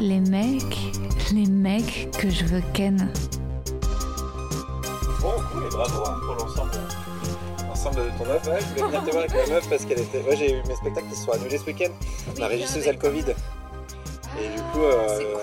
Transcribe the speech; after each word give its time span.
Les 0.00 0.20
mecs, 0.20 0.76
les 1.32 1.46
mecs 1.46 2.10
que 2.18 2.30
je 2.30 2.44
veux 2.44 2.62
ken. 2.72 3.12
Bon, 5.20 5.32
cool 5.52 5.64
et 5.66 5.70
bravo 5.70 6.04
hein, 6.06 6.20
pour 6.24 6.34
l'ensemble. 6.36 6.70
L'ensemble 7.66 7.96
de 7.96 8.18
ton 8.18 8.26
meuf, 8.26 8.46
ouais, 8.46 8.58
je 8.60 8.66
voulais 8.82 8.82
venir 8.98 9.04
te 9.04 9.10
voir 9.10 9.24
avec 9.24 9.34
ma 9.34 9.54
meuf 9.54 9.68
parce 9.68 9.84
qu'elle 9.84 10.00
était. 10.00 10.22
Moi 10.22 10.34
j'ai 10.34 10.52
eu 10.52 10.62
mes 10.66 10.74
spectacles 10.76 11.08
qui 11.08 11.16
se 11.16 11.24
sont 11.24 11.32
annulés 11.32 11.58
ce 11.58 11.64
week-end. 11.64 11.90
Ma 12.38 12.46
régisseuse 12.46 12.86
a 12.88 12.92
le 12.92 12.98
Covid. 12.98 13.24
Et 14.40 14.48
du 14.48 14.62
coup, 14.72 14.82
euh, 14.82 15.20
euh. 15.20 15.36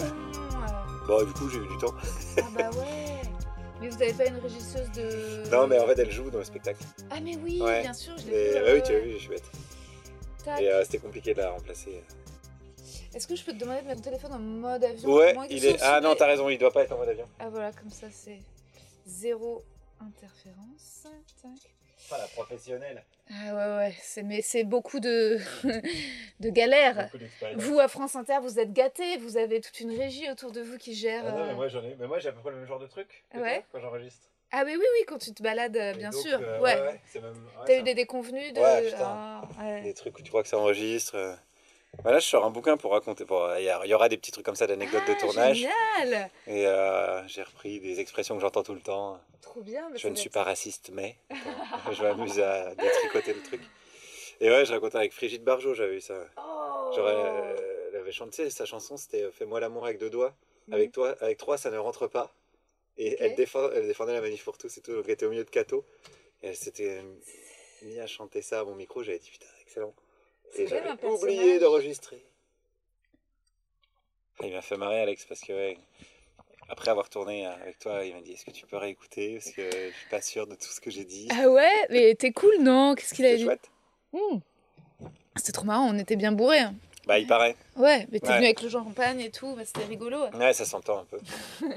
Bon, 1.07 1.23
du 1.23 1.33
coup, 1.33 1.49
j'ai 1.49 1.57
eu 1.59 1.67
du 1.67 1.77
temps. 1.77 1.93
Ah 2.37 2.41
bah 2.57 2.69
ouais. 2.77 3.21
Mais 3.81 3.89
vous 3.89 4.01
avez 4.01 4.13
pas 4.13 4.25
une 4.25 4.37
régisseuse 4.39 4.89
de. 4.95 5.49
Non, 5.51 5.67
mais 5.67 5.77
en 5.79 5.85
fait, 5.85 5.99
elle 5.99 6.11
joue 6.11 6.29
dans 6.31 6.37
le 6.39 6.43
spectacle. 6.45 6.79
Ah 7.11 7.15
mais 7.21 7.35
oui, 7.43 7.61
Ouais. 7.61 7.81
bien 7.81 7.93
sûr, 7.93 8.13
je 8.17 8.31
l'ai 8.31 8.31
vu. 8.31 8.63
ouais, 8.65 8.73
oui, 8.75 8.81
tu 8.85 8.93
as 8.95 8.99
vu, 8.99 9.11
je 9.13 9.17
suis 9.17 9.29
bête. 9.29 9.43
Tac. 10.45 10.61
Et 10.61 10.69
euh, 10.69 10.83
c'était 10.83 10.99
compliqué 10.99 11.33
de 11.33 11.41
la 11.41 11.49
remplacer. 11.51 12.01
Est-ce 13.15 13.27
que 13.27 13.35
je 13.35 13.43
peux 13.45 13.53
te 13.53 13.57
demander 13.57 13.81
de 13.81 13.87
mettre 13.87 14.01
ton 14.01 14.09
téléphone 14.09 14.33
en 14.33 14.39
mode 14.39 14.83
avion 14.83 15.09
Ouais, 15.13 15.33
Moi, 15.33 15.45
il 15.49 15.65
est. 15.65 15.81
Ah 15.81 16.01
non, 16.01 16.15
t'as 16.15 16.27
raison, 16.27 16.49
il 16.49 16.57
doit 16.57 16.71
pas 16.71 16.83
être 16.83 16.91
en 16.91 16.97
mode 16.97 17.09
avion. 17.09 17.27
Ah 17.39 17.49
voilà, 17.49 17.71
comme 17.71 17.89
ça 17.89 18.07
c'est 18.11 18.39
zéro 19.07 19.63
interférence. 20.01 21.07
Tac. 21.41 21.51
Pas 22.09 22.17
la 22.17 22.27
professionnelle. 22.27 23.03
Ah 23.31 23.55
ouais 23.55 23.77
ouais, 23.77 23.95
c'est 24.01 24.21
mais 24.21 24.41
c'est 24.41 24.63
beaucoup 24.63 24.99
de 24.99 25.39
de 26.39 26.49
galères. 26.49 27.09
Beaucoup. 27.11 27.59
Vous 27.61 27.79
à 27.79 27.87
France 27.87 28.15
Inter, 28.15 28.37
vous 28.41 28.59
êtes 28.59 28.73
gâtés, 28.73 29.17
vous 29.17 29.37
avez 29.37 29.61
toute 29.61 29.79
une 29.79 29.97
régie 29.97 30.29
autour 30.29 30.51
de 30.51 30.61
vous 30.61 30.77
qui 30.77 30.93
gère. 30.93 31.23
Ah 31.25 31.31
non, 31.31 31.37
euh, 31.39 31.47
mais 31.47 31.53
moi 31.55 31.67
j'en 31.69 31.81
ai. 31.83 31.95
Mais 31.99 32.07
moi 32.07 32.19
j'ai 32.19 32.29
à 32.29 32.31
peu 32.33 32.41
près 32.41 32.51
le 32.51 32.57
même 32.57 32.67
genre 32.67 32.79
de 32.79 32.85
truc. 32.87 33.23
que 33.31 33.37
Ouais. 33.39 33.59
toi, 33.61 33.65
Quand 33.73 33.79
j'enregistre. 33.79 34.27
Ah 34.51 34.63
mais 34.65 34.75
oui 34.75 34.83
oui, 34.99 35.05
quand 35.07 35.17
tu 35.17 35.33
te 35.33 35.41
balades, 35.41 35.75
euh, 35.77 35.93
Et 35.93 35.97
bien 35.97 36.11
donc, 36.11 36.21
sûr. 36.21 36.37
euh, 36.39 36.59
ouais. 36.59 36.79
ouais, 36.79 37.01
c'est 37.11 37.21
même. 37.21 37.31
ouais, 37.33 37.63
T'as 37.65 37.79
eu 37.79 37.83
des 37.83 37.95
déconvenus 37.95 38.53
de. 38.53 38.59
Ouais, 38.59 38.83
putain. 38.83 38.97
Ah, 39.01 39.41
ouais. 39.61 39.81
des 39.81 39.93
trucs 39.95 40.19
où 40.19 40.21
tu 40.21 40.29
crois 40.29 40.43
que 40.43 40.49
ça 40.49 40.57
enregistre. 40.59 41.15
Euh. 41.97 42.01
Voilà, 42.03 42.19
je 42.19 42.27
sors 42.27 42.45
un 42.45 42.49
bouquin 42.49 42.77
pour 42.77 42.91
raconter. 42.91 43.25
Il 43.59 43.63
y, 43.85 43.89
y 43.89 43.93
aura 43.93 44.09
des 44.09 44.17
petits 44.17 44.31
trucs 44.31 44.45
comme 44.45 44.55
ça 44.55 44.67
d'anecdotes 44.67 45.03
Ah, 45.07 45.13
de 45.13 45.19
tournage. 45.19 45.57
Génial 45.57 46.29
Et 46.47 46.67
euh, 46.67 47.27
j'ai 47.27 47.43
repris 47.43 47.79
des 47.79 47.99
expressions 47.99 48.35
que 48.35 48.41
j'entends 48.41 48.63
tout 48.63 48.73
le 48.73 48.81
temps. 48.81 49.19
Trop 49.41 49.61
bien. 49.61 49.89
mais 49.91 49.97
Je 49.97 50.07
ne 50.07 50.15
suis 50.15 50.29
pas 50.29 50.43
raciste, 50.43 50.89
mais. 50.93 51.15
Je 51.91 52.01
m'amuse 52.03 52.39
à 52.39 52.73
détricoter 52.75 53.33
le 53.33 53.41
truc. 53.43 53.61
Et 54.41 54.49
ouais, 54.49 54.65
je 54.65 54.73
racontais 54.73 54.97
avec 54.97 55.13
Frigide 55.13 55.43
Barjot, 55.43 55.73
j'avais 55.73 55.95
eu 55.95 56.01
ça. 56.01 56.15
Oh. 56.37 56.91
Genre, 56.95 57.09
elle, 57.09 57.55
elle 57.93 57.99
avait 58.01 58.11
chanté 58.11 58.49
sa 58.49 58.65
chanson, 58.65 58.97
c'était 58.97 59.23
euh, 59.23 59.31
Fais-moi 59.31 59.59
l'amour 59.61 59.85
avec 59.85 59.97
deux 59.97 60.09
doigts. 60.09 60.33
Avec, 60.71 60.91
toi, 60.91 61.15
avec 61.21 61.37
trois, 61.37 61.57
ça 61.57 61.69
ne 61.71 61.77
rentre 61.77 62.07
pas. 62.07 62.33
Et 62.97 63.13
Ok. 63.13 63.17
elle, 63.21 63.35
défend, 63.35 63.69
elle 63.73 63.87
défendait 63.87 64.13
la 64.13 64.21
manif 64.21 64.43
pour 64.43 64.57
tous 64.57 64.77
et 64.77 64.81
tout. 64.81 64.93
Donc 64.93 65.03
elle 65.05 65.11
était 65.11 65.25
au 65.25 65.29
milieu 65.29 65.43
de 65.45 65.49
Cato. 65.49 65.85
Et 66.43 66.47
elle 66.47 66.55
s'était 66.55 67.01
mise 67.83 67.99
à 67.99 68.07
chanter 68.07 68.41
ça 68.41 68.59
à 68.61 68.63
mon 68.65 68.75
micro. 68.75 69.03
J'avais 69.03 69.19
dit 69.19 69.29
Putain, 69.29 69.45
excellent. 69.61 69.93
C'est 70.51 70.63
Et 70.63 70.65
quand 70.65 70.75
même 70.75 70.83
j'avais 70.85 71.07
un 71.07 71.09
oublié 71.09 71.59
d'enregistrer. 71.59 72.23
Il 74.43 74.51
m'a 74.51 74.61
fait 74.61 74.77
marrer, 74.77 74.99
Alex, 75.01 75.25
parce 75.25 75.41
que 75.41 75.53
ouais, 75.53 75.77
après 76.69 76.91
avoir 76.91 77.09
tourné 77.09 77.45
avec 77.45 77.79
toi, 77.79 78.03
il 78.05 78.13
m'a 78.13 78.21
dit 78.21 78.33
Est-ce 78.33 78.45
que 78.45 78.51
tu 78.51 78.65
peux 78.65 78.77
réécouter? 78.77 79.33
Parce 79.33 79.51
que 79.51 79.69
je 79.71 79.95
suis 79.97 80.09
pas 80.09 80.21
sûr 80.21 80.45
de 80.47 80.55
tout 80.55 80.67
ce 80.67 80.81
que 80.81 80.91
j'ai 80.91 81.05
dit. 81.05 81.27
Ah 81.31 81.47
ouais, 81.49 81.87
mais 81.89 82.15
t'es 82.15 82.31
cool, 82.31 82.55
non? 82.61 82.95
Qu'est-ce 82.95 83.13
qu'il 83.15 83.25
a 83.25 83.29
C'était 83.29 83.37
dit? 83.37 83.43
chouette. 83.45 83.71
Hmm. 84.13 84.39
C'était 85.37 85.51
trop 85.51 85.65
marrant, 85.65 85.87
on 85.93 85.97
était 85.97 86.15
bien 86.15 86.31
bourrés. 86.31 86.59
hein. 86.59 86.75
Bah, 87.07 87.19
il 87.19 87.27
paraît. 87.27 87.55
Ouais, 87.75 88.07
mais 88.11 88.19
t'es 88.19 88.27
Ouais. 88.29 88.35
venu 88.35 88.45
avec 88.45 88.61
le 88.61 88.69
champagne 88.69 89.19
et 89.21 89.29
tout, 89.29 89.53
bah, 89.55 89.61
c'était 89.63 89.85
rigolo. 89.85 90.17
Ouais, 90.33 90.53
ça 90.53 90.65
s'entend 90.65 90.99
un 90.99 91.05
peu. 91.05 91.19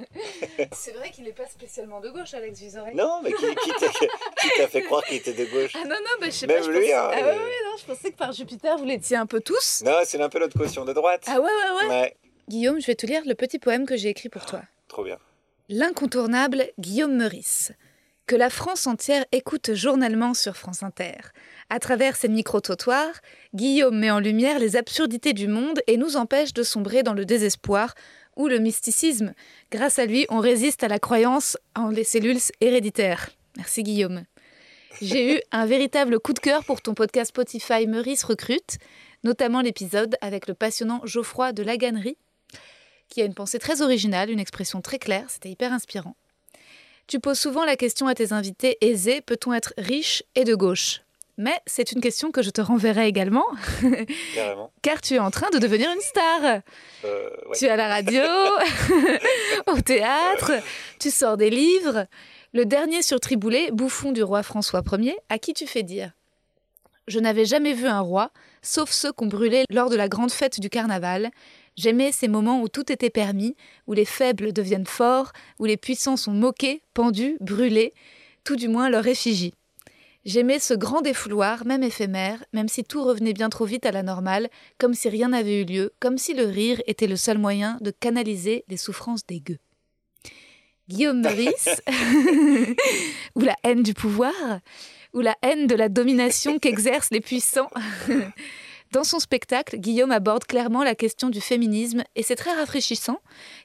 C'est 0.73 0.93
vrai 0.93 1.11
qu'il 1.11 1.27
est 1.29 1.33
pas 1.33 1.47
spécialement 1.47 2.01
de 2.01 2.09
gauche, 2.11 2.33
Alex 2.35 2.61
Vizorek. 2.61 2.95
Non, 2.95 3.21
mais 3.23 3.33
qui, 3.33 3.45
qui 3.47 4.51
t'a 4.57 4.69
fait 4.69 4.83
croire 4.83 5.05
qu'il 5.05 5.17
était 5.17 5.33
de 5.35 5.45
gauche 5.45 5.73
Ah 5.75 5.85
non, 5.85 5.97
non, 5.97 6.11
bah, 6.21 6.27
je 6.27 6.31
sais 6.31 6.47
Même 6.47 6.59
pas. 6.61 6.63
je 6.67 6.71
lui, 6.71 6.81
pensais... 6.81 6.93
hein, 6.95 7.11
ah 7.13 7.17
ouais, 7.17 7.23
ouais, 7.25 7.35
non, 7.37 7.77
je 7.79 7.85
pensais 7.85 8.11
que 8.11 8.17
par 8.17 8.33
Jupiter, 8.33 8.79
vous 8.79 8.85
l'étiez 8.85 9.17
un 9.17 9.27
peu 9.27 9.41
tous. 9.41 9.83
Non, 9.85 9.99
c'est 10.05 10.21
un 10.21 10.29
peu 10.29 10.39
notre 10.39 10.59
caution 10.59 10.85
de 10.85 10.93
droite. 10.93 11.25
Ah 11.27 11.41
ouais, 11.41 11.47
ouais, 11.47 11.83
ouais. 11.83 11.89
Ouais, 12.01 12.17
Guillaume, 12.49 12.81
je 12.81 12.87
vais 12.87 12.95
te 12.95 13.05
lire 13.07 13.23
le 13.27 13.35
petit 13.35 13.59
poème 13.59 13.85
que 13.87 13.97
j'ai 13.97 14.09
écrit 14.09 14.29
pour 14.31 14.47
toi. 14.47 14.63
trop 14.89 15.05
bien. 15.05 15.19
L'incontournable 15.69 16.71
Guillaume 16.79 17.15
Meurice, 17.17 17.73
que 18.29 18.37
la 18.37 18.51
France 18.51 18.87
entière 18.87 19.25
écoute 19.33 19.73
journalement 19.73 20.35
sur 20.35 20.55
France 20.55 20.83
Inter. 20.83 21.17
À 21.71 21.79
travers 21.79 22.15
ses 22.15 22.29
micro-trottoirs, 22.29 23.23
Guillaume 23.55 23.99
met 23.99 24.11
en 24.11 24.21
lumière 24.21 24.59
les 24.59 24.77
absurdités 24.77 25.33
du 25.33 25.49
monde 25.49 25.81
et 25.87 25.97
nous 25.97 26.19
empêche 26.19 26.53
de 26.53 26.63
sombrer 26.63 27.03
dans 27.03 27.15
le 27.15 27.25
désespoir 27.25 27.95
ou 28.37 28.47
le 28.47 28.59
mysticisme. 28.59 29.33
Grâce 29.73 29.99
à 29.99 30.05
lui, 30.05 30.27
on 30.29 30.41
résiste 30.41 30.85
à 30.85 30.89
la 30.89 30.99
croyance 30.99 31.57
en 31.75 31.89
les 31.89 32.05
cellules 32.05 32.39
héréditaires. 32.61 33.31
Merci 33.57 33.83
Guillaume. 33.83 34.25
J'ai 35.01 35.37
eu 35.37 35.41
un 35.51 35.65
véritable 35.65 36.21
coup 36.21 36.35
de 36.35 36.39
cœur 36.39 36.65
pour 36.65 36.83
ton 36.83 36.93
podcast 36.93 37.31
Spotify 37.31 37.87
Meurice 37.87 38.25
Recrute, 38.25 38.77
notamment 39.25 39.63
l'épisode 39.63 40.17
avec 40.21 40.49
le 40.49 40.55
passionnant 40.55 41.01
Geoffroy 41.05 41.55
de 41.55 41.63
Laganerie, 41.63 42.19
qui 43.09 43.23
a 43.23 43.25
une 43.25 43.35
pensée 43.35 43.59
très 43.59 43.81
originale, 43.81 44.29
une 44.29 44.39
expression 44.39 44.83
très 44.83 44.99
claire, 44.99 45.25
c'était 45.31 45.49
hyper 45.49 45.73
inspirant. 45.73 46.15
Tu 47.09 47.21
poses 47.21 47.39
souvent 47.39 47.65
la 47.65 47.77
question 47.77 48.07
à 48.07 48.15
tes 48.15 48.35
invités 48.35 48.77
aisés, 48.83 49.23
peut-on 49.23 49.55
être 49.55 49.73
riche 49.79 50.23
et 50.35 50.45
de 50.45 50.55
gauche? 50.55 51.01
Mais 51.39 51.59
c'est 51.67 51.93
une 51.93 52.03
question 52.03 52.31
que 52.33 52.43
je 52.43 52.51
te 52.51 52.61
renverrai 52.61 53.07
également, 53.09 53.47
Carrément. 54.35 54.71
car 54.83 55.01
tu 55.01 55.15
es 55.15 55.19
en 55.19 55.31
train 55.31 55.49
de 55.51 55.59
devenir 55.59 55.89
une 55.91 56.01
star. 56.03 56.61
Euh, 57.05 57.31
ouais. 57.47 57.57
Tu 57.57 57.65
es 57.65 57.71
à 57.71 57.77
la 57.77 57.89
radio, 57.89 58.21
au 59.69 59.81
théâtre, 59.81 60.53
tu 60.99 61.11
sors 61.11 61.39
des 61.39 61.49
livres. 61.49 62.07
Le 62.53 62.67
dernier 62.67 63.01
sur 63.03 63.21
Triboulet, 63.21 63.71
bouffon 63.71 64.13
du 64.13 64.23
roi 64.23 64.43
François 64.43 64.83
Ier, 64.99 65.17
à 65.31 65.39
qui 65.39 65.55
tu 65.55 65.67
fais 65.67 65.83
dire 65.85 66.11
Je 67.07 67.21
n'avais 67.21 67.47
jamais 67.47 67.73
vu 67.73 67.87
un 67.87 68.01
roi, 68.01 68.33
sauf 68.61 68.91
ceux 68.91 69.13
qu'on 69.13 69.27
brûlait 69.27 69.65
lors 69.71 69.89
de 69.89 69.97
la 69.97 70.09
grande 70.09 70.33
fête 70.33 70.61
du 70.61 70.69
carnaval. 70.69 71.31
J'aimais 71.79 72.11
ces 72.11 72.27
moments 72.27 72.61
où 72.61 72.69
tout 72.69 72.91
était 72.91 73.09
permis, 73.09 73.55
où 73.87 73.93
les 73.93 74.05
faibles 74.05 74.53
deviennent 74.53 74.85
forts, 74.85 75.33
où 75.61 75.65
les 75.65 75.77
puissants 75.77 76.17
sont 76.17 76.33
moqués, 76.33 76.83
pendus, 76.93 77.37
brûlés, 77.41 77.95
tout 78.43 78.57
du 78.57 78.67
moins 78.67 78.91
leur 78.91 79.07
effigie. 79.07 79.55
J'aimais 80.25 80.59
ce 80.59 80.75
grand 80.75 81.03
défouloir, 81.03 81.65
même 81.65 81.85
éphémère, 81.85 82.45
même 82.53 82.67
si 82.67 82.83
tout 82.83 83.05
revenait 83.05 83.33
bien 83.33 83.49
trop 83.49 83.65
vite 83.65 83.87
à 83.87 83.93
la 83.93 84.03
normale, 84.03 84.49
comme 84.79 84.93
si 84.93 85.09
rien 85.09 85.29
n'avait 85.29 85.63
eu 85.63 85.65
lieu, 85.65 85.93
comme 86.01 86.19
si 86.19 86.35
le 86.35 86.47
rire 86.47 86.83
était 86.89 87.07
le 87.07 87.15
seul 87.15 87.39
moyen 87.39 87.79
de 87.81 87.93
canaliser 87.93 88.65
les 88.67 88.77
souffrances 88.77 89.25
des 89.25 89.39
gueux. 89.39 89.59
Guillaume 90.89 91.21
Meurice, 91.21 91.81
ou 93.37 93.41
la 93.41 93.55
haine 93.63 93.85
du 93.85 93.95
pouvoir, 93.95 94.33
ou 95.15 95.21
la 95.21 95.37
haine 95.43 95.69
de 95.69 95.77
la 95.77 95.89
domination 95.89 96.59
qu'exercent 96.59 97.13
les 97.13 97.21
puissants. 97.21 97.71
Dans 98.91 99.05
son 99.05 99.19
spectacle, 99.19 99.77
Guillaume 99.77 100.13
aborde 100.13 100.45
clairement 100.45 100.83
la 100.83 100.95
question 100.95 101.29
du 101.29 101.43
féminisme 101.43 102.05
et 102.17 102.23
c'est 102.23 102.37
très 102.37 102.55
rafraîchissant, 102.55 103.21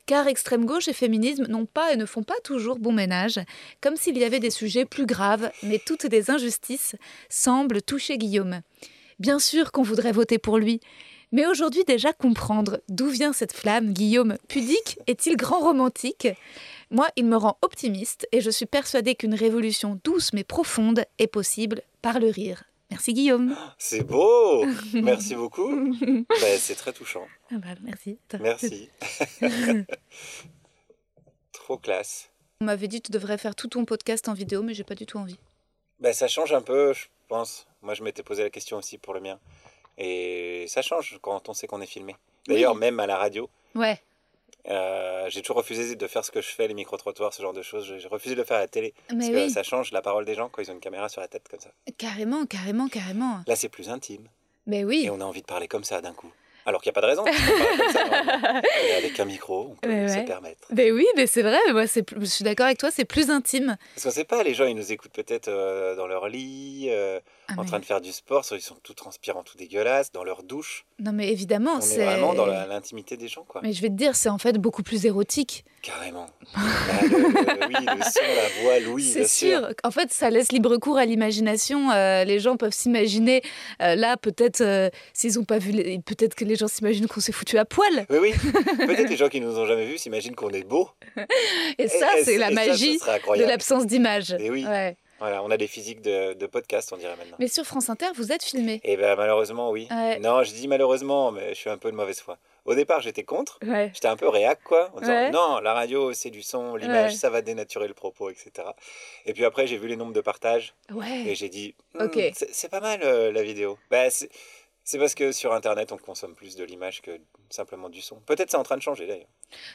car 0.06 0.28
extrême 0.28 0.66
gauche 0.66 0.90
et 0.90 0.94
féminisme 0.94 1.46
n'ont 1.48 1.66
pas 1.66 1.94
et 1.94 1.96
ne 1.96 2.06
font 2.06 2.24
pas 2.24 2.40
toujours 2.44 2.78
bon 2.78 2.92
ménage, 2.92 3.40
comme 3.80 3.96
s'il 3.96 4.18
y 4.18 4.26
avait 4.26 4.42
des 4.42 4.50
sujets 4.50 4.84
plus 4.84 5.06
graves, 5.06 5.50
mais 5.64 5.80
toutes 5.80 6.04
les 6.04 6.30
injustices 6.30 6.98
semblent 7.30 7.82
toucher 7.82 8.18
Guillaume. 8.18 8.62
Bien 9.20 9.40
sûr 9.40 9.72
qu'on 9.72 9.82
voudrait 9.82 10.12
voter 10.12 10.40
pour 10.40 10.58
lui, 10.58 10.82
mais 11.32 11.48
aujourd'hui 11.48 11.86
déjà 11.86 12.12
comprendre 12.12 12.82
d'où 12.90 13.08
vient 13.08 13.32
cette 13.32 13.54
flamme, 13.54 13.94
Guillaume, 13.94 14.36
pudique 14.50 15.00
est-il 15.08 15.38
grand 15.38 15.60
romantique? 15.60 16.28
Moi, 16.92 17.08
il 17.16 17.26
me 17.26 17.38
rend 17.38 17.58
optimiste 17.62 18.28
et 18.34 18.42
je 18.42 18.52
suis 18.52 18.66
persuadée 18.66 19.16
qu'une 19.16 19.36
révolution 19.36 19.98
douce 20.04 20.34
mais 20.34 20.44
profonde 20.44 21.06
est 21.18 21.28
possible 21.28 21.82
par 22.02 22.20
le 22.20 22.28
rire. 22.28 22.66
Merci 22.94 23.14
Guillaume. 23.14 23.56
C'est 23.80 24.04
beau 24.04 24.64
Merci 24.94 25.34
beaucoup. 25.34 25.96
Bah, 26.30 26.58
c'est 26.60 26.76
très 26.76 26.94
touchant. 26.94 27.26
Ah 27.52 27.56
bah, 27.58 27.70
merci. 27.82 28.20
Merci. 28.40 28.88
Trop 31.54 31.78
classe. 31.80 32.30
On 32.62 32.66
m'avait 32.66 32.88
dit 32.88 33.02
que 33.02 33.08
tu 33.08 33.12
devrais 33.12 33.40
faire 33.40 33.56
tout 33.56 33.68
ton 33.68 33.84
podcast 33.84 34.30
en 34.30 34.34
vidéo, 34.34 34.62
mais 34.62 34.76
j'ai 34.76 34.84
pas 34.84 34.94
du 34.94 35.08
tout 35.08 35.18
envie. 35.18 35.40
Bah, 36.02 36.14
ça 36.14 36.28
change 36.28 36.54
un 36.54 36.62
peu, 36.62 36.94
je 36.94 37.06
pense. 37.30 37.66
Moi, 37.82 37.96
je 37.96 38.04
m'étais 38.04 38.22
posé 38.22 38.44
la 38.44 38.52
question 38.52 38.78
aussi 38.78 39.00
pour 39.00 39.16
le 39.16 39.22
mien. 39.22 39.40
Et 39.98 40.66
ça 40.68 40.84
change 40.84 41.18
quand 41.24 41.50
on 41.50 41.54
sait 41.56 41.66
qu'on 41.66 41.82
est 41.82 41.88
filmé. 41.88 42.16
D'ailleurs, 42.48 42.74
Oui. 42.74 42.80
même 42.80 43.00
à 43.00 43.08
la 43.08 43.18
radio, 43.18 43.50
Ouais. 43.74 44.00
Euh, 44.70 45.26
j'ai 45.30 45.42
toujours 45.42 45.58
refusé 45.58 45.96
de 45.96 46.08
faire 46.08 46.24
ce 46.24 46.32
que 46.32 46.42
je 46.42 46.48
fais, 46.50 46.68
les 46.68 46.74
micro-trottoirs, 46.74 47.34
ce 47.34 47.42
genre 47.42 47.54
de 47.54 47.62
choses. 47.62 47.94
J'ai 47.98 48.08
refusé 48.08 48.36
de 48.36 48.40
le 48.40 48.46
faire 48.46 48.58
à 48.58 48.62
la 48.62 48.68
télé. 48.68 48.94
Mais 49.12 49.18
parce 49.18 49.30
que 49.30 49.36
oui, 49.36 49.50
ça 49.50 49.64
change 49.64 49.92
la 49.92 50.02
parole 50.02 50.26
des 50.26 50.36
gens 50.36 50.50
quand 50.50 50.62
ils 50.62 50.70
ont 50.72 50.76
une 50.76 50.80
caméra 50.80 51.10
sur 51.10 51.22
la 51.22 51.28
tête 51.28 51.48
comme 51.50 51.60
ça. 51.60 51.70
carrément, 51.98 52.46
carrément, 52.46 52.88
carrément. 52.88 53.42
Là, 53.48 53.56
c'est 53.56 53.70
plus 53.70 53.90
intime. 53.90 54.28
Mais 54.66 54.84
oui. 54.84 55.04
Et 55.06 55.10
on 55.10 55.20
a 55.20 55.26
envie 55.26 55.42
de 55.42 55.46
parler 55.48 55.68
comme 55.68 55.84
ça 55.84 56.00
d'un 56.02 56.14
coup. 56.14 56.32
Alors 56.66 56.82
qu'il 56.82 56.90
n'y 56.90 56.94
a 56.98 57.02
pas 57.02 57.02
de 57.02 57.08
raison. 57.08 57.26
ça. 57.92 58.06
Mais 58.64 58.94
avec 58.96 59.20
un 59.20 59.26
micro, 59.26 59.72
on 59.72 59.76
peut 59.76 59.90
Ouais, 59.90 60.08
se 60.08 60.14
ouais. 60.20 60.24
permettre. 60.26 60.66
Mais 60.70 60.92
oui, 60.92 61.06
mais 61.18 61.28
c'est 61.28 61.42
vrai, 61.42 61.60
moi, 61.74 61.88
c'est 61.88 62.04
plus- 62.04 62.22
je 62.22 62.26
suis 62.26 62.46
d'accord 62.46 62.68
avec 62.68 62.78
toi, 62.78 62.90
c'est 62.90 63.04
plus 63.04 63.30
intime. 63.30 63.76
Parce 63.96 64.06
qu'on 64.06 64.12
sait 64.12 64.24
pas, 64.24 64.44
les 64.44 64.54
gens, 64.54 64.64
ils 64.66 64.76
nous 64.76 64.94
écoutent 64.94 65.12
peut-être 65.12 65.50
euh, 65.50 65.96
dans 65.98 66.08
leur 66.08 66.30
lit, 66.30 66.88
euh, 66.90 67.20
Ah, 67.56 67.60
en 67.60 67.64
mais- 67.64 67.68
train 67.70 67.80
de 67.80 67.86
faire 67.86 68.02
du 68.02 68.12
sport, 68.12 68.46
ils 68.52 68.62
sont 68.62 68.76
tout 68.84 68.94
transpirants, 68.94 69.44
tout 69.44 69.58
dégueulasses, 69.58 70.12
dans 70.12 70.24
leur 70.24 70.44
douche. 70.44 70.86
Non, 71.00 71.12
mais 71.14 71.30
évidemment, 71.32 71.74
On 71.76 71.80
est 71.80 71.82
c'est. 71.82 72.04
vraiment 72.06 72.34
dans 72.34 72.46
l'intimité 72.46 73.18
des 73.18 73.28
gens, 73.28 73.44
quoi. 73.48 73.62
Mais 73.64 73.74
je 73.74 73.82
vais 73.82 73.90
te 73.90 73.96
dire, 73.96 74.16
c'est 74.16 74.30
en 74.30 74.38
fait 74.38 74.58
beaucoup 74.58 74.84
plus 74.84 75.06
érotique. 75.06 75.66
Carrément. 75.82 76.28
Bah, 76.54 76.62
le, 77.02 77.08
le- 77.08 77.68
oui, 77.68 77.86
le 77.86 78.04
son, 78.04 78.20
la 78.22 78.62
voix, 78.64 78.80
l'ouïe, 78.80 79.04
c'est 79.12 79.28
sûr. 79.28 79.60
sûr. 79.60 79.70
En 79.84 79.92
fait, 79.92 80.12
ça 80.12 80.30
laisse 80.30 80.52
libre 80.52 80.78
cours 80.78 80.98
à 80.98 81.06
l'imagination. 81.06 81.92
Euh, 81.92 82.24
les 82.24 82.40
gens 82.40 82.58
peuvent 82.58 82.74
s'imaginer. 82.74 83.42
euh, 83.82 83.96
là, 83.96 84.16
peut-être, 84.18 84.62
euh, 84.62 84.90
s'ils 85.14 85.36
n'ont 85.36 85.44
pas 85.46 85.58
vu. 85.58 85.72
les- 85.72 86.00
Peut-être 86.00 86.36
que 86.36 86.46
les 86.46 86.56
gens 86.56 86.68
s'imaginent 86.68 87.08
qu'on 87.08 87.20
s'est 87.22 87.32
foutu 87.32 87.58
à 87.58 87.66
poil. 87.66 88.06
Oui, 88.10 88.18
oui. 88.22 88.34
Peut-être 88.88 89.10
les 89.10 89.18
gens 89.18 89.30
qui 89.30 89.40
nous 89.42 89.58
ont 89.58 89.66
jamais 89.66 89.86
vus 89.86 89.98
s'imaginent 89.98 90.36
qu'on 90.36 90.50
est 90.50 90.64
beau. 90.68 90.90
Et 91.78 91.88
ça, 91.88 92.18
Et- 92.18 92.22
et- 92.22 92.24
c'est 92.24 92.38
la 92.38 92.52
et 92.52 92.56
ça, 92.56 92.66
magie 92.68 92.98
de 93.00 93.44
l'absence 93.46 93.86
d'image. 93.86 94.36
Eh 94.40 94.50
oui. 94.50 94.66
Ouais. 94.66 94.96
Voilà, 95.24 95.42
on 95.42 95.50
a 95.52 95.56
des 95.56 95.68
physiques 95.68 96.02
de, 96.02 96.34
de 96.34 96.46
podcast, 96.48 96.92
on 96.92 96.98
dirait 96.98 97.16
maintenant. 97.16 97.38
Mais 97.40 97.48
sur 97.48 97.64
France 97.64 97.90
Inter, 97.90 98.08
vous 98.14 98.34
êtes 98.34 98.44
filmé. 98.44 98.82
Et 98.84 98.98
ben 98.98 99.16
malheureusement, 99.16 99.72
oui. 99.72 99.88
Ouais. 99.90 100.20
Non, 100.20 100.44
je 100.44 100.52
dis 100.52 100.68
malheureusement, 100.68 101.32
mais 101.32 101.52
je 101.54 101.60
suis 101.60 101.70
un 101.70 101.78
peu 101.78 101.90
de 101.92 101.96
mauvaise 101.96 102.20
foi. 102.20 102.38
Au 102.66 102.76
départ, 102.76 103.00
j'étais 103.00 103.24
contre. 103.24 103.58
Ouais. 103.66 103.90
J'étais 103.94 104.10
un 104.10 104.18
peu 104.18 104.28
réac, 104.28 104.60
quoi, 104.66 104.90
en 104.94 105.00
disant 105.00 105.14
Ouais. 105.14 105.32
non, 105.32 105.60
la 105.62 105.74
radio, 105.74 106.12
c'est 106.12 106.30
du 106.30 106.42
son, 106.42 106.76
l'image, 106.76 107.16
ça 107.16 107.30
va 107.30 107.42
dénaturer 107.42 107.88
le 107.88 107.94
propos, 107.94 108.30
etc. 108.32 108.52
Et 109.26 109.32
puis 109.32 109.46
après, 109.46 109.66
j'ai 109.66 109.78
vu 109.78 109.88
les 109.88 109.96
nombres 109.96 110.12
de 110.12 110.20
partages 110.20 110.74
et 111.26 111.36
j'ai 111.36 111.48
dit, 111.48 111.74
Ok. 112.02 112.20
c'est 112.34 112.54
c'est 112.54 112.70
pas 112.70 112.82
mal 112.82 113.00
euh, 113.04 113.32
la 113.32 113.44
vidéo. 113.44 113.78
Bah, 113.90 114.10
c'est 114.84 114.98
parce 114.98 115.16
que 115.16 115.32
sur 115.32 115.54
Internet, 115.54 115.92
on 115.92 115.98
consomme 115.98 116.36
plus 116.36 116.56
de 116.56 116.64
l'image 116.64 117.02
que 117.02 117.12
simplement 117.50 117.90
du 117.90 118.02
son. 118.02 118.18
Peut-être 118.26 118.52
c'est 118.52 118.58
en 118.58 118.64
train 118.64 118.78
de 118.78 118.82
changer 118.82 119.08
d'ailleurs. 119.08 119.28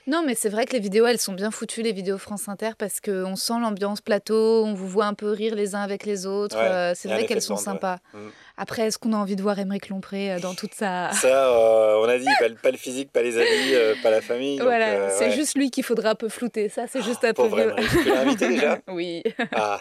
Non, 0.07 0.23
mais 0.27 0.35
c'est 0.35 0.49
vrai 0.49 0.67
que 0.67 0.73
les 0.73 0.81
vidéos, 0.81 1.07
elles 1.07 1.19
sont 1.21 1.33
bien 1.33 1.51
foutues, 1.51 1.83
les 1.83 1.93
vidéos 1.93 2.19
France 2.19 2.49
Inter, 2.49 2.71
parce 2.77 3.01
qu'on 3.01 3.37
sent 3.37 3.55
l'ambiance 3.61 4.01
plateau, 4.01 4.65
on 4.65 4.75
vous 4.75 4.89
voit 4.89 5.07
un 5.07 5.15
peu 5.15 5.31
rire 5.31 5.55
les 5.55 5.75
uns 5.75 5.81
avec 5.83 6.05
les 6.05 6.27
autres. 6.27 6.57
Ouais, 6.59 6.69
euh, 6.69 6.93
c'est 6.95 7.09
vrai 7.09 7.27
qu'elles 7.27 7.41
sont 7.43 7.55
bande, 7.55 7.59
ouais. 7.61 7.65
sympas. 7.73 7.99
Mm. 8.13 8.29
Après, 8.57 8.83
est-ce 8.83 8.99
qu'on 8.99 9.13
a 9.13 9.17
envie 9.17 9.37
de 9.37 9.43
voir 9.43 9.59
Émeric 9.59 9.89
Lompré 9.89 10.33
euh, 10.33 10.41
dans 10.41 10.55
toute 10.55 10.75
sa. 10.75 11.11
Ça, 11.13 11.53
euh, 11.55 12.01
on 12.03 12.09
a 12.09 12.19
dit, 12.19 12.27
pas, 12.41 12.49
le- 12.49 12.57
pas 12.57 12.71
le 12.73 12.77
physique, 12.77 13.13
pas 13.13 13.23
les 13.23 13.37
amis, 13.39 13.75
euh, 13.75 13.95
pas 14.03 14.11
la 14.11 14.21
famille. 14.21 14.59
voilà, 14.59 15.11
c'est 15.11 15.27
ouais. 15.27 15.31
juste 15.33 15.57
lui 15.57 15.71
qu'il 15.71 15.85
faudra 15.85 16.11
un 16.11 16.15
peu 16.17 16.29
flouter. 16.29 16.69
Ça, 16.69 16.87
c'est 16.89 17.03
juste 17.03 17.25
un 17.25 17.33
peu. 17.33 17.47
Émeric. 17.47 17.89
Tu 17.89 18.05
l'as 18.05 18.21
invité 18.21 18.49
déjà 18.49 18.79
Oui. 18.89 19.23
Ah, 19.53 19.79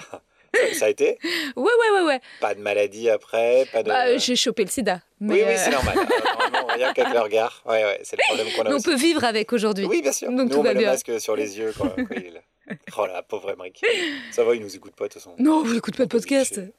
ça, 0.74 0.86
a 0.86 0.90
été? 0.90 1.18
Ouais, 1.56 1.64
ouais, 1.64 2.00
ouais, 2.00 2.06
ouais. 2.06 2.22
Pas 2.40 2.56
de 2.56 2.60
maladie 2.62 3.10
après, 3.10 3.66
pas 3.72 3.84
de... 3.84 3.90
Bah, 3.90 4.18
j'ai 4.18 4.36
chopé 4.36 4.64
le 4.64 4.70
sida. 4.70 5.02
Mais, 5.20 5.34
oui, 5.36 5.42
oui, 5.48 5.54
euh, 5.54 5.58
c'est 5.58 5.72
normal. 5.72 5.98
Euh, 5.98 6.04
Normalement, 6.34 6.74
rien 6.74 6.94
qu'avec 6.94 7.14
le 7.14 7.20
regard. 7.20 7.64
Ouais, 7.66 7.84
ouais, 7.84 8.00
c'est 8.04 8.16
le 8.18 8.24
problème 8.28 8.48
qu'on 8.56 8.62
a 8.62 8.66
mais 8.66 8.74
on 8.74 8.76
aussi. 8.78 8.86
peut 8.86 8.96
vivre 8.96 9.24
avec 9.24 9.52
aujourd'hui. 9.54 9.86
Oui, 9.86 10.02
bien 10.02 10.12
sûr. 10.12 10.30
Donc 10.30 10.40
Nous, 10.40 10.50
tout 10.50 10.60
on 10.60 10.64
va 10.64 10.70
met 10.70 10.74
le 10.76 10.80
bien. 10.80 10.92
masque 10.92 11.20
sur 11.20 11.36
les 11.36 11.58
yeux 11.58 11.74
quand, 11.78 11.94
il. 12.16 12.42
Oh 12.98 13.06
là, 13.06 13.22
pauvre 13.24 13.52
Emmerich. 13.52 13.82
Ça 14.32 14.44
va, 14.44 14.54
il 14.56 14.62
nous 14.62 14.76
écoute 14.76 14.94
pas 14.96 15.06
de 15.08 15.14
toute 15.14 15.22
façon. 15.22 15.36
Non, 15.40 15.64
vous 15.64 15.74
n'écoutez 15.74 15.98
pas 15.98 16.04
de 16.06 16.10
podcast. 16.10 16.60
bitcher. 16.60 16.74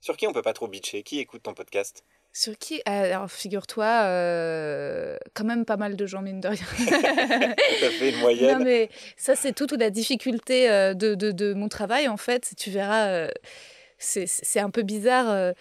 Sur 0.00 0.16
qui 0.16 0.26
on 0.26 0.32
peut 0.32 0.42
pas 0.42 0.52
trop 0.52 0.68
bitcher? 0.68 1.02
Qui 1.02 1.18
écoute 1.18 1.42
ton 1.42 1.54
podcast? 1.54 2.04
Sur 2.32 2.56
qui 2.56 2.80
Alors, 2.84 3.30
figure-toi, 3.30 3.84
euh, 4.04 5.16
quand 5.34 5.44
même 5.44 5.64
pas 5.64 5.76
mal 5.76 5.96
de 5.96 6.06
gens, 6.06 6.22
mine 6.22 6.40
de 6.40 6.48
rien. 6.48 6.64
Ça 7.80 7.90
fait 7.90 8.10
une 8.10 8.14
Non, 8.16 8.20
moyenne. 8.20 8.62
mais 8.62 8.90
ça, 9.16 9.34
c'est 9.34 9.52
toute 9.52 9.72
la 9.72 9.90
difficulté 9.90 10.70
euh, 10.70 10.94
de, 10.94 11.14
de, 11.14 11.32
de 11.32 11.52
mon 11.54 11.68
travail, 11.68 12.06
en 12.06 12.16
fait. 12.16 12.52
Tu 12.56 12.70
verras, 12.70 13.08
euh, 13.08 13.28
c'est 13.98 14.26
c'est 14.28 14.60
un 14.60 14.70
peu 14.70 14.82
bizarre. 14.82 15.52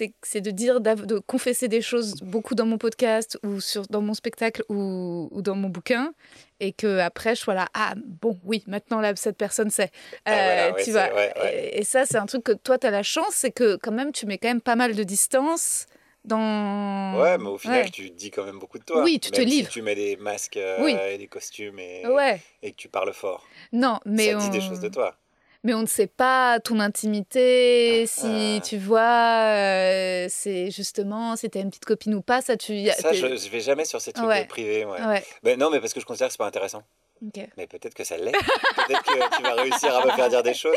Euh, 0.00 0.06
c'est 0.22 0.40
de 0.40 0.50
dire, 0.50 0.80
de 0.80 1.18
confesser 1.18 1.68
des 1.68 1.80
choses 1.82 2.14
beaucoup 2.22 2.54
dans 2.54 2.66
mon 2.66 2.78
podcast 2.78 3.38
ou 3.44 3.60
sur, 3.60 3.86
dans 3.88 4.00
mon 4.02 4.14
spectacle 4.14 4.62
ou, 4.68 5.28
ou 5.30 5.42
dans 5.42 5.54
mon 5.54 5.68
bouquin. 5.68 6.12
Et 6.60 6.72
que 6.72 6.98
après 6.98 7.34
je 7.34 7.40
sois 7.40 7.54
là, 7.54 7.68
ah 7.74 7.94
bon, 8.04 8.38
oui, 8.44 8.64
maintenant 8.66 9.00
là, 9.00 9.14
cette 9.16 9.36
personne 9.36 9.70
sait. 9.70 9.90
Ah, 10.24 10.32
voilà, 10.32 10.72
ouais, 10.74 10.84
tu 10.84 10.90
vois. 10.92 11.14
ouais, 11.14 11.32
ouais. 11.42 11.70
Et, 11.74 11.78
et 11.80 11.84
ça, 11.84 12.06
c'est 12.06 12.16
un 12.16 12.26
truc 12.26 12.44
que 12.44 12.52
toi, 12.52 12.78
tu 12.78 12.86
as 12.86 12.90
la 12.90 13.02
chance, 13.02 13.30
c'est 13.32 13.50
que 13.52 13.76
quand 13.76 13.92
même, 13.92 14.12
tu 14.12 14.26
mets 14.26 14.38
quand 14.38 14.48
même 14.48 14.60
pas 14.62 14.74
mal 14.76 14.94
de 14.94 15.02
distance 15.02 15.86
dans. 16.24 17.20
Ouais, 17.20 17.38
mais 17.38 17.48
au 17.48 17.58
final, 17.58 17.84
Ouais. 17.84 17.90
tu 17.90 18.10
dis 18.10 18.30
quand 18.30 18.44
même 18.44 18.58
beaucoup 18.58 18.78
de 18.78 18.84
toi. 18.84 19.02
Oui, 19.02 19.20
tu 19.20 19.30
te 19.30 19.40
si 19.40 19.46
livres. 19.46 19.68
tu 19.70 19.82
mets 19.82 19.94
des 19.94 20.16
masques 20.16 20.56
euh, 20.56 20.82
Oui. 20.84 20.96
et 21.10 21.18
des 21.18 21.28
costumes 21.28 21.78
et, 21.78 22.06
Ouais, 22.06 22.40
et 22.62 22.72
que 22.72 22.76
tu 22.76 22.88
parles 22.88 23.12
fort. 23.12 23.46
non, 23.72 23.98
mais 24.04 24.32
ça 24.32 24.38
dit 24.38 24.50
des 24.50 24.58
on- 24.64 24.68
choses 24.68 24.80
de 24.80 24.88
toi. 24.88 25.16
Mais 25.66 25.74
on 25.74 25.80
ne 25.80 25.86
sait 25.86 26.06
pas 26.06 26.60
ton 26.60 26.78
intimité, 26.78 28.04
Ah, 28.04 28.06
si 28.06 28.58
ah. 28.58 28.64
tu 28.64 28.78
vois, 28.78 29.00
euh, 29.00 30.26
c'est 30.30 30.70
justement, 30.70 31.34
si 31.34 31.50
t'as 31.50 31.60
une 31.60 31.70
petite 31.70 31.84
copine 31.84 32.14
ou 32.14 32.22
pas, 32.22 32.40
ça 32.40 32.56
tu. 32.56 32.86
Ça, 32.88 33.10
t'es- 33.10 33.16
je, 33.16 33.36
je 33.36 33.48
vais 33.50 33.58
jamais 33.60 33.84
sur 33.84 34.00
ces 34.00 34.12
trucs 34.12 34.28
Ouais. 34.28 34.44
de 34.44 34.48
privé. 34.48 34.84
Ouais. 34.84 35.00
Ouais, 35.04 35.24
Ben 35.42 35.58
non, 35.58 35.68
mais 35.70 35.80
parce 35.80 35.92
que 35.92 35.98
je 36.00 36.06
considère 36.06 36.28
que 36.28 36.32
c'est 36.32 36.38
pas 36.38 36.46
intéressant. 36.46 36.84
ok. 37.26 37.48
Mais 37.56 37.66
peut-être 37.66 37.94
que 37.94 38.04
ça 38.04 38.16
l'est. 38.16 38.30
peut-être 38.30 39.02
que 39.02 39.36
tu 39.36 39.42
vas 39.42 39.54
réussir 39.54 39.92
à 39.96 40.06
me 40.06 40.10
faire 40.12 40.28
dire 40.28 40.42
des 40.44 40.54
choses. 40.54 40.76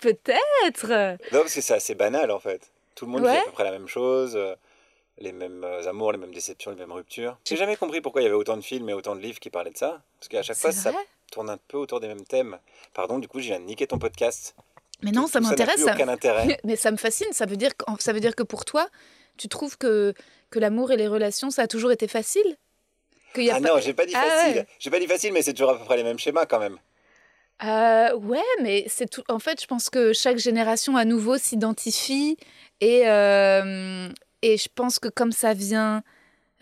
Peut-être 0.00 0.88
Non, 1.32 1.40
parce 1.40 1.54
que 1.54 1.60
c'est 1.60 1.74
assez 1.74 1.94
banal 1.96 2.30
en 2.30 2.38
fait. 2.38 2.70
Tout 2.94 3.06
le 3.06 3.10
monde 3.12 3.22
vit 3.22 3.26
Ouais. 3.28 3.38
à 3.38 3.44
peu 3.44 3.50
près 3.52 3.64
la 3.64 3.72
même 3.72 3.88
chose, 3.88 4.34
euh, 4.36 4.54
les 5.18 5.32
mêmes 5.32 5.64
euh, 5.64 5.88
amours, 5.88 6.12
les 6.12 6.18
mêmes 6.18 6.32
déceptions, 6.34 6.70
les 6.70 6.76
mêmes 6.76 6.92
ruptures. 6.92 7.36
J'ai 7.44 7.56
jamais 7.56 7.76
compris 7.76 8.00
pourquoi 8.00 8.20
il 8.20 8.24
y 8.24 8.26
avait 8.28 8.36
autant 8.36 8.56
de 8.56 8.62
films 8.62 8.88
et 8.88 8.92
autant 8.92 9.16
de 9.16 9.20
livres 9.20 9.40
qui 9.40 9.50
parlaient 9.50 9.70
de 9.70 9.76
ça. 9.78 10.00
Parce 10.20 10.28
qu'à 10.28 10.42
chaque 10.42 10.56
fois, 10.56 10.70
C'est 10.72 10.78
ça 10.80 10.92
tourne 11.32 11.50
un 11.50 11.58
peu 11.68 11.78
autour 11.78 11.98
des 11.98 12.06
mêmes 12.06 12.24
thèmes. 12.24 12.58
Pardon, 12.94 13.18
du 13.18 13.26
coup, 13.26 13.40
de 13.40 13.54
niquer 13.58 13.86
ton 13.88 13.98
podcast. 13.98 14.54
Mais 15.02 15.10
non, 15.10 15.26
ça 15.26 15.40
m'intéresse. 15.40 15.82
Ça... 15.82 15.96
Mais 16.64 16.76
ça 16.76 16.90
me 16.92 16.96
fascine, 16.96 17.26
ça 17.32 17.46
veut, 17.46 17.56
dire 17.56 17.76
que, 17.76 17.84
ça 18.00 18.12
veut 18.12 18.20
dire 18.20 18.36
que 18.36 18.44
pour 18.44 18.64
toi, 18.64 18.86
tu 19.36 19.48
trouves 19.48 19.76
que, 19.76 20.14
que 20.50 20.58
l'amour 20.60 20.92
et 20.92 20.96
les 20.96 21.08
relations, 21.08 21.50
ça 21.50 21.62
a 21.62 21.66
toujours 21.66 21.90
été 21.90 22.06
facile? 22.06 22.56
Y 23.36 23.50
a 23.50 23.56
Ah 23.56 23.60
pas- 23.60 23.68
non, 23.68 23.80
j'ai 23.80 23.94
pas 23.94 24.04
dit 24.06 24.12
Ah 24.14 24.22
facile. 24.22 24.56
ouais. 24.58 24.66
J'ai 24.78 24.90
pas 24.90 25.00
dit 25.00 25.06
facile, 25.06 25.32
mais 25.32 25.42
c'est 25.42 25.54
toujours 25.54 25.70
à 25.70 25.78
peu 25.78 25.84
près 25.86 25.96
les 25.96 26.04
mêmes 26.04 26.18
schémas 26.18 26.46
quand 26.46 26.60
même. 26.60 26.78
Euh, 27.64 28.14
ouais, 28.16 28.42
mais 28.62 28.84
c'est 28.88 29.08
tout. 29.08 29.22
En 29.28 29.38
fait, 29.38 29.60
je 29.60 29.66
pense 29.66 29.88
que 29.88 30.12
chaque 30.12 30.36
génération 30.38 30.96
à 30.96 31.04
nouveau 31.04 31.38
s'identifie 31.38 32.36
et 32.80 33.08
euh, 33.08 34.08
et 34.42 34.56
je 34.58 34.68
pense 34.74 34.98
que 34.98 35.08
comme 35.08 35.32
ça 35.32 35.54
vient 35.54 36.02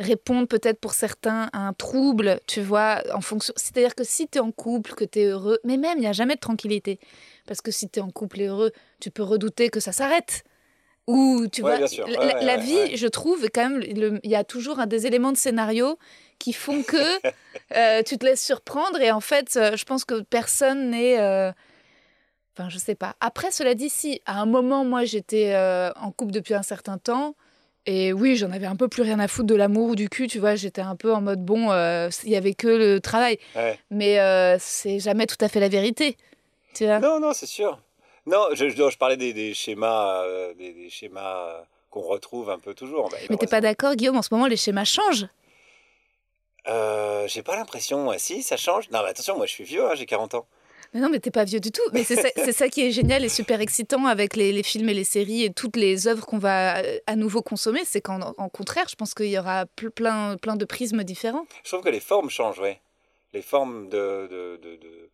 répondre 0.01 0.49
peut-être 0.49 0.81
pour 0.81 0.95
certains 0.95 1.49
à 1.53 1.59
un 1.69 1.73
trouble, 1.73 2.41
tu 2.49 2.61
vois, 2.63 3.03
en 3.15 3.21
fonction. 3.21 3.53
C'est-à-dire 3.57 3.95
que 3.95 4.03
si 4.03 4.27
tu 4.27 4.39
es 4.39 4.41
en 4.41 4.51
couple, 4.51 4.95
que 4.95 5.05
tu 5.05 5.21
es 5.21 5.25
heureux, 5.27 5.61
mais 5.63 5.77
même 5.77 5.99
il 5.99 6.01
n'y 6.01 6.07
a 6.09 6.13
jamais 6.13 6.35
de 6.35 6.41
tranquillité, 6.41 6.99
parce 7.47 7.61
que 7.61 7.71
si 7.71 7.89
tu 7.89 8.01
es 8.01 8.03
en 8.03 8.11
couple 8.11 8.41
et 8.41 8.47
heureux, 8.47 8.73
tu 9.01 9.11
peux 9.11 9.23
redouter 9.23 9.69
que 9.69 9.79
ça 9.79 9.93
s'arrête. 9.93 10.43
Ou 11.07 11.47
tu 11.53 11.63
Ouais, 11.63 11.71
vois, 11.71 11.81
la, 11.81 11.87
Ouais, 11.87 12.17
la- 12.19 12.35
ouais, 12.35 12.45
la 12.45 12.57
ouais, 12.57 12.63
vie, 12.63 12.97
je 12.97 13.07
trouve 13.09 13.47
quand 13.53 13.69
même, 13.69 13.83
il 13.83 14.31
y 14.31 14.37
a 14.37 14.45
toujours 14.45 14.79
un 14.81 14.87
des 14.87 15.07
éléments 15.07 15.33
de 15.33 15.37
scénario 15.37 15.99
qui 16.39 16.53
font 16.53 16.83
que 16.83 16.97
euh, 17.77 18.03
tu 18.03 18.17
te 18.17 18.25
laisses 18.25 18.45
surprendre 18.45 19.01
et 19.01 19.11
en 19.11 19.21
fait, 19.21 19.57
euh, 19.57 19.77
je 19.77 19.85
pense 19.85 20.05
que 20.05 20.21
personne 20.23 20.91
n'est. 20.91 21.21
euh, 21.21 21.53
Enfin, 22.57 22.69
je 22.69 22.79
sais 22.79 22.95
pas. 22.95 23.17
Après, 23.21 23.51
cela 23.51 23.75
dit, 23.75 23.89
si 23.89 24.21
à 24.27 24.41
un 24.41 24.47
moment, 24.47 24.85
moi, 24.85 25.05
j'étais 25.05 25.55
en 25.97 26.11
couple 26.11 26.33
depuis 26.33 26.55
un 26.55 26.63
certain 26.63 26.99
temps, 26.99 27.35
et 27.87 28.13
oui, 28.13 28.37
j'en 28.37 28.51
avais 28.51 28.67
un 28.67 28.77
peu 28.77 28.89
plus 28.89 29.03
rien 29.03 29.19
à 29.19 29.29
foutre 29.29 29.47
de 29.47 29.55
l'amour 29.55 29.91
ou 29.91 29.95
du 29.97 30.09
cul, 30.09 30.27
tu 30.27 30.39
vois, 30.39 30.55
j'étais 30.55 30.83
un 30.83 30.97
peu 30.97 31.13
en 31.13 31.21
mode 31.21 31.45
bon, 31.45 31.71
euh, 31.71 32.09
il 32.25 32.31
y 32.31 32.37
avait 32.37 32.55
que 32.55 32.69
le 32.69 33.01
travail. 33.01 33.39
Ouais. 33.57 33.79
Mais 33.91 34.21
euh, 34.21 34.57
c'est 34.61 34.99
jamais 35.01 35.27
tout 35.27 35.37
à 35.41 35.49
fait 35.49 35.61
la 35.61 35.69
vérité. 35.69 36.17
Tu 36.75 36.85
vois 36.87 36.99
Non, 37.01 37.21
non, 37.21 37.33
c'est 37.33 37.47
sûr. 37.47 37.81
Non, 38.27 38.49
je, 38.53 38.69
je, 38.69 38.91
je 38.91 38.99
parlais 38.99 39.17
des, 39.17 39.33
des 39.33 39.55
schémas, 39.55 40.23
euh, 40.25 40.55
des, 40.55 40.73
des 40.73 40.91
schémas 40.91 41.47
euh, 41.47 41.61
qu'on 41.91 42.03
retrouve 42.03 42.51
un 42.51 42.59
peu 42.59 42.75
toujours. 42.75 43.09
Bah, 43.11 43.17
Mais 43.29 43.37
t'es 43.37 43.47
pas 43.47 43.61
d'accord, 43.61 43.95
Guillaume 43.95 44.17
En 44.17 44.23
ce 44.23 44.33
moment, 44.33 44.47
les 44.47 44.57
schémas 44.57 44.85
changent? 44.85 45.27
Euh, 46.69 47.27
j'ai 47.27 47.43
pas 47.43 47.57
l'impression. 47.57 48.09
Ouais, 48.09 48.19
si, 48.19 48.43
ça 48.43 48.57
change. 48.57 48.91
Non, 48.91 49.01
mais 49.03 49.09
attention, 49.11 49.37
moi 49.37 49.47
je 49.47 49.53
suis 49.53 49.65
vieux, 49.65 49.85
hein, 49.85 49.95
j'ai 49.95 50.07
40 50.07 50.35
ans. 50.35 50.47
Mais 50.93 51.01
non, 51.01 51.09
mais 51.09 51.21
t'es 51.21 51.31
pas 51.31 51.45
vieux 51.45 51.61
du 51.61 51.71
tout. 51.71 51.83
Mais 51.93 52.03
c'est 52.03 52.17
ça, 52.17 52.53
ça 52.53 52.69
qui 52.69 52.83
est 52.83 52.91
génial 52.91 53.25
et 53.25 53.29
super 53.29 53.61
excitant 53.61 54.07
avec 54.07 54.35
les, 54.35 54.63
films 54.63 54.89
et 54.89 54.95
les 54.95 55.05
séries 55.05 55.45
et 55.45 55.53
toutes 55.53 55.77
les 55.77 56.09
œuvres 56.09 56.27
qu'on 56.27 56.39
va 56.39 56.79
euh, 56.79 56.99
à 57.07 57.17
nouveau 57.17 57.43
consommer. 57.43 57.81
C'est 57.85 58.01
qu'en 58.01 58.21
en 58.21 58.49
contraire, 58.49 58.87
je 58.89 58.97
pense 58.97 59.15
qu'il 59.15 59.27
y 59.31 59.39
aura 59.39 59.67
ple- 59.77 59.91
plein, 59.91 60.37
plein 60.37 60.57
de 60.57 60.65
prismes 60.65 61.05
différents. 61.05 61.47
Je 61.63 61.71
trouve 61.71 61.85
que 61.85 61.91
les 61.91 62.01
formes 62.01 62.31
changent, 62.31 62.59
ouais. 62.59 62.81
Les 63.33 63.43
formes 63.43 63.89
de, 63.89 64.27
de, 64.29 64.59
de, 64.61 64.77
de, 64.77 65.11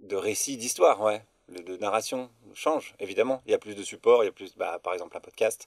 de 0.00 0.16
récits, 0.16 0.58
d'histoire, 0.58 1.00
ouais. 1.00 1.22
De, 1.48 1.62
de 1.62 1.76
narration 1.78 2.30
changent, 2.54 2.94
évidemment. 3.00 3.42
Il 3.46 3.52
y 3.52 3.54
a 3.54 3.58
plus 3.58 3.74
de 3.74 3.82
supports, 3.82 4.22
il 4.22 4.26
y 4.26 4.30
a 4.30 4.32
plus, 4.32 4.54
bah, 4.56 4.78
par 4.82 4.92
exemple, 4.92 5.16
un 5.16 5.20
podcast, 5.20 5.66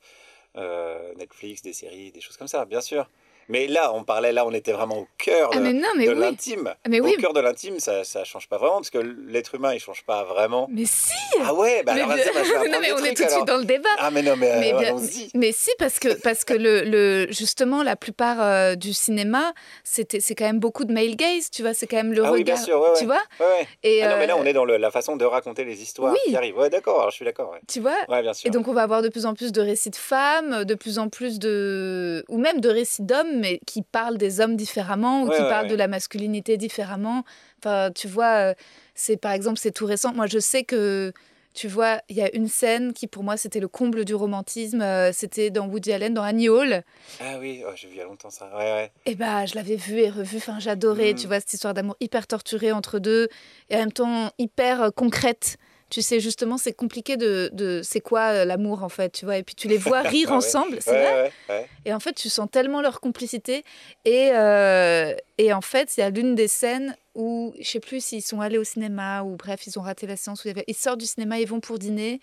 euh, 0.55 1.13
Netflix, 1.15 1.61
des 1.63 1.73
séries, 1.73 2.11
des 2.11 2.21
choses 2.21 2.37
comme 2.37 2.47
ça, 2.47 2.65
bien 2.65 2.81
sûr. 2.81 3.09
Mais 3.49 3.67
là, 3.67 3.93
on 3.93 4.03
parlait, 4.03 4.31
là, 4.33 4.45
on 4.45 4.51
était 4.51 4.71
vraiment 4.73 4.97
au 4.99 5.07
cœur 5.17 5.51
Ah, 5.53 5.57
de, 5.57 5.61
mais 5.63 5.73
non, 5.73 5.87
mais 5.95 6.05
de 6.05 6.13
oui. 6.13 6.19
l'intime. 6.19 6.73
Mais 6.87 6.99
oui. 6.99 7.15
Au 7.17 7.21
cœur 7.21 7.33
de 7.33 7.39
l'intime, 7.39 7.79
ça, 7.79 8.03
ça 8.03 8.23
change 8.23 8.47
pas 8.49 8.57
vraiment, 8.57 8.75
parce 8.77 8.89
que 8.89 8.97
l'être 8.97 9.55
humain, 9.55 9.73
il 9.73 9.79
change 9.79 10.03
pas 10.03 10.23
vraiment. 10.25 10.67
Mais 10.71 10.83
si 10.85 11.13
Ah 11.43 11.53
ouais, 11.53 11.83
bah 11.83 11.93
mais, 11.95 12.01
alors, 12.01 12.15
bah, 12.15 12.17
je 12.17 12.29
vais 12.29 12.33
non, 12.33 12.39
apprendre 12.55 12.79
mais 12.81 12.87
des 12.87 12.93
on 12.93 13.05
est 13.05 13.13
tout 13.13 13.23
de 13.23 13.29
suite 13.29 13.45
dans 13.45 13.57
le 13.57 13.65
débat. 13.65 13.87
Ah 13.99 14.11
mais 14.11 14.21
non, 14.21 14.35
mais, 14.35 14.59
Mais 14.59 14.73
euh, 14.73 14.79
bien-. 14.79 14.95
Mais 15.33 15.51
si, 15.53 15.69
parce 15.79 15.99
que, 15.99 16.13
parce 16.21 16.43
que 16.43 16.53
le, 16.53 16.81
le, 16.83 17.27
justement, 17.31 17.83
la 17.83 17.95
plupart 17.95 18.41
euh, 18.41 18.75
du 18.75 18.91
cinéma, 18.93 19.53
c'était, 19.83 20.19
c'est 20.19 20.35
quand 20.35 20.45
même 20.45 20.59
beaucoup 20.59 20.83
de 20.85 20.91
male 20.93 21.15
gaze, 21.15 21.49
tu 21.49 21.61
vois, 21.61 21.73
c'est 21.73 21.87
quand 21.87 21.97
même 21.97 22.13
le 22.13 22.23
Ah 22.25 22.31
oui, 22.33 22.43
bien 22.43 22.55
regard. 22.55 22.65
sûr, 22.65 22.81
ouais, 22.81 22.89
ouais. 22.89 22.99
Tu 22.99 23.05
vois? 23.05 23.21
Ouais. 23.39 23.67
Et, 23.83 24.03
Ah 24.03 24.09
non, 24.09 24.17
mais 24.17 24.27
là, 24.27 24.35
euh, 24.35 24.39
on 24.41 24.45
est 24.45 24.53
dans 24.53 24.65
le- 24.65 24.77
la 24.77 24.91
façon 24.91 25.15
de 25.15 25.23
raconter 25.25 25.63
les 25.63 25.81
histoires 25.81 26.11
Oui. 26.13 26.19
qui 26.25 26.35
arrivent. 26.35 26.57
Ouais, 26.57 26.69
d'accord, 26.69 26.97
alors 26.99 27.11
je 27.11 27.15
suis 27.15 27.25
d'accord. 27.25 27.55
Tu 27.67 27.79
vois? 27.79 27.95
Ouais, 28.09 28.21
bien 28.21 28.33
sûr. 28.33 28.47
Et 28.47 28.51
donc, 28.51 28.67
on 28.67 28.73
va 28.73 28.81
avoir 28.83 29.01
de 29.01 29.09
plus 29.09 29.25
en 29.25 29.33
plus 29.33 29.51
de 29.53 29.61
récits 29.61 29.89
de 29.89 29.95
femmes, 29.95 30.65
de 30.65 30.75
plus 30.75 30.99
en 30.99 31.07
plus 31.09 31.39
de. 31.39 32.25
ou 32.29 32.37
même 32.37 32.59
de 32.59 32.69
récits 32.69 33.03
d'hommes, 33.03 33.36
mais 33.39 33.59
qui 33.65 33.81
parlent 33.81 34.17
des 34.17 34.39
hommes 34.41 34.55
différemment, 34.55 35.23
ou 35.23 35.27
Ouais, 35.29 35.35
qui 35.37 35.41
ouais, 35.43 35.49
parlent 35.49 35.65
ouais. 35.65 35.71
de 35.71 35.75
la 35.75 35.87
masculinité 35.87 36.57
différemment. 36.57 37.23
Enfin, 37.59 37.91
tu 37.95 38.07
vois, 38.07 38.51
euh, 38.51 38.53
c'est 38.95 39.17
par 39.17 39.31
exemple, 39.31 39.59
c'est 39.59 39.71
tout 39.71 39.85
récent. 39.85 40.13
Moi, 40.13 40.27
je 40.27 40.39
sais 40.39 40.63
que. 40.63 41.13
Tu 41.53 41.67
vois, 41.67 42.01
il 42.07 42.15
y 42.15 42.21
a 42.21 42.29
une 42.35 42.47
scène 42.47 42.93
qui, 42.93 43.07
pour 43.07 43.23
moi, 43.23 43.35
c'était 43.35 43.59
le 43.59 43.67
comble 43.67 44.05
du 44.05 44.13
romantisme. 44.13 44.79
euh, 44.83 45.11
c'était 45.11 45.49
dans 45.49 45.65
Woody 45.67 45.91
Allen, 45.91 46.13
dans 46.13 46.21
Annie 46.21 46.49
Hall. 46.49 46.83
Ah 47.19 47.37
oui, 47.39 47.63
oh, 47.67 47.71
j'ai 47.75 47.87
vu 47.87 47.95
il 47.95 47.97
y 47.97 48.01
a 48.01 48.03
longtemps 48.03 48.29
ça. 48.29 48.45
Ouais, 48.55 48.63
ouais. 48.73 48.91
Et 49.07 49.15
bah, 49.15 49.47
je 49.47 49.55
l'avais 49.55 49.75
vu 49.75 49.97
et 50.01 50.11
revu. 50.11 50.37
Enfin, 50.37 50.59
j'adorais, 50.59 51.13
Mhm. 51.13 51.17
tu 51.17 51.25
vois, 51.25 51.39
cette 51.39 51.53
histoire 51.53 51.73
d'amour 51.73 51.95
hyper 51.99 52.27
torturée 52.27 52.71
entre 52.71 52.99
deux 52.99 53.27
et 53.71 53.75
en 53.75 53.79
même 53.79 53.91
temps 53.91 54.29
hyper 54.37 54.83
euh, 54.83 54.89
concrète. 54.91 55.57
Tu 55.89 56.01
sais, 56.01 56.19
justement, 56.19 56.57
c'est 56.57 56.73
compliqué 56.73 57.15
de. 57.17 57.49
de 57.53 57.81
c'est 57.83 58.01
quoi 58.01 58.21
euh, 58.29 58.45
l'amour, 58.45 58.83
en 58.83 58.89
fait, 58.89 59.11
tu 59.11 59.25
vois? 59.25 59.37
Et 59.37 59.43
puis, 59.43 59.55
tu 59.55 59.67
les 59.67 59.77
vois 59.77 60.01
rire 60.03 60.29
Ouais. 60.31 60.35
ensemble, 60.35 60.77
c'est 60.81 60.91
ouais, 60.91 60.97
vrai? 60.97 61.13
ouais, 61.23 61.31
ouais. 61.49 61.67
Et 61.85 61.93
en 61.93 61.99
fait, 62.01 62.13
tu 62.13 62.27
sens 62.27 62.49
tellement 62.51 62.81
leur 62.81 62.99
complicité. 62.99 63.63
Et, 64.03 64.31
euh, 64.33 65.13
et 65.37 65.53
en 65.53 65.61
fait, 65.61 65.95
il 65.95 66.01
y 66.01 66.03
a 66.03 66.09
l'une 66.09 66.35
des 66.35 66.49
scènes 66.49 66.95
où, 67.15 67.53
je 67.59 67.63
sais 67.67 67.79
plus 67.79 68.03
s'ils 68.03 68.21
sont 68.21 68.41
allés 68.41 68.57
au 68.57 68.65
cinéma 68.65 69.23
ou 69.23 69.37
bref, 69.37 69.65
ils 69.67 69.79
ont 69.79 69.81
raté 69.81 70.05
la 70.07 70.17
séance. 70.17 70.43
Où. 70.43 70.49
Ils 70.67 70.75
sortent 70.75 70.99
du 70.99 71.05
cinéma, 71.05 71.39
ils 71.39 71.47
vont 71.47 71.61
pour 71.61 71.79
dîner. 71.79 72.19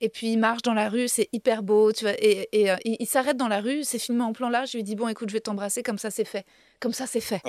Et 0.00 0.08
puis, 0.08 0.32
ils 0.32 0.36
marchent 0.36 0.62
dans 0.62 0.74
la 0.74 0.88
rue, 0.88 1.06
c'est 1.08 1.28
hyper 1.32 1.62
beau. 1.62 1.92
Tu 1.92 2.04
vois, 2.04 2.14
et 2.18 2.48
et, 2.52 2.70
euh, 2.70 2.76
ils 2.84 3.06
s'arrêtent 3.06 3.36
dans 3.36 3.48
la 3.48 3.60
rue, 3.60 3.84
c'est 3.84 3.98
filmé 4.00 4.22
en 4.22 4.32
plan 4.32 4.48
là. 4.48 4.64
Je 4.64 4.76
lui 4.76 4.82
dis, 4.82 4.96
bon, 4.96 5.06
écoute, 5.08 5.28
je 5.28 5.34
vais 5.34 5.40
t'embrasser, 5.40 5.82
comme 5.84 5.98
ça, 5.98 6.10
c'est 6.10 6.24
fait. 6.24 6.44
Comme 6.80 6.92
ça, 6.92 7.06
c'est 7.06 7.20
fait. 7.20 7.40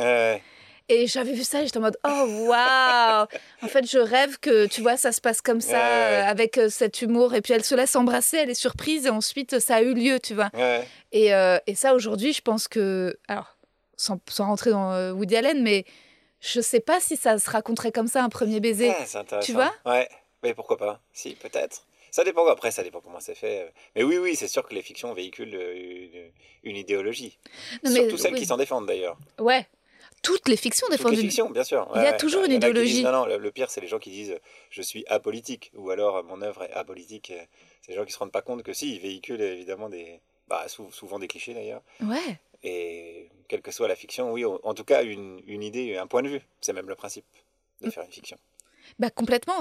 Et 0.89 1.05
j'avais 1.07 1.33
vu 1.33 1.43
ça 1.43 1.61
et 1.61 1.65
j'étais 1.65 1.77
en 1.77 1.81
mode, 1.81 1.97
oh, 2.03 2.25
waouh 2.47 3.27
En 3.61 3.67
fait, 3.67 3.85
je 3.89 3.99
rêve 3.99 4.39
que, 4.39 4.65
tu 4.65 4.81
vois, 4.81 4.97
ça 4.97 5.11
se 5.11 5.21
passe 5.21 5.39
comme 5.41 5.61
ça, 5.61 5.77
Ouais, 5.77 6.15
avec 6.27 6.57
euh, 6.57 6.69
cet 6.69 7.01
humour. 7.03 7.35
Et 7.35 7.41
puis, 7.41 7.53
elle 7.53 7.63
se 7.63 7.75
laisse 7.75 7.95
embrasser, 7.95 8.37
elle 8.37 8.49
est 8.49 8.53
surprise. 8.55 9.05
Et 9.05 9.09
ensuite, 9.09 9.59
ça 9.59 9.75
a 9.77 9.81
eu 9.81 9.93
lieu, 9.93 10.19
tu 10.19 10.33
vois. 10.33 10.49
Ouais. 10.55 10.87
Et, 11.11 11.33
euh, 11.33 11.59
et 11.67 11.75
ça, 11.75 11.93
aujourd'hui, 11.93 12.33
je 12.33 12.41
pense 12.41 12.67
que. 12.67 13.15
Alors, 13.27 13.55
sans, 13.97 14.19
sans 14.29 14.45
rentrer 14.47 14.71
dans 14.71 14.91
euh, 14.93 15.11
Woody 15.11 15.35
Allen, 15.35 15.61
mais 15.61 15.85
je 16.39 16.59
sais 16.61 16.79
pas 16.79 16.99
si 16.99 17.17
ça 17.17 17.37
se 17.37 17.49
raconterait 17.49 17.91
comme 17.91 18.07
ça 18.07 18.23
un 18.23 18.29
premier 18.29 18.59
baiser. 18.59 18.89
Ah, 18.97 19.03
c'est 19.05 19.17
intéressant. 19.19 19.45
Tu 19.45 19.53
vois? 19.53 19.71
Ouais, 19.85 20.09
mais 20.41 20.53
pourquoi 20.53 20.77
pas? 20.77 20.99
Si, 21.13 21.35
peut-être. 21.35 21.83
Ça 22.11 22.23
dépend, 22.23 22.47
après, 22.47 22.71
ça 22.71 22.81
dépend 22.81 23.01
comment 23.01 23.19
c'est 23.19 23.35
fait. 23.35 23.71
Mais 23.95 24.01
oui, 24.03 24.17
oui, 24.17 24.35
c'est 24.35 24.47
sûr 24.47 24.67
que 24.67 24.73
les 24.73 24.81
fictions 24.81 25.13
véhiculent 25.13 25.53
une, 25.53 26.31
une 26.63 26.75
idéologie. 26.75 27.37
Non, 27.83 27.91
mais- 27.91 27.99
Surtout 27.99 28.17
celles 28.17 28.33
oui. 28.33 28.39
qui 28.39 28.45
s'en 28.47 28.57
défendent 28.57 28.87
d'ailleurs. 28.87 29.17
Ouais. 29.37 29.67
Toutes 30.21 30.47
les 30.47 30.57
fictions 30.57 30.87
Toutes 30.87 30.97
défendent 30.97 31.13
les 31.13 31.21
une- 31.21 31.27
fictions, 31.27 31.49
bien 31.49 31.63
sûr. 31.63 31.89
Il 31.95 32.01
y 32.01 32.05
a 32.05 32.13
toujours 32.13 32.43
une 32.43 32.51
idéologie. 32.51 32.93
disent, 32.95 33.03
non, 33.03 33.11
non, 33.11 33.25
le, 33.25 33.51
pire, 33.51 33.69
c'est 33.69 33.81
les 33.81 33.87
gens 33.87 33.99
qui 33.99 34.09
disent 34.09 34.37
je 34.69 34.81
suis 34.81 35.05
apolitique 35.07 35.71
ou 35.75 35.89
alors 35.91 36.23
mon 36.23 36.41
œuvre 36.41 36.63
est 36.63 36.71
apolitique. 36.73 37.31
C'est 37.81 37.91
les 37.91 37.95
gens 37.97 38.05
qui 38.05 38.11
se 38.11 38.17
rendent 38.19 38.31
pas 38.31 38.41
compte 38.41 38.63
que 38.63 38.73
si, 38.73 38.95
ils 38.95 38.99
véhiculent 38.99 39.41
évidemment 39.41 39.89
des. 39.89 40.19
Bah, 40.47 40.67
sou- 40.67 40.91
souvent 40.91 41.19
des 41.19 41.27
clichés 41.27 41.53
d'ailleurs. 41.53 41.81
Ouais. 42.01 42.39
Et 42.63 43.29
quelle 43.47 43.61
que 43.61 43.71
soit 43.71 43.87
la 43.87 43.95
fiction, 43.95 44.31
oui, 44.33 44.43
en 44.45 44.73
tout 44.73 44.83
cas, 44.83 45.03
une, 45.03 45.41
une 45.47 45.63
idée, 45.63 45.95
un 45.97 46.07
point 46.07 46.23
de 46.23 46.27
vue. 46.29 46.41
C'est 46.59 46.73
même 46.73 46.89
le 46.89 46.95
principe 46.95 47.25
de 47.81 47.87
Mm. 47.87 47.91
faire 47.91 48.03
une 48.03 48.11
fiction. 48.11 48.37
Bah 48.97 49.11
complètement, 49.11 49.53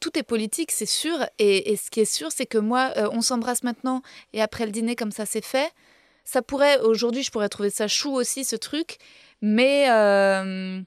tout 0.00 0.18
est 0.18 0.22
politique, 0.24 0.72
c'est 0.72 0.84
sûr. 0.86 1.16
Et, 1.38 1.70
et 1.72 1.76
ce 1.76 1.88
qui 1.90 2.00
est 2.00 2.04
sûr, 2.04 2.32
c'est 2.32 2.44
que 2.46 2.58
moi, 2.58 2.92
euh, 2.96 3.08
on 3.12 3.22
s'embrasse 3.22 3.62
maintenant 3.62 4.02
et 4.32 4.42
après 4.42 4.66
le 4.66 4.72
dîner, 4.72 4.96
comme 4.96 5.12
ça, 5.12 5.24
c'est 5.24 5.44
fait. 5.44 5.70
Ça 6.26 6.42
pourrait, 6.42 6.78
aujourd'hui, 6.80 7.22
je 7.22 7.30
pourrais 7.30 7.48
trouver 7.48 7.70
ça 7.70 7.88
chou 7.88 8.12
aussi, 8.12 8.44
ce 8.44 8.56
truc. 8.56 8.98
Mais 9.40 9.88
euh, 9.88 10.80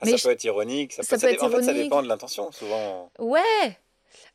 Ah, 0.00 0.04
Mais 0.04 0.10
ça 0.12 0.16
je- 0.18 0.22
peut 0.24 0.30
être 0.30 0.44
ironique. 0.44 0.92
Ça, 0.92 1.02
ça 1.02 1.16
peut, 1.16 1.22
peut 1.22 1.26
ça 1.26 1.32
être 1.32 1.40
dé- 1.40 1.46
En 1.46 1.50
fait, 1.50 1.56
ça 1.62 1.70
ironique. 1.72 1.82
dépend 1.84 2.02
de 2.02 2.08
l'intention. 2.08 2.52
Souvent, 2.52 3.10
ouais, 3.18 3.78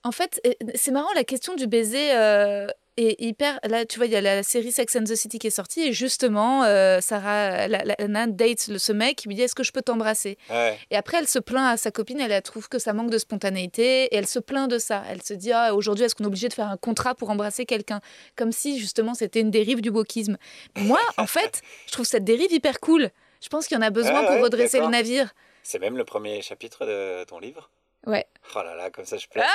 en 0.04 0.12
fait, 0.12 0.42
euh, 0.48 0.52
c'est 0.76 0.92
marrant, 0.92 1.14
la 1.14 1.24
question 1.24 1.54
du 1.56 1.68
baiser 1.68 2.12
euh, 2.14 2.68
est 3.06 3.16
hyper... 3.20 3.60
Là, 3.64 3.86
tu 3.86 3.98
vois, 3.98 4.06
il 4.06 4.12
y 4.12 4.16
a 4.16 4.22
la 4.22 4.44
série 4.44 4.72
Sex 4.72 4.96
and 4.96 5.04
the 5.04 5.16
City 5.16 5.40
qui 5.40 5.48
est 5.48 5.50
sortie 5.52 5.82
et 5.82 5.94
justement, 5.94 6.64
euh, 6.64 7.00
Sarah, 7.02 7.68
la, 7.68 7.84
la, 7.84 7.96
la 7.98 8.08
nana 8.08 8.28
date 8.28 8.68
le- 8.68 8.78
ce 8.78 8.92
mec 8.92 9.18
qui 9.18 9.28
lui 9.28 9.36
dit, 9.36 9.42
est-ce 9.42 9.56
que 9.56 9.64
je 9.64 9.72
peux 9.72 9.82
t'embrasser? 9.82 10.38
Ouais. 10.50 10.78
Et 10.90 10.96
après, 10.96 11.18
elle 11.18 11.28
se 11.28 11.40
plaint 11.40 11.74
à 11.74 11.78
sa 11.78 11.92
copine, 11.92 12.20
elle, 12.20 12.32
elle 12.32 12.42
trouve 12.42 12.70
que 12.70 12.80
ça 12.80 12.94
manque 12.94 13.10
de 13.10 13.18
spontanéité 13.18 14.06
et 14.06 14.16
elle 14.16 14.28
se 14.28 14.40
plaint 14.40 14.70
de 14.70 14.78
ça. 14.78 15.04
Elle 15.10 15.22
se 15.22 15.34
dit 15.34 15.52
ah, 15.52 15.74
aujourd'hui, 15.76 16.06
est-ce 16.06 16.16
qu'on 16.16 16.24
est 16.24 16.28
obligé 16.28 16.48
de 16.50 16.54
faire 16.54 16.68
un 16.70 16.78
contrat 16.78 17.16
pour 17.16 17.30
embrasser 17.30 17.66
quelqu'un? 17.66 18.02
Comme 18.36 18.52
si 18.52 18.80
justement 18.80 19.14
c'était 19.14 19.42
une 19.42 19.52
dérive 19.52 19.82
du 19.82 19.90
wokisme. 19.90 20.38
Moi, 20.78 21.00
en 21.18 21.28
fait, 21.28 21.62
je 21.88 21.92
trouve 21.92 22.06
cette 22.06 22.24
dérive 22.24 22.52
hyper 22.52 22.80
cool. 22.80 23.10
Je 23.42 23.50
pense 23.50 23.68
qu'il 23.68 23.76
y 23.76 23.80
en 23.80 23.84
a 23.84 23.90
besoin 23.90 24.22
pour 24.24 24.36
ouais, 24.36 24.42
redresser 24.42 24.80
le 24.80 24.88
navire. 24.88 25.34
C'est 25.64 25.80
même 25.80 25.98
le 25.98 26.04
premier 26.06 26.42
chapitre 26.42 26.86
de 26.86 27.24
ton 27.26 27.40
livre. 27.40 27.70
Ouais. 28.08 28.26
Oh 28.56 28.64
là 28.64 28.76
là, 28.76 28.90
comme 28.90 29.06
ça, 29.06 29.18
je 29.18 29.28
place 29.28 29.48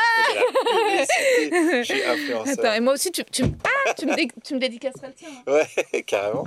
publicité. 0.70 1.50
Je 1.50 1.82
suis 1.82 2.02
influenceur. 2.04 2.52
Attends, 2.58 2.72
et 2.74 2.80
moi 2.80 2.92
aussi, 2.94 3.10
tu, 3.10 3.24
tu, 3.24 3.42
ah, 3.86 3.94
tu, 3.94 4.06
me, 4.06 4.14
dé- 4.14 4.28
tu 4.44 4.54
me 4.54 4.60
dédicaceras 4.60 5.08
le 5.08 5.14
tien. 5.14 5.28
hein. 5.46 5.52
Ouais, 5.92 6.02
carrément. 6.06 6.46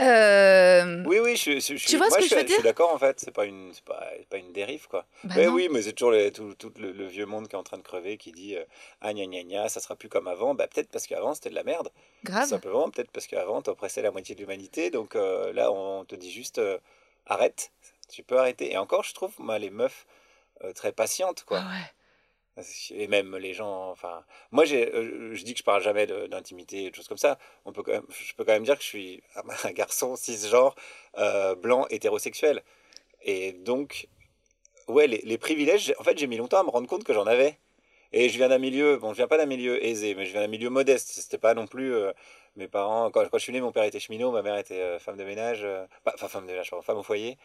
Euh, 0.00 1.02
Oui, 1.06 1.18
oui, 1.18 1.36
je, 1.36 1.58
je, 1.58 1.76
je, 1.76 1.86
Tu 1.86 1.96
vois 1.96 2.06
ce 2.06 2.10
moi, 2.10 2.18
que 2.18 2.24
je, 2.24 2.28
je 2.30 2.34
veux 2.34 2.40
suis- 2.40 2.46
dire 2.46 2.54
suis 2.56 2.62
d'accord 2.62 2.94
en 2.94 2.98
fait. 2.98 3.18
C'est 3.18 3.32
pas 3.32 3.46
une, 3.46 3.72
pas, 3.84 4.36
une 4.36 4.52
dérive 4.52 4.86
quoi. 4.86 5.04
bah 5.24 5.34
non. 5.46 5.52
oui, 5.52 5.68
mais 5.72 5.82
c'est 5.82 5.92
toujours 5.92 6.12
les- 6.12 6.30
tout, 6.30 6.54
tout 6.54 6.72
le, 6.78 6.92
le 6.92 7.06
vieux 7.06 7.26
monde 7.26 7.48
qui 7.48 7.56
est 7.56 7.58
en 7.58 7.64
train 7.64 7.78
de 7.78 7.82
crever, 7.82 8.16
qui 8.16 8.30
dit 8.30 8.54
euh, 8.56 8.62
ah 9.00 9.12
gna 9.12 9.24
gna 9.26 9.42
gna, 9.42 9.68
ça 9.68 9.80
sera 9.80 9.96
plus 9.96 10.08
comme 10.08 10.28
avant. 10.28 10.54
Bah 10.54 10.68
peut-être 10.68 10.88
parce 10.90 11.06
qu'avant 11.08 11.34
c'était 11.34 11.50
de 11.50 11.56
la 11.56 11.64
merde. 11.64 11.88
Grave. 12.22 12.48
Simplement, 12.48 12.88
peut-être 12.90 13.10
parce 13.10 13.26
qu'avant 13.26 13.60
t'oppressais 13.60 14.02
la 14.02 14.12
moitié 14.12 14.36
de 14.36 14.40
l'humanité. 14.40 14.90
Donc 14.90 15.16
euh, 15.16 15.52
là, 15.52 15.72
on 15.72 16.04
te 16.04 16.14
dit 16.14 16.30
juste 16.30 16.58
euh, 16.58 16.78
arrête. 17.26 17.72
Tu 18.08 18.22
peux 18.22 18.38
arrêter. 18.38 18.72
Et 18.72 18.76
encore, 18.78 19.02
je 19.02 19.14
trouve 19.14 19.32
moi 19.38 19.58
les 19.58 19.70
meufs 19.70 20.06
euh, 20.64 20.72
très 20.72 20.92
patientes 20.92 21.44
quoi. 21.44 21.60
Ah 21.62 21.68
ouais. 21.70 21.92
Et 22.90 23.06
même 23.06 23.36
les 23.36 23.54
gens, 23.54 23.90
enfin, 23.90 24.24
moi 24.50 24.64
j'ai, 24.64 24.92
euh, 24.92 25.34
je 25.34 25.44
dis 25.44 25.52
que 25.52 25.58
je 25.60 25.64
parle 25.64 25.82
jamais 25.82 26.06
d'intimité 26.06 26.84
et 26.84 26.90
de 26.90 26.94
choses 26.94 27.08
comme 27.08 27.18
ça. 27.18 27.38
On 27.64 27.72
peut 27.72 27.82
quand 27.82 27.92
même, 27.92 28.06
je 28.08 28.34
peux 28.34 28.44
quand 28.44 28.52
même 28.52 28.64
dire 28.64 28.76
que 28.76 28.82
je 28.82 28.88
suis 28.88 29.22
un 29.64 29.72
garçon 29.72 30.16
cisgenre, 30.16 30.74
euh, 31.18 31.54
blanc, 31.54 31.86
hétérosexuel. 31.90 32.62
Et 33.22 33.52
donc, 33.52 34.08
ouais, 34.88 35.06
les, 35.06 35.20
les 35.24 35.38
privilèges, 35.38 35.94
en 35.98 36.04
fait, 36.04 36.18
j'ai 36.18 36.26
mis 36.26 36.36
longtemps 36.36 36.60
à 36.60 36.64
me 36.64 36.70
rendre 36.70 36.88
compte 36.88 37.04
que 37.04 37.12
j'en 37.12 37.26
avais. 37.26 37.58
Et 38.12 38.28
je 38.28 38.36
viens 38.38 38.48
d'un 38.48 38.58
milieu, 38.58 38.96
bon, 38.96 39.10
je 39.10 39.16
viens 39.16 39.28
pas 39.28 39.36
d'un 39.36 39.46
milieu 39.46 39.84
aisé, 39.84 40.14
mais 40.14 40.24
je 40.24 40.32
viens 40.32 40.40
d'un 40.40 40.46
milieu 40.48 40.70
modeste. 40.70 41.08
C'était 41.10 41.38
pas 41.38 41.54
non 41.54 41.66
plus 41.66 41.92
euh, 41.94 42.12
mes 42.56 42.66
parents. 42.68 43.10
Quand, 43.10 43.28
quand 43.28 43.38
je 43.38 43.42
suis 43.42 43.52
né, 43.52 43.60
mon 43.60 43.70
père 43.72 43.84
était 43.84 44.00
cheminot, 44.00 44.30
ma 44.32 44.42
mère 44.42 44.56
était 44.56 44.80
euh, 44.80 44.98
femme 44.98 45.16
de 45.16 45.24
ménage, 45.24 45.60
euh, 45.62 45.84
pas- 46.04 46.12
enfin 46.14 46.28
femme 46.28 46.46
de 46.46 46.52
ménage, 46.52 46.70
pardon, 46.70 46.82
femme 46.82 46.96
au 46.98 47.02
foyer, 47.02 47.36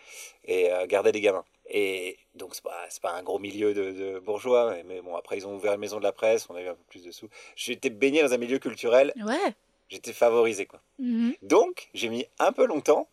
et 0.46 0.70
gardait 0.88 1.12
des 1.12 1.22
gamins. 1.22 1.43
Et 1.70 2.17
donc 2.36 2.55
c'est 2.55 2.63
pas, 2.63 2.88
pas 3.01 3.12
un 3.13 3.24
gros 3.24 3.39
milieu 3.39 3.74
de, 3.74 3.91
de 3.91 4.20
bourgeois, 4.20 4.72
mais, 4.74 4.84
mais 4.84 5.01
bon 5.01 5.15
après 5.15 5.38
ils 5.38 5.48
ont 5.48 5.55
ouvert 5.55 5.74
une 5.74 5.79
maison 5.79 5.98
de 5.98 6.03
la 6.03 6.12
presse, 6.12 6.48
on 6.50 6.55
a 6.55 6.62
eu 6.62 6.67
un 6.67 6.74
peu 6.75 6.84
plus 6.89 7.03
de 7.03 7.12
sous. 7.12 7.29
J'étais 7.55 7.89
baigné 7.89 8.22
dans 8.22 8.34
un 8.34 8.38
milieu 8.38 8.60
culturel, 8.60 9.13
Ouais. 9.25 9.53
j'étais 9.89 10.12
favorisé 10.13 10.65
quoi. 10.65 10.82
Mhm. 11.00 11.34
Donc 11.41 11.89
j'ai 11.93 12.10
mis 12.10 12.25
un 12.39 12.51
peu 12.51 12.65
longtemps 12.65 13.08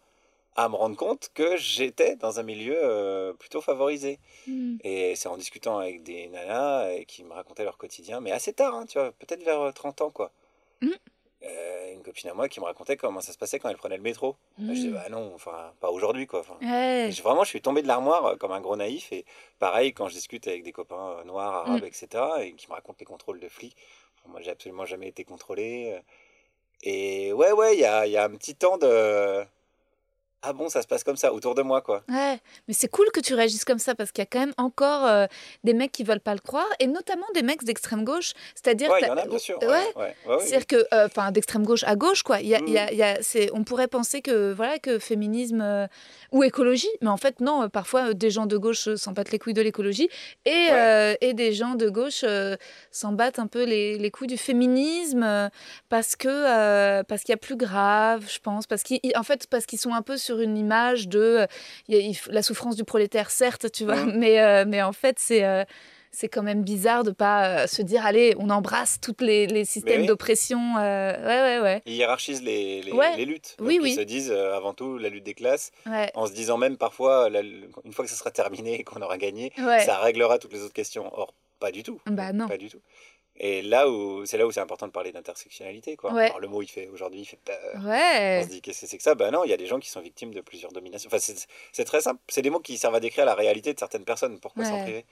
à 0.57 0.69
me 0.69 0.75
rendre 0.77 0.97
compte 0.97 1.31
que 1.35 1.57
j'étais 1.57 2.17
dans 2.17 2.39
un 2.41 2.43
milieu 2.43 2.77
euh, 2.83 3.33
plutôt 3.35 3.61
favorisé. 3.61 4.19
Mhm. 4.47 4.79
Et 4.83 5.15
c'est 5.17 5.29
en 5.29 5.37
discutant 5.37 5.79
avec 5.79 6.03
des 6.03 6.29
nanas 6.29 6.85
euh, 6.87 7.05
qui 7.05 7.23
me 7.25 7.33
racontaient 7.33 7.65
leur 7.65 7.79
quotidien, 7.79 8.21
mais 8.21 8.33
assez 8.33 8.53
tard, 8.53 8.75
hein, 8.75 8.87
tu 8.87 8.99
vois, 8.99 9.13
peut-être 9.13 9.43
vers 9.45 9.61
euh, 9.61 9.73
30 9.73 10.01
ans, 10.03 10.11
quoi. 10.11 10.31
Mhm. 10.83 10.95
Euh, 11.43 11.93
une 11.95 12.03
copine 12.03 12.29
à 12.29 12.35
moi 12.35 12.49
qui 12.51 12.61
me 12.61 12.67
racontait 12.67 12.99
comment 12.99 13.21
ça 13.23 13.33
se 13.33 13.39
passait 13.39 13.59
quand 13.59 13.71
elle 13.71 13.77
prenait 13.79 13.97
le 13.97 14.03
métro. 14.03 14.37
Je 14.59 14.65
disais, 14.73 14.89
Mhm. 14.89 14.95
bah 14.95 15.09
non, 15.09 15.33
enfin, 15.35 15.73
pas 15.81 15.91
aujourd'hui, 15.91 16.27
quoi. 16.27 16.43
Je- 17.11 17.23
vraiment, 17.23 17.45
je 17.45 17.49
suis 17.49 17.63
tombé 17.63 17.81
de 17.81 17.87
l'armoire 17.89 18.27
euh, 18.27 18.37
comme 18.37 18.53
un 18.53 18.61
gros 18.61 18.77
naïf. 18.77 19.11
Et 19.13 19.25
pareil, 19.59 19.95
quand 19.95 20.09
je 20.09 20.15
discute 20.15 20.47
avec 20.49 20.65
des 20.65 20.73
copains 20.73 21.17
euh, 21.21 21.25
noirs, 21.25 21.55
arabes, 21.67 21.85
etc., 21.85 22.45
et 22.45 22.53
qui 22.53 22.69
me 22.69 22.75
racontent 22.75 22.97
les 23.01 23.07
contrôles 23.07 23.41
de 23.41 23.49
flics, 23.49 23.77
Enfin, 24.19 24.33
moi, 24.33 24.41
j'ai 24.43 24.51
absolument 24.51 24.85
jamais 24.85 25.09
été 25.09 25.25
contrôlé. 25.25 25.93
euh. 25.97 26.01
Et 26.83 27.33
ouais, 27.33 27.53
ouais, 27.53 27.75
il 27.75 27.81
y 27.81 27.85
a, 27.87 28.07
il 28.07 28.13
y 28.13 28.17
a 28.19 28.25
un 28.25 28.31
petit 28.31 28.55
temps 28.55 28.77
de. 28.79 29.43
Ah 30.43 30.53
bon, 30.53 30.69
ça 30.69 30.83
se 30.83 30.87
passe 30.87 31.05
comme 31.05 31.17
ça 31.17 31.33
autour 31.33 31.55
de 31.55 31.63
moi, 31.63 31.81
quoi. 31.83 32.03
Ouais, 32.09 32.39
mais 32.69 32.75
c'est 32.75 32.89
cool 32.89 33.11
que 33.13 33.21
tu 33.21 33.35
réagisses 33.35 33.65
comme 33.65 33.79
ça 33.79 33.95
parce 33.95 34.11
qu'il 34.13 34.23
y 34.23 34.27
a 34.27 34.27
quand 34.27 34.41
même 34.41 34.55
encore 34.57 35.07
euh, 35.07 35.27
des 35.65 35.75
mecs 35.75 35.93
qui 35.93 36.03
veulent 36.05 36.21
pas 36.21 36.35
le 36.35 36.41
croire 36.41 36.69
et 36.79 36.87
notamment 36.87 37.27
des 37.35 37.43
mecs 37.43 37.63
d'extrême 37.65 38.05
gauche. 38.05 38.33
C'est-à-dire, 38.55 38.91
Ouais, 38.91 39.01
il 39.03 39.07
y 39.07 39.11
en 39.11 39.17
a, 39.17 39.27
bien 39.27 39.39
sûr. 39.39 39.59
Ouais. 39.63 39.85
Ouais. 39.97 40.15
C'est-à-dire 40.41 40.67
que, 40.67 40.77
euh, 40.95 41.07
enfin, 41.07 41.31
d'extrême 41.31 41.65
gauche 41.65 41.85
à 41.85 41.97
gauche, 41.97 42.23
quoi. 42.23 42.41
Il 42.41 42.49
y 42.49 42.55
a, 42.55 42.61
y 42.61 42.79
a- 42.79 42.91
Mm. 42.91 42.95
y 42.95 43.03
a- 43.03 43.51
on 43.53 43.65
pourrait 43.65 43.89
penser 43.89 44.23
que, 44.23 44.53
voilà, 44.53 44.79
que 44.79 44.99
féminisme 44.99 45.61
euh, 45.61 45.87
ou 46.33 46.43
écologie, 46.43 46.89
mais 47.03 47.09
en 47.09 47.17
fait, 47.17 47.41
non. 47.41 47.69
Parfois, 47.69 48.15
des 48.15 48.31
gens 48.31 48.47
de 48.47 48.57
gauche 48.57 48.95
s'en 48.95 49.13
battent 49.13 49.33
les 49.33 49.39
couilles 49.39 49.55
de 49.55 49.63
l'écologie 49.63 50.09
et, 50.47 50.69
et 51.21 51.35
des 51.35 51.53
gens 51.53 51.75
de 51.75 51.89
gauche 51.91 52.25
s'en 52.91 53.13
battent 53.13 53.39
un 53.39 53.47
peu 53.47 53.65
les, 53.65 53.99
les 53.99 54.11
couilles 54.11 54.27
du 54.29 54.37
féminisme 54.39 55.51
parce 55.89 56.17
que 56.17 57.03
parce 57.03 57.23
qu'il 57.23 57.33
y 57.33 57.35
a 57.35 57.39
plus 57.39 57.57
grave, 57.57 58.25
je 58.33 58.39
pense, 58.39 58.67
parce 58.67 58.83
fait, 59.23 59.47
parce 59.49 59.67
qu'ils 59.67 59.79
sont 59.79 59.93
un 59.95 60.03
peu 60.03 60.17
sur 60.17 60.30
une 60.39 60.57
image 60.57 61.09
de 61.09 61.47
la 62.29 62.43
souffrance 62.43 62.77
du 62.77 62.85
prolétaire, 62.85 63.31
certes, 63.31 63.73
tu 63.73 63.85
vois, 63.85 63.97
Mm. 64.05 64.13
mais 64.17 64.41
euh, 64.41 64.65
mais 64.67 64.83
en 64.83 64.93
fait, 64.93 65.17
c'est 65.19 65.45
euh, 65.45 65.65
c'est 66.13 66.29
quand 66.29 66.43
même 66.43 66.63
bizarre 66.65 67.05
de 67.05 67.13
pas 67.13 67.63
euh, 67.63 67.67
se 67.67 67.83
dire 67.83 68.05
allez 68.05 68.35
on 68.39 68.51
embrasse 68.51 68.99
tous 69.01 69.15
les, 69.21 69.47
les 69.47 69.65
systèmes 69.65 70.01
oui. 70.03 70.07
d'oppression 70.09 70.77
euh, 70.79 71.13
ouais 71.25 71.59
ouais 71.59 71.63
ouais 71.63 71.83
Ils 71.87 71.95
hiérarchisent 71.95 72.43
les, 72.43 72.83
les, 72.83 72.91
Ouais. 72.93 73.17
les 73.17 73.25
luttes. 73.25 73.57
Oui, 73.61 73.77
Donc, 73.77 73.85
oui. 73.85 73.91
Ils 73.93 73.97
se 73.97 74.01
disent 74.01 74.33
euh, 74.33 74.57
avant 74.57 74.75
tout 74.75 74.99
la 74.99 75.09
lutte 75.09 75.23
des 75.25 75.35
classes, 75.35 75.71
ouais 75.87 76.11
en 76.15 76.27
se 76.27 76.33
disant 76.33 76.57
même 76.59 76.77
parfois, 76.77 77.31
la- 77.31 77.43
une 77.43 77.93
fois 77.93 78.05
que 78.05 78.11
ça 78.11 78.17
sera 78.17 78.31
terminé 78.33 78.81
et 78.81 78.85
qu'on 78.85 79.01
aura 79.03 79.19
gagné, 79.19 79.53
ouais 79.59 79.85
ça 79.85 79.99
réglera 80.01 80.39
toutes 80.39 80.53
les 80.53 80.63
autres 80.63 80.73
questions. 80.75 81.09
Or, 81.17 81.33
pas 81.61 81.71
du 81.71 81.83
tout. 81.85 82.01
Bah, 82.07 82.33
non. 82.33 82.49
Pas 82.49 82.57
du 82.59 82.69
tout. 82.71 82.81
Et 83.43 83.63
là 83.63 83.89
où 83.89 84.27
c'est 84.27 84.37
là 84.37 84.47
où 84.47 84.53
c'est 84.53 84.61
important 84.61 84.87
de 84.87 84.93
parler 84.93 85.13
d'intersectionnalité, 85.13 85.97
quoi. 85.97 86.13
Ouais. 86.13 86.27
Alors, 86.27 86.41
le 86.41 86.49
mot, 86.49 86.61
il 86.61 86.69
fait 86.69 86.89
aujourd'hui, 86.89 87.21
il 87.21 87.25
fait 87.25 87.39
peur. 87.43 87.59
On 87.77 87.89
ouais 87.89 88.43
se 88.45 88.49
dit 88.51 88.61
qu'est-ce 88.61 88.83
que 88.83 88.87
c'est 88.87 88.99
que 88.99 89.03
ça? 89.03 89.15
Ben 89.15 89.31
non, 89.31 89.45
il 89.45 89.51
y 89.51 89.55
a 89.55 89.57
des 89.57 89.67
gens 89.67 89.81
qui 89.81 89.89
sont 89.89 90.01
victimes 90.03 90.35
de 90.35 90.43
plusieurs 90.43 90.73
dominations. 90.73 91.09
Enfin, 91.13 91.19
c'est 91.73 91.85
très 91.85 92.03
simple. 92.03 92.21
C'est 92.29 92.43
des 92.43 92.51
mots 92.51 92.61
qui 92.61 92.77
servent 92.77 92.97
à 92.97 93.01
décrire 93.01 93.25
la 93.25 93.35
réalité 93.35 93.73
de 93.73 93.79
certaines 93.79 94.05
personnes. 94.05 94.39
Pourquoi 94.41 94.67
s'en 94.67 94.75
Ouais. 94.75 94.83
priver? 94.83 95.05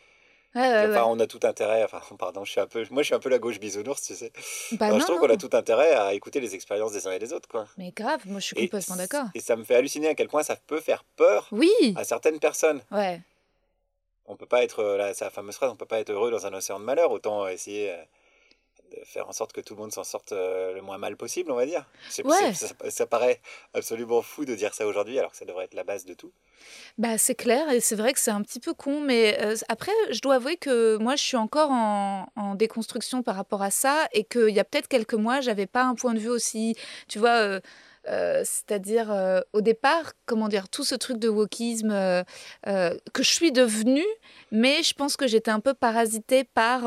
Ouais, 0.54 0.60
ouais, 0.62 0.86
Enfin, 0.90 1.04
ouais. 1.04 1.08
on 1.08 1.20
a 1.20 1.26
tout 1.26 1.40
intérêt. 1.42 1.84
Enfin, 1.84 2.00
pardon, 2.18 2.44
je 2.44 2.50
suis 2.50 2.60
un 2.60 2.66
peu. 2.66 2.84
Moi, 2.90 3.02
je 3.02 3.06
suis 3.06 3.14
un 3.14 3.18
peu 3.18 3.30
la 3.30 3.38
gauche 3.38 3.58
bisounours, 3.60 4.02
tu 4.02 4.14
sais. 4.14 4.30
Bah, 4.72 4.86
Alors, 4.86 4.98
non, 4.98 5.00
je 5.00 5.06
trouve 5.06 5.20
qu'on 5.20 5.30
a 5.32 5.36
tout 5.38 5.50
intérêt 5.54 5.92
à 5.92 6.12
écouter 6.12 6.40
les 6.40 6.54
expériences 6.54 6.92
des 6.92 7.06
uns 7.06 7.12
et 7.12 7.18
des 7.18 7.32
autres, 7.32 7.48
quoi. 7.48 7.66
mais 7.78 7.92
grave 7.92 8.20
moi 8.26 8.40
je 8.40 8.46
suis 8.46 8.56
complètement 8.56 8.96
d'accord 8.96 9.26
Et 9.34 9.40
ça 9.40 9.56
me 9.56 9.64
fait 9.64 9.74
halluciner 9.76 10.08
à 10.08 10.14
quel 10.14 10.28
point 10.28 10.42
ça 10.42 10.56
peut 10.66 10.80
faire 10.80 11.02
peur 11.16 11.48
oui 11.52 11.70
à 11.96 12.04
certaines 12.04 12.40
personnes. 12.40 12.82
ouais 12.90 13.20
On 14.26 14.36
peut 14.36 14.46
pas 14.46 14.62
être, 14.64 14.80
euh, 14.80 14.96
là, 14.98 15.14
c'est 15.14 15.24
la 15.24 15.30
fameuse 15.30 15.54
phrase, 15.56 15.70
on 15.70 15.76
peut 15.76 15.86
pas 15.86 16.00
être 16.00 16.10
heureux 16.10 16.30
dans 16.30 16.46
un 16.46 16.52
océan 16.54 16.78
de 16.78 16.84
malheur. 16.84 17.10
Autant 17.10 17.46
essayer 17.48 17.90
euh, 17.92 17.96
de 18.90 19.04
faire 19.04 19.28
en 19.28 19.32
sorte 19.32 19.52
que 19.52 19.60
tout 19.60 19.74
le 19.74 19.80
monde 19.80 19.92
s'en 19.92 20.04
sorte 20.04 20.32
euh, 20.32 20.74
le 20.74 20.82
moins 20.82 20.98
mal 20.98 21.16
possible, 21.16 21.50
on 21.50 21.56
va 21.56 21.66
dire. 21.66 21.84
Ouais. 22.24 22.52
ça, 22.54 22.68
ça 22.88 23.06
paraît 23.06 23.40
absolument 23.74 24.22
fou 24.22 24.44
de 24.44 24.54
dire 24.54 24.74
ça 24.74 24.86
aujourd'hui, 24.86 25.18
alors 25.18 25.32
que 25.32 25.36
ça 25.36 25.44
devrait 25.44 25.64
être 25.64 25.74
la 25.74 25.84
base 25.84 26.04
de 26.04 26.14
tout. 26.14 26.32
Bah, 26.96 27.18
c'est 27.18 27.34
clair, 27.34 27.70
et 27.70 27.80
c'est 27.80 27.96
vrai 27.96 28.12
que 28.12 28.20
c'est 28.20 28.30
un 28.30 28.42
petit 28.42 28.60
peu 28.60 28.74
con, 28.74 29.00
mais 29.00 29.38
euh, 29.40 29.54
après, 29.68 29.92
je 30.10 30.20
dois 30.20 30.36
avouer 30.36 30.56
que 30.56 30.96
moi, 30.96 31.16
je 31.16 31.22
suis 31.22 31.36
encore 31.36 31.70
en, 31.70 32.26
en 32.36 32.54
déconstruction 32.54 33.22
par 33.22 33.36
rapport 33.36 33.62
à 33.62 33.70
ça, 33.70 34.08
et 34.12 34.24
qu'il 34.24 34.50
y 34.50 34.60
a 34.60 34.64
peut-être 34.64 34.88
quelques 34.88 35.14
mois, 35.14 35.40
j'avais 35.40 35.66
pas 35.66 35.84
un 35.84 35.94
point 35.94 36.14
de 36.14 36.18
vue 36.18 36.30
aussi, 36.30 36.76
tu 37.08 37.18
vois, 37.18 37.36
euh, 37.36 37.60
euh, 38.08 38.42
c'est-à-dire 38.44 39.10
euh, 39.10 39.40
au 39.52 39.60
départ, 39.60 40.12
comment 40.24 40.48
dire, 40.48 40.68
tout 40.68 40.84
ce 40.84 40.94
truc 40.94 41.18
de 41.18 41.28
wokisme 41.28 41.90
euh, 41.90 42.24
que 42.64 43.22
je 43.22 43.30
suis 43.30 43.52
devenue, 43.52 44.06
mais 44.50 44.82
je 44.82 44.94
pense 44.94 45.16
que 45.16 45.26
j'étais 45.26 45.50
un 45.50 45.60
peu 45.60 45.74
parasitée 45.74 46.44
par 46.44 46.84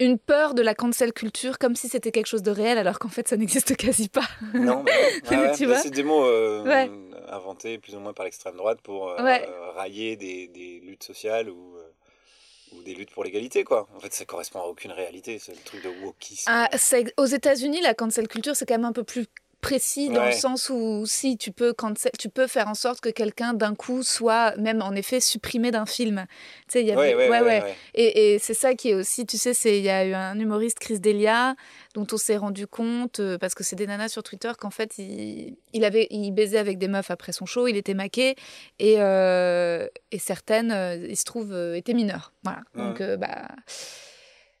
une 0.00 0.18
peur 0.18 0.54
de 0.54 0.62
la 0.62 0.74
cancel 0.74 1.12
culture, 1.12 1.58
comme 1.58 1.74
si 1.76 1.88
c'était 1.88 2.12
quelque 2.12 2.26
chose 2.26 2.42
de 2.42 2.50
réel, 2.50 2.78
alors 2.78 2.98
qu'en 2.98 3.08
fait, 3.08 3.26
ça 3.28 3.36
n'existe 3.36 3.76
quasi 3.76 4.08
pas. 4.08 4.28
Non, 4.54 4.84
ouais, 5.30 5.64
vois 5.66 5.78
c'est 5.78 5.90
des 5.90 6.02
mots 6.04 6.24
euh, 6.24 6.62
Ouais. 6.64 6.90
inventés 7.28 7.78
plus 7.78 7.94
ou 7.94 8.00
moins 8.00 8.12
par 8.12 8.24
l'extrême 8.24 8.56
droite 8.56 8.80
pour 8.82 9.08
euh, 9.10 9.22
Ouais. 9.22 9.46
railler 9.76 10.16
des, 10.16 10.48
des 10.48 10.80
luttes 10.84 11.02
sociales 11.02 11.50
ou, 11.50 11.76
euh, 11.76 12.76
ou 12.76 12.82
des 12.82 12.94
luttes 12.94 13.10
pour 13.10 13.24
l'égalité, 13.24 13.64
quoi. 13.64 13.88
En 13.96 14.00
fait, 14.00 14.12
ça 14.12 14.24
correspond 14.24 14.60
à 14.60 14.64
aucune 14.66 14.92
réalité, 14.92 15.38
ce 15.38 15.50
truc 15.64 15.82
de 15.82 15.88
wokisme. 16.04 16.44
Ah, 16.52 16.68
c'est- 16.76 17.12
aux 17.16 17.26
États-Unis, 17.26 17.80
la 17.80 17.94
cancel 17.94 18.28
culture, 18.28 18.54
c'est 18.54 18.66
quand 18.66 18.74
même 18.74 18.84
un 18.84 18.92
peu 18.92 19.04
plus 19.04 19.26
précis 19.60 20.08
dans 20.08 20.22
le 20.26 20.32
sens 20.32 20.70
où 20.70 21.04
si 21.06 21.36
tu 21.36 21.50
peux 21.52 21.72
cancel, 21.72 22.12
tu 22.18 22.28
peux 22.28 22.46
faire 22.46 22.68
en 22.68 22.74
sorte 22.74 23.00
que 23.00 23.08
quelqu'un 23.08 23.54
d'un 23.54 23.74
coup 23.74 24.02
soit 24.02 24.56
même 24.56 24.82
en 24.82 24.92
effet 24.92 25.20
supprimé 25.20 25.70
d'un 25.70 25.86
film. 25.86 26.26
Tu 26.68 26.72
sais, 26.74 26.80
il 26.82 26.86
y 26.88 26.92
avait- 26.92 27.14
Ouais, 27.28 27.40
ouais. 27.42 27.74
Et, 27.94 28.34
et 28.34 28.38
c'est 28.38 28.54
ça 28.54 28.74
qui 28.74 28.90
est 28.90 28.94
aussi, 28.94 29.26
tu 29.26 29.36
sais, 29.36 29.54
c'est 29.54 29.78
il 29.78 29.84
y 29.84 29.90
a 29.90 30.04
eu 30.06 30.14
un 30.14 30.38
humoriste 30.38 30.78
Chris 30.78 31.00
Delia 31.00 31.56
dont 31.94 32.06
on 32.12 32.16
s'est 32.16 32.36
rendu 32.36 32.66
compte 32.66 33.18
euh, 33.20 33.36
parce 33.38 33.54
que 33.54 33.64
c'est 33.64 33.74
des 33.76 33.86
nanas 33.86 34.08
sur 34.08 34.22
Twitter 34.22 34.52
qu'en 34.58 34.70
fait 34.70 34.96
il, 34.98 35.56
il 35.72 35.84
avait 35.84 36.06
il 36.10 36.30
baisait 36.30 36.58
avec 36.58 36.78
des 36.78 36.88
meufs 36.88 37.10
après 37.10 37.32
son 37.32 37.44
show, 37.46 37.66
il 37.66 37.76
était 37.76 37.94
maqué 37.94 38.36
et 38.78 38.96
euh, 39.00 39.86
et 40.12 40.18
certaines, 40.18 40.70
euh, 40.70 40.96
il 41.08 41.16
se 41.16 41.24
trouve, 41.24 41.52
étaient 41.74 41.94
mineures. 41.94 42.32
Voilà. 42.44 42.60
Donc 42.74 43.00
Mhm. 43.00 43.06
euh, 43.06 43.16
bah 43.16 43.48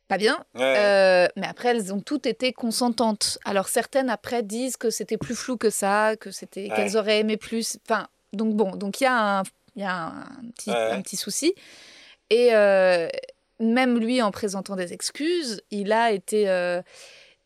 pas 0.08 0.18
bien. 0.18 0.44
Ouais. 0.54 0.74
Euh, 0.76 1.28
mais 1.36 1.46
après, 1.46 1.68
elles 1.68 1.92
ont 1.92 2.00
toutes 2.00 2.26
été 2.26 2.52
consentantes. 2.52 3.38
Alors 3.44 3.68
certaines 3.68 4.10
après 4.10 4.42
disent 4.42 4.76
que 4.76 4.90
c'était 4.90 5.18
plus 5.18 5.34
flou 5.34 5.56
que 5.56 5.70
ça, 5.70 6.16
que 6.18 6.30
c'était 6.30 6.68
Ouais. 6.70 6.76
qu'elles 6.76 6.96
auraient 6.96 7.20
aimé 7.20 7.36
plus. 7.36 7.78
Enfin, 7.88 8.08
donc 8.32 8.54
bon, 8.56 8.74
donc 8.74 9.00
il 9.00 9.04
y 9.04 9.06
a 9.06 9.38
un, 9.40 9.42
y 9.76 9.84
a 9.84 10.06
un 10.06 10.24
petit, 10.56 10.70
Ouais, 10.70 10.90
un 10.92 11.02
petit 11.02 11.16
souci. 11.16 11.54
Et 12.30 12.54
euh, 12.54 13.08
même 13.60 13.98
lui, 13.98 14.20
en 14.22 14.30
présentant 14.30 14.76
des 14.76 14.92
excuses, 14.92 15.62
il 15.70 15.92
a 15.92 16.10
été 16.12 16.48
euh, 16.48 16.82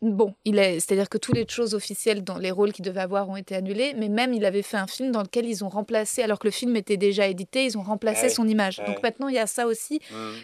Bon, 0.04 0.34
il 0.44 0.58
est, 0.58 0.80
c'est-à-dire 0.80 1.08
que 1.08 1.16
toutes 1.16 1.36
les 1.36 1.46
choses 1.48 1.74
officielles 1.74 2.24
dans 2.24 2.36
les 2.36 2.50
rôles 2.50 2.72
qu'il 2.72 2.84
devait 2.84 3.00
avoir 3.02 3.28
ont 3.28 3.36
été 3.36 3.54
annulés, 3.54 3.94
mais 3.96 4.08
même 4.08 4.32
il 4.34 4.44
avait 4.44 4.62
fait 4.62 4.76
un 4.76 4.88
film 4.88 5.12
dans 5.12 5.22
lequel 5.22 5.46
ils 5.46 5.64
ont 5.64 5.68
remplacé, 5.68 6.24
alors 6.24 6.40
que 6.40 6.48
le 6.48 6.50
film 6.50 6.74
était 6.74 6.96
déjà 6.96 7.28
édité, 7.28 7.64
ils 7.66 7.78
ont 7.78 7.82
remplacé 7.84 8.26
Ah 8.26 8.28
son 8.28 8.48
image. 8.48 8.78
Donc 8.84 9.00
maintenant 9.00 9.28
il 9.28 9.36
y 9.36 9.38
a 9.38 9.46
ça 9.46 9.64
aussi. 9.68 10.00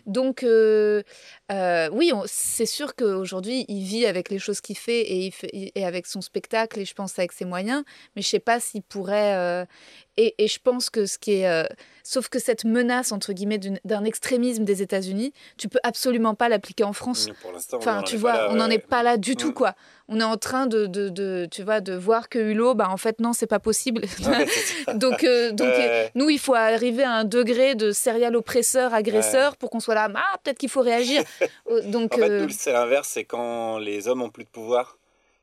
Donc 0.06 0.44
euh, 0.44 1.02
euh, 1.50 1.88
oui, 1.92 2.12
on- 2.14 2.22
c'est 2.26 2.66
sûr 2.66 2.94
qu'aujourd'hui 2.94 3.64
il 3.66 3.82
vit 3.82 4.06
avec 4.06 4.30
les 4.30 4.38
choses 4.38 4.60
qu'il 4.60 4.78
fait 4.78 5.00
et, 5.00 5.26
il 5.26 5.32
fait 5.32 5.50
et 5.52 5.84
avec 5.84 6.06
son 6.06 6.20
spectacle 6.20 6.78
et 6.78 6.84
je 6.84 6.94
pense 6.94 7.18
avec 7.18 7.32
ses 7.32 7.44
moyens, 7.44 7.82
mais 8.14 8.22
je 8.22 8.28
sais 8.28 8.38
pas 8.38 8.60
s'il 8.60 8.82
pourrait. 8.82 9.34
euh, 9.34 9.64
et, 10.20 10.34
et 10.38 10.48
je 10.48 10.58
pense 10.62 10.90
que 10.90 11.06
ce 11.06 11.16
qui 11.16 11.32
est, 11.40 11.48
euh, 11.48 11.64
sauf 12.02 12.28
que 12.28 12.38
cette 12.38 12.64
menace 12.64 13.12
entre 13.12 13.32
guillemets 13.32 13.58
d'un 13.84 14.04
extrémisme 14.04 14.64
des 14.64 14.82
États-Unis, 14.82 15.32
tu 15.56 15.68
peux 15.68 15.78
absolument 15.84 16.34
pas 16.34 16.48
l'appliquer 16.48 16.82
en 16.84 16.92
France. 16.92 17.28
Pour 17.40 17.52
l'instant, 17.52 17.76
on 17.76 17.80
Enfin, 17.80 17.98
en 18.00 18.02
tu 18.02 18.16
vois, 18.16 18.32
là, 18.32 18.48
on 18.50 18.56
n'en 18.56 18.68
est 18.68 18.78
pas 18.78 19.02
là 19.02 19.16
du 19.16 19.36
tout, 19.36 19.50
Mm. 19.50 19.54
quoi. 19.54 19.74
On 20.08 20.20
est 20.20 20.24
en 20.24 20.36
train 20.36 20.66
de, 20.66 20.86
de, 20.86 21.08
de- 21.08 21.46
tu 21.50 21.62
vois, 21.62 21.80
de 21.80 21.94
voir 21.94 22.28
que 22.28 22.38
Hulot, 22.38 22.74
bah, 22.74 22.88
en 22.90 22.96
fait, 22.96 23.20
non, 23.20 23.32
c'est 23.32 23.46
pas 23.46 23.58
possible. 23.60 24.02
Donc, 24.94 25.22
euh, 25.24 25.52
donc 25.52 25.68
euh, 25.68 26.08
nous, 26.14 26.30
il 26.30 26.38
faut 26.38 26.54
arriver 26.54 27.04
à 27.04 27.12
un 27.12 27.24
degré 27.24 27.74
de 27.74 27.92
serial 27.92 28.34
oppresseur, 28.36 28.94
agresseur, 28.94 29.56
pour 29.56 29.70
qu'on 29.70 29.80
soit 29.80 29.94
là, 29.94 30.08
ah, 30.14 30.38
peut-être 30.42 30.58
qu'il 30.58 30.68
faut 30.70 30.80
réagir. 30.82 31.22
Donc, 31.84 32.14
En 32.14 32.16
fait, 32.18 32.48
c'est 32.50 32.72
l'inverse, 32.72 33.08
c'est 33.08 33.24
quand 33.24 33.78
les 33.78 34.08
hommes 34.08 34.22
ont 34.22 34.30
plus 34.30 34.44
de 34.44 34.48
pouvoir 34.50 34.98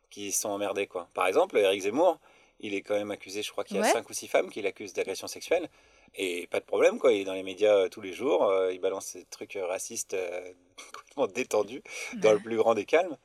qui 0.09 0.31
sont 0.31 0.49
emmerdés, 0.49 0.87
quoi. 0.87 1.07
Par 1.13 1.27
exemple, 1.27 1.57
Eric 1.57 1.81
Zemmour, 1.81 2.19
il 2.59 2.73
est 2.73 2.81
quand 2.81 2.95
même 2.95 3.11
accusé, 3.11 3.41
je 3.43 3.51
crois 3.51 3.63
qu'il 3.63 3.77
y 3.77 3.79
a 3.79 3.83
Ouais. 3.83 3.91
cinq 3.91 4.09
ou 4.09 4.13
six 4.13 4.27
femmes 4.27 4.49
qui 4.49 4.61
l'accusent 4.61 4.93
d'agression 4.93 5.27
sexuelle. 5.27 5.69
Et 6.15 6.47
pas 6.47 6.59
de 6.59 6.65
problème, 6.65 6.97
quoi. 6.99 7.11
Il 7.13 7.21
est 7.21 7.25
dans 7.25 7.33
les 7.33 7.43
médias 7.43 7.75
euh, 7.75 7.89
tous 7.89 8.01
les 8.01 8.13
jours, 8.13 8.45
euh, 8.45 8.71
il 8.73 8.79
balance 8.79 9.05
ces 9.07 9.25
trucs 9.25 9.55
euh, 9.57 9.65
racistes 9.65 10.13
euh, 10.13 10.51
complètement 10.93 11.27
détendus, 11.27 11.83
dans 12.17 12.31
le 12.33 12.39
plus 12.39 12.57
grand 12.57 12.73
des 12.73 12.85
calmes. 12.85 13.17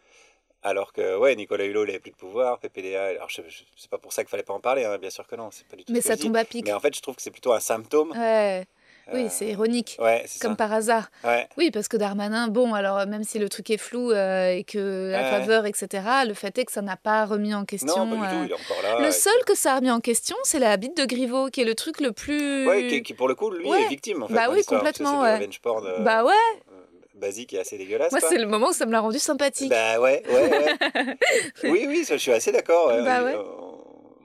Alors 0.63 0.93
que, 0.93 1.17
ouais, 1.17 1.35
Nicolas 1.37 1.65
Hulot, 1.65 1.85
il 1.85 1.91
avait 1.91 2.01
plus 2.01 2.11
de 2.11 2.17
pouvoir, 2.17 2.59
PPDA. 2.59 3.05
Alors, 3.07 3.31
je, 3.31 3.41
je- 3.49 3.63
c'est 3.77 3.89
pas 3.91 3.97
pour 3.97 4.13
ça 4.13 4.23
qu'il 4.23 4.29
fallait 4.31 4.43
pas 4.43 4.53
en 4.53 4.61
parler, 4.61 4.85
hein, 4.85 4.99
bien 4.99 5.09
sûr 5.09 5.27
que 5.27 5.35
non, 5.37 5.51
c'est 5.51 5.67
pas 5.67 5.77
du 5.77 5.85
tout 5.85 5.93
mais 5.93 6.03
ça 6.03 6.17
tombe 6.19 6.37
à 6.37 6.45
pic. 6.45 6.65
Mais 6.67 6.73
en 6.75 6.81
fait, 6.81 6.95
je 6.95 7.01
trouve 7.01 7.17
que 7.17 7.23
c'est 7.23 7.31
plutôt 7.31 7.53
un 7.53 7.61
symptôme. 7.61 8.11
Ouais. 8.11 8.67
Oui, 9.13 9.25
euh, 9.25 9.29
c'est 9.31 9.47
ironique. 9.49 9.97
Ouais, 9.99 10.25
Comme 10.41 10.53
ça. 10.53 10.57
par 10.57 10.73
hasard. 10.73 11.11
Ouais. 11.25 11.49
Oui, 11.57 11.71
parce 11.71 11.89
que 11.89 11.97
Darmanin, 11.97 12.49
bon, 12.49 12.75
alors 12.75 12.99
euh, 12.99 13.07
même 13.07 13.25
si 13.25 13.39
le 13.39 13.49
truc 13.49 13.69
est 13.71 13.77
flou 13.77 14.13
euh, 14.13 14.51
et 14.53 14.65
que 14.65 15.11
la 15.11 15.23
Ouais. 15.23 15.31
faveur, 15.31 15.67
etc., 15.67 15.89
le 16.27 16.35
fait 16.35 16.57
est 16.59 16.65
que 16.65 16.73
ça 16.73 16.83
n'a 16.83 16.97
pas 16.97 17.25
remis 17.27 17.53
en 17.55 17.65
question. 17.65 18.07
Non, 18.07 18.19
pas 18.21 18.27
du 18.29 18.37
tout, 18.37 18.45
il 18.45 18.51
est 18.51 18.55
encore 18.55 18.83
là. 19.01 19.05
Le 19.05 19.11
seul 19.11 19.33
que 19.47 19.57
ça 19.57 19.73
a 19.73 19.77
remis 19.77 19.91
en 19.91 20.01
question, 20.01 20.37
c'est 20.45 20.59
la 20.61 20.77
bite 20.77 20.97
de 20.97 21.05
Griveaux, 21.05 21.49
qui 21.49 21.61
est 21.61 21.65
le 21.65 21.75
truc 21.75 22.01
le 22.01 22.13
plus. 22.13 22.67
Ouais, 22.69 22.87
qui, 22.89 23.03
qui, 23.03 23.15
pour 23.15 23.27
le 23.29 23.35
coup, 23.35 23.51
lui 23.51 23.69
est 23.71 23.89
victime 23.89 24.23
en 24.23 24.29
fait. 24.29 24.35
Bah 24.35 24.47
oui, 24.51 24.65
complètement, 24.65 25.25
C'est 25.25 25.35
revenge 25.37 25.61
porn 25.61 25.87
euh, 25.87 25.99
Bah 26.01 26.25
ouais, 26.25 26.33
basique 27.15 27.53
et 27.53 27.61
assez 27.61 27.77
dégueulasse. 27.77 28.13
moi 28.13 28.21
c'est 28.27 28.39
le 28.39 28.47
moment 28.47 28.69
où 28.69 28.73
ça 28.73 28.87
me 28.87 28.93
l'a 28.93 29.01
rendu 29.01 29.19
sympathique. 29.19 29.69
Bah 29.71 30.01
ouais, 30.01 30.23
ouais, 30.29 30.51
ouais. 30.51 31.17
oui, 31.65 31.85
oui, 31.89 32.07
je 32.09 32.15
suis 32.17 32.33
assez 32.33 32.51
d'accord. 32.53 32.89
Bah 33.05 33.23
ouais. 33.25 33.35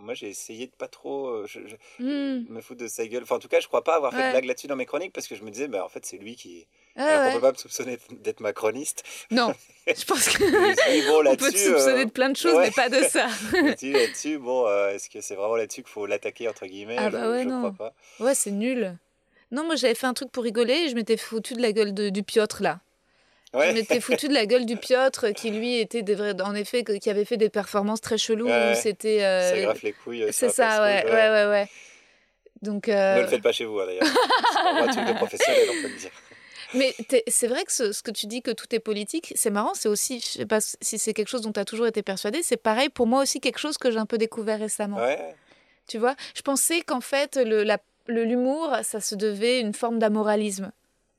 Moi, 0.06 0.14
j'ai 0.14 0.30
essayé 0.30 0.68
de 0.68 0.72
pas 0.72 0.88
trop 0.88 1.28
euh, 1.28 1.46
je, 1.48 1.60
je- 1.68 1.76
Hmm. 2.04 2.46
me 2.50 2.62
foutre 2.62 2.82
de 2.82 2.88
sa 2.88 3.06
gueule. 3.08 3.24
Enfin, 3.24 3.36
en 3.36 3.40
tout 3.40 3.48
cas, 3.50 3.60
je 3.60 3.68
crois 3.68 3.84
pas 3.84 3.96
avoir 3.96 4.12
fait 4.14 4.20
Ouais. 4.20 4.28
de 4.28 4.32
blague 4.32 4.46
là-dessus 4.46 4.68
dans 4.68 4.76
mes 4.78 4.86
chroniques 4.86 5.12
parce 5.14 5.28
que 5.28 5.36
je 5.36 5.44
me 5.44 5.50
disais, 5.52 5.68
bah 5.68 5.84
en 5.84 5.90
fait, 5.90 6.06
c'est 6.06 6.18
lui 6.18 6.36
qui. 6.36 6.68
Ah 6.96 7.04
Alors 7.06 7.26
ouais. 7.28 7.34
peut 7.34 7.42
pas 7.42 7.52
me 7.52 7.58
soupçonner 7.58 7.98
d'être 8.22 8.40
macroniste. 8.40 9.04
Non, 9.32 9.54
je 9.88 10.06
pense 10.06 10.30
que. 10.30 10.42
Dit, 11.02 11.08
bon, 11.08 11.24
On 11.28 11.36
peut 11.36 11.52
te 11.52 11.58
soupçonner 11.58 12.02
euh, 12.02 12.06
de 12.06 12.12
plein 12.12 12.30
de 12.30 12.38
choses, 12.38 12.54
ouais. 12.56 12.68
mais 12.68 12.72
pas 12.72 12.88
de 12.90 13.04
ça. 13.04 13.28
là-dessus, 13.54 14.38
bon, 14.38 14.68
euh, 14.68 14.92
est-ce 14.92 15.10
que 15.10 15.20
c'est 15.22 15.36
vraiment 15.36 15.56
là-dessus 15.58 15.82
qu'il 15.84 15.92
faut 15.92 16.06
l'attaquer 16.06 16.48
entre 16.48 16.66
guillemets? 16.66 16.96
Ah 16.98 17.10
Je- 17.10 17.18
bah 17.18 17.30
ouais, 17.30 17.44
je, 17.44 17.50
non. 17.50 17.72
crois 17.74 17.90
pas. 18.20 18.24
Ouais, 18.24 18.36
c'est 18.36 18.52
nul. 18.52 18.98
Non, 19.52 19.64
moi 19.66 19.76
j'avais 19.76 19.96
fait 19.96 20.08
un 20.08 20.14
truc 20.14 20.32
pour 20.32 20.44
rigoler 20.44 20.74
et 20.74 20.90
je 20.90 20.96
m'étais 20.96 21.18
foutu 21.18 21.54
de 21.54 21.62
la 21.62 21.72
gueule 21.72 21.94
de- 21.94 22.10
du 22.10 22.24
Piotr 22.24 22.62
là. 22.64 22.80
Ouais. 23.56 23.70
Tu 23.70 23.74
m'étais 23.76 24.00
foutu 24.02 24.28
de 24.28 24.34
la 24.34 24.46
gueule 24.46 24.66
du 24.66 24.78
Piotr 24.78 25.34
qui 25.34 25.50
lui 25.52 25.80
était 25.80 26.02
des 26.02 26.16
vrais, 26.16 26.40
en 26.42 26.54
effet 26.56 26.84
qui 26.84 27.10
avait 27.10 27.26
fait 27.26 27.38
des 27.38 27.50
performances 27.50 28.02
très 28.02 28.18
cheloues 28.18 28.48
Ouais, 28.48 28.76
c'était. 28.76 29.24
euh, 29.24 29.52
Ça 29.52 29.62
graffe 29.62 29.82
les 29.84 29.94
couilles. 29.94 30.24
euh, 30.24 30.30
c'est 30.32 30.50
ça, 30.50 30.82
ouais, 30.84 31.06
ouais, 31.06 31.12
ouais, 31.30 31.46
ouais. 31.50 31.68
Donc. 32.62 32.90
euh, 32.90 33.16
Ne 33.18 33.22
le 33.22 33.28
faites 33.28 33.42
pas 33.42 33.52
chez 33.52 33.66
vous, 33.66 33.80
hein, 33.80 33.86
d'ailleurs. 33.86 34.04
c'est 34.06 34.60
un 34.82 34.88
truc 34.88 35.06
de 35.08 35.14
professionnel, 35.14 35.68
on 35.70 35.82
peut 35.82 35.88
le 35.90 36.00
dire. 36.00 36.12
Mais 36.74 36.94
c'est 37.28 37.48
vrai 37.48 37.64
que 37.64 37.72
ce, 37.72 37.92
ce 37.94 38.02
que 38.04 38.12
tu 38.12 38.26
dis 38.26 38.42
que 38.42 38.52
tout 38.52 38.66
est 38.76 38.80
politique, 38.80 39.32
c'est 39.36 39.52
marrant, 39.52 39.74
c'est 39.76 39.88
aussi, 39.88 40.20
je 40.20 40.26
sais 40.40 40.46
pas 40.46 40.60
si 40.60 40.98
c'est 41.00 41.14
quelque 41.14 41.30
chose 41.30 41.42
dont 41.42 41.54
tu 41.54 41.60
as 41.60 41.66
toujours 41.66 41.88
été 41.88 42.02
persuadé, 42.02 42.42
c'est 42.44 42.58
pareil 42.58 42.90
pour 42.90 43.08
moi 43.08 43.22
aussi 43.22 43.40
quelque 43.40 43.60
chose 43.60 43.78
que 43.78 43.92
j'ai 43.92 44.00
un 44.00 44.06
peu 44.08 44.18
découvert 44.18 44.60
récemment. 44.60 44.98
Ouais. 44.98 45.36
Tu 45.88 46.00
vois, 46.00 46.16
je 46.36 46.42
pensais 46.42 46.82
qu'en 46.82 47.00
fait, 47.02 47.38
le- 47.38 47.64
l'humour, 48.08 48.76
ça 48.84 49.00
se 49.00 49.16
devait 49.16 49.60
une 49.62 49.74
forme 49.74 50.00
d'amoralisme. 50.00 50.72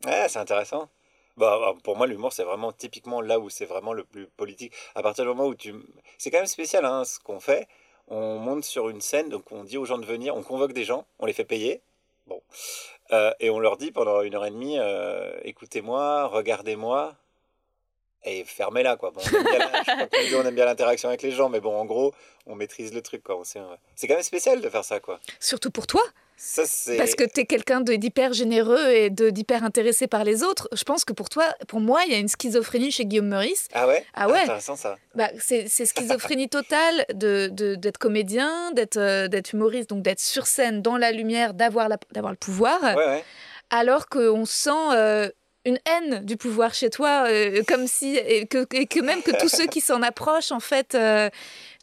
Ouais, 0.05 0.27
c'est 0.29 0.41
intéressant. 0.41 0.89
Bah, 1.37 1.59
bah, 1.61 1.75
pour 1.83 1.97
moi, 1.97 2.07
l'humour, 2.07 2.33
c'est 2.33 2.45
vraiment 2.45 2.73
typiquement 2.73 3.21
là 3.21 3.39
où 3.39 3.51
c'est 3.51 3.67
vraiment 3.67 3.93
le 3.93 4.05
plus 4.05 4.27
politique. 4.27 4.73
À 4.95 5.03
partir 5.03 5.25
du 5.25 5.29
moment 5.29 5.47
où 5.47 5.55
tu... 5.55 5.75
C'est 6.19 6.31
quand 6.31 6.39
même 6.39 6.47
spécial 6.47 6.85
hein, 6.85 7.05
ce 7.05 7.19
qu'on 7.19 7.41
fait. 7.41 7.69
On 8.09 8.39
monte 8.39 8.65
sur 8.65 8.89
une 8.89 9.01
scène, 9.01 9.29
donc 9.29 9.51
on 9.53 9.65
dit 9.65 9.77
aux 9.79 9.85
gens 9.85 9.99
de 9.99 10.07
venir, 10.07 10.37
on 10.37 10.43
convoque 10.43 10.73
des 10.73 10.85
gens, 10.85 11.07
on 11.19 11.27
les 11.27 11.33
fait 11.33 11.45
payer. 11.45 11.83
Bon. 12.27 12.41
Euh, 13.13 13.33
et 13.41 13.51
on 13.51 13.59
leur 13.59 13.77
dit 13.77 13.91
pendant 13.93 14.23
une 14.23 14.35
heure 14.35 14.47
et 14.47 14.51
demie, 14.51 14.79
euh, 14.79 15.33
écoutez-moi, 15.43 16.27
regardez-moi, 16.29 17.15
et 18.25 18.45
fermez-la, 18.45 18.97
quoi. 18.97 19.11
Bon, 19.11 19.21
on, 19.25 19.37
aime 19.37 19.45
bien 19.45 20.39
on 20.41 20.45
aime 20.45 20.55
bien 20.55 20.65
l'interaction 20.65 21.09
avec 21.09 21.23
les 21.23 21.31
gens, 21.33 21.49
mais 21.49 21.61
bon, 21.61 21.77
en 21.77 21.85
gros, 21.85 22.13
on 22.47 22.55
maîtrise 22.57 22.93
le 22.95 23.03
truc, 23.03 23.23
quoi. 23.23 23.39
Sait- 23.45 23.61
C'est 23.95 24.09
quand 24.09 24.15
même 24.15 24.23
spécial 24.23 24.61
de 24.61 24.69
faire 24.69 24.85
ça, 24.85 24.99
quoi. 25.01 25.21
Surtout 25.39 25.71
pour 25.71 25.87
toi, 25.87 26.03
Ça, 26.39 26.63
parce 26.99 27.15
que 27.15 27.25
tu 27.25 27.41
es 27.41 27.47
quelqu'un 27.47 27.81
d'hyper 27.81 28.35
généreux 28.35 28.91
et 28.91 29.09
d'hyper 29.11 29.65
intéressé 29.65 30.07
par 30.07 30.23
les 30.23 30.43
autres. 30.43 30.69
Je 30.73 30.85
pense 30.85 31.05
que 31.07 31.15
pour 31.15 31.31
toi, 31.31 31.47
pour 31.67 31.81
moi, 31.81 32.03
il 32.07 32.13
y 32.13 32.15
a 32.15 32.19
une 32.19 32.29
schizophrénie 32.29 32.91
chez 32.91 33.07
Guillaume 33.07 33.29
Meurice. 33.29 33.69
Ah 33.73 33.87
ouais? 33.87 34.05
Ah 34.13 34.29
ouais. 34.29 34.41
Intéressant, 34.43 34.77
ça. 34.77 34.97
Bah, 35.15 35.31
c'est 35.39 35.67
c'est 35.69 35.87
schizophrénie 35.87 36.49
totale 36.51 37.07
de 37.15 37.49
de- 37.51 37.75
d'être 37.75 37.97
comédien, 37.99 38.71
d'être 38.73 38.99
euh, 38.99 39.29
d'être 39.29 39.53
humoriste, 39.55 39.89
donc 39.89 40.03
d'être 40.03 40.21
sur 40.21 40.47
scène, 40.47 40.83
dans 40.83 40.99
la 40.99 41.11
lumière, 41.11 41.55
d'avoir 41.55 41.89
la- 41.89 41.99
d'avoir 42.13 42.33
le 42.33 42.39
pouvoir. 42.39 42.83
Ouais, 42.83 42.95
ouais. 42.97 43.25
alors 43.71 44.09
qu'on 44.09 44.45
sent 44.45 44.71
euh, 44.93 45.31
une 45.67 45.81
haine 45.85 46.25
du 46.25 46.37
pouvoir 46.37 46.73
chez 46.73 46.91
toi, 46.91 47.27
euh, 47.27 47.63
comme 47.67 47.89
si, 47.89 48.17
et 48.17 48.47
que, 48.47 48.67
et 48.73 48.87
que 48.87 49.01
même 49.01 49.21
que 49.23 49.33
tous 49.39 49.49
ceux 49.49 49.67
qui 49.67 49.81
s'en 49.81 50.01
approchent, 50.01 50.53
en 50.53 50.61
fait, 50.61 50.95
euh, 50.95 51.29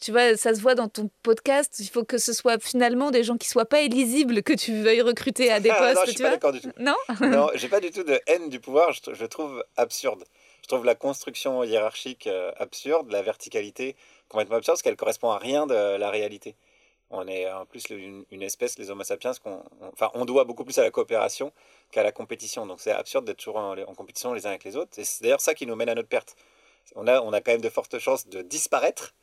tu 0.01 0.11
vois, 0.11 0.37
ça 0.37 0.55
se 0.55 0.61
voit 0.61 0.73
dans 0.73 0.87
ton 0.87 1.09
podcast, 1.21 1.75
il 1.79 1.89
faut 1.89 2.05
que 2.05 2.17
ce 2.17 2.31
soit 2.31 2.63
finalement 2.63 3.11
des 3.11 3.23
gens 3.23 3.35
qui 3.37 3.49
soient 3.49 3.65
pas 3.65 3.81
illisibles, 3.81 4.41
que 4.41 4.53
tu 4.53 4.73
veuilles 4.81 5.01
recruter 5.01 5.51
à 5.51 5.59
des 5.59 5.69
postes, 5.69 5.95
non, 5.95 6.01
je 6.01 6.07
suis 6.07 6.15
tu 6.15 6.23
pas 6.23 6.29
d'accord 6.29 6.53
du 6.53 6.61
tout. 6.61 6.71
Non 6.79 6.95
non, 7.21 7.49
j'ai 7.55 7.67
pas 7.67 7.81
du 7.81 7.91
tout 7.91 8.03
de 8.03 8.19
haine 8.25 8.49
du 8.49 8.61
pouvoir. 8.61 8.93
Je, 8.93 9.13
je 9.13 9.25
trouve 9.25 9.63
absurde. 9.75 10.23
Je 10.61 10.67
trouve 10.69 10.85
la 10.85 10.95
construction 10.95 11.65
hiérarchique 11.65 12.27
euh, 12.27 12.51
absurde, 12.57 13.11
la 13.11 13.21
verticalité 13.21 13.97
complètement 14.29 14.55
absurde, 14.55 14.75
parce 14.75 14.81
qu'elle 14.81 14.95
correspond 14.95 15.29
à 15.29 15.37
rien 15.37 15.67
de 15.67 15.97
la 15.97 16.09
réalité. 16.09 16.55
On 17.15 17.27
est 17.27 17.49
en 17.51 17.65
plus 17.65 17.83
une, 17.91 18.41
espèce, 18.41 18.79
les 18.79 18.89
Homo 18.89 19.03
sapiens, 19.03 19.33
qu'on, 19.43 19.63
on- 19.81 19.87
enfin, 19.93 20.09
on 20.15 20.25
doit 20.25 20.45
beaucoup 20.45 20.63
plus 20.65 20.77
à 20.79 20.83
la 20.83 20.89
coopération 20.91 21.53
qu'à 21.91 22.01
la 22.03 22.11
compétition. 22.11 22.65
Donc 22.65 22.81
c'est 22.81 22.91
absurde 22.91 23.25
d'être 23.25 23.37
toujours 23.37 23.57
en, 23.57 23.77
en 23.77 23.93
compétition 23.93 24.33
les 24.33 24.45
uns 24.47 24.49
avec 24.49 24.63
les 24.63 24.75
autres. 24.75 24.97
Et 24.99 25.03
c'est 25.03 25.21
d'ailleurs 25.23 25.41
ça 25.41 25.53
qui 25.53 25.67
nous 25.67 25.75
mène 25.75 25.89
à 25.89 25.95
notre 25.95 26.09
perte. 26.09 26.35
On 26.95 27.07
a, 27.07 27.21
on 27.21 27.31
a 27.33 27.39
quand 27.41 27.51
même 27.51 27.61
de 27.61 27.69
fortes 27.69 27.99
chances 27.99 28.27
de 28.27 28.41
disparaître 28.41 29.13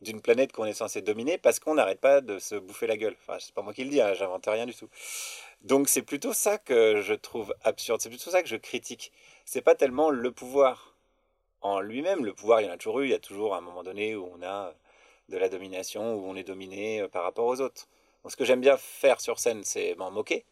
d'une 0.00 0.22
planète 0.22 0.52
qu'on 0.52 0.64
est 0.64 0.72
censé 0.74 1.02
dominer 1.02 1.38
parce 1.38 1.58
qu'on 1.58 1.74
n'arrête 1.74 2.00
pas 2.00 2.20
de 2.20 2.38
se 2.38 2.54
bouffer 2.54 2.86
la 2.86 2.96
gueule. 2.96 3.16
Enfin, 3.20 3.38
c'est 3.40 3.52
pas 3.54 3.62
moi 3.62 3.74
qui 3.74 3.84
le 3.84 3.90
dis, 3.90 4.00
hein, 4.00 4.14
j'invente 4.14 4.46
rien 4.46 4.64
du 4.66 4.74
tout. 4.74 4.88
Donc 5.62 5.88
c'est 5.88 6.02
plutôt 6.02 6.32
ça 6.32 6.56
que 6.56 7.00
je 7.02 7.14
trouve 7.14 7.54
absurde, 7.64 8.00
c'est 8.00 8.08
plutôt 8.08 8.30
ça 8.30 8.42
que 8.42 8.48
je 8.48 8.56
critique. 8.56 9.12
C'est 9.44 9.60
pas 9.60 9.74
tellement 9.74 10.10
le 10.10 10.30
pouvoir 10.32 10.94
en 11.60 11.80
lui-même. 11.80 12.24
Le 12.24 12.32
pouvoir, 12.32 12.60
il 12.60 12.66
y 12.66 12.70
en 12.70 12.72
a 12.72 12.76
toujours 12.78 13.00
eu, 13.00 13.06
il 13.06 13.10
y 13.10 13.14
a 13.14 13.18
toujours 13.18 13.54
un 13.54 13.60
moment 13.60 13.82
donné 13.82 14.16
où 14.16 14.30
on 14.34 14.42
a 14.42 14.72
de 15.30 15.38
la 15.38 15.48
domination, 15.48 16.14
où 16.14 16.24
on 16.28 16.36
est 16.36 16.44
dominé 16.44 17.00
euh, 17.00 17.08
par 17.08 17.22
rapport 17.24 17.46
aux 17.46 17.60
autres. 17.60 17.86
Donc 18.22 18.32
ce 18.32 18.36
que 18.36 18.44
j'aime 18.44 18.60
bien 18.60 18.76
faire 18.76 19.20
sur 19.20 19.38
scène, 19.38 19.62
c'est 19.64 19.94
m'en 19.96 20.10
moquer. 20.10 20.44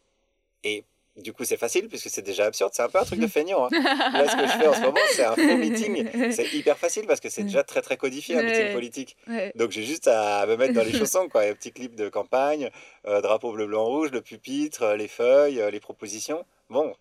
Et 0.63 0.83
du 1.17 1.33
coup, 1.33 1.43
c'est 1.43 1.57
facile 1.57 1.87
puisque 1.89 2.09
c'est 2.09 2.21
déjà 2.21 2.45
absurde. 2.45 2.71
C'est 2.73 2.81
un 2.81 2.89
peu 2.89 2.97
un 2.97 3.03
truc 3.03 3.19
de 3.19 3.27
feignant. 3.37 3.65
hein. 3.65 3.69
Là, 3.71 4.27
ce 4.27 4.35
que 4.35 4.47
je 4.47 4.57
fais 4.57 4.67
en 4.67 4.73
ce 4.73 4.81
moment, 4.81 4.99
c'est 5.11 5.23
un 5.25 5.35
faux 5.35 5.57
meeting. 5.57 6.07
C'est 6.31 6.53
hyper 6.53 6.77
facile 6.77 7.05
parce 7.07 7.19
que 7.19 7.29
c'est 7.29 7.43
déjà 7.43 7.63
très 7.63 7.81
très 7.81 7.97
codifié 7.97 8.37
un 8.37 8.43
meeting 8.43 8.71
politique. 8.73 9.17
Ouais. 9.27 9.51
Donc 9.55 9.71
j'ai 9.71 9.83
juste 9.83 10.07
à 10.07 10.45
me 10.45 10.55
mettre 10.55 10.73
dans 10.73 10.83
les 10.83 10.93
chaussons, 10.93 11.27
quoi. 11.29 11.41
Un 11.41 11.53
petit 11.53 11.71
clip 11.71 11.95
de 11.95 12.07
campagne, 12.09 12.69
euh, 13.05 13.21
drapeau 13.21 13.51
bleu, 13.51 13.67
blanc, 13.67 13.85
rouge, 13.85 14.11
le 14.11 14.21
pupitre, 14.21 14.83
euh, 14.83 14.95
les 14.95 15.07
feuilles, 15.09 15.61
les 15.71 15.79
propositions. 15.79 16.45
Bon, 16.69 16.93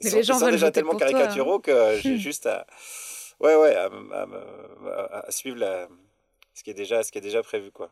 ils 0.00 0.10
sont, 0.10 0.16
les 0.16 0.22
gens 0.24 0.34
ils 0.34 0.38
sont 0.38 0.44
veulent 0.46 0.54
déjà 0.54 0.70
tellement 0.70 0.96
toi, 0.96 1.06
hein. 1.06 1.12
caricaturaux 1.12 1.58
que 1.60 1.98
j'ai 2.02 2.16
juste 2.28 2.46
à, 2.46 2.66
ouais, 3.40 3.54
ouais, 3.54 3.74
à, 3.74 3.86
m- 3.86 4.12
à 4.12 4.26
me- 4.26 4.90
à- 4.92 5.26
à 5.26 5.30
suivre 5.30 5.58
la, 5.58 5.86
ce 6.54 6.62
qui 6.62 6.70
est 6.70 6.74
déjà, 6.74 7.02
ce 7.02 7.10
qui 7.12 7.18
est 7.18 7.22
déjà 7.22 7.42
prévu, 7.42 7.70
quoi. 7.70 7.90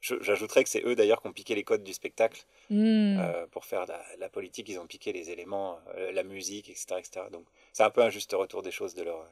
J'ajouterais 0.00 0.62
que 0.62 0.68
c'est 0.70 0.84
eux 0.84 0.94
d'ailleurs 0.94 1.20
qui 1.22 1.26
ont 1.28 1.32
piqué 1.32 1.54
les 1.54 1.64
codes 1.64 1.82
du 1.82 1.92
spectacle 1.94 2.44
Hmm. 2.68 3.18
euh, 3.18 3.46
pour 3.52 3.64
faire 3.64 3.86
la, 3.86 4.04
la 4.18 4.28
politique. 4.28 4.68
Ils 4.68 4.78
ont 4.78 4.86
piqué 4.86 5.12
les 5.12 5.30
éléments, 5.30 5.78
euh, 5.96 6.12
la 6.12 6.22
musique, 6.24 6.68
etc., 6.68 6.98
etc. 6.98 7.26
Donc 7.30 7.46
c'est 7.72 7.82
un 7.84 7.90
peu 7.90 8.02
un 8.02 8.10
juste 8.10 8.32
retour 8.32 8.62
des 8.62 8.70
choses 8.72 8.94
de 8.94 9.02
leur, 9.04 9.24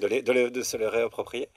de, 0.00 0.06
les- 0.06 0.22
de, 0.22 0.32
les- 0.32 0.50
de 0.50 0.62
se 0.62 0.76
les 0.76 0.86
réapproprier. 0.86 1.48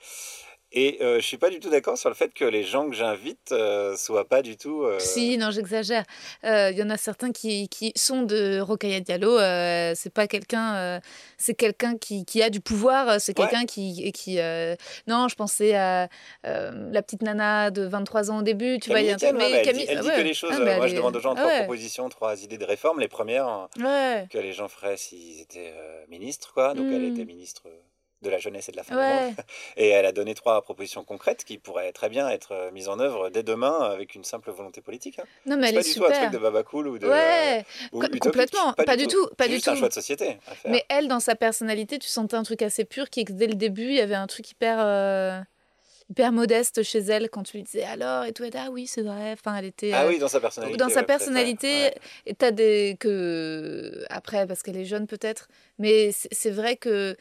Et 0.70 0.98
euh, 1.00 1.18
je 1.18 1.24
suis 1.24 1.38
pas 1.38 1.48
du 1.48 1.60
tout 1.60 1.70
d'accord 1.70 1.96
sur 1.96 2.10
le 2.10 2.14
fait 2.14 2.34
que 2.34 2.44
les 2.44 2.62
gens 2.62 2.90
que 2.90 2.94
j'invite 2.94 3.52
euh, 3.52 3.96
soient 3.96 4.28
pas 4.28 4.42
du 4.42 4.58
tout. 4.58 4.82
euh, 4.82 4.98
Si, 4.98 5.38
non, 5.38 5.50
j'exagère. 5.50 6.04
Euh, 6.44 6.70
Il 6.70 6.76
y 6.78 6.82
en 6.82 6.90
a 6.90 6.98
certains 6.98 7.32
qui, 7.32 7.70
qui 7.70 7.90
sont 7.96 8.22
de 8.22 8.60
Rokhaya 8.60 9.00
Diallo. 9.00 9.38
euh, 9.38 9.94
c'est 9.96 10.12
pas 10.12 10.26
quelqu'un. 10.26 10.74
euh, 10.76 11.00
c'est 11.38 11.54
quelqu'un 11.54 11.96
qui, 11.96 12.26
qui 12.26 12.42
a 12.42 12.50
du 12.50 12.60
pouvoir. 12.60 13.08
euh, 13.08 13.16
C'est 13.18 13.38
Ouais. 13.38 13.46
quelqu'un 13.48 13.64
qui. 13.64 14.12
qui 14.12 14.38
euh, 14.40 14.76
non, 15.06 15.28
je 15.28 15.36
pensais 15.36 15.74
à 15.74 16.08
euh, 16.46 16.90
la 16.92 17.00
petite 17.02 17.22
nana 17.22 17.70
de 17.70 17.84
23 17.86 18.30
ans 18.30 18.40
au 18.40 18.42
début. 18.42 18.78
Tu 18.78 18.90
vois, 18.90 19.00
il 19.00 19.06
y 19.06 19.10
a 19.10 19.16
Camille 19.16 19.40
ouais, 19.42 19.62
truc- 19.62 19.64
mais 19.64 19.70
elle, 19.70 19.76
dit, 19.78 19.84
elle 19.88 19.98
ah 19.98 20.02
dit 20.02 20.08
ouais. 20.08 20.16
que 20.16 20.20
les 20.20 20.34
choses. 20.34 20.50
Ah, 20.52 20.60
euh, 20.60 20.64
bah, 20.66 20.76
moi, 20.76 20.84
elle 20.84 20.90
je 20.92 20.96
demande 20.96 21.16
aux 21.16 21.20
gens 21.20 21.32
ah 21.32 21.36
trois 21.40 21.46
ouais. 21.48 21.58
propositions, 21.60 22.08
trois 22.10 22.42
idées 22.42 22.58
de 22.58 22.64
réforme. 22.66 23.00
Les 23.00 23.08
premières, 23.08 23.68
Ouais. 23.78 24.26
que 24.30 24.36
les 24.38 24.52
gens 24.52 24.68
feraient 24.68 24.98
s'ils 24.98 25.40
étaient 25.40 25.72
euh, 25.74 26.04
ministres, 26.08 26.52
quoi. 26.52 26.74
Donc 26.74 26.86
elle 26.92 27.08
Mm. 27.08 27.14
était 27.14 27.24
ministre 27.24 27.62
de 28.22 28.30
la 28.30 28.38
jeunesse 28.38 28.68
et 28.68 28.72
de 28.72 28.76
la 28.76 28.82
fin 28.82 28.96
Ouais. 28.96 29.06
du 29.06 29.26
monde. 29.26 29.34
Et 29.76 29.88
elle 29.88 30.04
a 30.06 30.12
donné 30.12 30.34
trois 30.34 30.60
propositions 30.62 31.04
concrètes 31.04 31.44
qui 31.44 31.58
pourraient 31.58 31.92
très 31.92 32.08
bien 32.08 32.28
être 32.28 32.52
euh, 32.52 32.70
mises 32.72 32.88
en 32.88 32.98
œuvre 32.98 33.30
dès 33.30 33.42
demain 33.42 33.78
avec 33.80 34.14
une 34.14 34.24
simple 34.24 34.50
volonté 34.50 34.80
politique. 34.80 35.18
hein. 35.20 35.24
Non, 35.46 35.56
mais 35.56 35.64
C'est 35.64 35.68
elle 35.68 35.74
pas 35.76 35.80
est 35.80 35.92
du 35.92 35.94
tout 35.98 36.04
un 36.04 36.10
truc 36.10 36.30
de 36.32 36.38
baba 36.38 36.62
cool 36.64 36.88
ou 36.88 36.98
de 36.98 37.06
Ouais. 37.06 37.58
euh, 37.58 37.62
ou 37.92 38.18
complètement. 38.18 38.72
Pas 38.72 38.96
du 38.96 39.06
tout, 39.06 39.26
pas 39.36 39.44
C'est 39.44 39.50
du 39.50 39.54
juste 39.56 39.68
un 39.68 39.72
tout. 39.74 39.78
choix 39.78 39.88
de 39.88 39.94
société 39.94 40.38
à 40.46 40.54
faire. 40.54 40.70
Mais 40.72 40.84
elle, 40.88 41.06
dans 41.06 41.20
sa 41.20 41.36
personnalité, 41.36 41.98
tu 41.98 42.08
sentais 42.08 42.34
un 42.36 42.42
truc 42.42 42.62
assez 42.62 42.84
pur 42.84 43.08
qui, 43.08 43.24
dès 43.24 43.46
le 43.46 43.54
début, 43.54 43.84
il 43.84 43.94
y 43.94 44.00
avait 44.00 44.14
un 44.16 44.26
truc 44.26 44.50
hyper. 44.50 44.78
euh, 44.80 45.40
hyper 46.10 46.32
modeste 46.32 46.82
chez 46.82 47.00
elle 47.00 47.28
quand 47.28 47.42
tu 47.42 47.58
lui 47.58 47.64
disais 47.64 47.84
alors? 47.84 48.24
et 48.24 48.32
tout 48.32 48.42
et 48.42 48.50
ah 48.56 48.68
oui 48.70 48.86
c'est 48.86 49.02
vrai 49.02 49.32
enfin 49.32 49.54
elle 49.56 49.66
était 49.66 49.92
ah 49.92 50.06
oui, 50.06 50.18
dans 50.18 50.26
sa 50.28 50.40
personnalité. 50.40 50.78
dans 50.78 50.88
sa 50.88 51.00
ouais, 51.00 51.06
personnalité, 51.06 51.68
ouais. 51.82 51.94
et 52.24 52.34
t'as 52.34 52.50
des 52.50 52.96
que 52.98 54.06
après 54.08 54.46
parce 54.46 54.62
qu'elle 54.62 54.78
est 54.78 54.86
jeune 54.86 55.06
peut-être, 55.06 55.48
mais 55.78 56.10
c'est 56.12 56.50
vrai 56.50 56.76
que 56.76 57.14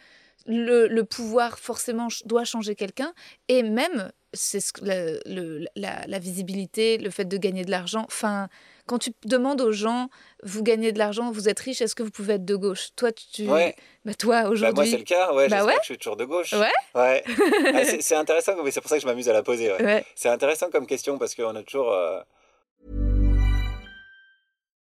le, 0.48 0.88
le 0.88 1.04
pouvoir 1.04 1.60
forcément 1.60 2.08
doit 2.26 2.46
changer 2.46 2.74
quelqu'un 2.76 3.14
et 3.48 3.64
même 3.64 4.12
c'est 4.34 4.60
ce 4.60 4.72
la, 4.82 5.14
le- 5.26 5.66
la, 5.76 6.06
la 6.06 6.20
visibilité, 6.20 6.98
le 6.98 7.10
fait 7.10 7.26
de 7.26 7.38
gagner 7.38 7.64
de 7.66 7.72
l'argent. 7.72 8.04
Enfin, 8.08 8.50
quand 8.86 8.98
tu 9.00 9.12
demandes 9.26 9.62
aux 9.62 9.72
gens, 9.72 10.10
vous 10.44 10.64
gagnez 10.64 10.92
de 10.92 11.00
l'argent, 11.00 11.32
vous 11.32 11.50
êtes 11.50 11.60
riche, 11.60 11.82
est-ce 11.82 11.96
que 11.96 12.04
vous 12.04 12.12
pouvez 12.12 12.34
être 12.36 12.46
de 12.46 12.56
gauche? 12.56 12.90
Toi, 12.96 13.12
tu, 13.14 13.48
Ouais. 13.50 13.76
bah 14.06 14.14
toi 14.14 14.36
Bah, 14.36 14.42
moi, 14.44 14.52
aujourd'hui, 14.52 14.90
c'est 14.92 14.98
le 14.98 15.04
cas. 15.04 15.34
Ouais, 15.34 15.48
Bah 15.48 15.58
j'espère 15.58 15.66
ouais. 15.66 15.74
que 15.76 15.82
je 15.82 15.86
suis 15.86 15.98
toujours 15.98 16.18
de 16.18 16.26
gauche. 16.26 16.54
Ouais. 16.54 16.72
Ouais. 16.94 17.24
Ah, 17.74 17.84
c'est 18.00 18.16
intéressant, 18.16 18.54
c'est 18.70 18.82
pour 18.82 18.90
ça 18.90 18.98
que 18.98 19.02
je 19.02 19.08
m'amuse 19.08 19.30
à 19.30 19.34
la 19.34 19.44
poser. 19.44 19.72
C'est 20.16 20.30
intéressant 20.30 20.70
comme 20.70 20.86
question 20.88 21.18
parce 21.18 21.34
qu'on 21.34 21.56
a 21.56 21.64
toujours. 21.64 21.92
euh, 21.94 22.20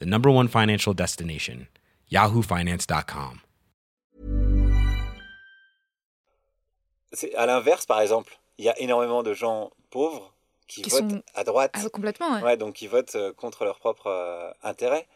the 0.00 0.06
number 0.06 0.30
one 0.30 0.48
financial 0.48 0.94
destination, 0.94 1.66
yahoofinance.com. 2.10 3.40
c'est- 7.12 7.34
à 7.34 7.46
l'inverse, 7.46 7.86
par 7.86 8.00
exemple, 8.00 8.38
il 8.58 8.64
y 8.64 8.68
a 8.68 8.78
énormément 8.78 9.22
de 9.22 9.32
gens 9.34 9.70
pauvres 9.90 10.32
qui, 10.68 10.82
Qui 10.82 10.90
votent 10.90 11.10
sont- 11.10 11.22
à 11.34 11.42
droite. 11.44 11.72
Ah, 11.74 11.88
complètement. 11.88 12.34
ouais. 12.36 12.42
Ouais, 12.42 12.56
donc 12.56 12.74
qui 12.74 12.86
votent 12.86 13.16
euh, 13.16 13.32
contre 13.32 13.64
leur 13.64 13.78
propre 13.80 14.06
euh, 14.06 14.50
intérêt. 14.62 15.08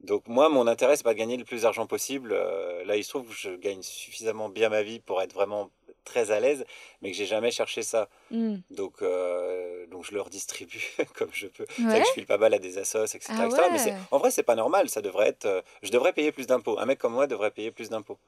Donc 0.00 0.26
moi, 0.26 0.48
mon 0.50 0.66
intérêt, 0.66 0.96
c'est 0.96 1.04
pas 1.04 1.14
de 1.14 1.18
gagner 1.18 1.36
le 1.38 1.44
plus 1.44 1.62
d'argent 1.62 1.86
possible. 1.86 2.32
Euh, 2.32 2.84
là, 2.84 2.96
il 2.96 3.04
se 3.04 3.08
trouve 3.10 3.28
que 3.28 3.34
je 3.34 3.50
gagne 3.56 3.80
suffisamment 3.82 4.48
bien 4.50 4.68
ma 4.68 4.82
vie 4.82 5.00
pour 5.00 5.22
être 5.22 5.32
vraiment 5.32 5.70
très 6.04 6.30
à 6.30 6.40
l'aise, 6.40 6.64
mais 7.00 7.10
que 7.10 7.16
j'ai 7.16 7.26
jamais 7.26 7.50
cherché 7.50 7.82
ça. 7.82 8.08
Hmm. 8.30 8.56
Donc, 8.70 9.02
euh, 9.02 9.86
donc 9.86 10.04
je 10.04 10.12
le 10.12 10.20
redistribue 10.20 10.82
comme 11.16 11.30
je 11.32 11.46
peux. 11.48 11.64
C'est 11.76 11.82
Ouais. 11.82 11.88
vrai 11.90 12.00
que 12.02 12.06
je 12.08 12.12
file 12.12 12.26
pas 12.26 12.38
mal 12.38 12.52
à 12.54 12.58
des 12.58 12.78
assos, 12.78 13.04
etc. 13.04 13.32
Ah 13.36 13.46
etc. 13.46 13.62
Mais 13.72 13.78
c'est- 13.78 13.94
en 14.10 14.18
vrai, 14.18 14.30
c'est 14.30 14.42
pas 14.42 14.54
normal. 14.56 14.88
Ça 14.88 15.00
devrait 15.00 15.28
être. 15.28 15.46
euh, 15.46 15.62
je 15.82 15.90
devrais 15.90 16.12
payer 16.12 16.32
plus 16.32 16.46
d'impôts. 16.46 16.78
Un 16.78 16.86
mec 16.86 16.98
comme 16.98 17.12
moi 17.14 17.26
devrait 17.26 17.50
payer 17.50 17.70
plus 17.70 17.88
d'impôts. 17.90 18.18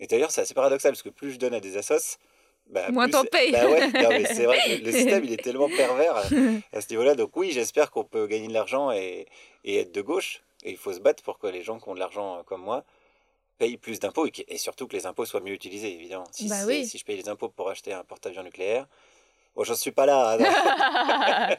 Et 0.00 0.06
d'ailleurs, 0.06 0.30
c'est 0.30 0.40
assez 0.40 0.54
paradoxal 0.54 0.92
parce 0.92 1.02
que 1.02 1.10
plus 1.10 1.32
je 1.32 1.38
donne 1.38 1.54
à 1.54 1.60
des 1.60 1.76
assos, 1.76 2.18
bah, 2.68 2.90
Moins 2.90 3.08
t'en 3.08 3.24
payes. 3.24 3.52
Bah 3.52 3.68
ouais, 3.68 3.88
non, 3.88 4.08
mais 4.10 4.24
c'est 4.24 4.46
vrai, 4.46 4.58
que 4.64 4.70
le, 4.70 4.76
le 4.84 4.92
système 4.92 5.24
il 5.24 5.32
est 5.32 5.42
tellement 5.42 5.68
pervers 5.76 6.16
à, 6.16 6.22
à 6.72 6.80
ce 6.80 6.88
niveau-là. 6.90 7.14
Donc 7.14 7.36
oui, 7.36 7.50
j'espère 7.52 7.90
qu'on 7.90 8.04
peut 8.04 8.26
gagner 8.26 8.48
de 8.48 8.52
l'argent 8.52 8.90
et, 8.92 9.26
et 9.64 9.78
être 9.78 9.92
de 9.92 10.00
gauche. 10.00 10.42
Et 10.64 10.70
il 10.70 10.76
faut 10.76 10.92
se 10.92 11.00
battre 11.00 11.22
pour 11.24 11.38
que 11.38 11.48
les 11.48 11.62
gens 11.62 11.78
qui 11.80 11.88
ont 11.88 11.94
de 11.94 11.98
l'argent 11.98 12.38
euh, 12.38 12.42
comme 12.44 12.62
moi 12.62 12.84
payent 13.62 13.76
plus 13.76 14.00
d'impôts 14.00 14.26
et, 14.26 14.58
surtout 14.58 14.88
que 14.88 14.96
les 14.96 15.06
impôts 15.06 15.24
soient 15.24 15.40
mieux 15.40 15.52
utilisés, 15.52 15.94
évidemment. 15.94 16.24
Si, 16.32 16.48
Bah 16.48 16.66
oui. 16.66 16.84
si 16.84 16.98
je 16.98 17.04
paye 17.04 17.16
les 17.16 17.28
impôts 17.28 17.48
pour 17.48 17.70
acheter 17.70 17.92
un 17.92 18.02
porte-avions 18.02 18.42
nucléaire, 18.42 18.88
bon, 19.54 19.62
j'en 19.62 19.76
suis 19.76 19.92
pas 19.92 20.04
là, 20.04 20.32
hein, 20.32 20.38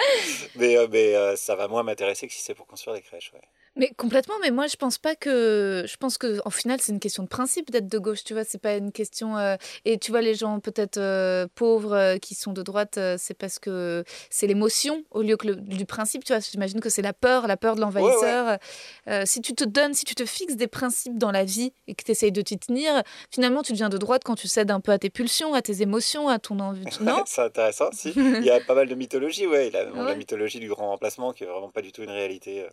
mais, 0.55 0.75
euh, 0.75 0.87
mais 0.91 1.15
euh, 1.15 1.37
ça 1.37 1.55
va 1.55 1.69
moins 1.69 1.83
m'intéresser 1.83 2.27
que 2.27 2.33
si 2.33 2.41
c'est 2.41 2.55
pour 2.55 2.67
construire 2.67 2.97
des 2.97 3.01
crèches. 3.01 3.31
ouais. 3.33 3.41
Mais 3.75 3.89
complètement, 3.97 4.35
mais 4.41 4.51
moi 4.51 4.67
je 4.67 4.75
pense 4.75 4.99
pas 4.99 5.15
que. 5.15 5.83
Je 5.87 5.97
pense 5.97 6.17
que 6.19 6.39
en 6.45 6.51
final 6.51 6.79
c'est 6.79 6.91
une 6.91 6.99
question 6.99 7.23
de 7.23 7.27
principe 7.27 7.71
d'être 7.71 7.87
de 7.87 7.97
gauche, 7.97 8.23
tu 8.23 8.33
vois, 8.33 8.43
c'est 8.43 8.61
pas 8.61 8.75
une 8.75 8.91
question. 8.91 9.35
euh, 9.37 9.55
Et 9.83 9.97
tu 9.97 10.11
vois, 10.11 10.21
les 10.21 10.35
gens 10.35 10.59
peut-être 10.59 10.97
euh, 10.97 11.47
pauvres 11.55 11.93
euh, 11.95 12.17
qui 12.17 12.35
sont 12.35 12.53
de 12.53 12.61
droite, 12.61 12.99
c'est 13.17 13.33
parce 13.33 13.57
que 13.57 14.03
c'est 14.29 14.45
l'émotion 14.45 15.03
au 15.09 15.23
lieu 15.23 15.37
que 15.37 15.47
le, 15.47 15.55
du 15.55 15.85
principe, 15.85 16.23
tu 16.23 16.33
vois. 16.33 16.39
J'imagine 16.39 16.81
que 16.81 16.89
c'est 16.89 17.01
la 17.01 17.13
peur, 17.13 17.47
la 17.47 17.57
peur 17.57 17.75
de 17.75 17.81
l'envahisseur. 17.81 18.57
Si 19.25 19.41
tu 19.41 19.53
te 19.55 19.63
donnes, 19.63 19.93
si 19.95 20.05
tu 20.05 20.13
te 20.15 20.25
fixes 20.25 20.55
des 20.55 20.67
principes 20.67 21.17
dans 21.17 21.31
la 21.31 21.43
vie 21.43 21.73
et 21.87 21.95
que 21.95 22.03
tu 22.03 22.11
essayes 22.11 22.31
de 22.31 22.41
t'y 22.41 22.59
tenir, 22.59 23.01
finalement 23.31 23.63
tu 23.63 23.71
deviens 23.71 23.89
de 23.89 23.97
droite 23.97 24.21
quand 24.23 24.35
tu 24.35 24.47
cèdes 24.47 24.69
un 24.71 24.79
peu 24.81 24.91
à 24.91 24.99
tes 24.99 25.09
pulsions, 25.09 25.53
à 25.55 25.61
tes 25.63 25.81
émotions, 25.81 26.29
à 26.29 26.37
ton 26.37 26.59
envie. 26.59 26.83
Non? 27.01 27.23
C'est 27.25 27.41
intéressant, 27.41 27.89
si. 27.91 28.09
Il 28.15 28.43
y 28.45 28.51
a 28.51 28.59
pas 28.59 28.75
mal 28.75 28.87
de 28.87 28.95
mythologie, 28.95 29.47
ouais. 29.47 29.71
La, 29.71 29.85
la 29.85 30.15
mythologie 30.15 30.59
du 30.59 30.69
grand 30.69 30.89
remplacement, 30.89 31.33
qui 31.33 31.43
est 31.43 31.47
vraiment 31.47 31.69
pas 31.69 31.81
du 31.81 31.91
tout 31.91 32.03
une 32.03 32.11
réalité 32.11 32.65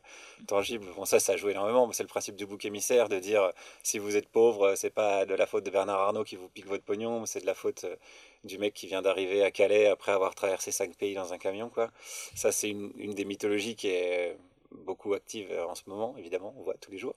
tangible. 0.46 0.86
Bon, 0.96 1.04
ça, 1.04 1.20
ça 1.20 1.36
joue 1.36 1.48
énormément. 1.50 1.90
C'est 1.92 2.02
le 2.02 2.08
principe 2.08 2.36
du 2.36 2.46
bouc 2.46 2.64
émissaire 2.64 3.08
de 3.08 3.18
dire 3.18 3.42
euh, 3.42 3.50
si 3.82 3.98
vous 3.98 4.16
êtes 4.16 4.28
pauvre, 4.28 4.68
euh, 4.68 4.74
c'est 4.76 4.90
pas 4.90 5.26
de 5.26 5.34
la 5.34 5.46
faute 5.46 5.64
de 5.64 5.70
Bernard 5.70 6.00
Arnault 6.00 6.24
qui 6.24 6.36
vous 6.36 6.48
pique 6.48 6.66
votre 6.66 6.84
pognon, 6.84 7.26
c'est 7.26 7.40
de 7.40 7.46
la 7.46 7.54
faute 7.54 7.84
euh, 7.84 7.96
du 8.44 8.58
mec 8.58 8.74
qui 8.74 8.86
vient 8.86 9.02
d'arriver 9.02 9.42
à 9.42 9.50
Calais 9.50 9.86
après 9.86 10.12
avoir 10.12 10.34
traversé 10.34 10.72
cinq 10.72 10.96
pays 10.96 11.14
dans 11.14 11.32
un 11.32 11.38
camion, 11.38 11.68
quoi. 11.68 11.90
Ça, 12.34 12.52
c'est 12.52 12.70
une, 12.70 13.14
des 13.14 13.24
mythologies 13.24 13.76
qui 13.76 13.88
est 13.88 14.36
beaucoup 14.70 15.14
active 15.14 15.52
en 15.68 15.74
ce 15.74 15.82
moment, 15.86 16.14
évidemment, 16.18 16.54
on 16.58 16.62
voit 16.62 16.74
tous 16.80 16.90
les 16.90 16.98
jours. 16.98 17.14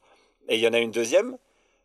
Et 0.49 0.55
il 0.55 0.61
y 0.61 0.67
en 0.67 0.73
a 0.73 0.79
une 0.79 0.91
deuxième. 0.91 1.37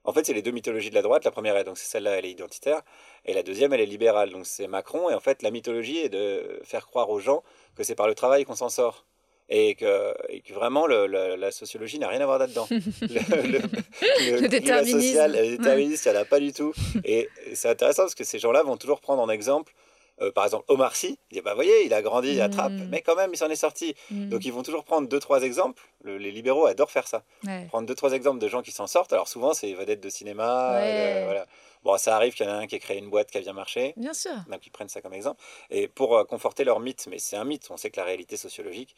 En 0.04 0.12
fait, 0.12 0.24
c'est 0.24 0.32
les 0.32 0.42
deux 0.42 0.50
mythologies 0.50 0.90
de 0.90 0.94
la 0.94 1.02
droite. 1.02 1.24
La 1.24 1.30
première, 1.30 1.56
est 1.56 1.64
donc 1.64 1.78
c'est 1.78 1.88
celle-là, 1.88 2.18
elle 2.18 2.24
est 2.26 2.30
identitaire. 2.30 2.82
Et 3.26 3.34
la 3.34 3.42
deuxième, 3.42 3.72
elle 3.72 3.80
est 3.80 3.86
libérale. 3.86 4.30
Donc 4.30 4.46
c'est 4.46 4.66
Macron. 4.66 5.10
Et 5.10 5.14
en 5.14 5.20
fait, 5.20 5.42
la 5.42 5.50
mythologie 5.50 5.98
est 5.98 6.08
de 6.08 6.60
faire 6.64 6.86
croire 6.86 7.10
aux 7.10 7.20
gens 7.20 7.42
que 7.76 7.84
c'est 7.84 7.94
par 7.94 8.08
le 8.08 8.14
travail 8.14 8.44
qu'on 8.44 8.56
s'en 8.56 8.70
sort. 8.70 9.04
Et 9.50 9.74
que, 9.76 10.14
et 10.28 10.40
que 10.42 10.52
vraiment, 10.52 10.86
le- 10.86 11.06
le- 11.06 11.36
la 11.36 11.50
sociologie 11.50 11.98
n'a 11.98 12.08
rien 12.08 12.20
à 12.20 12.26
voir 12.26 12.38
là-dedans. 12.38 12.66
le, 12.70 14.40
le- 14.42 14.48
déterminisme. 14.48 15.00
social, 15.00 15.32
le 15.32 15.56
déterminisme, 15.56 16.08
il 16.08 16.12
n'y 16.12 16.18
en 16.18 16.20
a 16.20 16.24
pas 16.24 16.40
du 16.40 16.52
tout. 16.52 16.72
Et, 17.04 17.28
c'est 17.54 17.68
intéressant 17.68 18.02
parce 18.02 18.14
que 18.14 18.24
ces 18.24 18.38
gens-là 18.38 18.62
vont 18.62 18.76
toujours 18.76 19.00
prendre 19.00 19.22
en 19.22 19.28
exemple, 19.30 19.72
euh, 20.20 20.30
par 20.32 20.44
exemple, 20.44 20.64
Omar 20.68 20.94
Sy. 20.96 21.18
Il 21.30 21.36
dit, 21.36 21.40
bah, 21.40 21.54
voyez, 21.54 21.84
il 21.86 21.94
a 21.94 22.02
grandi 22.02 22.40
à 22.40 22.48
Trappes, 22.48 22.72
Mm. 22.72 22.88
mais 22.90 23.00
quand 23.02 23.14
même, 23.16 23.30
il 23.32 23.36
s'en 23.36 23.48
est 23.48 23.56
sorti. 23.56 23.94
Mm. 24.10 24.28
Donc 24.28 24.44
ils 24.44 24.52
vont 24.52 24.62
toujours 24.62 24.84
prendre 24.84 25.08
deux, 25.08 25.20
trois 25.20 25.42
exemples. 25.42 25.82
Le- 26.02 26.18
les 26.18 26.30
libéraux 26.30 26.66
adorent 26.66 26.90
faire 26.90 27.06
ça 27.08 27.22
Ouais. 27.46 27.66
prendre 27.68 27.86
deux 27.86 27.94
trois 27.94 28.12
exemples 28.12 28.40
de 28.40 28.48
gens 28.48 28.60
qui 28.62 28.70
s'en 28.72 28.86
sortent. 28.86 29.12
Alors 29.12 29.28
souvent 29.28 29.54
c'est 29.54 29.72
vedettes 29.72 30.00
de 30.00 30.08
cinéma. 30.10 30.72
Ouais. 30.74 30.82
euh, 30.84 31.22
voilà. 31.24 31.46
Bon, 31.84 31.96
ça 31.96 32.16
arrive 32.16 32.34
qu'il 32.34 32.44
y 32.44 32.48
en 32.48 32.52
a 32.52 32.56
un 32.56 32.66
qui 32.66 32.74
a 32.74 32.78
créé 32.80 32.98
une 32.98 33.08
boîte 33.08 33.30
qui 33.30 33.38
a 33.38 33.40
bien 33.40 33.52
marché. 33.52 33.94
Bien 33.96 34.12
sûr. 34.12 34.32
Donc 34.50 34.66
ils 34.66 34.70
prennent 34.70 34.88
ça 34.88 35.00
comme 35.00 35.14
exemple. 35.14 35.40
Et 35.70 35.86
pour 35.88 36.16
euh, 36.18 36.24
conforter 36.24 36.64
leur 36.64 36.80
mythe, 36.80 37.06
mais 37.10 37.18
c'est 37.18 37.36
un 37.36 37.44
mythe. 37.44 37.68
On 37.70 37.76
sait 37.76 37.90
que 37.90 37.98
la 38.00 38.04
réalité 38.04 38.36
sociologique 38.36 38.94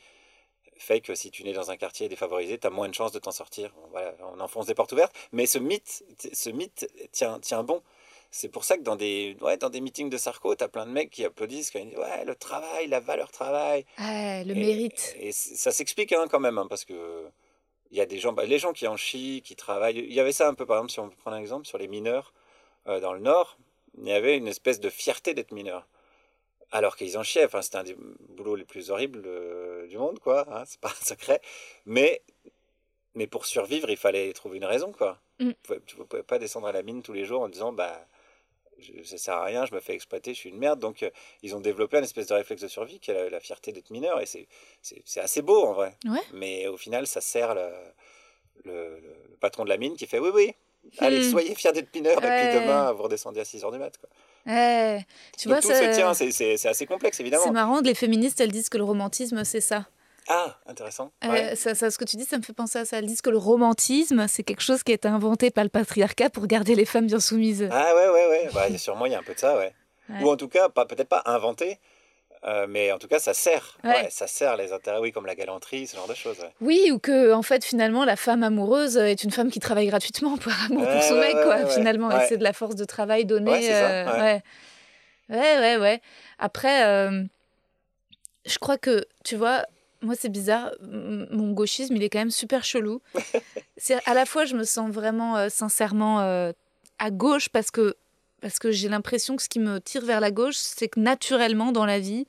fait 0.80 1.00
que 1.00 1.14
si 1.14 1.30
tu 1.30 1.44
nais 1.44 1.52
dans 1.52 1.70
un 1.70 1.76
quartier 1.76 2.08
défavorisé, 2.08 2.58
tu 2.58 2.66
as 2.66 2.70
moins 2.70 2.88
de 2.88 2.94
chances 2.94 3.12
de 3.12 3.18
t'en 3.18 3.30
sortir. 3.32 3.72
Bon, 3.76 3.88
voilà, 3.90 4.14
on 4.34 4.40
enfonce 4.40 4.66
des 4.66 4.74
portes 4.74 4.92
ouvertes. 4.92 5.14
Mais 5.32 5.46
ce 5.46 5.58
mythe, 5.58 6.04
ce 6.32 6.50
mythe 6.50 6.88
tient, 7.12 7.38
tient 7.38 7.62
bon. 7.62 7.82
C'est 8.32 8.48
pour 8.48 8.64
ça 8.64 8.76
que 8.78 8.82
dans 8.82 8.96
des, 8.96 9.36
ouais, 9.40 9.56
dans 9.56 9.70
des 9.70 9.80
meetings 9.80 10.08
de 10.08 10.16
Sarko, 10.16 10.54
tu 10.54 10.62
as 10.64 10.68
plein 10.68 10.86
de 10.86 10.92
mecs 10.92 11.10
qui 11.10 11.24
applaudissent, 11.24 11.70
qui 11.70 11.84
disent 11.84 11.98
Ouais, 11.98 12.24
le 12.24 12.34
travail, 12.34 12.86
la 12.86 13.00
valeur 13.00 13.30
travail. 13.30 13.84
Ouais, 13.98 14.44
le 14.44 14.52
Et- 14.52 14.60
mérite. 14.60 15.14
Et, 15.18 15.32
ça 15.32 15.70
s'explique 15.72 16.12
hein, 16.12 16.26
quand 16.30 16.40
même, 16.40 16.56
hein, 16.58 16.66
parce 16.68 16.84
que 16.84 17.26
il 17.90 17.98
y 17.98 18.00
a 18.00 18.06
des 18.06 18.18
gens, 18.20 18.32
bah, 18.32 18.44
les 18.44 18.58
gens 18.60 18.72
qui 18.72 18.86
en 18.86 18.96
chient, 18.96 19.42
qui 19.44 19.56
travaillent. 19.56 19.98
Il 19.98 20.12
y 20.14 20.20
avait 20.20 20.32
ça 20.32 20.48
un 20.48 20.54
peu, 20.54 20.64
par 20.64 20.76
exemple, 20.76 20.92
si 20.92 21.00
on 21.00 21.08
prend 21.10 21.32
un 21.32 21.38
exemple 21.40 21.66
sur 21.66 21.76
les 21.76 21.88
mineurs 21.88 22.32
euh, 22.86 23.00
dans 23.00 23.12
le 23.12 23.18
Nord, 23.20 23.58
il 23.98 24.06
y 24.06 24.12
avait 24.12 24.36
une 24.36 24.46
espèce 24.46 24.78
de 24.78 24.88
fierté 24.90 25.34
d'être 25.34 25.50
mineur. 25.52 25.86
Alors 26.72 26.96
qu'ils 26.96 27.18
en 27.18 27.22
chiaient, 27.22 27.44
enfin, 27.44 27.62
c'était 27.62 27.78
un 27.78 27.83
des 27.85 27.96
boulots 28.28 28.54
les 28.56 28.64
plus 28.64 28.90
horribles 28.90 29.22
euh, 29.26 29.87
du 29.88 29.98
monde, 29.98 30.18
quoi, 30.20 30.46
hein, 30.54 30.62
c'est 30.66 30.80
pas 30.80 30.90
un 30.90 31.04
secret. 31.04 31.40
Mais, 31.85 32.22
mais 33.14 33.26
pour 33.26 33.44
survivre, 33.46 33.90
il 33.90 33.96
fallait 33.96 34.33
trouver 34.33 34.59
une 34.59 34.64
raison, 34.64 34.92
quoi. 34.92 35.18
Mm. 35.40 35.50
Tu 35.87 35.98
ne 35.98 36.04
pouvais 36.04 36.22
pas 36.22 36.38
descendre 36.38 36.68
à 36.68 36.72
la 36.72 36.83
mine 36.83 37.02
tous 37.02 37.12
les 37.12 37.24
jours 37.24 37.40
en 37.42 37.48
disant, 37.48 37.72
bah, 37.72 38.06
je, 38.78 39.02
ça 39.02 39.18
sert 39.18 39.35
à 39.35 39.44
rien, 39.44 39.66
je 39.66 39.74
me 39.74 39.80
fais 39.80 39.94
exploiter, 39.94 40.33
je 40.33 40.38
suis 40.38 40.50
une 40.50 40.59
merde. 40.59 40.78
Donc, 40.78 41.02
euh, 41.02 41.11
ils 41.42 41.56
ont 41.56 41.61
développé 41.61 41.96
un 41.96 42.02
espèce 42.02 42.28
de 42.28 42.35
réflexe 42.35 42.62
de 42.62 42.68
survie 42.68 43.00
qui 43.00 43.11
est 43.11 43.14
la, 43.14 43.30
la 43.30 43.40
fierté 43.40 43.72
d'être 43.72 43.90
mineur. 43.90 44.20
Et 44.20 44.26
c'est 44.26 45.20
assez 45.20 45.42
beau 45.42 45.64
en 45.64 45.72
vrai. 45.72 45.96
Ouais. 46.04 46.20
Mais 46.35 46.68
au 46.68 46.76
final, 46.76 47.06
ça 47.09 47.20
sert 47.20 47.54
le, 47.56 47.68
le, 48.64 49.00
le 49.00 49.37
patron 49.40 49.64
de 49.64 49.70
la 49.70 49.76
mine 49.76 49.96
qui 49.96 50.06
fait 50.06 50.18
oui, 50.20 50.30
oui, 50.33 50.54
allez, 50.98 51.18
Hmm. 51.26 51.30
soyez 51.30 51.54
fiers 51.56 51.72
d'être 51.72 51.92
mineur. 51.94 52.18
Et 52.18 52.20
puis 52.20 52.61
demain, 52.61 52.92
vous 52.92 53.02
redescendez 53.02 53.40
à 53.40 53.44
6 53.44 53.64
heures 53.64 53.72
du 53.72 53.78
mat. 53.78 53.98
Quoi. 53.98 54.09
Ouais. 54.46 55.05
Tu 55.38 55.48
Donc 55.48 55.57
vois, 55.57 55.62
tout 55.62 55.68
ça- 55.68 55.92
se 55.92 55.96
tient, 55.96 56.14
c'est- 56.14 56.31
c'est 56.33 56.57
c'est 56.57 56.68
assez 56.68 56.87
complexe 56.87 57.16
c'est 57.18 57.22
évidemment. 57.22 57.53
marrant 57.53 57.81
que 57.81 57.87
les 57.87 57.94
féministes, 57.94 58.40
elles 58.40 58.53
disent 58.53 58.68
que 58.68 58.79
le 58.79 58.85
romantisme, 58.85 59.44
c'est 59.44 59.61
ça. 59.61 59.87
Ah, 60.29 60.57
intéressant. 60.66 61.11
Euh, 61.24 61.57
ça, 61.57 61.74
ça, 61.74 61.90
ce 61.90 61.98
que 61.98 62.05
tu 62.05 62.16
dis, 62.16 62.24
ça 62.24 62.38
me 62.38 62.42
fait 62.42 62.53
penser 62.53 62.79
à 62.79 62.85
ça. 62.85 62.98
Elles 62.98 63.07
disent 63.07 63.22
que 63.22 63.31
le 63.31 63.38
romantisme, 63.38 64.26
c'est 64.29 64.42
quelque 64.44 64.62
chose 64.62 64.83
qui 64.83 64.92
a 64.92 64.94
été 64.94 65.09
inventé 65.09 65.50
par 65.50 65.64
le 65.64 65.70
patriarcat 65.70 66.31
pour 66.31 66.46
garder 66.46 66.74
les 66.76 66.85
femmes 66.85 67.07
bien 67.07 67.18
soumises. 67.20 67.68
Ah 67.72 67.94
ouais, 67.96 68.09
ouais, 68.09 68.29
ouais. 68.29 68.48
Bah, 68.55 68.66
sûrement, 68.79 69.07
il 69.07 69.12
y 69.12 69.14
a 69.14 69.18
un 69.18 69.22
peu 69.24 69.35
de 69.35 69.38
ça, 69.40 69.57
ouais. 69.57 69.74
Ouais. 70.09 70.22
Ou 70.22 70.29
en 70.31 70.37
tout 70.37 70.48
cas, 70.48 70.68
peut-être 70.68 71.09
pas 71.09 71.22
inventé, 71.26 71.79
euh, 72.44 72.66
mais 72.68 72.90
en 72.92 72.98
tout 72.98 73.09
cas, 73.09 73.18
ça 73.18 73.35
sert. 73.35 73.79
Ouais. 73.85 73.90
Ouais, 73.90 74.09
ça 74.11 74.26
sert 74.26 74.57
les 74.57 74.72
intérêts, 74.72 74.98
oui, 74.98 75.12
comme 75.12 75.26
la 75.26 75.35
galanterie, 75.35 75.87
ce 75.87 75.96
genre 75.96 76.09
de 76.09 76.14
choses. 76.14 76.38
ouais. 76.38 76.53
Oui, 76.61 76.90
ou 76.92 76.98
que 76.98 77.33
en 77.33 77.42
fait 77.42 77.64
finalement 77.64 78.05
la 78.05 78.16
femme 78.16 78.42
amoureuse 78.42 78.96
est 78.96 79.24
une 79.24 79.31
femme 79.31 79.50
qui 79.50 79.61
travaille 79.61 79.87
gratuitement 79.88 80.37
pour 80.38 80.53
amour 80.66 80.87
pour 80.87 81.03
son 81.03 81.16
mec 81.16 81.33
quoi. 81.42 81.66
finalement, 81.66 82.11
c'est 82.29 82.38
de 82.38 82.44
la 82.44 82.53
force 82.53 82.76
de 82.76 82.85
travail 82.85 83.24
donnée. 83.24 83.50
Ouais, 83.50 83.70
euh, 83.72 84.38
ouais. 85.31 85.76
ouais. 85.76 86.00
Après, 86.38 86.87
euh, 86.87 87.24
je 88.46 88.59
crois 88.59 88.79
que 88.79 89.05
tu 89.24 89.37
vois, 89.37 89.64
moi 90.03 90.14
c'est 90.18 90.29
bizarre, 90.31 90.72
mon 90.81 91.53
gauchisme 91.53 91.94
il 91.96 92.03
est 92.03 92.09
quand 92.09 92.18
même 92.18 92.31
super 92.31 92.64
chelou. 92.64 93.00
c'est 93.76 93.98
à 94.07 94.14
la 94.14 94.26
fois 94.26 94.44
je 94.44 94.57
me 94.57 94.64
sens 94.64 94.90
vraiment 94.90 95.37
euh, 95.37 95.48
sincèrement 95.48 96.20
euh, 96.20 96.53
à 96.98 97.11
gauche 97.11 97.48
parce 97.48 97.70
que 97.70 97.96
parce 98.40 98.59
que 98.59 98.70
j'ai 98.70 98.88
l'impression 98.88 99.37
que 99.37 99.42
ce 99.42 99.48
qui 99.48 99.61
me 99.61 99.79
tire 99.81 100.05
vers 100.05 100.20
la 100.20 100.31
gauche, 100.31 100.57
c'est 100.57 100.88
que 100.88 101.00
naturellement 101.00 101.72
dans 101.72 101.87
la 101.87 101.98
vie, 101.98 102.26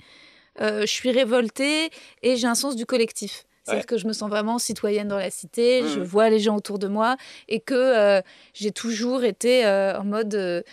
euh, 0.60 0.82
je 0.82 0.86
suis 0.92 1.12
révoltée 1.12 1.90
et 2.24 2.36
j'ai 2.36 2.48
un 2.48 2.56
sens 2.56 2.76
du 2.76 2.86
collectif. 2.86 3.46
C'est-à-dire 3.64 3.82
Ouais. 3.84 3.86
que 3.86 3.98
je 3.98 4.08
me 4.08 4.14
sens 4.14 4.30
vraiment 4.30 4.58
citoyenne 4.58 5.08
dans 5.08 5.18
la 5.18 5.30
cité, 5.30 5.88
je 5.88 6.00
Mhm. 6.00 6.06
vois 6.06 6.30
les 6.30 6.40
gens 6.40 6.56
autour 6.58 6.80
de 6.80 6.88
moi 6.88 7.16
et 7.48 7.60
que 7.60 7.76
euh, 7.76 8.22
j'ai 8.54 8.72
toujours 8.72 9.24
été 9.24 9.66
euh, 9.66 10.00
en 10.00 10.04
mode 10.04 10.64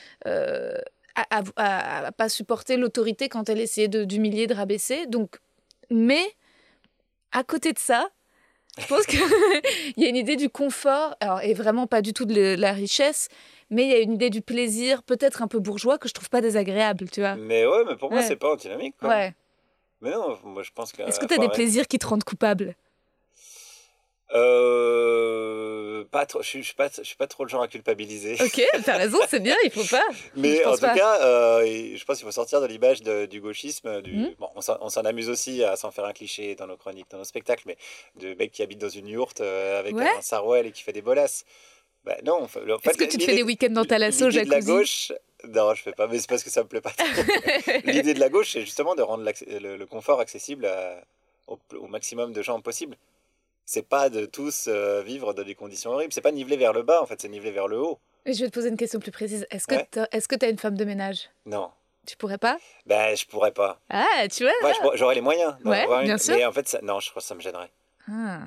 à, 1.15 1.43
à- 1.57 2.13
pas 2.13 2.29
supporter 2.29 2.77
l'autorité 2.77 3.29
quand 3.29 3.49
elle 3.49 3.61
essayait 3.61 3.89
de- 3.89 4.05
d'humilier, 4.05 4.47
de, 4.47 4.55
rabaisser. 4.55 5.07
Donc, 5.07 5.39
mais 5.91 6.23
à 7.33 7.45
côté 7.45 7.73
de 7.73 7.79
ça, 7.79 8.09
je 8.79 8.87
pense 8.87 9.07
qu'il 9.07 9.19
y 9.97 10.05
a 10.05 10.09
une 10.09 10.17
idée 10.17 10.37
du 10.37 10.49
confort, 10.49 11.17
alors, 11.21 11.43
et 11.43 11.53
vraiment 11.55 11.87
pas 11.87 12.01
du 12.03 12.13
tout 12.13 12.25
de 12.25 12.55
la 12.59 12.73
richesse, 12.73 13.29
mais 13.71 13.83
il 13.85 13.89
y 13.91 13.95
a 13.95 13.99
une 13.99 14.13
idée 14.15 14.31
du 14.31 14.43
plaisir, 14.43 15.03
peut-être 15.03 15.43
un 15.43 15.49
peu 15.49 15.59
bourgeois, 15.59 15.99
que 15.99 16.09
je 16.09 16.15
trouve 16.15 16.29
pas 16.31 16.41
désagréable, 16.41 17.09
tu 17.11 17.21
vois. 17.21 17.37
Mais 17.37 17.67
ouais, 17.67 17.85
mais 17.87 17.97
pour 17.97 18.11
moi, 18.11 18.21
Ouais. 18.21 18.27
c'est 18.27 18.37
pas 18.37 18.53
antinomique. 18.53 18.95
Quoi. 18.99 19.09
Ouais. 19.09 19.35
Mais 20.01 20.11
non, 20.11 20.39
moi, 20.45 20.63
je 20.63 20.71
pense 20.75 20.93
que. 20.93 21.03
Est-ce 21.03 21.19
que 21.21 21.27
tu 21.27 21.35
as 21.35 21.39
des 21.39 21.49
plaisirs 21.49 21.87
qui 21.89 21.99
te 21.99 22.07
rendent 22.07 22.25
coupable? 22.25 22.75
Euh, 24.35 26.05
pas 26.11 26.27
trop, 26.27 26.43
je 26.43 26.49
suis, 26.49 26.75
pas, 26.75 26.89
je 26.97 27.03
suis 27.03 27.17
pas 27.17 27.27
trop 27.27 27.45
le 27.45 27.49
genre 27.49 27.63
à 27.63 27.69
culpabiliser. 27.69 28.37
Ok, 28.43 28.63
t'as 28.85 28.97
raison, 28.97 29.19
c'est 29.29 29.41
bien, 29.41 29.57
il 29.65 29.71
faut 29.71 29.85
pas. 29.97 30.05
Mais 30.37 30.65
en 30.65 30.75
tout 30.75 30.81
pas. 30.81 30.95
cas, 30.95 31.23
euh, 31.23 31.65
je 31.97 32.05
pense 32.05 32.19
qu'il 32.19 32.27
faut 32.27 32.33
sortir 32.33 32.61
de 32.61 32.67
l'image 32.67 33.03
du 33.03 33.41
gauchisme. 33.41 34.03
Du, 34.03 34.13
Mhm. 34.13 34.35
bon, 34.39 34.49
on 34.55 34.61
s'en 34.61 34.77
on 34.81 34.89
s'en 34.91 35.03
amuse 35.03 35.29
aussi 35.31 35.65
à 35.65 35.77
s'en 35.77 35.91
faire 35.91 36.05
un 36.05 36.13
cliché 36.13 36.55
dans 36.55 36.67
nos 36.67 36.77
chroniques, 36.77 37.07
dans 37.11 37.19
nos 37.19 37.25
spectacles, 37.25 37.63
mais 37.67 37.77
de 38.17 38.35
mec 38.35 38.53
qui 38.53 38.63
habite 38.63 38.79
dans 38.79 38.89
une 38.89 39.09
yourte 39.09 39.41
euh, 39.41 39.79
avec 39.79 39.95
Ouais. 39.97 40.09
un 40.17 40.21
sarouel 40.21 40.67
et 40.67 40.73
qui 40.73 40.83
fait 40.83 40.93
des 40.93 41.03
bolasses. 41.03 41.45
Ben 42.09 42.17
non, 42.25 42.43
en 42.45 42.49
fait, 42.49 42.61
Est-ce 42.61 42.97
que 42.97 43.05
tu 43.05 43.19
te 43.19 43.25
fais 43.25 43.35
des 43.37 43.43
week-ends 43.43 43.69
dans 43.71 43.85
ta 43.85 43.99
lasso, 43.99 44.31
de 44.31 44.49
la 44.51 44.61
gauche, 44.61 45.13
non, 45.47 45.75
je 45.75 45.83
fais 45.83 45.93
pas, 45.93 46.07
mais 46.07 46.19
c'est 46.19 46.29
parce 46.29 46.43
que 46.43 46.49
ça 46.51 46.63
me 46.63 46.69
plaît 46.69 46.81
pas. 46.81 46.93
L'idée 47.85 48.15
de 48.15 48.21
la 48.21 48.31
gauche, 48.31 48.53
c'est 48.53 48.63
justement 48.63 48.95
de 48.95 49.03
rendre 49.03 49.31
le, 49.47 49.77
le 49.77 49.87
confort 49.87 50.19
accessible 50.21 50.65
à- 50.67 51.03
au, 51.47 51.59
au 51.79 51.87
maximum 51.87 52.33
de 52.33 52.41
gens 52.43 52.61
possible. 52.61 52.97
c'est 53.67 53.87
pas 53.87 54.09
de 54.09 54.25
tous 54.25 54.67
euh, 54.69 55.03
vivre 55.03 55.35
dans 55.35 55.43
des 55.43 55.55
conditions 55.55 55.91
horribles. 55.93 56.13
C'est 56.15 56.23
pas 56.23 56.33
nivelé 56.33 56.57
vers 56.57 56.73
le 56.73 56.83
bas, 56.83 57.03
en 57.03 57.07
fait, 57.07 57.21
c'est 57.21 57.29
nivelé 57.29 57.51
vers 57.51 57.69
le 57.69 57.79
haut. 57.79 57.99
Et 58.25 58.33
je 58.33 58.41
vais 58.45 58.49
te 58.51 58.55
poser 58.55 58.69
une 58.71 58.77
question 58.79 59.01
plus 59.01 59.11
précise. 59.13 59.47
Est-ce 59.51 59.67
que 59.67 59.75
Ouais. 59.75 59.89
tu 59.93 60.45
as 60.47 60.49
une 60.49 60.59
femme 60.59 60.77
de 60.77 60.85
ménage? 60.85 61.29
Non. 61.47 61.71
Tu 62.07 62.17
pourrais 62.17 62.39
pas? 62.39 62.57
Ben, 62.87 63.15
je 63.15 63.27
pourrais 63.27 63.53
pas. 63.53 63.81
Ah, 63.91 64.27
tu 64.35 64.45
vois 64.45 64.53
Ouais, 64.63 64.73
j'aurais 64.95 65.15
les 65.15 65.21
moyens. 65.21 65.57
Ouais, 65.65 65.85
une, 65.85 66.05
bien 66.05 66.17
sûr. 66.19 66.35
Mais 66.37 66.45
en 66.47 66.53
fait, 66.53 66.67
ça, 66.67 66.81
non, 66.83 67.01
je 67.01 67.11
crois 67.11 67.21
que 67.21 67.29
ça 67.29 67.35
me 67.35 67.41
gênerait. 67.41 67.71
Ah. 68.11 68.41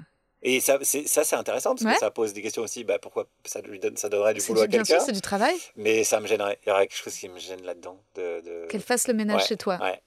Et 0.43 0.59
ça, 0.59 0.79
c'est, 0.81 1.07
ça, 1.07 1.23
c'est 1.23 1.35
intéressant 1.35 1.75
parce 1.75 1.83
Ouais. 1.85 1.93
que 1.93 1.99
ça 1.99 2.09
pose 2.09 2.33
des 2.33 2.41
questions 2.41 2.63
aussi. 2.63 2.83
Bah, 2.83 2.97
pourquoi 2.99 3.27
ça, 3.45 3.61
lui 3.61 3.79
donne, 3.79 3.95
ça 3.97 4.09
donnerait 4.09 4.33
du 4.33 4.41
boulot 4.41 4.61
à 4.61 4.67
du- 4.67 4.71
Bien 4.77 4.83
sûr, 4.83 4.95
quelqu'un 4.95 5.05
c'est 5.05 5.11
du 5.11 5.21
travail. 5.21 5.55
Mais 5.75 6.03
ça 6.03 6.19
me 6.19 6.25
gênerait. 6.27 6.57
Il 6.65 6.69
y 6.69 6.71
aurait 6.71 6.87
quelque 6.87 6.97
chose 7.03 7.15
qui 7.15 7.29
me 7.29 7.37
gêne 7.39 7.63
là-dedans. 7.63 7.99
De, 8.15 8.41
de... 8.41 8.65
Qu'elle 8.67 8.81
fasse 8.81 9.07
le 9.07 9.13
ménage 9.13 9.41
Ouais, 9.41 9.47
chez 9.47 9.57
toi. 9.57 9.77
Ouais. 9.81 10.01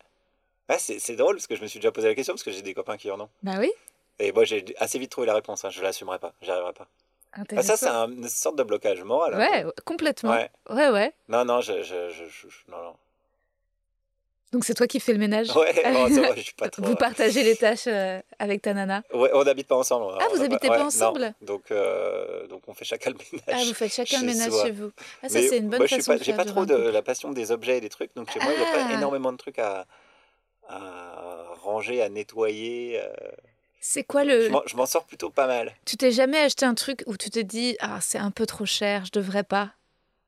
Ouais, 0.68 0.76
c'est, 0.78 0.98
c'est 0.98 1.14
drôle 1.14 1.36
parce 1.36 1.46
que 1.46 1.54
je 1.54 1.62
me 1.62 1.66
suis 1.68 1.78
déjà 1.78 1.92
posé 1.92 2.08
la 2.08 2.14
question 2.14 2.34
parce 2.34 2.42
que 2.42 2.50
j'ai 2.50 2.62
des 2.62 2.74
copains 2.74 2.96
qui 2.96 3.10
en 3.10 3.20
ont. 3.20 3.28
Bah 3.42 3.52
oui. 3.58 3.70
Et 4.18 4.32
moi, 4.32 4.44
j'ai 4.44 4.64
assez 4.78 4.98
vite 4.98 5.10
trouvé 5.10 5.26
la 5.26 5.34
réponse. 5.34 5.64
Hein. 5.64 5.70
Je 5.70 5.82
l'assumerai 5.82 6.18
pas. 6.18 6.32
J'y 6.42 6.50
arriverai 6.50 6.72
pas. 6.72 6.88
Ah, 7.32 7.40
Intéressant. 7.42 7.68
ça, 7.68 7.76
c'est 7.76 7.88
un- 7.92 8.10
une 8.10 8.28
sorte 8.28 8.56
de 8.56 8.62
blocage 8.62 9.02
moral. 9.02 9.34
Ouais, 9.36 9.64
complètement. 9.84 10.30
Ouais. 10.32 10.50
Ouais. 10.70 11.12
Non, 11.28 11.44
non, 11.44 11.60
je, 11.60 11.82
je, 11.82 12.10
je, 12.10 12.24
je- 12.24 12.48
je- 12.48 12.70
non, 12.70 12.78
non. 12.82 12.94
Donc 14.54 14.64
c'est 14.64 14.74
toi 14.74 14.86
qui 14.86 15.00
fais 15.00 15.12
le 15.12 15.18
ménage. 15.18 15.54
Ouais, 15.56 15.74
ça 15.82 15.90
va, 16.22 16.34
je 16.36 16.40
suis 16.40 16.54
pas 16.54 16.68
trop. 16.70 16.82
Vous 16.82 16.94
partagez 16.94 17.42
les 17.42 17.56
tâches 17.56 17.88
euh, 17.88 18.20
avec 18.38 18.62
ta 18.62 18.72
nana. 18.72 19.02
Ouais, 19.12 19.28
on 19.34 19.42
n'habite 19.44 19.66
pas 19.66 19.74
ensemble. 19.76 20.06
Ah, 20.20 20.26
On 20.30 20.34
vous 20.36 20.42
a 20.42 20.44
habitez 20.44 20.68
pas 20.68 20.76
ouais, 20.78 20.82
ensemble? 20.84 21.20
Non. 21.20 21.32
Donc, 21.42 21.70
euh, 21.72 22.46
donc, 22.46 22.62
on 22.68 22.72
fait 22.72 22.84
chacun 22.84 23.10
le 23.10 23.16
ménage. 23.16 23.42
Ah, 23.48 23.64
vous 23.66 23.74
faites 23.74 23.92
chacun 23.94 24.20
le 24.20 24.26
ménage 24.26 24.50
soi. 24.52 24.64
chez 24.64 24.70
vous. 24.70 24.92
Ah, 25.24 25.28
ça, 25.28 25.40
c'est 25.40 25.58
une 25.58 25.68
bonne 25.68 25.84
suis 25.86 25.96
façon 25.96 26.12
pas, 26.12 26.18
de 26.18 26.24
J'ai 26.24 26.32
pas 26.34 26.44
trop 26.44 26.64
de 26.64 26.74
la 26.76 27.02
passion 27.02 27.32
des 27.32 27.50
objets 27.50 27.78
et 27.78 27.80
des 27.80 27.88
trucs, 27.88 28.14
donc 28.14 28.30
chez 28.32 28.38
moi, 28.38 28.52
il 28.54 28.58
n'y 28.60 28.64
a 28.64 28.68
Ah. 28.72 28.88
pas 28.88 28.94
énormément 28.94 29.32
de 29.32 29.36
trucs 29.38 29.58
à, 29.58 29.86
à 30.68 31.46
ranger, 31.62 32.00
à 32.02 32.08
nettoyer. 32.08 33.00
euh. 33.00 33.08
C'est 33.80 34.04
quoi 34.04 34.24
le. 34.24 34.48
je 34.66 34.76
m'en 34.76 34.86
sors 34.86 35.04
plutôt 35.04 35.30
pas 35.30 35.46
mal. 35.46 35.74
Tu 35.84 35.96
t'es 35.96 36.10
jamais 36.12 36.38
acheté 36.38 36.64
un 36.64 36.74
truc 36.74 37.02
où 37.06 37.16
tu 37.16 37.28
te 37.28 37.40
dis 37.40 37.76
Ah, 37.80 37.98
c'est 38.00 38.18
un 38.18 38.30
peu 38.30 38.46
trop 38.46 38.64
cher, 38.66 39.04
je 39.04 39.10
devrais 39.10 39.42
pas? 39.44 39.72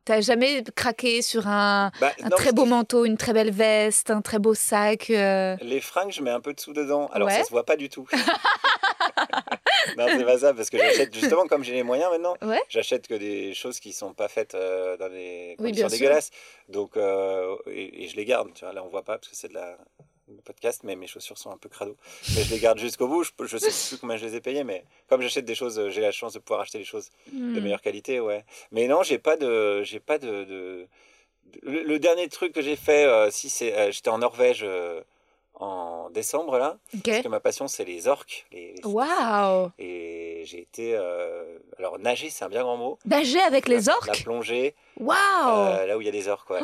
T'as 0.06 0.20
jamais 0.20 0.62
craqué 0.76 1.20
sur 1.20 1.48
un, 1.48 1.90
Bah, 2.00 2.12
un 2.22 2.28
non, 2.28 2.36
très 2.36 2.52
beau 2.52 2.64
manteau, 2.64 3.04
une 3.04 3.16
très 3.16 3.32
belle 3.32 3.50
veste, 3.50 4.10
un 4.12 4.22
très 4.22 4.38
beau 4.38 4.54
sac 4.54 5.10
euh, 5.10 5.56
Les 5.60 5.80
fringues, 5.80 6.12
je 6.12 6.22
mets 6.22 6.30
un 6.30 6.40
peu 6.40 6.54
de 6.54 6.60
sous 6.60 6.72
dedans. 6.72 7.08
Alors, 7.12 7.26
Ouais. 7.26 7.34
ça 7.38 7.42
se 7.44 7.50
voit 7.50 7.64
pas 7.66 7.74
du 7.76 7.88
tout. 7.88 8.06
non, 9.98 10.06
c'est 10.08 10.24
pas 10.24 10.38
ça, 10.38 10.54
parce 10.54 10.70
que 10.70 10.78
j'achète, 10.78 11.12
justement, 11.12 11.46
comme 11.48 11.64
j'ai 11.64 11.72
les 11.72 11.82
moyens 11.82 12.10
maintenant, 12.12 12.36
Ouais. 12.42 12.62
j'achète 12.68 13.08
que 13.08 13.14
des 13.14 13.52
choses 13.52 13.80
qui 13.80 13.92
sont 13.92 14.14
pas 14.14 14.28
faites 14.28 14.54
euh, 14.54 14.96
dans 14.96 15.08
des 15.08 15.56
Oui, 15.58 15.66
conditions 15.70 15.88
sûr. 15.88 15.98
dégueulasses. 15.98 16.30
Donc, 16.68 16.96
euh, 16.96 17.56
et, 17.66 18.04
et 18.04 18.08
je 18.08 18.14
les 18.16 18.24
garde. 18.24 18.52
Tu 18.54 18.64
vois, 18.64 18.72
là, 18.72 18.84
on 18.84 18.88
voit 18.88 19.02
pas 19.02 19.18
parce 19.18 19.28
que 19.28 19.36
c'est 19.36 19.48
de 19.48 19.54
la 19.54 19.76
le 20.28 20.42
podcast, 20.42 20.80
mais 20.84 20.96
mes 20.96 21.06
chaussures 21.06 21.38
sont 21.38 21.50
un 21.50 21.56
peu 21.56 21.68
crado. 21.68 21.96
Mais 22.34 22.42
je 22.42 22.50
les 22.50 22.58
garde 22.58 22.78
jusqu'au 22.78 23.06
bout. 23.06 23.22
Je, 23.24 23.30
je 23.46 23.58
sais 23.58 23.70
plus 23.88 23.98
combien 24.00 24.16
je 24.16 24.26
les 24.26 24.34
ai 24.36 24.40
payées, 24.40 24.64
mais 24.64 24.84
comme 25.08 25.22
j'achète 25.22 25.44
des 25.44 25.54
choses, 25.54 25.78
euh, 25.78 25.90
j'ai 25.90 26.00
la 26.00 26.12
chance 26.12 26.32
de 26.32 26.38
pouvoir 26.38 26.60
acheter 26.60 26.78
des 26.78 26.84
choses 26.84 27.10
de 27.32 27.38
hmm. 27.38 27.60
meilleure 27.62 27.82
qualité, 27.82 28.20
ouais. 28.20 28.44
Mais 28.72 28.88
non, 28.88 29.02
j'ai 29.02 29.18
pas 29.18 29.36
de, 29.36 29.82
j'ai 29.84 30.00
pas 30.00 30.18
de. 30.18 30.86
Le, 31.62 31.82
le 31.84 31.98
dernier 31.98 32.28
truc 32.28 32.52
que 32.52 32.60
j'ai 32.60 32.76
fait, 32.76 33.04
euh, 33.04 33.30
si 33.30 33.48
c'est, 33.48 33.72
euh, 33.72 33.90
j'étais 33.92 34.10
en 34.10 34.18
Norvège 34.18 34.62
euh, 34.64 35.00
en 35.54 36.10
décembre 36.10 36.58
là, 36.58 36.76
parce 37.04 37.20
que 37.22 37.28
ma 37.28 37.40
passion 37.40 37.68
c'est 37.68 37.84
les 37.84 38.08
orques. 38.08 38.46
Les, 38.52 38.74
les- 38.74 38.84
Waouh 38.84 39.70
Et 39.78 40.42
j'ai 40.44 40.60
été, 40.60 40.94
euh, 40.96 41.58
alors 41.78 41.98
nager, 42.00 42.30
c'est 42.30 42.44
un 42.44 42.48
bien 42.48 42.62
grand 42.62 42.76
mot. 42.76 42.98
Nager 43.06 43.40
avec 43.40 43.68
les 43.68 43.76
La- 43.76 43.82
La 43.82 43.94
orques 43.94 44.22
plongée, 44.24 44.74
Waouh 44.98 45.86
là 45.86 45.96
où 45.96 46.00
il 46.00 46.04
y 46.04 46.08
a 46.08 46.12
des 46.12 46.28
orques, 46.28 46.50
ouais. 46.50 46.60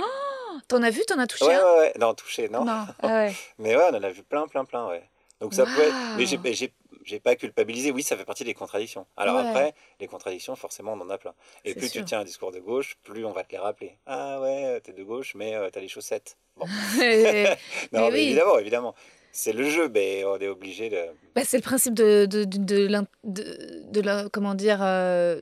T'en 0.68 0.82
as 0.82 0.90
vu 0.90 1.02
T'en 1.06 1.18
as 1.18 1.26
touché 1.26 1.44
ouais, 1.46 1.54
un 1.54 1.64
ouais, 1.64 1.78
ouais. 1.80 1.92
Non, 1.98 2.14
touché, 2.14 2.48
non. 2.48 2.64
Non. 2.64 2.86
Ah 3.02 3.06
ouais. 3.06 3.32
Mais 3.58 3.76
ouais, 3.76 3.84
on 3.92 3.96
en 3.96 4.02
a 4.02 4.10
vu 4.10 4.22
plein, 4.22 4.46
plein, 4.48 4.64
plein, 4.64 4.86
ouais. 4.88 5.02
Donc 5.40 5.54
ça 5.54 5.64
peut 5.64 5.80
être. 5.82 5.94
Mais 6.16 6.24
j'ai, 6.24 7.18
pas 7.18 7.34
culpabilisé. 7.34 7.90
Oui, 7.90 8.04
ça 8.04 8.16
fait 8.16 8.24
partie 8.24 8.44
des 8.44 8.54
contradictions. 8.54 9.06
Alors 9.16 9.36
Ouais. 9.42 9.48
après, 9.48 9.74
les 9.98 10.06
contradictions, 10.06 10.54
forcément, 10.54 10.92
on 10.92 11.00
en 11.00 11.10
a 11.10 11.18
plein. 11.18 11.34
Et 11.64 11.74
plus 11.74 11.88
sûr. 11.88 12.02
tu 12.02 12.04
tiens 12.04 12.20
un 12.20 12.24
discours 12.24 12.52
de 12.52 12.60
gauche, 12.60 12.96
plus 13.02 13.24
on 13.24 13.32
va 13.32 13.42
te 13.42 13.50
les 13.50 13.58
rappeler. 13.58 13.98
Ah 14.06 14.40
ouais, 14.40 14.80
t'es 14.82 14.92
de 14.92 15.02
gauche, 15.02 15.34
mais 15.34 15.54
euh, 15.56 15.68
t'as 15.70 15.80
les 15.80 15.88
chaussettes. 15.88 16.36
Bon. 16.56 16.66
Non, 16.96 17.00
Mais 17.00 17.56
mais 17.92 18.10
oui. 18.12 18.20
évidemment, 18.20 18.58
évidemment. 18.58 18.94
C'est 19.32 19.52
le 19.52 19.64
jeu, 19.68 19.88
mais 19.88 20.24
on 20.24 20.36
est 20.38 20.46
obligé 20.46 20.90
de. 20.90 20.98
Bah, 21.34 21.40
c'est 21.44 21.56
le 21.56 21.62
principe 21.62 21.94
de, 21.94 22.26
de, 22.26 22.44
de, 22.44 22.86
de- 23.24 23.82
de 23.90 24.00
la- 24.02 24.28
comment 24.30 24.54
dire, 24.54 24.78
euh, 24.82 25.40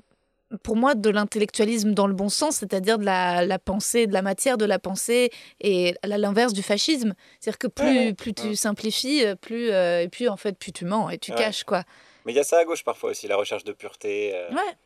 pour 0.63 0.77
moi, 0.77 0.95
de 0.95 1.11
l'intellectualisme 1.11 1.93
dans 1.95 2.07
le 2.07 2.15
bon 2.15 2.29
sens, 2.29 2.57
c'est-à-dire 2.57 2.99
de 2.99 3.05
la, 3.05 3.45
la 3.47 3.59
pensée, 3.59 4.07
de 4.07 4.13
la 4.13 4.23
matière 4.23 4.59
de 4.59 4.65
la 4.65 4.79
pensée, 4.79 5.31
et 5.61 5.95
à 6.03 6.09
l'inverse 6.09 6.53
du 6.53 6.63
fascisme. 6.63 7.15
C'est-à-dire 7.39 7.59
que 7.59 7.67
plus, 7.69 7.87
Ouais, 7.87 7.99
ouais. 8.07 8.13
plus 8.15 8.35
tu 8.35 8.49
Ouais. 8.49 8.55
simplifies, 8.57 9.25
plus, 9.41 9.71
euh, 9.71 10.03
et 10.03 10.09
puis 10.09 10.29
en 10.29 10.37
fait, 10.37 10.59
plus 10.59 10.73
tu 10.73 10.85
mens 10.85 11.09
et 11.11 11.19
tu 11.19 11.33
caches, 11.33 11.65
quoi. 11.65 11.85
Mais 12.25 12.33
il 12.33 12.37
y 12.37 12.41
a 12.41 12.45
ça 12.45 12.59
à 12.59 12.65
gauche 12.65 12.85
parfois 12.85 13.11
aussi, 13.11 13.29
la 13.29 13.37
recherche 13.37 13.65
de 13.65 13.73
pureté. 13.73 14.33
euh, 14.35 14.51
Ouais. 14.51 14.77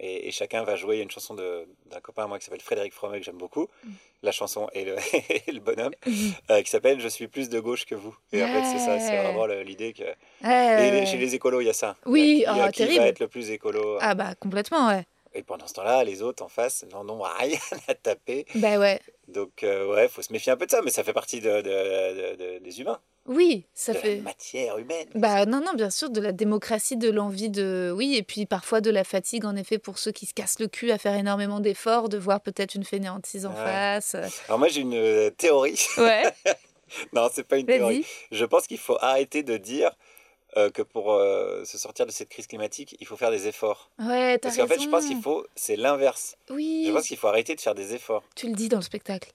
Et, 0.00 0.26
et 0.26 0.30
chacun 0.32 0.64
va 0.64 0.74
jouer. 0.74 0.96
Il 0.96 0.98
y 0.98 1.00
a 1.00 1.04
une 1.04 1.10
chanson 1.10 1.34
de- 1.34 1.68
d'un 1.86 2.00
copain 2.00 2.24
à 2.24 2.26
moi 2.26 2.38
qui 2.38 2.44
s'appelle 2.46 2.60
Frédéric 2.62 2.92
Fromet 2.92 3.18
que 3.20 3.24
j'aime 3.24 3.36
beaucoup. 3.38 3.68
Mm. 3.84 3.90
La 4.22 4.32
chanson 4.32 4.68
et 4.72 4.84
le, 4.84 4.96
et 5.46 5.52
le 5.52 5.60
bonhomme, 5.60 5.92
euh, 6.50 6.62
qui 6.62 6.70
s'appelle 6.70 6.98
Je 7.00 7.08
suis 7.08 7.28
plus 7.28 7.48
de 7.48 7.60
gauche 7.60 7.84
que 7.86 7.94
vous. 7.94 8.16
Et 8.32 8.42
en 8.42 8.48
fait, 8.48 8.64
c'est 8.64 8.78
ça, 8.84 8.98
c'est 8.98 9.16
vraiment 9.22 9.46
l'idée 9.46 9.92
que. 9.92 10.02
Ouais, 10.46 10.88
Et 10.88 10.90
les- 10.90 10.98
ouais. 11.00 11.06
chez 11.06 11.16
les 11.18 11.34
écolos, 11.34 11.60
il 11.60 11.66
y 11.66 11.70
a 11.70 11.74
ça. 11.74 11.96
Oui, 12.06 12.38
qui, 12.40 12.44
ah, 12.46 12.68
qui 12.72 12.78
terrible. 12.78 12.98
va 13.02 13.06
être 13.08 13.20
le 13.20 13.28
plus 13.28 13.50
écolo. 13.50 13.98
Ah 14.00 14.14
bah 14.14 14.34
complètement, 14.40 14.88
ouais. 14.88 15.04
Et 15.32 15.44
pendant 15.44 15.68
ce 15.68 15.74
temps-là, 15.74 16.02
les 16.02 16.22
autres 16.22 16.42
en 16.42 16.48
face 16.48 16.84
n'en 16.92 17.08
ont 17.08 17.22
rien 17.22 17.56
à 17.88 17.94
taper. 17.94 18.46
Bah 18.56 18.78
ouais. 18.80 18.98
Donc, 19.28 19.62
euh, 19.62 19.86
ouais, 19.86 20.08
faut 20.08 20.22
se 20.22 20.32
méfier 20.32 20.50
un 20.50 20.56
peu 20.56 20.66
de 20.66 20.70
ça, 20.72 20.80
mais 20.82 20.90
ça 20.90 21.04
fait 21.04 21.12
partie 21.12 21.38
de, 21.40 21.60
de- 21.60 22.32
de- 22.32 22.36
de- 22.54 22.58
des 22.58 22.80
humains, 22.80 22.98
Oui, 23.26 23.66
ça 23.74 23.92
de 23.92 23.98
fait... 23.98 24.16
la 24.16 24.22
matière 24.22 24.78
humaine. 24.78 25.08
Bah 25.14 25.46
non, 25.46 25.60
non, 25.60 25.74
bien 25.74 25.90
sûr, 25.90 26.10
de 26.10 26.20
la 26.20 26.32
démocratie, 26.32 26.96
de 26.96 27.10
l'envie 27.10 27.50
de... 27.50 27.92
Oui, 27.94 28.16
et 28.16 28.22
puis 28.22 28.46
parfois 28.46 28.80
de 28.80 28.90
la 28.90 29.04
fatigue, 29.04 29.44
en 29.44 29.54
effet, 29.56 29.78
pour 29.78 29.98
ceux 29.98 30.10
qui 30.10 30.26
se 30.26 30.34
cassent 30.34 30.58
le 30.58 30.66
cul 30.66 30.90
à 30.90 30.98
faire 30.98 31.14
énormément 31.14 31.60
d'efforts, 31.60 32.08
de 32.08 32.18
voir 32.18 32.40
peut-être 32.40 32.74
une 32.74 32.84
fainéantise 32.84 33.46
en 33.46 33.50
Ouais. 33.50 33.56
face. 33.64 34.16
Alors, 34.48 34.58
moi, 34.58 34.68
j'ai 34.68 34.80
une 34.80 34.94
euh, 34.94 35.30
théorie. 35.30 35.80
Ouais, 35.98 36.22
non, 37.12 37.28
c'est 37.32 37.44
pas 37.46 37.58
une 37.58 37.66
théorie. 37.66 38.04
Je 38.32 38.44
pense 38.44 38.66
qu'il 38.66 38.78
faut 38.78 38.96
arrêter 39.00 39.42
de 39.42 39.56
dire 39.56 39.90
euh, 40.56 40.70
que 40.70 40.82
pour 40.82 41.12
euh, 41.12 41.64
se 41.64 41.78
sortir 41.78 42.06
de 42.06 42.10
cette 42.10 42.28
crise 42.30 42.46
climatique, 42.48 42.96
il 43.00 43.06
faut 43.06 43.16
faire 43.16 43.30
des 43.30 43.46
efforts. 43.46 43.90
Ouais, 44.00 44.38
t'as 44.38 44.48
Parce 44.48 44.56
qu'en 44.56 44.66
fait, 44.66 44.80
je 44.80 44.88
pense 44.88 45.06
qu'il 45.06 45.20
faut, 45.20 45.46
c'est 45.54 45.76
l'inverse. 45.76 46.36
Oui, 46.48 46.84
Je 46.86 46.92
pense 46.92 47.06
qu'il 47.06 47.16
faut 47.18 47.28
arrêter 47.28 47.54
de 47.54 47.60
faire 47.60 47.74
des 47.76 47.94
efforts. 47.94 48.24
tu 48.34 48.48
le 48.48 48.54
dis 48.54 48.68
dans 48.68 48.78
le 48.78 48.82
spectacle. 48.82 49.30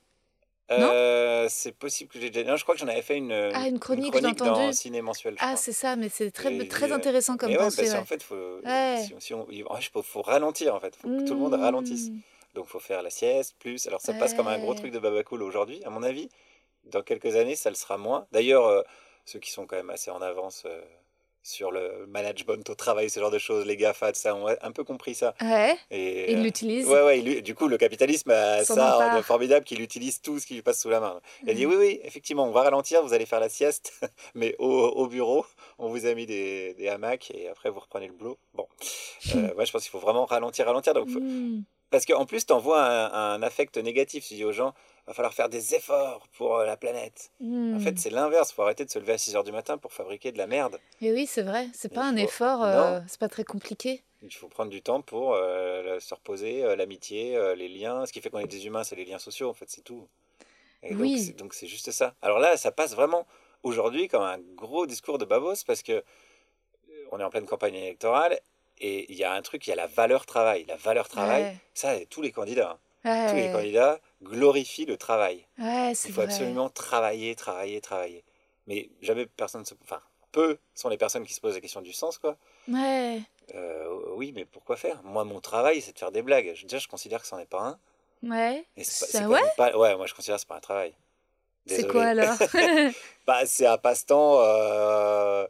Euh, 0.72 1.46
c'est 1.50 1.74
possible 1.74 2.12
que 2.12 2.20
j'ai 2.20 2.30
déjà. 2.32 2.50
Non, 2.50 2.58
je 2.58 2.64
crois 2.64 2.74
que 2.76 2.82
j'en 2.82 2.88
avais 2.88 3.02
fait 3.04 3.18
une, 3.18 3.32
Ah, 3.32 3.68
une 3.68 3.80
chronique, 3.80 4.14
j'ai 4.14 4.22
dans 4.22 4.30
entendu. 4.30 4.74
Ciné 4.74 5.02
Mensuel. 5.02 5.36
Ah, 5.40 5.56
c'est 5.56 5.72
ça, 5.74 5.96
mais 5.96 6.10
c'est 6.10 6.32
très, 6.32 6.54
Et 6.56 6.68
très 6.68 6.88
il, 6.88 6.92
euh, 6.92 6.96
intéressant 6.96 7.38
comme 7.38 7.50
Mais 7.50 7.58
ouais, 7.58 7.64
pensée. 7.66 7.84
parce 7.84 7.94
ouais. 8.00 8.06
fait, 8.06 8.24
faut, 8.24 8.36
Ouais. 8.66 9.04
si, 9.06 9.14
si 9.20 9.34
on, 9.34 9.46
il- 9.52 9.64
pas, 9.64 10.02
faut 10.02 10.22
ralentir 10.24 10.74
en 10.74 10.80
fait. 10.80 10.96
Faut 10.96 11.08
que 11.08 11.26
tout 11.28 11.34
le 11.36 11.40
monde 11.40 11.54
ralentisse. 11.54 12.10
Mmh. 12.10 12.20
Donc, 12.56 12.68
faut 12.68 12.80
faire 12.80 13.04
la 13.04 13.10
sieste 13.10 13.56
plus. 13.60 13.86
Alors, 13.88 14.02
ça 14.02 14.14
passe 14.14 14.34
comme 14.34 14.48
un 14.48 14.58
gros 14.58 14.74
truc 14.74 14.92
de 14.92 15.00
babacool 15.00 15.44
aujourd'hui, 15.44 15.84
à 15.84 15.90
mon 15.90 16.02
avis. 16.04 16.30
Dans 16.86 17.02
quelques 17.04 17.36
années, 17.36 17.56
ça 17.56 17.70
le 17.70 17.76
sera 17.76 17.98
moins. 17.98 18.26
D'ailleurs, 18.32 18.66
euh, 18.66 18.82
ceux 19.26 19.40
qui 19.40 19.52
sont 19.52 19.66
quand 19.68 19.76
même 19.76 19.90
assez 19.90 20.10
en 20.10 20.22
avance 20.22 20.64
euh, 20.66 20.82
sur 21.48 21.70
le 21.70 22.08
management 22.08 22.68
au 22.72 22.74
travail, 22.76 23.08
ce 23.12 23.20
genre 23.20 23.30
de 23.30 23.38
choses, 23.38 23.68
les 23.68 23.78
GAFA, 23.78 24.16
ça, 24.16 24.34
ont 24.36 24.48
un 24.48 24.72
peu 24.72 24.84
compris 24.84 25.14
ça. 25.14 25.36
Ouais, 25.42 25.78
Et, 25.92 26.32
il 26.32 26.40
euh, 26.40 26.42
l'utilise. 26.44 26.88
Ouais, 26.88 27.04
ouais, 27.04 27.20
il- 27.20 27.44
du 27.44 27.54
coup, 27.54 27.68
le 27.68 27.78
capitalisme 27.78 28.32
a 28.32 28.64
ça 28.66 28.74
empare. 28.74 29.16
de 29.18 29.22
formidable 29.22 29.64
qu'il 29.64 29.80
utilise 29.80 30.22
tout 30.22 30.40
ce 30.40 30.48
qui 30.48 30.56
lui 30.56 30.64
passe 30.64 30.82
sous 30.82 30.90
la 30.90 31.00
main. 31.00 31.22
Il 31.44 31.52
a 31.52 31.54
dit 31.54 31.66
Mhm. 31.68 31.72
oui, 31.74 31.78
oui, 31.80 32.00
effectivement, 32.04 32.46
on 32.48 32.52
va 32.52 32.64
ralentir, 32.64 33.04
vous 33.04 33.14
allez 33.14 33.28
faire 33.28 33.40
la 33.40 33.50
sieste, 33.50 33.94
mais 34.34 34.56
au, 34.58 34.68
au 34.70 35.08
bureau, 35.08 35.46
on 35.78 35.90
vous 35.90 36.08
a 36.08 36.16
mis 36.16 36.26
des, 36.26 36.74
des 36.74 36.88
hamacs 36.88 37.30
et 37.32 37.48
après 37.48 37.70
vous 37.70 37.80
reprenez 37.80 38.08
le 38.08 38.14
boulot. 38.14 38.40
Bon, 38.56 38.66
euh, 39.36 39.54
moi 39.56 39.66
je 39.66 39.72
pense 39.72 39.84
qu'il 39.84 39.92
faut 39.92 40.00
vraiment 40.00 40.26
ralentir, 40.26 40.66
ralentir. 40.66 40.94
Donc, 40.96 41.10
faut- 41.10 41.20
Mmh. 41.20 41.64
Parce 41.92 42.06
qu'en 42.06 42.26
plus, 42.26 42.46
tu 42.46 42.54
envoies 42.54 42.82
un, 42.82 43.34
un 43.36 43.42
affect 43.44 43.78
négatif. 43.78 44.26
Tu 44.28 44.34
dis 44.36 44.44
aux 44.46 44.52
gens, 44.52 44.74
va 45.08 45.14
falloir 45.14 45.34
faire 45.34 45.50
des 45.50 45.76
efforts 45.76 46.28
pour 46.38 46.58
euh, 46.58 46.66
la 46.66 46.78
planète. 46.78 47.32
En 47.42 47.80
fait, 47.80 47.98
c'est 48.00 48.10
l'inverse. 48.10 48.52
faut 48.52 48.62
arrêter 48.64 48.86
de 48.86 48.90
se 48.90 49.00
lever 49.00 49.14
à 49.14 49.18
6 49.18 49.36
heures 49.36 49.44
du 49.44 49.52
matin 49.52 49.78
pour 49.78 49.94
fabriquer 49.94 50.32
de 50.32 50.38
la 50.38 50.48
merde. 50.48 50.80
Et 51.02 51.12
oui, 51.12 51.26
c'est 51.28 51.42
vrai, 51.44 51.68
c'est 51.74 51.94
pas 51.94 52.06
un 52.08 52.16
effort, 52.16 52.64
euh, 52.64 53.00
c'est 53.08 53.20
pas 53.20 53.30
très 53.30 53.44
compliqué. 53.44 54.04
Il 54.22 54.34
faut 54.34 54.48
prendre 54.48 54.72
du 54.72 54.82
temps 54.82 55.02
pour 55.02 55.34
euh, 55.36 56.00
se 56.00 56.14
reposer, 56.16 56.64
euh, 56.64 56.76
l'amitié, 56.76 57.38
les 57.56 57.68
liens. 57.68 58.06
Ce 58.06 58.14
qui 58.14 58.22
fait 58.22 58.30
qu'on 58.30 58.40
est 58.40 58.48
des 58.48 58.66
humains, 58.66 58.84
c'est 58.84 58.96
les 58.96 59.06
liens 59.06 59.20
sociaux, 59.20 59.50
en 59.50 59.54
fait, 59.54 59.70
c'est 59.70 59.84
tout. 59.84 60.08
Et 60.84 60.90
donc, 60.94 61.02
Oui. 61.02 61.18
c'est- 61.18 61.34
donc, 61.34 61.54
c'est 61.54 61.68
juste 61.68 61.92
ça. 61.92 62.16
Alors 62.22 62.40
là, 62.40 62.58
ça 62.58 62.72
passe 62.72 62.96
vraiment 62.96 63.26
aujourd'hui 63.64 64.08
comme 64.08 64.24
un 64.24 64.40
gros 64.56 64.86
discours 64.88 65.18
de 65.18 65.26
babos 65.26 65.64
parce 65.66 65.82
que 65.84 66.04
on 67.12 67.20
est 67.20 67.24
en 67.24 67.30
pleine 67.30 67.46
campagne 67.46 67.76
électorale 67.76 68.40
et 68.80 69.12
il 69.12 69.18
y 69.18 69.24
a 69.24 69.32
un 69.34 69.42
truc, 69.42 69.66
il 69.68 69.70
y 69.70 69.74
a 69.74 69.76
la 69.76 69.88
valeur 69.88 70.26
travail. 70.26 70.66
La 70.68 70.76
valeur 70.76 71.08
travail, 71.08 71.44
Ouais. 71.44 71.58
ça, 71.74 71.94
tous 72.10 72.22
les 72.22 72.32
candidats, 72.32 72.72
hein. 72.72 72.80
Ouais, 73.06 73.30
tous 73.30 73.36
les 73.36 73.52
candidats 73.52 74.00
glorifient 74.24 74.86
le 74.86 74.98
travail. 74.98 75.46
ouais 75.60 75.92
Il 75.92 76.10
faut 76.12 76.22
vrai. 76.22 76.24
absolument 76.26 76.70
travailler, 76.70 77.36
travailler, 77.36 77.80
travailler. 77.82 78.24
Mais 78.68 78.90
jamais 79.02 79.28
personne 79.28 79.64
se... 79.64 79.76
Enfin, 79.84 80.02
peu 80.32 80.58
sont 80.74 80.90
les 80.90 80.98
personnes 80.98 81.24
qui 81.26 81.34
se 81.34 81.40
posent 81.40 81.54
la 81.54 81.62
question 81.62 81.82
du 81.82 81.94
sens, 81.94 82.18
quoi. 82.18 82.36
Ouais, 82.68 83.22
Euh, 83.54 83.88
oui, 84.16 84.32
mais 84.36 84.44
pourquoi 84.46 84.76
faire? 84.76 85.04
Moi, 85.04 85.24
mon 85.24 85.40
travail, 85.40 85.80
c'est 85.82 85.94
de 85.94 86.00
faire 86.00 86.12
des 86.12 86.24
blagues. 86.24 86.54
Je- 86.56 86.64
Déjà, 86.66 86.80
je 86.80 86.88
considère 86.88 87.22
que 87.22 87.28
c'en 87.28 87.38
est 87.38 87.46
pas 87.46 87.62
un. 87.62 87.80
ouais. 88.24 88.66
Et 88.76 88.84
c'est 88.84 89.06
pas- 89.06 89.20
Ça, 89.20 89.30
ouais 89.30 89.42
pas- 89.56 89.78
Ouais, 89.78 89.96
moi, 89.96 90.08
je 90.08 90.16
considère 90.16 90.38
que 90.38 90.42
c'est 90.42 90.48
pas 90.48 90.56
un 90.58 90.60
travail. 90.60 90.96
C'est 91.68 91.88
quoi 91.88 92.06
alors? 92.06 92.36
Bah, 93.28 93.46
C'est 93.46 93.68
un 93.68 93.78
passe-temps 93.78 94.40
euh, 94.42 95.48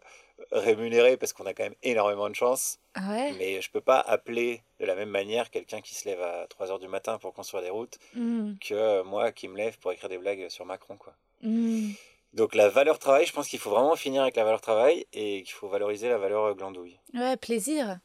rémunéré 0.52 1.18
parce 1.18 1.34
qu'on 1.34 1.46
a 1.46 1.54
quand 1.54 1.64
même 1.64 1.76
énormément 1.84 2.30
de 2.30 2.36
chance. 2.36 2.80
Ouais 2.98 3.34
Mais 3.38 3.62
je 3.62 3.72
peux 3.72 3.82
pas 3.82 4.00
appeler 4.00 4.62
de 4.80 4.86
la 4.86 4.96
même 4.96 5.10
manière 5.10 5.50
quelqu'un 5.50 5.82
qui 5.82 5.96
se 5.96 6.08
lève 6.08 6.22
à 6.22 6.48
3 6.48 6.72
heures 6.72 6.80
du 6.80 6.88
matin 6.88 7.18
pour 7.18 7.34
construire 7.34 7.64
des 7.64 7.70
routes 7.70 7.98
Mm, 8.14 8.54
que 8.60 9.02
moi 9.04 9.32
qui 9.32 9.48
me 9.48 9.58
lève 9.58 9.78
pour 9.80 9.92
écrire 9.92 10.10
des 10.10 10.18
blagues 10.18 10.50
sur 10.50 10.66
Macron. 10.66 10.98
Quoi. 10.98 11.14
mm. 11.42 11.92
Donc 12.34 12.54
la 12.54 12.68
valeur 12.70 13.00
travail, 13.00 13.26
je 13.26 13.32
pense 13.34 13.48
qu'il 13.48 13.60
faut 13.60 13.70
vraiment 13.70 13.96
finir 13.96 14.22
avec 14.24 14.36
la 14.36 14.44
valeur 14.44 14.60
travail 14.62 15.06
et 15.14 15.44
qu'il 15.44 15.54
faut 15.54 15.70
valoriser 15.70 16.10
la 16.10 16.18
valeur 16.18 16.44
euh, 16.46 16.54
glandouille. 16.54 17.00
Ouais, 17.14 17.38
plaisir. 17.38 18.00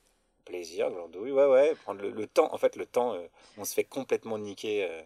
Plaisir, 0.45 0.91
glandouille, 0.91 1.33
ouais, 1.33 1.47
ouais. 1.47 1.75
Prendre 1.75 2.01
le, 2.01 2.11
le 2.11 2.27
temps, 2.27 2.53
en 2.55 2.59
fait, 2.59 2.77
le 2.77 2.87
temps, 2.87 3.15
euh, 3.15 3.27
on 3.59 3.65
se 3.65 3.75
fait 3.75 3.85
complètement 3.85 4.39
niquer 4.39 4.85
euh, 4.85 5.03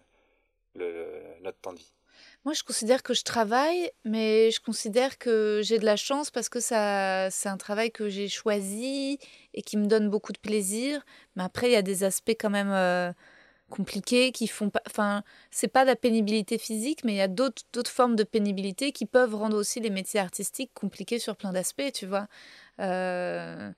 le, 0.74 0.90
le- 0.92 1.22
notre 1.42 1.58
temps 1.58 1.72
de 1.72 1.78
vie. 1.78 1.92
Moi, 2.44 2.52
je 2.52 2.62
considère 2.62 3.02
que 3.02 3.14
je 3.14 3.22
travaille, 3.22 3.90
mais 4.04 4.50
je 4.50 4.60
considère 4.60 5.16
que 5.16 5.62
j'ai 5.64 5.78
de 5.78 5.86
la 5.86 5.96
chance 5.96 6.30
parce 6.30 6.50
que 6.50 6.60
ça, 6.60 7.30
c'est 7.30 7.48
un 7.48 7.56
travail 7.56 7.90
que 7.90 8.10
j'ai 8.10 8.28
choisi 8.28 9.18
et 9.54 9.62
qui 9.62 9.78
me 9.78 9.86
donne 9.86 10.10
beaucoup 10.10 10.32
de 10.32 10.38
plaisir. 10.38 11.02
Mais 11.36 11.42
après, 11.42 11.68
il 11.68 11.72
y 11.72 11.76
a 11.76 11.82
des 11.82 12.04
aspects 12.04 12.36
quand 12.38 12.50
même 12.50 12.70
euh, 12.70 13.12
compliqués 13.70 14.30
qui 14.30 14.46
font 14.46 14.68
pas. 14.68 14.82
Enfin, 14.86 15.22
c'est 15.50 15.68
pas 15.68 15.84
de 15.84 15.90
la 15.90 15.96
pénibilité 15.96 16.58
physique, 16.58 17.02
mais 17.04 17.14
il 17.14 17.16
y 17.16 17.22
a 17.22 17.28
d'autres, 17.28 17.62
formes 17.88 18.16
de 18.16 18.24
pénibilité 18.24 18.92
qui 18.92 19.06
peuvent 19.06 19.34
rendre 19.34 19.56
aussi 19.56 19.80
les 19.80 19.90
métiers 19.90 20.20
artistiques 20.20 20.72
compliqués 20.74 21.18
sur 21.18 21.36
plein 21.36 21.52
d'aspects, 21.52 21.92
tu 21.94 22.04
vois. 22.04 22.28
Euh, 22.80 23.70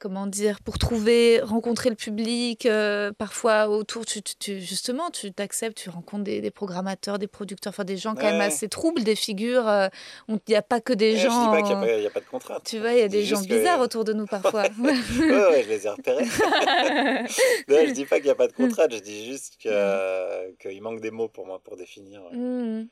comment 0.00 0.26
dire, 0.26 0.60
pour 0.62 0.78
trouver, 0.78 1.40
rencontrer 1.40 1.90
le 1.90 1.94
public, 1.94 2.66
euh, 2.66 3.12
parfois 3.12 3.68
autour, 3.68 4.04
tu, 4.06 4.22
tu- 4.22 4.34
tu- 4.36 4.60
justement, 4.60 5.10
tu 5.10 5.30
t'acceptes, 5.32 5.76
tu 5.76 5.90
rencontres 5.90 6.24
des, 6.24 6.40
des 6.40 6.50
programmateurs, 6.50 7.18
des 7.18 7.26
producteurs, 7.28 7.70
enfin 7.72 7.84
des 7.84 7.96
gens 7.98 8.14
quand 8.14 8.22
Ouais, 8.24 8.32
même 8.32 8.40
assez 8.40 8.68
troubles, 8.68 9.04
des 9.04 9.14
figures, 9.14 9.68
euh, 9.68 9.88
où 10.28 10.34
il 10.34 10.40
n'y 10.50 10.56
a 10.56 10.62
pas 10.62 10.80
que 10.80 10.92
des 10.94 11.10
Eh, 11.12 11.16
Je 11.18 11.28
dis 11.28 11.32
gens... 11.34 11.50
pas 11.50 11.58
qu'il 11.62 11.76
n'y 11.76 12.06
a, 12.06 12.10
pas- 12.10 12.18
a 12.18 12.22
de 12.22 12.26
contrainte. 12.28 12.62
Tu 12.64 12.78
vois, 12.80 12.92
il 12.94 12.98
y 12.98 13.02
a 13.02 13.08
des 13.08 13.24
gens 13.24 13.40
que- 13.42 13.46
bizarres 13.48 13.80
autour 13.80 14.04
de 14.04 14.12
nous 14.14 14.26
parfois. 14.26 14.62
ouais, 14.82 14.90
ouais, 15.20 15.62
je 15.64 15.68
les 15.68 15.86
ai 15.86 15.90
repérés. 15.90 16.24
non, 17.68 17.76
je 17.86 17.92
dis 17.92 18.06
pas 18.06 18.16
qu'il 18.16 18.24
n'y 18.24 18.30
a 18.30 18.34
pas 18.34 18.48
de 18.48 18.52
contrainte, 18.52 18.92
je 18.92 18.98
dis 19.00 19.26
juste 19.26 19.58
que- 19.62 20.50
qu'il 20.56 20.80
manque 20.82 21.00
des 21.00 21.10
mots 21.10 21.28
pour 21.28 21.46
moi 21.46 21.60
pour 21.62 21.76
définir. 21.76 22.22
Mm. 22.32 22.86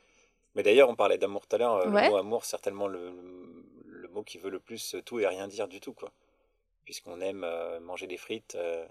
Mais 0.55 0.63
d'ailleurs, 0.63 0.89
on 0.89 0.95
parlait 0.95 1.17
d'amour 1.17 1.47
tout 1.47 1.55
à 1.55 1.59
l'heure. 1.59 1.75
euh. 1.77 1.85
Le 1.85 2.09
mot 2.09 2.17
amour, 2.17 2.45
certainement 2.45 2.87
le, 2.87 3.11
le 3.87 4.07
mot 4.09 4.23
qui 4.23 4.37
veut 4.37 4.49
le 4.49 4.59
plus 4.59 4.95
tout 5.05 5.19
et 5.19 5.27
rien 5.27 5.47
dire 5.47 5.67
du 5.67 5.79
tout, 5.79 5.93
quoi. 5.93 6.11
Puisqu'on 6.89 7.21
aime 7.21 7.43
euh, 7.43 7.79
manger 7.81 8.07
des 8.07 8.17
frites, 8.17 8.55
euh, 8.55 8.83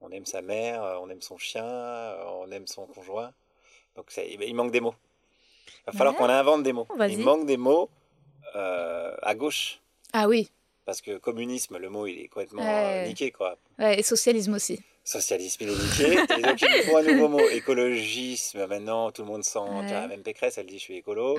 on 0.00 0.12
aime 0.12 0.24
sa 0.24 0.40
mère, 0.40 0.84
euh, 0.84 0.98
on 1.02 1.10
aime 1.10 1.20
son 1.20 1.36
chien, 1.36 1.64
on 2.38 2.48
aime 2.52 2.68
son 2.68 2.86
conjoint. 2.86 3.32
Donc 3.96 4.12
ça- 4.12 4.22
il 4.22 4.54
manque 4.54 4.70
des 4.70 4.78
mots. 4.80 4.94
Il 5.66 5.90
va 5.90 5.92
falloir 5.98 6.14
qu'on 6.14 6.28
invente 6.28 6.62
des 6.62 6.72
mots. 6.72 6.86
Il 7.08 7.18
manque 7.18 7.46
des 7.46 7.56
mots 7.56 7.90
euh, 8.54 9.16
à 9.22 9.34
gauche. 9.34 9.80
Ah 10.12 10.28
oui, 10.28 10.48
Parce 10.84 11.00
que 11.00 11.18
communisme, 11.18 11.76
le 11.76 11.88
mot, 11.90 12.06
il 12.06 12.20
est 12.20 12.28
complètement 12.28 12.62
Ouais. 12.62 13.08
niqué, 13.08 13.32
quoi. 13.32 13.56
ouais, 13.80 13.98
et 13.98 14.02
socialisme 14.04 14.54
aussi. 14.54 14.78
Socialisme, 15.02 15.64
il 15.64 15.70
est 15.70 15.72
niqué. 15.74 16.12
et 16.38 16.42
donc, 16.42 16.62
il 16.62 16.68
nous 16.76 16.82
faut 16.84 16.96
un 16.98 17.02
nouveau 17.02 17.28
mot. 17.30 17.48
Écologisme, 17.50 18.64
maintenant, 18.66 19.10
tout 19.10 19.22
le 19.22 19.28
monde 19.28 19.42
sent. 19.42 19.58
Même 20.08 20.22
Pécresse, 20.22 20.56
elle 20.56 20.66
dit 20.66 20.78
je 20.78 20.84
suis 20.84 20.96
écolo. 20.98 21.36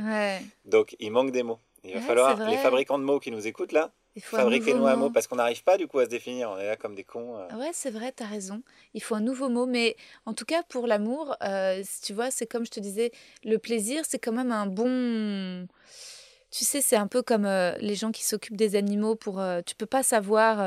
Donc, 0.65 0.93
il 0.99 1.09
manque 1.11 1.31
des 1.31 1.43
mots. 1.43 1.59
Il 1.85 1.93
va 1.93 2.01
falloir, 2.01 2.49
les 2.49 2.57
fabricants 2.57 2.99
de 2.99 3.05
mots 3.05 3.21
qui 3.21 3.31
nous 3.31 3.47
écoutent 3.47 3.71
là, 3.71 3.91
fabriquez-nous 4.19 4.85
un 4.87 4.95
mot. 4.95 5.09
parce 5.09 5.27
qu'on 5.27 5.37
n'arrive 5.37 5.63
pas 5.63 5.77
du 5.77 5.87
coup 5.87 5.99
à 5.99 6.05
se 6.05 6.09
définir. 6.09 6.49
On 6.51 6.57
est 6.57 6.67
là 6.67 6.75
comme 6.75 6.95
des 6.95 7.03
cons. 7.03 7.37
euh. 7.37 7.55
Ouais, 7.55 7.69
c'est 7.73 7.91
vrai, 7.91 8.11
t'as 8.11 8.25
raison. 8.25 8.61
Il 8.93 9.01
faut 9.01 9.15
un 9.15 9.21
nouveau 9.21 9.49
mot, 9.49 9.65
mais 9.65 9.95
en 10.25 10.33
tout 10.33 10.45
cas 10.45 10.63
pour 10.63 10.87
l'amour, 10.87 11.35
euh, 11.43 11.81
tu 12.03 12.13
vois, 12.13 12.31
c'est 12.31 12.45
comme 12.47 12.65
je 12.65 12.71
te 12.71 12.79
disais, 12.79 13.11
le 13.43 13.57
plaisir, 13.57 14.03
c'est 14.07 14.19
quand 14.19 14.33
même 14.33 14.51
un 14.51 14.65
bon. 14.65 15.67
Tu 16.53 16.65
sais, 16.65 16.81
c'est 16.81 16.97
un 16.97 17.07
peu 17.07 17.21
comme 17.21 17.45
euh, 17.45 17.77
les 17.79 17.95
gens 17.95 18.11
qui 18.11 18.25
s'occupent 18.25 18.57
des 18.57 18.75
animaux 18.75 19.15
pour. 19.15 19.39
euh, 19.39 19.61
tu 19.65 19.73
peux 19.73 19.85
pas 19.85 20.03
savoir 20.03 20.57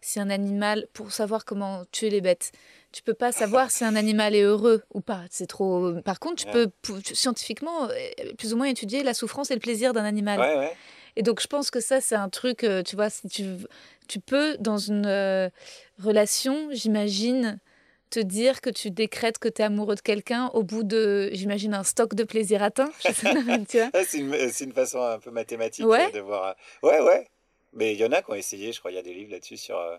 si 0.00 0.20
un 0.20 0.30
animal 0.30 0.86
pour 0.92 1.10
savoir 1.10 1.44
comment 1.44 1.84
tuer 1.90 2.10
les 2.10 2.20
bêtes. 2.20 2.52
Tu 2.92 3.02
peux 3.02 3.14
pas 3.14 3.32
savoir 3.32 3.70
si 3.70 3.84
un 3.84 3.94
animal 3.96 4.34
est 4.36 4.42
heureux 4.42 4.82
ou 4.94 5.00
pas. 5.00 5.22
C'est 5.30 5.46
trop. 5.48 5.94
Par 6.02 6.20
contre, 6.20 6.44
tu 6.44 6.46
Ouais. 6.56 6.66
peux 6.82 7.00
scientifiquement 7.12 7.88
plus 8.38 8.52
ou 8.54 8.56
moins 8.56 8.66
étudier 8.66 9.02
la 9.02 9.14
souffrance 9.14 9.50
et 9.50 9.54
le 9.54 9.60
plaisir 9.60 9.92
d'un 9.92 10.04
animal. 10.04 10.38
Ouais, 10.40 10.56
ouais. 10.56 10.76
Et 11.16 11.22
donc, 11.22 11.40
je 11.40 11.46
pense 11.46 11.70
que 11.70 11.80
ça, 11.80 12.00
c'est 12.00 12.14
un 12.14 12.28
truc, 12.28 12.64
euh, 12.64 12.82
tu 12.82 12.96
vois, 12.96 13.10
si 13.10 13.28
tu, 13.28 13.44
tu 14.08 14.20
peux, 14.20 14.56
dans 14.58 14.78
une 14.78 15.06
euh, 15.06 15.48
relation, 16.02 16.68
j'imagine, 16.72 17.58
te 18.10 18.18
dire 18.20 18.60
que 18.60 18.70
tu 18.70 18.90
décrètes 18.90 19.38
que 19.38 19.48
tu 19.48 19.62
es 19.62 19.64
amoureux 19.64 19.94
de 19.94 20.00
quelqu'un 20.00 20.48
au 20.54 20.62
bout 20.64 20.82
de, 20.82 21.30
j'imagine, 21.32 21.74
un 21.74 21.84
stock 21.84 22.14
de 22.14 22.24
plaisir 22.24 22.62
atteint. 22.62 22.90
Ah, 23.92 24.04
c'est 24.04 24.18
une, 24.18 24.50
c'est 24.50 24.64
une 24.64 24.72
façon 24.72 25.00
un 25.02 25.18
peu 25.18 25.30
mathématique 25.30 25.86
Ouais. 25.86 26.08
euh, 26.08 26.10
de 26.12 26.20
voir. 26.20 26.56
euh, 26.84 26.88
Ouais, 26.88 27.00
ouais. 27.00 27.28
Mais 27.72 27.92
il 27.94 28.00
y 28.00 28.04
en 28.04 28.10
a 28.12 28.20
qui 28.22 28.30
ont 28.30 28.34
essayé, 28.34 28.72
je 28.72 28.80
crois, 28.80 28.90
il 28.90 28.94
y 28.96 28.98
a 28.98 29.02
des 29.02 29.14
livres 29.14 29.30
là-dessus 29.30 29.56
sur, 29.56 29.78
euh, 29.78 29.96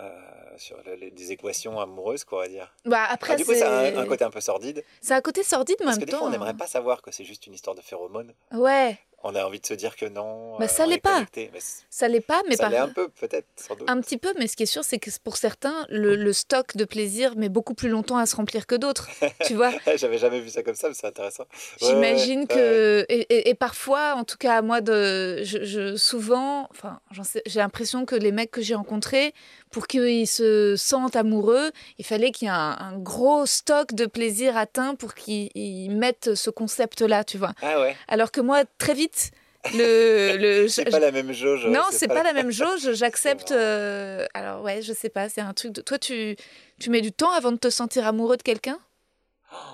euh, 0.00 0.10
sur 0.58 0.76
le- 0.84 0.94
les- 0.94 1.10
des 1.10 1.32
équations 1.32 1.78
amoureuses, 1.80 2.24
quoi, 2.24 2.38
on 2.38 2.42
va 2.42 2.48
dire. 2.48 2.74
Bah, 2.84 3.04
après, 3.08 3.34
Ah, 3.34 3.36
du 3.36 3.44
coup, 3.44 3.52
c'est 3.52 3.60
ça 3.60 3.70
a 3.70 3.82
un, 3.86 3.96
un 3.98 4.06
côté 4.06 4.24
un 4.24 4.30
peu 4.30 4.40
sordide. 4.40 4.84
c'est 5.00 5.14
un 5.14 5.20
côté 5.20 5.42
sordide, 5.42 5.76
mais 5.80 5.86
en 5.86 5.88
Parce 5.90 5.96
que 5.98 6.00
même 6.00 6.06
des 6.06 6.12
fois, 6.12 6.20
temps. 6.20 6.26
on 6.26 6.30
n'aimerait 6.30 6.54
pas 6.56 6.66
savoir 6.66 7.00
que 7.02 7.10
c'est 7.12 7.24
juste 7.24 7.46
une 7.46 7.54
histoire 7.54 7.74
de 7.76 7.80
phéromones. 7.82 8.32
Ouais, 8.52 8.98
On 9.28 9.34
a 9.34 9.44
envie 9.44 9.58
de 9.60 9.66
se 9.66 9.74
dire 9.74 9.96
que 9.96 10.06
non. 10.06 10.56
Bah, 10.58 10.68
ça 10.68 10.84
on 10.84 10.88
l'est 10.88 10.96
est 10.96 11.00
pas. 11.00 11.14
connecté. 11.14 11.50
Mais 11.52 11.58
c- 11.60 11.82
ça 11.90 12.06
l'est 12.06 12.20
pas, 12.20 12.42
mais 12.48 12.54
ça 12.56 12.64
par 12.64 12.70
l'est 12.70 12.78
un 12.78 12.88
peu, 12.88 13.08
peut-être. 13.08 13.46
Un 13.88 14.00
petit 14.00 14.18
peu, 14.18 14.32
mais 14.38 14.46
ce 14.46 14.54
qui 14.56 14.62
est 14.62 14.66
sûr, 14.66 14.84
c'est 14.84 14.98
que 14.98 15.10
pour 15.24 15.36
certains, 15.36 15.84
le, 15.88 16.14
le 16.14 16.32
stock 16.32 16.76
de 16.76 16.84
plaisir 16.84 17.34
met 17.36 17.48
beaucoup 17.48 17.74
plus 17.74 17.88
longtemps 17.88 18.18
à 18.18 18.26
se 18.26 18.36
remplir 18.36 18.66
que 18.66 18.76
d'autres. 18.76 19.08
tu 19.44 19.54
vois 19.54 19.72
J'avais 19.96 20.18
jamais 20.18 20.38
vu 20.40 20.48
ça 20.50 20.62
comme 20.62 20.74
ça, 20.76 20.88
mais 20.88 20.94
c'est 20.94 21.06
intéressant. 21.08 21.44
Ouais, 21.80 21.88
J'imagine 21.88 22.40
ouais, 22.42 22.46
que 22.46 23.06
et, 23.08 23.20
et- 23.34 23.48
et 23.50 23.54
parfois, 23.54 24.14
en 24.14 24.22
tout 24.24 24.36
cas 24.38 24.62
moi 24.62 24.80
de, 24.80 25.42
je, 25.42 25.64
je- 25.64 25.96
souvent, 25.96 26.68
enfin, 26.70 27.00
j'ai 27.46 27.58
l'impression 27.60 28.04
que 28.06 28.14
les 28.14 28.30
mecs 28.32 28.50
que 28.52 28.62
j'ai 28.62 28.74
rencontrés, 28.76 29.34
pour 29.70 29.86
qu'ils 29.86 30.26
se 30.26 30.74
sentent 30.76 31.16
amoureux, 31.16 31.70
il 31.98 32.04
fallait 32.04 32.30
qu'il 32.30 32.46
y 32.46 32.50
ait 32.50 32.54
un, 32.54 32.76
un 32.78 32.98
gros 32.98 33.46
stock 33.46 33.94
de 33.94 34.06
plaisir 34.06 34.56
atteint 34.56 34.94
pour 34.94 35.14
qu'ils 35.14 35.50
ils 35.54 35.90
mettent 35.90 36.34
ce 36.34 36.50
concept-là, 36.50 37.24
tu 37.24 37.38
vois. 37.38 37.52
Ah 37.62 37.80
ouais. 37.80 37.96
Alors 38.08 38.30
que 38.30 38.40
moi, 38.40 38.64
très 38.78 38.94
vite, 38.94 39.30
le, 39.74 40.36
le 40.62 40.68
C'est 40.68 40.84
pas 40.84 40.98
la 41.00 41.10
même 41.12 41.32
jauge. 41.32 41.66
non, 41.66 41.82
c'est 41.90 42.08
pas, 42.08 42.22
la 42.22 42.32
même 42.32 42.52
chose. 42.52 42.82
chose. 42.82 42.94
J'accepte. 42.96 43.50
euh, 43.52 44.26
alors 44.34 44.62
ouais, 44.62 44.82
je 44.82 44.92
sais 44.92 45.08
pas. 45.08 45.28
C'est 45.28 45.40
un 45.40 45.52
truc. 45.52 45.72
De... 45.72 45.80
Toi, 45.80 45.98
tu 45.98 46.36
tu 46.78 46.90
mets 46.90 47.00
du 47.00 47.12
temps 47.12 47.32
avant 47.32 47.52
de 47.52 47.56
te 47.56 47.70
sentir 47.70 48.06
amoureux 48.06 48.36
de 48.36 48.42
quelqu'un? 48.42 48.78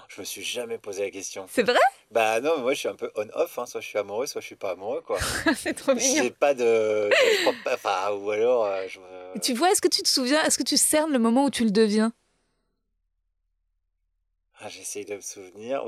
Je 0.08 0.20
me 0.20 0.24
suis 0.24 0.42
jamais 0.42 0.78
posé 0.78 1.02
la 1.04 1.10
question. 1.10 1.46
C'est 1.48 1.62
vrai? 1.62 1.78
Bah 2.10 2.40
non, 2.40 2.58
moi 2.58 2.74
je 2.74 2.80
suis 2.80 2.88
un 2.88 2.94
peu 2.94 3.10
on-off. 3.16 3.58
hein. 3.58 3.66
Soit 3.66 3.80
je 3.80 3.88
suis 3.88 3.98
amoureux, 3.98 4.26
soit 4.26 4.40
je 4.42 4.46
suis 4.46 4.56
pas 4.56 4.72
amoureux, 4.72 5.00
quoi. 5.00 5.18
C'est 5.56 5.72
trop 5.74 5.94
J'ai 5.96 6.30
pas 6.30 6.52
de. 6.54 7.10
je 7.10 7.40
crois 7.40 7.54
pas- 7.64 7.74
Enfin, 7.74 8.10
ou 8.12 8.30
alors. 8.30 8.66
euh, 8.66 8.86
je 8.88 9.00
Tu 9.40 9.54
vois, 9.54 9.70
est-ce 9.70 9.80
que 9.80 9.88
tu 9.88 10.02
te 10.02 10.08
souviens 10.08 10.42
Est-ce 10.44 10.58
que 10.58 10.62
tu 10.62 10.76
cernes 10.76 11.12
le 11.12 11.18
moment 11.18 11.44
où 11.46 11.50
tu 11.50 11.64
le 11.64 11.70
deviens? 11.70 12.12
Ah, 14.60 14.68
J'essaye 14.68 15.04
de 15.06 15.16
me 15.16 15.20
souvenir. 15.20 15.82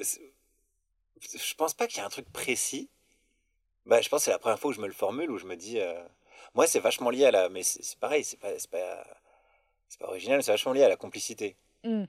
Je 0.00 1.54
pense 1.54 1.74
pas 1.74 1.86
qu'il 1.86 1.98
y 1.98 2.00
ait 2.00 2.04
un 2.06 2.10
truc 2.10 2.30
précis. 2.32 2.90
Bah, 3.84 4.00
je 4.00 4.08
pense 4.08 4.20
que 4.22 4.24
c'est 4.26 4.30
la 4.32 4.38
première 4.38 4.58
fois 4.58 4.70
où 4.70 4.74
je 4.74 4.80
me 4.80 4.86
le 4.86 4.92
formule, 4.92 5.30
où 5.30 5.38
je 5.38 5.46
me 5.46 5.56
dis. 5.56 5.80
euh, 5.80 6.02
Moi, 6.54 6.66
c'est 6.66 6.80
vachement 6.80 7.10
lié 7.10 7.26
à 7.26 7.30
la. 7.30 7.48
Mais 7.48 7.62
c'est 7.62 7.98
pareil, 7.98 8.24
c'est 8.24 8.38
pas, 8.40 8.50
pas, 8.70 9.04
pas 10.00 10.06
original, 10.08 10.42
c'est 10.42 10.50
vachement 10.50 10.72
lié 10.72 10.82
à 10.82 10.88
la 10.88 10.96
complicité. 10.96 11.56
Mm. 11.84 12.04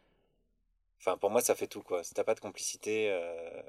Enfin, 0.99 1.17
pour 1.17 1.29
moi, 1.29 1.41
ça 1.41 1.55
fait 1.55 1.67
tout, 1.67 1.81
quoi. 1.83 2.03
Si 2.03 2.13
t'as 2.13 2.23
pas 2.23 2.35
de 2.35 2.39
complicité. 2.39 3.09
euh, 3.11 3.61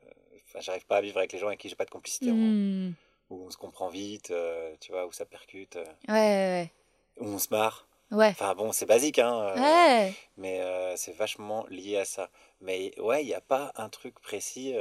Enfin, 0.50 0.60
j'arrive 0.60 0.86
pas 0.86 0.96
à 0.96 1.00
vivre 1.02 1.18
avec 1.18 1.30
les 1.34 1.38
gens 1.38 1.48
avec 1.48 1.60
qui 1.60 1.68
j'ai 1.68 1.74
pas 1.76 1.84
de 1.84 1.90
complicité. 1.90 2.30
Hmm. 2.32 2.94
Où 3.28 3.44
on 3.46 3.50
se 3.50 3.58
comprend 3.58 3.88
vite, 3.90 4.30
euh, 4.30 4.74
tu 4.80 4.92
vois, 4.92 5.04
où 5.06 5.12
ça 5.12 5.26
percute, 5.26 5.76
euh, 5.76 5.84
Ouais, 6.08 6.72
où 7.18 7.26
on 7.26 7.38
se 7.38 7.48
marre. 7.50 7.86
ouais. 8.10 8.28
Enfin, 8.30 8.54
bon, 8.54 8.72
c'est 8.72 8.86
basique, 8.86 9.18
hein. 9.18 9.52
Ouais. 9.56 10.14
mais 10.38 10.62
c'est 10.96 11.14
vachement 11.14 11.66
lié 11.68 11.98
à 11.98 12.06
ça. 12.06 12.30
Mais 12.62 12.98
ouais, 12.98 13.22
il 13.22 13.26
n'y 13.26 13.34
a 13.34 13.42
pas 13.42 13.72
un 13.76 13.90
truc 13.90 14.18
précis. 14.20 14.74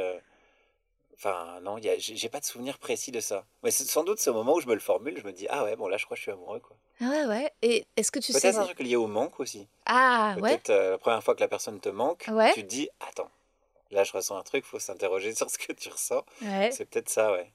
Enfin, 1.20 1.60
non, 1.64 1.78
j'ai 1.98 2.30
pas 2.30 2.40
de 2.40 2.46
souvenir 2.46 2.78
précis 2.78 3.12
de 3.12 3.20
ça. 3.20 3.44
Mais 3.64 3.72
c'est- 3.72 3.86
sans 3.86 4.04
doute, 4.04 4.20
c'est 4.20 4.30
au 4.30 4.34
moment 4.34 4.54
où 4.54 4.62
je 4.62 4.68
me 4.68 4.76
le 4.76 4.80
formule, 4.80 5.18
je 5.20 5.24
me 5.26 5.32
dis, 5.32 5.48
ah 5.50 5.64
ouais, 5.64 5.76
bon, 5.76 5.88
là, 5.88 5.98
je 5.98 6.06
crois 6.06 6.14
que 6.16 6.20
je 6.20 6.24
suis 6.24 6.32
amoureux, 6.32 6.60
quoi. 6.60 6.76
Ah 7.02 7.06
Ouais, 7.10 7.26
ouais. 7.26 7.52
Et 7.64 7.86
est-ce 7.96 8.12
que 8.12 8.20
tu 8.20 8.32
sais 8.34 8.40
Peut-être 8.40 8.60
un 8.60 8.66
truc 8.66 8.80
lié 8.80 8.96
au 8.96 9.08
manque 9.08 9.40
aussi. 9.40 9.68
Ah 9.88 10.36
ouais. 10.40 10.52
Peut-être 10.52 10.70
euh, 10.70 10.92
la 10.92 10.98
première 11.00 11.24
fois 11.24 11.34
que 11.34 11.40
la 11.40 11.48
personne 11.48 11.80
te 11.80 11.90
manque, 11.90 12.26
Ouais. 12.28 12.54
tu 12.54 12.62
te 12.62 12.68
dis, 12.68 12.88
attends, 13.00 13.32
là, 13.90 14.04
je 14.04 14.12
ressens 14.12 14.38
un 14.38 14.44
truc, 14.44 14.64
faut 14.64 14.78
s'interroger 14.78 15.34
sur 15.36 15.50
ce 15.50 15.58
que 15.58 15.74
tu 15.74 15.90
ressens. 15.90 16.24
Ouais. 16.44 16.70
C'est 16.72 16.86
peut-être 16.86 17.10
ça, 17.10 17.32
ouais. 17.32 17.52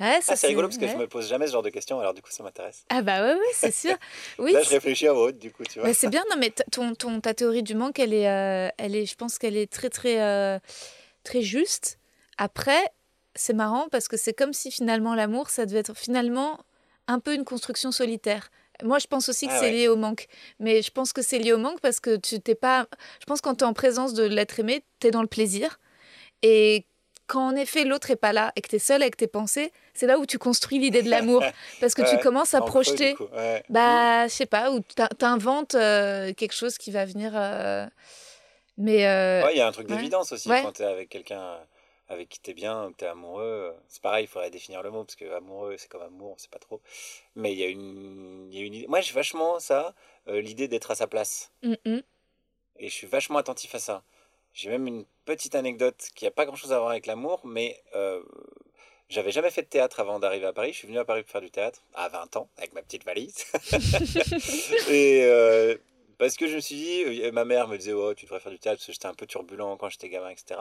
Ouais, 0.00 0.18
Ah, 0.26 0.34
c'est 0.34 0.46
rigolo 0.48 0.66
parce 0.68 0.78
que 0.78 0.86
ouais. 0.86 0.90
je 0.90 0.96
me 0.96 1.06
pose 1.06 1.28
jamais 1.28 1.46
ce 1.46 1.52
genre 1.52 1.62
de 1.62 1.68
questions, 1.70 2.00
alors 2.00 2.14
du 2.14 2.22
coup, 2.22 2.30
ça 2.30 2.42
m'intéresse. 2.42 2.84
Ah 2.88 3.02
bah 3.02 3.22
ouais, 3.22 3.34
ouais, 3.34 3.52
c'est 3.52 3.70
sûr. 3.70 3.94
Oui. 4.38 4.50
Là, 4.52 4.62
je 4.62 4.70
réfléchis 4.70 5.06
à 5.06 5.14
haute, 5.14 5.38
du 5.38 5.52
coup, 5.52 5.62
tu 5.62 5.78
vois. 5.78 5.86
Mais 5.86 5.94
c'est 5.94 6.08
bien, 6.08 6.24
non, 6.30 6.36
mais 6.38 6.50
ton, 6.72 6.94
ton, 6.94 7.20
ta 7.20 7.32
théorie 7.34 7.62
du 7.62 7.74
manque, 7.76 7.98
elle 8.00 8.12
est, 8.14 8.28
euh, 8.28 8.70
elle 8.78 8.96
est, 8.96 9.04
je 9.06 9.14
pense 9.14 9.38
qu'elle 9.38 9.56
est 9.58 9.70
très, 9.70 9.90
très, 9.90 10.20
euh, 10.22 10.58
très 11.22 11.42
juste. 11.42 11.98
Après, 12.38 12.82
c'est 13.34 13.52
marrant 13.52 13.88
parce 13.90 14.08
que 14.08 14.16
c'est 14.16 14.32
comme 14.32 14.52
si 14.52 14.70
finalement 14.70 15.14
l'amour, 15.14 15.50
ça 15.50 15.66
devait 15.66 15.80
être 15.80 15.94
finalement 15.96 16.58
un 17.06 17.18
peu 17.20 17.34
une 17.34 17.44
construction 17.44 17.92
solitaire. 17.92 18.50
Moi, 18.82 18.98
je 18.98 19.06
pense 19.06 19.28
aussi 19.28 19.46
que 19.46 19.52
Ah 19.52 19.58
c'est 19.60 19.66
ouais. 19.66 19.72
lié 19.72 19.88
au 19.88 19.96
manque. 19.96 20.26
Mais 20.58 20.82
je 20.82 20.90
pense 20.90 21.12
que 21.12 21.22
c'est 21.22 21.38
lié 21.38 21.52
au 21.52 21.58
manque 21.58 21.80
parce 21.80 22.00
que 22.00 22.16
tu 22.16 22.40
t'es 22.40 22.54
pas. 22.56 22.86
Je 23.20 23.24
pense 23.26 23.40
que 23.40 23.48
quand 23.48 23.56
tu 23.56 23.64
es 23.64 23.66
en 23.66 23.72
présence 23.72 24.14
de 24.14 24.24
l'être 24.24 24.58
aimé, 24.58 24.82
tu 25.00 25.06
es 25.06 25.10
dans 25.10 25.22
le 25.22 25.28
plaisir. 25.28 25.78
Et 26.42 26.86
quand 27.26 27.46
en 27.46 27.54
effet 27.56 27.84
l'autre 27.84 28.10
est 28.10 28.16
pas 28.16 28.32
là 28.32 28.52
et 28.56 28.60
que 28.60 28.68
tu 28.68 28.76
es 28.76 28.78
seul 28.80 29.00
avec 29.02 29.16
tes 29.16 29.26
pensées, 29.28 29.72
c'est 29.94 30.06
là 30.06 30.18
où 30.18 30.26
tu 30.26 30.38
construis 30.38 30.78
l'idée 30.78 31.02
de 31.02 31.10
l'amour. 31.10 31.42
Parce 31.80 31.94
que 31.94 32.02
tu 32.02 32.18
commences 32.18 32.52
à 32.54 32.60
projeter. 32.62 33.14
coup, 33.14 33.28
ouais. 33.32 33.62
Bah, 33.68 34.26
je 34.26 34.32
sais 34.32 34.46
pas, 34.46 34.72
ou 34.72 34.80
t'in- 34.80 35.08
t'inventes 35.18 35.74
euh, 35.74 36.32
quelque 36.34 36.52
chose 36.54 36.76
qui 36.76 36.90
va 36.90 37.04
venir. 37.04 37.32
euh, 37.34 37.86
Mais. 38.76 39.06
euh, 39.06 39.48
il 39.52 39.56
y 39.56 39.60
a 39.60 39.66
un 39.68 39.72
truc 39.72 39.86
d'évidence 39.86 40.32
aussi 40.32 40.48
quand 40.48 40.72
t'es 40.72 40.84
avec 40.84 41.08
quelqu'un 41.08 41.58
avec 42.14 42.28
qui 42.28 42.40
t'es 42.40 42.54
bien, 42.54 42.90
que 42.92 42.96
t'es 42.96 43.06
amoureux. 43.06 43.74
C'est 43.88 44.02
pareil, 44.02 44.24
il 44.24 44.28
faudrait 44.28 44.50
définir 44.50 44.82
le 44.82 44.90
mot 44.90 45.04
parce 45.04 45.16
que 45.16 45.30
amoureux, 45.32 45.76
c'est 45.76 45.88
comme 45.88 46.02
amour, 46.02 46.32
on 46.34 46.38
sait 46.38 46.48
pas 46.48 46.58
trop. 46.58 46.80
Mais 47.34 47.52
il 47.52 47.58
y 47.58 47.64
a 47.64 47.68
une, 47.68 48.48
il 48.50 48.58
y 48.58 48.62
a 48.62 48.64
une 48.64 48.74
idée. 48.74 48.86
Moi, 48.86 49.00
j'ai 49.00 49.12
vachement 49.12 49.60
ça, 49.60 49.94
euh, 50.28 50.40
l'idée 50.40 50.68
d'être 50.68 50.90
à 50.90 50.94
sa 50.94 51.06
place. 51.06 51.52
Et 52.78 52.88
je 52.88 52.94
suis 52.94 53.06
vachement 53.06 53.38
attentif 53.38 53.74
à 53.74 53.78
ça. 53.78 54.02
J'ai 54.52 54.70
même 54.70 54.86
une 54.86 55.04
petite 55.24 55.54
anecdote 55.54 56.10
qui 56.14 56.26
a 56.26 56.30
pas 56.30 56.46
grand 56.46 56.56
chose 56.56 56.72
à 56.72 56.78
voir 56.78 56.90
avec 56.90 57.06
l'amour, 57.06 57.40
mais 57.44 57.82
euh, 57.94 58.22
j'avais 59.08 59.32
jamais 59.32 59.50
fait 59.50 59.62
de 59.62 59.68
théâtre 59.68 60.00
avant 60.00 60.18
d'arriver 60.18 60.46
à 60.46 60.52
Paris. 60.52 60.72
Je 60.72 60.78
suis 60.78 60.86
venu 60.86 60.98
à 60.98 61.04
Paris 61.04 61.22
pour 61.22 61.32
faire 61.32 61.40
du 61.40 61.50
théâtre 61.50 61.82
à 61.94 62.08
20 62.08 62.36
ans, 62.36 62.48
avec 62.56 62.72
ma 62.72 62.82
petite 62.82 63.04
valise. 63.04 63.44
et 64.88 65.24
euh, 65.24 65.76
parce 66.24 66.38
que 66.38 66.46
je 66.46 66.56
me 66.56 66.60
suis 66.60 66.76
dit, 66.76 67.02
euh, 67.04 67.32
ma 67.32 67.44
mère 67.44 67.68
me 67.68 67.76
disait, 67.76 67.92
oh, 67.92 68.14
tu 68.14 68.24
devrais 68.24 68.40
faire 68.40 68.50
du 68.50 68.58
théâtre, 68.58 68.78
parce 68.78 68.86
que 68.86 68.92
j'étais 68.92 69.06
un 69.06 69.14
peu 69.14 69.26
turbulent 69.26 69.76
quand 69.76 69.90
j'étais 69.90 70.08
gamin, 70.08 70.30
etc. 70.30 70.58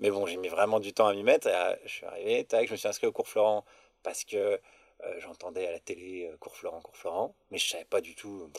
Mais 0.00 0.10
bon, 0.10 0.26
j'ai 0.26 0.36
mis 0.36 0.48
vraiment 0.48 0.80
du 0.80 0.92
temps 0.92 1.06
à 1.06 1.14
m'y 1.14 1.22
mettre. 1.22 1.46
Et, 1.46 1.54
euh, 1.54 1.76
je 1.84 1.88
suis 1.88 2.04
arrivé, 2.06 2.44
tac, 2.44 2.66
je 2.66 2.72
me 2.72 2.76
suis 2.76 2.88
inscrit 2.88 3.06
au 3.06 3.12
cours 3.12 3.28
Florent 3.28 3.64
parce 4.02 4.24
que 4.24 4.36
euh, 4.36 5.20
j'entendais 5.20 5.68
à 5.68 5.70
la 5.70 5.78
télé 5.78 6.28
cours 6.40 6.56
Florent, 6.56 6.80
cours 6.80 6.96
Florent, 6.96 7.34
mais 7.52 7.58
je 7.58 7.68
savais 7.68 7.84
pas 7.84 8.00
du 8.00 8.16
tout 8.16 8.50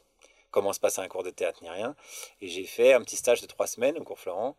comment 0.52 0.72
se 0.72 0.80
passait 0.80 1.02
un 1.02 1.10
cours 1.10 1.24
de 1.24 1.30
théâtre 1.30 1.60
ni 1.62 1.70
rien. 1.70 1.94
Et 2.40 2.48
j'ai 2.48 2.64
fait 2.64 2.94
un 2.94 3.02
petit 3.02 3.18
stage 3.18 3.42
de 3.42 3.46
trois 3.46 3.68
semaines 3.68 3.98
au 3.98 4.04
cours 4.06 4.20
Florent. 4.20 4.56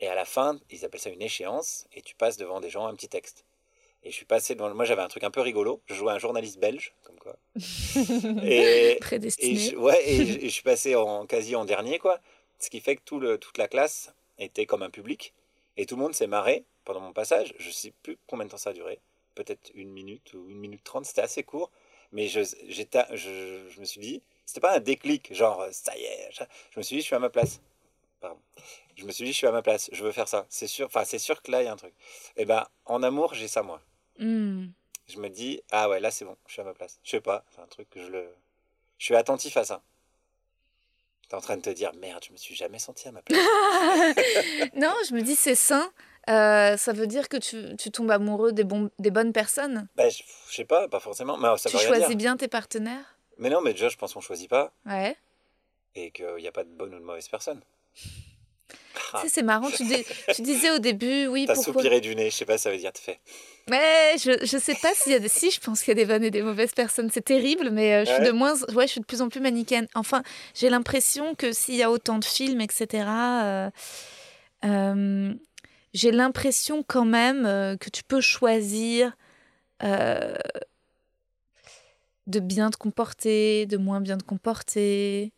Et 0.00 0.08
à 0.08 0.14
la 0.14 0.26
fin, 0.26 0.60
ils 0.70 0.84
appellent 0.84 1.00
ça 1.00 1.10
une 1.10 1.22
échéance, 1.22 1.86
et 1.94 2.02
tu 2.02 2.14
passes 2.14 2.36
devant 2.36 2.60
des 2.60 2.70
gens 2.70 2.86
un 2.86 2.94
petit 2.94 3.08
texte. 3.08 3.44
Et 4.02 4.10
je 4.10 4.14
suis 4.16 4.24
passé 4.24 4.54
devant. 4.54 4.72
Moi, 4.74 4.84
j'avais 4.84 5.02
un 5.02 5.08
truc 5.08 5.24
un 5.24 5.30
peu 5.30 5.40
rigolo. 5.40 5.82
Je 5.86 5.94
jouais 5.94 6.12
un 6.12 6.18
journaliste 6.18 6.58
belge, 6.58 6.94
comme 7.04 7.18
quoi. 7.18 7.36
et, 7.56 8.98
je, 9.00 9.76
ouais, 9.76 9.98
et 10.08 10.26
je, 10.26 10.38
et 10.38 10.44
je 10.44 10.48
suis 10.48 10.62
passé 10.62 10.96
en 10.96 11.26
quasi 11.26 11.54
en 11.54 11.64
dernier, 11.64 11.98
quoi. 11.98 12.18
Ce 12.58 12.70
qui 12.70 12.80
fait 12.80 12.96
que 12.96 13.02
tout 13.04 13.20
le, 13.20 13.38
toute 13.38 13.58
la 13.58 13.68
classe 13.68 14.14
était 14.38 14.66
comme 14.66 14.82
un 14.82 14.90
public. 14.90 15.34
Et 15.76 15.86
tout 15.86 15.96
le 15.96 16.02
monde 16.02 16.14
s'est 16.14 16.26
marré 16.26 16.64
pendant 16.84 17.00
mon 17.00 17.12
passage. 17.12 17.54
Je 17.58 17.70
sais 17.70 17.92
plus 18.02 18.18
combien 18.26 18.46
de 18.46 18.50
temps 18.50 18.56
ça 18.56 18.70
a 18.70 18.72
duré. 18.72 19.00
Peut-être 19.34 19.70
une 19.74 19.90
minute 19.90 20.32
ou 20.34 20.48
une 20.48 20.58
minute 20.58 20.82
trente. 20.82 21.04
C'était 21.04 21.22
assez 21.22 21.42
court. 21.42 21.70
Mais 22.12 22.26
je, 22.26 22.40
j'étais, 22.68 23.04
je, 23.12 23.68
je 23.68 23.80
me 23.80 23.84
suis 23.84 24.00
dit, 24.00 24.22
c'était 24.46 24.60
pas 24.60 24.74
un 24.74 24.80
déclic, 24.80 25.32
genre 25.32 25.64
ça 25.70 25.96
y 25.96 26.02
est. 26.02 26.28
Je, 26.32 26.42
je 26.72 26.80
me 26.80 26.82
suis 26.82 26.96
dit, 26.96 27.02
je 27.02 27.06
suis 27.06 27.14
à 27.14 27.20
ma 27.20 27.30
place. 27.30 27.60
Pardon. 28.20 28.38
Je 28.96 29.04
me 29.04 29.12
suis 29.12 29.24
dit, 29.24 29.32
je 29.32 29.36
suis 29.36 29.46
à 29.46 29.52
ma 29.52 29.62
place. 29.62 29.88
Je 29.92 30.02
veux 30.02 30.12
faire 30.12 30.28
ça. 30.28 30.46
C'est 30.48 30.66
sûr. 30.66 30.86
Enfin, 30.86 31.04
c'est 31.04 31.18
sûr 31.18 31.42
que 31.42 31.50
là, 31.50 31.62
il 31.62 31.66
y 31.66 31.68
a 31.68 31.72
un 31.72 31.76
truc. 31.76 31.94
Et 32.36 32.44
ben, 32.44 32.66
en 32.86 33.02
amour, 33.02 33.34
j'ai 33.34 33.48
ça 33.48 33.62
moi. 33.62 33.80
Je 34.20 35.18
me 35.18 35.28
dis, 35.28 35.60
ah 35.70 35.88
ouais, 35.88 35.98
là 36.00 36.10
c'est 36.10 36.24
bon, 36.24 36.36
je 36.46 36.52
suis 36.52 36.62
à 36.62 36.64
ma 36.64 36.74
place. 36.74 36.98
Je 37.02 37.10
sais 37.10 37.20
pas, 37.20 37.44
c'est 37.54 37.60
un 37.60 37.66
truc 37.66 37.88
que 37.90 38.00
je 38.02 38.08
le. 38.08 38.28
Je 38.98 39.04
suis 39.06 39.16
attentif 39.16 39.56
à 39.56 39.64
ça. 39.64 39.82
T'es 41.28 41.36
en 41.36 41.40
train 41.40 41.56
de 41.56 41.62
te 41.62 41.70
dire, 41.70 41.92
merde, 41.94 42.22
je 42.26 42.32
me 42.32 42.36
suis 42.36 42.54
jamais 42.54 42.78
senti 42.78 43.08
à 43.08 43.12
ma 43.12 43.22
place. 43.22 43.38
non, 44.74 44.92
je 45.08 45.14
me 45.14 45.22
dis, 45.22 45.36
c'est 45.36 45.54
sain. 45.54 45.90
Euh, 46.28 46.76
ça 46.76 46.92
veut 46.92 47.06
dire 47.06 47.28
que 47.28 47.36
tu, 47.38 47.76
tu 47.76 47.90
tombes 47.90 48.10
amoureux 48.10 48.52
des, 48.52 48.64
bons, 48.64 48.90
des 48.98 49.10
bonnes 49.10 49.32
personnes. 49.32 49.88
bah, 49.96 50.08
je, 50.08 50.22
je 50.48 50.54
sais 50.54 50.64
pas, 50.64 50.86
pas 50.88 51.00
forcément. 51.00 51.38
Mais 51.38 51.56
ça 51.56 51.70
tu 51.70 51.76
veut 51.76 51.82
choisis 51.82 52.08
dire. 52.08 52.16
bien 52.16 52.36
tes 52.36 52.48
partenaires? 52.48 53.16
Mais 53.38 53.48
non, 53.48 53.60
mais 53.62 53.72
déjà, 53.72 53.88
je 53.88 53.96
pense 53.96 54.12
qu'on 54.12 54.20
choisit 54.20 54.50
pas 54.50 54.72
Ouais. 54.86 55.16
et 55.94 56.10
qu'il 56.10 56.34
n'y 56.36 56.48
a 56.48 56.52
pas 56.52 56.64
de 56.64 56.68
bonne 56.70 56.94
ou 56.94 56.98
de 56.98 57.04
mauvaise 57.04 57.28
personne. 57.28 57.62
Ah, 59.12 59.24
c'est 59.28 59.42
marrant. 59.42 59.70
Tu, 59.70 59.84
dis- 59.84 60.04
tu 60.34 60.42
disais 60.42 60.70
au 60.70 60.78
début, 60.78 61.26
oui, 61.26 61.44
T'as 61.46 61.54
pourquoi. 61.54 61.72
soupiré 61.74 62.00
du 62.00 62.14
nez, 62.14 62.30
je 62.30 62.36
sais 62.36 62.44
pas, 62.44 62.58
ça 62.58 62.70
veut 62.70 62.76
dire 62.78 62.92
te 62.92 62.98
fait. 63.00 63.18
Mais 63.68 64.16
je, 64.18 64.32
je 64.44 64.58
sais 64.58 64.74
pas 64.82 64.92
s'il 64.94 65.12
y 65.12 65.14
a 65.14 65.18
des. 65.18 65.28
Si, 65.28 65.50
je 65.50 65.60
pense 65.60 65.80
qu'il 65.82 65.88
y 65.96 66.00
a 66.00 66.04
des 66.04 66.06
bonnes 66.06 66.24
et 66.24 66.30
des 66.30 66.42
mauvaises 66.42 66.72
personnes. 66.72 67.10
C'est 67.12 67.24
terrible, 67.24 67.70
mais 67.70 67.94
euh, 67.94 68.04
je 68.04 68.10
suis 68.12 68.20
Ouais. 68.20 68.26
de 68.26 68.32
moins. 68.32 68.54
Ouais, 68.74 68.86
je 68.86 68.92
suis 68.92 69.00
de 69.00 69.06
plus 69.06 69.20
en 69.22 69.28
plus 69.28 69.40
manichéenne. 69.40 69.86
Enfin, 69.94 70.22
j'ai 70.54 70.70
l'impression 70.70 71.34
que 71.34 71.52
s'il 71.52 71.76
y 71.76 71.82
a 71.82 71.90
autant 71.90 72.18
de 72.18 72.24
films, 72.24 72.60
etc. 72.60 73.06
euh, 73.44 73.70
euh, 74.64 75.32
j'ai 75.94 76.10
l'impression 76.10 76.82
quand 76.86 77.04
même 77.04 77.42
que 77.78 77.90
tu 77.90 78.02
peux 78.04 78.20
choisir 78.20 79.16
de 82.26 82.40
bien 82.40 82.70
te 82.70 82.76
comporter, 82.76 83.66
de 83.66 83.76
moins 83.76 84.00
bien 84.00 84.16
te 84.18 84.24
comporter. 84.24 85.32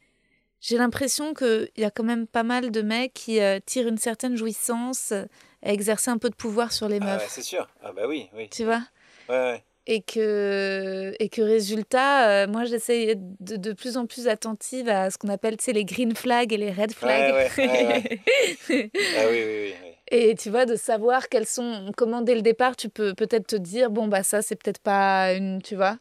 J'ai 0.63 0.79
l'impression 0.79 1.35
qu'il 1.35 1.69
y 1.77 1.85
a 1.85 1.91
quand 1.91 2.05
même 2.05 2.27
pas 2.29 2.45
mal 2.45 2.71
de 2.71 2.83
mecs 2.83 3.13
qui 3.13 3.41
euh, 3.41 3.59
tirent 3.67 3.89
une 3.89 3.99
certaine 3.99 4.37
jouissance 4.37 5.11
euh, 5.11 5.25
à 5.65 5.73
exercer 5.73 6.09
un 6.11 6.19
peu 6.19 6.31
de 6.31 6.37
pouvoir 6.37 6.73
sur 6.73 6.89
les 6.89 7.01
Ah 7.01 7.05
meufs. 7.05 7.23
ouais, 7.23 7.29
c'est 7.29 7.43
sûr. 7.43 7.69
Ah 7.83 7.91
bah 7.93 8.03
oui, 8.09 8.29
oui. 8.35 8.49
tu 8.49 8.65
vois? 8.65 8.83
Ouais, 9.29 9.35
ouais. 9.35 9.65
et 9.89 10.03
que, 10.03 11.15
et 11.19 11.29
que 11.29 11.43
résultat, 11.43 12.29
euh, 12.29 12.47
moi 12.47 12.65
j'essaie 12.65 13.07
d'être 13.07 13.21
de, 13.41 13.57
de 13.57 13.73
plus 13.73 13.97
en 13.97 14.07
plus 14.07 14.29
attentive 14.29 14.89
à 14.89 15.11
ce 15.11 15.19
qu'on 15.19 15.29
appelle 15.31 15.57
tu 15.57 15.65
sais, 15.65 15.73
les 15.73 15.85
green 15.85 16.15
flags 16.15 16.53
et 16.53 16.57
les 16.57 16.71
red 16.71 16.93
flags. 16.93 17.35
Ouais, 17.35 17.49
ouais, 17.59 17.69
ouais, 18.69 18.91
Ah 19.17 19.29
oui, 19.29 19.43
oui. 19.45 19.75
oui. 19.83 19.95
et 20.13 20.37
tu 20.37 20.49
vois, 20.51 20.65
de 20.65 20.77
savoir 20.77 21.29
quels 21.29 21.47
sont, 21.47 21.91
comment 21.97 22.23
dès 22.23 22.37
le 22.37 22.43
départ 22.43 22.77
tu 22.77 22.89
peux 22.89 23.15
peut-être 23.15 23.49
te 23.49 23.57
dire, 23.57 23.91
bon 23.91 24.07
bah 24.07 24.23
ça 24.23 24.43
c'est 24.43 24.55
peut-être 24.55 24.81
pas 24.81 25.33
une, 25.35 25.61
tu 25.61 25.75
vois? 25.75 25.99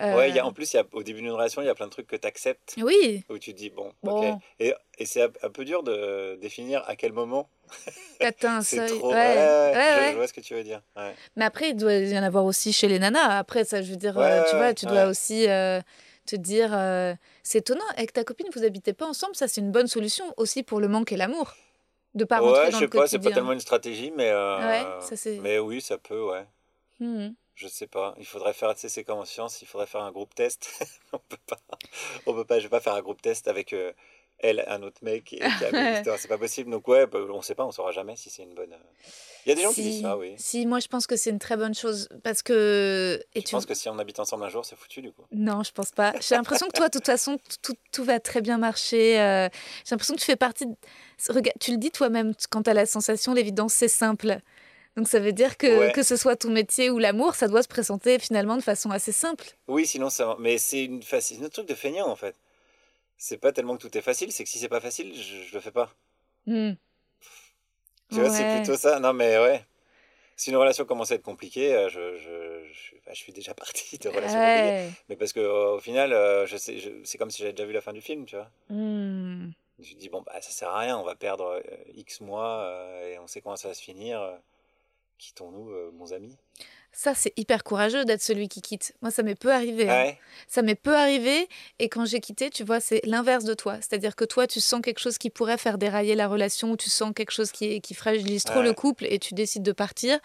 Euh, 0.00 0.16
Ouais, 0.16 0.30
y 0.30 0.38
a, 0.38 0.46
en 0.46 0.52
plus, 0.52 0.72
y 0.72 0.78
a, 0.78 0.84
au 0.92 1.02
début 1.02 1.20
d'une 1.20 1.30
relation, 1.32 1.60
il 1.62 1.66
y 1.66 1.68
a 1.68 1.74
plein 1.74 1.86
de 1.86 1.90
trucs 1.90 2.06
que 2.06 2.16
tu 2.16 2.26
acceptes, 2.26 2.74
Oui, 2.78 3.24
où 3.28 3.38
tu 3.38 3.52
te 3.52 3.58
dis, 3.58 3.70
bon, 3.70 3.92
Bon. 4.02 4.12
ok. 4.12 4.38
Et, 4.58 4.74
et 4.98 5.04
c'est 5.06 5.22
un, 5.22 5.28
un 5.42 5.50
peu 5.50 5.64
dur 5.64 5.82
de 5.82 6.36
définir 6.40 6.82
à 6.88 6.96
quel 6.96 7.12
moment 7.12 7.48
t'atteins 8.18 8.56
un 8.58 8.62
seuil. 8.62 8.98
trop. 8.98 9.12
Ouais, 9.12 9.36
Ouais, 9.74 10.10
je, 10.10 10.16
vois 10.16 10.26
ce 10.26 10.32
que 10.32 10.40
tu 10.40 10.54
veux 10.54 10.64
dire. 10.64 10.82
Mais 11.36 11.44
après, 11.44 11.70
il 11.70 11.76
doit 11.76 11.92
y 11.94 12.18
en 12.18 12.22
avoir 12.22 12.44
aussi 12.44 12.72
chez 12.72 12.88
les 12.88 12.98
nanas. 12.98 13.38
Après, 13.38 13.64
ça, 13.64 13.82
je 13.82 13.90
veux 13.90 13.96
dire, 13.96 14.18
euh, 14.18 14.42
tu 14.48 14.56
vois, 14.56 14.74
tu 14.74 14.86
dois 14.86 15.06
aussi 15.06 15.48
euh, 15.48 15.80
te 16.26 16.36
dire, 16.36 16.70
euh, 16.72 17.14
c'est 17.42 17.58
étonnant, 17.58 17.84
avec 17.96 18.12
ta 18.12 18.24
copine, 18.24 18.46
vous 18.54 18.64
habitez 18.64 18.92
pas 18.92 19.06
ensemble, 19.06 19.34
ça 19.36 19.48
c'est 19.48 19.60
une 19.60 19.72
bonne 19.72 19.86
solution 19.86 20.24
aussi 20.36 20.62
pour 20.62 20.80
le 20.80 20.88
manque 20.88 21.12
et 21.12 21.16
l'amour. 21.16 21.54
De 22.14 22.24
pas 22.24 22.40
rentrer 22.40 22.64
ouais, 22.64 22.70
dans 22.70 22.78
je 22.78 22.84
sais 22.84 22.84
le 22.86 22.90
pas, 22.90 23.06
c'est 23.06 23.18
pas 23.20 23.30
tellement 23.30 23.52
une 23.52 23.60
stratégie, 23.60 24.12
mais. 24.16 24.30
euh, 24.30 24.66
Ouais, 24.66 24.82
ça, 25.08 25.16
c'est- 25.16 25.38
Mais 25.38 25.58
oui, 25.60 25.80
ça 25.80 25.96
peut, 25.98 26.22
ouais. 26.24 26.44
Mhm. 26.98 27.34
Je 27.60 27.68
sais 27.68 27.86
pas. 27.86 28.14
Il 28.18 28.24
faudrait 28.26 28.54
faire, 28.54 28.74
tu 28.74 28.80
sais, 28.80 28.88
c'est 28.88 29.04
comme 29.04 29.18
en 29.18 29.26
science, 29.26 29.60
il 29.60 29.66
faudrait 29.68 29.86
faire 29.86 30.00
un 30.00 30.10
groupe 30.12 30.34
test. 30.34 30.70
on 31.12 31.18
peut 31.18 31.36
pas. 31.46 31.58
On 32.24 32.32
peut 32.32 32.46
pas, 32.46 32.58
je 32.58 32.64
vais 32.64 32.70
pas 32.70 32.80
faire 32.80 32.94
un 32.94 33.02
groupe 33.02 33.20
test 33.20 33.48
avec 33.48 33.74
euh, 33.74 33.92
elle, 34.38 34.64
un 34.66 34.82
autre 34.82 35.00
mec 35.02 35.34
et. 35.34 35.40
C'est 36.18 36.28
pas 36.28 36.38
possible. 36.38 36.70
Donc, 36.70 36.88
ouais, 36.88 37.06
bah, 37.06 37.18
on 37.30 37.42
sait 37.42 37.54
pas, 37.54 37.66
on 37.66 37.70
saura 37.70 37.92
jamais 37.92 38.16
si 38.16 38.30
c'est 38.30 38.44
une 38.44 38.54
bonne. 38.54 38.72
euh. 38.72 38.76
Il 39.44 39.50
y 39.50 39.52
a 39.52 39.54
des 39.56 39.60
gens 39.62 39.72
qui 39.74 39.82
disent 39.82 40.00
ça, 40.02 40.16
oui. 40.16 40.34
Si, 40.38 40.64
moi 40.66 40.80
je 40.80 40.86
pense 40.88 41.06
que 41.06 41.16
c'est 41.16 41.28
une 41.30 41.38
très 41.38 41.56
bonne 41.58 41.74
chose 41.74 42.08
parce 42.22 42.42
que. 42.42 43.20
Et 43.34 43.40
Je 43.40 43.44
tu... 43.46 43.50
pense 43.52 43.66
que 43.66 43.74
si 43.74 43.88
on 43.90 43.98
habite 43.98 44.20
ensemble 44.20 44.44
un 44.44 44.48
jour, 44.48 44.64
c'est 44.64 44.76
foutu 44.76 45.02
du 45.02 45.12
coup. 45.12 45.24
Non, 45.32 45.62
je 45.62 45.72
pense 45.72 45.90
pas. 45.90 46.14
J'ai 46.20 46.34
l'impression 46.36 46.66
que 46.68 46.72
toi, 46.72 46.88
de 46.88 46.92
toute 46.98 47.04
façon, 47.06 47.38
tout, 47.62 47.74
tout 47.92 48.04
va 48.04 48.20
très 48.20 48.40
bien 48.40 48.56
marcher. 48.58 49.20
euh, 49.20 49.48
J'ai 49.84 49.90
l'impression 49.92 50.14
que 50.14 50.20
tu 50.20 50.26
fais 50.26 50.36
partie. 50.36 50.66
de- 50.66 50.74
Regarde, 51.28 51.56
tu 51.60 51.72
le 51.72 51.76
dis 51.78 51.90
toi-même 51.90 52.32
quand 52.50 52.62
tu 52.62 52.70
as 52.70 52.74
la 52.74 52.86
sensation, 52.86 53.34
l'évidence, 53.34 53.74
c'est 53.74 53.88
simple. 53.88 54.38
Donc 54.96 55.08
ça 55.08 55.20
veut 55.20 55.32
dire 55.32 55.56
que 55.56 55.66
Ouais. 55.86 55.92
que 55.92 56.02
ce 56.02 56.16
soit 56.16 56.36
ton 56.36 56.50
métier 56.50 56.90
ou 56.90 56.98
l'amour, 56.98 57.34
ça 57.34 57.46
doit 57.48 57.62
se 57.62 57.68
présenter 57.68 58.18
finalement 58.18 58.56
de 58.56 58.62
façon 58.62 58.90
assez 58.90 59.12
simple. 59.12 59.44
Oui, 59.68 59.86
sinon 59.86 60.10
ça. 60.10 60.36
Mais 60.40 60.58
c'est 60.58 60.84
une 60.84 61.00
faci- 61.00 61.38
c'est 61.38 61.44
un 61.44 61.48
truc 61.48 61.66
de 61.68 61.74
feignant 61.74 62.08
en 62.08 62.16
fait. 62.16 62.34
C'est 63.16 63.38
pas 63.38 63.52
tellement 63.52 63.76
que 63.76 63.82
tout 63.86 63.96
est 63.96 64.02
facile, 64.02 64.32
c'est 64.32 64.44
que 64.44 64.50
si 64.50 64.58
c'est 64.58 64.68
pas 64.68 64.80
facile, 64.80 65.12
je, 65.14 65.42
je 65.48 65.54
le 65.54 65.60
fais 65.60 65.70
pas. 65.70 65.92
Hmm. 66.46 66.72
Tu 68.10 68.16
vois, 68.20 68.30
c'est 68.30 68.56
plutôt 68.56 68.76
ça. 68.76 68.98
Non, 68.98 69.12
mais 69.12 69.38
ouais. 69.38 69.64
Si 70.36 70.50
une 70.50 70.56
relation 70.56 70.84
commence 70.86 71.12
à 71.12 71.16
être 71.16 71.22
compliquée, 71.22 71.74
euh, 71.74 71.88
je, 71.90 72.16
je, 72.16 72.64
je, 72.72 72.94
bah, 73.06 73.12
je 73.12 73.18
suis 73.18 73.32
déjà 73.32 73.52
parti 73.54 73.98
de 73.98 74.08
relations 74.08 74.38
compliquées. 74.38 74.86
Ouais. 74.86 74.90
Mais 75.08 75.16
parce 75.16 75.32
que 75.32 75.40
au 75.40 75.78
final, 75.80 76.12
euh, 76.12 76.46
je 76.46 76.56
sais, 76.56 76.78
je- 76.78 76.90
c'est 77.04 77.18
comme 77.18 77.30
si 77.30 77.38
j'avais 77.42 77.52
déjà 77.52 77.66
vu 77.66 77.72
la 77.74 77.82
fin 77.82 77.92
du 77.92 78.00
film, 78.00 78.24
tu 78.24 78.36
vois. 78.36 78.50
Hmm. 78.70 79.50
Je 79.78 79.94
me 79.94 80.00
dit, 80.00 80.08
bon, 80.08 80.22
bah, 80.22 80.32
ça 80.40 80.50
sert 80.50 80.68
à 80.70 80.78
rien, 80.80 80.98
on 80.98 81.04
va 81.04 81.14
perdre 81.14 81.44
euh, 81.64 81.76
X 81.94 82.20
mois 82.22 82.62
euh, 82.64 83.12
et 83.14 83.18
on 83.18 83.26
sait 83.26 83.40
comment 83.42 83.56
ça 83.56 83.68
va 83.68 83.74
se 83.74 83.82
finir. 83.82 84.20
Quittons-nous, 85.20 85.68
euh, 85.70 85.90
bons 85.92 86.12
amis. 86.14 86.34
Ça, 86.92 87.14
c'est 87.14 87.32
hyper 87.36 87.62
courageux 87.62 88.04
d'être 88.04 88.22
celui 88.22 88.48
qui 88.48 88.62
quitte. 88.62 88.94
Moi, 89.02 89.10
ça 89.10 89.22
m'est 89.22 89.34
peu 89.34 89.52
arrivé. 89.52 89.88
hein. 89.88 89.94
Ah 90.00 90.04
ouais 90.06 90.18
Ça 90.48 90.62
m'est 90.62 90.74
peu 90.74 90.96
arrivé. 90.96 91.46
Et 91.78 91.88
quand 91.90 92.04
j'ai 92.06 92.20
quitté, 92.20 92.48
tu 92.50 92.64
vois, 92.64 92.80
c'est 92.80 93.00
l'inverse 93.04 93.44
de 93.44 93.52
toi. 93.54 93.76
C'est-à-dire 93.76 94.16
que 94.16 94.24
toi, 94.24 94.46
tu 94.46 94.60
sens 94.60 94.80
quelque 94.82 94.98
chose 94.98 95.18
qui 95.18 95.28
pourrait 95.30 95.58
faire 95.58 95.76
dérailler 95.78 96.14
la 96.14 96.26
relation, 96.26 96.72
ou 96.72 96.76
tu 96.76 96.88
sens 96.90 97.12
quelque 97.14 97.30
chose 97.32 97.52
qui, 97.52 97.80
qui 97.82 97.94
fragilise 97.94 98.44
trop 98.44 98.58
Ouais. 98.60 98.64
le 98.64 98.72
couple 98.72 99.04
et 99.08 99.18
tu 99.18 99.34
décides 99.34 99.62
de 99.62 99.72
partir. 99.72 100.18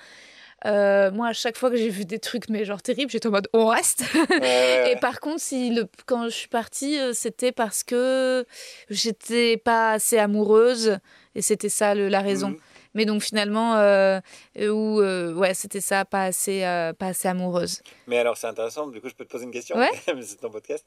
Euh, 0.66 1.12
moi, 1.12 1.28
à 1.28 1.34
chaque 1.34 1.58
fois 1.58 1.70
que 1.70 1.76
j'ai 1.76 1.90
vu 1.90 2.06
des 2.06 2.18
trucs, 2.18 2.50
mais 2.50 2.64
genre 2.66 2.82
terribles, 2.82 3.12
j'étais 3.12 3.28
en 3.28 3.32
mode 3.32 3.50
on 3.54 3.68
reste. 3.68 4.04
Ouais, 4.30 4.92
Et 4.92 4.96
par 4.96 5.20
contre, 5.20 5.42
si 5.42 5.70
le, 5.72 5.88
quand 6.08 6.24
je 6.26 6.30
suis 6.36 6.48
partie, 6.48 6.98
euh, 6.98 7.12
c'était 7.14 7.52
parce 7.52 7.84
que 7.84 8.46
j'étais 8.90 9.58
pas 9.58 9.92
assez 9.92 10.18
amoureuse 10.18 10.98
et 11.36 11.42
c'était 11.44 11.70
ça 11.70 11.94
le- 11.94 12.08
la 12.08 12.22
raison. 12.22 12.50
Mhm. 12.52 12.58
Mais 12.96 13.06
donc 13.06 13.22
finalement, 13.22 13.76
euh, 13.76 14.20
euh, 14.58 14.70
euh, 15.02 15.34
ouais, 15.34 15.54
c'était 15.54 15.82
ça, 15.82 16.04
pas 16.06 16.24
assez, 16.24 16.64
euh, 16.64 16.94
pas 16.94 17.08
assez 17.08 17.28
amoureuse. 17.28 17.82
Mais 18.08 18.18
alors, 18.18 18.38
c'est 18.38 18.48
intéressant, 18.48 18.88
du 18.88 19.00
coup, 19.02 19.10
je 19.10 19.14
peux 19.14 19.26
te 19.26 19.30
poser 19.32 19.44
une 19.46 19.52
question 19.52 19.78
Ouais. 19.78 19.92
C'est 20.24 20.40
ton 20.40 20.50
podcast. 20.50 20.84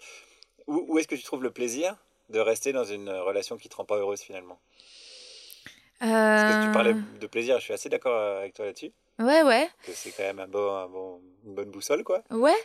Où, 0.67 0.85
où 0.89 0.99
est-ce 0.99 1.07
que 1.07 1.15
tu 1.15 1.23
trouves 1.23 1.43
le 1.43 1.51
plaisir 1.51 1.95
de 2.31 2.41
rester 2.41 2.73
dans 2.73 2.85
une 2.85 3.09
relation 3.11 3.57
qui 3.57 3.69
te 3.69 3.77
rend 3.77 3.85
pas 3.85 3.97
heureuse 3.97 4.21
finalement? 4.21 4.59
Parce 6.01 6.55
que 6.55 6.67
tu 6.67 6.73
parlais 6.73 6.95
de 7.21 7.27
plaisir, 7.27 7.59
je 7.59 7.65
suis 7.65 7.73
assez 7.75 7.89
d'accord 7.89 8.39
avec 8.39 8.55
toi 8.55 8.65
là-dessus. 8.67 8.93
Ouais, 9.19 9.43
ouais. 9.43 9.69
C'est 9.93 10.13
quand 10.13 10.23
même 10.23 10.39
un 10.39 10.47
bon, 10.47 10.73
un 10.77 10.87
bon- 10.87 11.21
une 11.45 11.55
bonne 11.55 11.71
boussole, 11.71 12.05
quoi. 12.05 12.23
Ouais, 12.31 12.57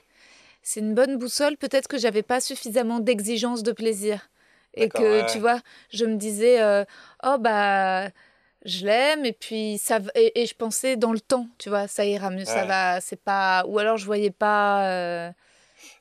c'est 0.62 0.82
une 0.82 0.94
bonne 0.94 1.18
boussole. 1.18 1.58
Peut-être 1.58 1.88
que 1.88 1.98
j'avais 1.98 2.22
pas 2.22 2.39
suffisamment 2.41 3.00
d'exigence 3.00 3.64
de 3.64 3.72
plaisir. 3.72 4.30
Et 4.76 4.89
que, 4.89 5.22
ouais, 5.22 5.26
tu 5.28 5.39
vois, 5.39 5.60
je 5.91 6.06
me 6.06 6.16
disais, 6.16 6.62
euh, 6.62 6.84
oh 7.24 7.38
bah, 7.39 8.10
je 8.66 8.86
l'aime, 8.86 9.26
et 9.26 9.34
puis 9.34 9.78
ça. 9.78 9.99
Et, 10.16 10.41
et 10.41 10.45
je 10.45 10.55
pensais 10.55 10.95
dans 10.97 11.11
le 11.14 11.20
temps, 11.20 11.47
tu 11.57 11.70
vois, 11.70 11.88
ça 11.88 12.05
ira 12.05 12.30
mieux, 12.30 12.45
ça 12.45 12.66
va, 12.66 13.01
c'est 13.01 13.22
pas. 13.22 13.64
Ou 13.68 13.80
alors 13.80 13.97
je 13.97 14.05
voyais 14.05 14.32
pas. 14.32 14.88
euh, 14.89 15.32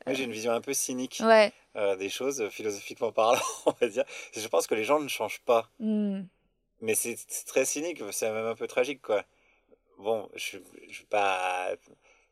Moi, 0.06 0.14
j'ai 0.14 0.24
une 0.24 0.32
vision 0.32 0.52
un 0.52 0.60
peu 0.60 0.72
cynique 0.74 1.20
Ouais. 1.24 1.52
euh, 1.76 1.96
des 1.96 2.08
choses, 2.08 2.40
euh, 2.40 2.50
philosophiquement 2.50 3.12
parlant, 3.12 3.40
on 3.66 3.72
va 3.80 3.88
dire. 3.88 4.04
Je 4.34 4.46
pense 4.48 4.66
que 4.66 4.74
les 4.74 4.84
gens 4.84 5.00
ne 5.00 5.08
changent 5.08 5.40
pas. 5.44 5.68
Hmm. 5.80 6.22
Mais 6.80 6.94
c'est 6.94 7.16
très 7.46 7.64
cynique, 7.64 8.02
c'est 8.10 8.30
même 8.30 8.46
un 8.46 8.54
peu 8.56 8.66
tragique, 8.66 9.02
quoi. 9.02 9.24
Bon, 9.98 10.28
je 10.34 10.58
suis 10.90 11.04
pas, 11.08 11.68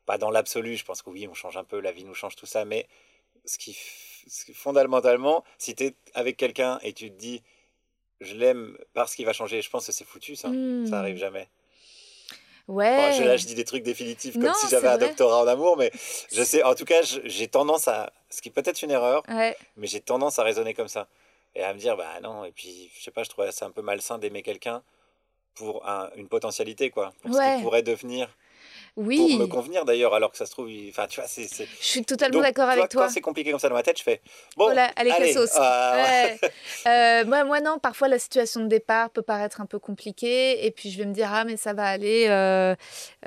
pas 0.05 0.17
dans 0.17 0.29
l'absolu, 0.29 0.75
je 0.75 0.83
pense 0.83 1.01
que 1.01 1.09
oui, 1.09 1.25
on 1.29 1.33
change 1.33 1.55
un 1.55 1.63
peu, 1.63 1.79
la 1.79 1.93
vie 1.93 2.03
nous 2.03 2.13
change, 2.13 2.35
tout 2.35 2.45
ça, 2.45 2.65
mais 2.65 2.87
ce 3.45 3.57
qui, 3.57 3.77
ce 4.27 4.43
qui- 4.45 4.53
fondamentalement, 4.53 5.45
si 5.57 5.73
tu 5.73 5.85
es 5.85 5.95
avec 6.13 6.35
quelqu'un 6.35 6.79
et 6.83 6.91
tu 6.91 7.09
te 7.09 7.15
dis, 7.17 7.41
je 8.21 8.35
l'aime 8.35 8.77
parce 8.93 9.15
qu'il 9.15 9.25
va 9.25 9.33
changer, 9.33 9.61
je 9.61 9.69
pense 9.69 9.85
que 9.87 9.91
c'est 9.91 10.05
foutu, 10.05 10.35
ça. 10.35 10.47
Hmm. 10.49 10.85
Ça 10.87 10.99
arrive 10.99 11.17
jamais. 11.17 11.47
Ouais. 12.67 12.95
Bon, 13.11 13.17
je- 13.17 13.23
là, 13.23 13.35
je 13.37 13.45
dis 13.45 13.55
des 13.55 13.65
trucs 13.65 13.83
définitifs 13.83 14.33
comme 14.35 14.43
Non, 14.43 14.53
si 14.53 14.67
j'avais 14.69 14.87
un 14.87 14.97
vrai. 14.97 15.07
doctorat 15.07 15.43
en 15.43 15.47
amour, 15.47 15.75
mais 15.77 15.91
je 16.31 16.43
sais, 16.43 16.63
en 16.63 16.75
tout 16.75 16.85
cas, 16.85 17.01
j'ai 17.01 17.47
tendance 17.47 17.87
à, 17.87 18.13
ce 18.29 18.41
qui 18.41 18.49
peut 18.49 18.61
être 18.63 18.81
une 18.83 18.91
erreur, 18.91 19.23
Ouais. 19.27 19.57
mais 19.77 19.87
j'ai 19.87 19.99
tendance 19.99 20.39
à 20.39 20.43
raisonner 20.43 20.73
comme 20.73 20.87
ça. 20.87 21.07
Et 21.55 21.63
à 21.63 21.73
me 21.73 21.79
dire, 21.79 21.97
bah 21.97 22.19
non, 22.21 22.45
et 22.45 22.51
puis, 22.51 22.89
je 22.97 23.03
sais 23.03 23.11
pas, 23.11 23.23
je 23.23 23.29
trouvais 23.29 23.51
ça 23.51 23.65
un 23.65 23.71
peu 23.71 23.81
malsain 23.81 24.17
d'aimer 24.19 24.41
quelqu'un 24.41 24.83
pour 25.55 25.85
un- 25.89 26.09
une 26.15 26.29
potentialité, 26.29 26.91
quoi. 26.91 27.11
Pour 27.21 27.33
ce 27.35 27.55
qu'il 27.55 27.63
pourrait 27.63 27.83
devenir. 27.83 28.29
Oui. 28.97 29.17
Pour 29.17 29.39
me 29.39 29.45
convenir 29.47 29.85
d'ailleurs, 29.85 30.13
alors 30.13 30.31
que 30.31 30.37
ça 30.37 30.45
se 30.45 30.51
trouve, 30.51 30.69
enfin, 30.89 31.07
tu 31.07 31.19
vois, 31.21 31.27
c'est. 31.29 31.43
Je 31.47 31.65
suis 31.79 32.03
totalement 32.03 32.41
d'accord 32.41 32.69
avec 32.69 32.89
toi. 32.89 33.05
Quand 33.07 33.09
c'est 33.13 33.21
compliqué 33.21 33.51
comme 33.51 33.59
ça 33.59 33.69
dans 33.69 33.75
ma 33.75 33.83
tête, 33.83 33.97
je 33.97 34.03
fais, 34.03 34.19
bon, 34.57 34.65
Voilà, 34.65 34.91
allez, 34.97 35.11
allez, 35.11 35.33
Cassos. 35.33 35.51
ah, 35.57 35.93
Ouais. 35.95 36.39
Euh, 36.87 37.25
moi, 37.25 37.43
moi, 37.45 37.61
non, 37.61 37.77
parfois 37.79 38.07
la 38.07 38.19
situation 38.19 38.61
de 38.61 38.67
départ 38.67 39.09
peut 39.11 39.21
paraître 39.21 39.61
un 39.61 39.65
peu 39.65 39.79
compliquée. 39.79 40.65
Et 40.65 40.71
puis 40.71 40.89
je 40.91 40.97
vais 40.97 41.05
me 41.05 41.13
dire, 41.13 41.29
ah, 41.31 41.45
mais 41.45 41.55
ça 41.57 41.73
va 41.73 41.85
aller 41.85 42.25
euh, 42.29 42.75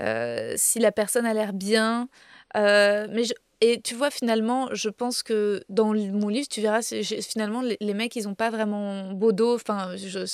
euh, 0.01 0.53
si 0.57 0.79
la 0.81 0.93
personne 0.93 1.25
a 1.27 1.33
l'air 1.35 1.53
bien. 1.53 2.09
Euh, 2.57 3.07
mais 3.11 3.25
je- 3.25 3.33
Et 3.61 3.81
tu 3.81 3.95
vois, 3.95 4.11
finalement, 4.11 4.69
je 4.73 4.91
pense 4.91 5.23
que 5.23 5.63
dans 5.71 5.95
mon 5.95 6.29
livre, 6.29 6.49
tu 6.49 6.61
verras, 6.61 6.83
finalement, 6.83 7.63
les, 7.63 7.79
les 7.81 7.95
mecs, 7.95 8.15
ils 8.17 8.25
n'ont 8.25 8.35
pas 8.35 8.51
vraiment 8.51 9.13
beau 9.13 9.33
dos. 9.33 9.55
Enfin, 9.55 9.97
je, 9.97 10.27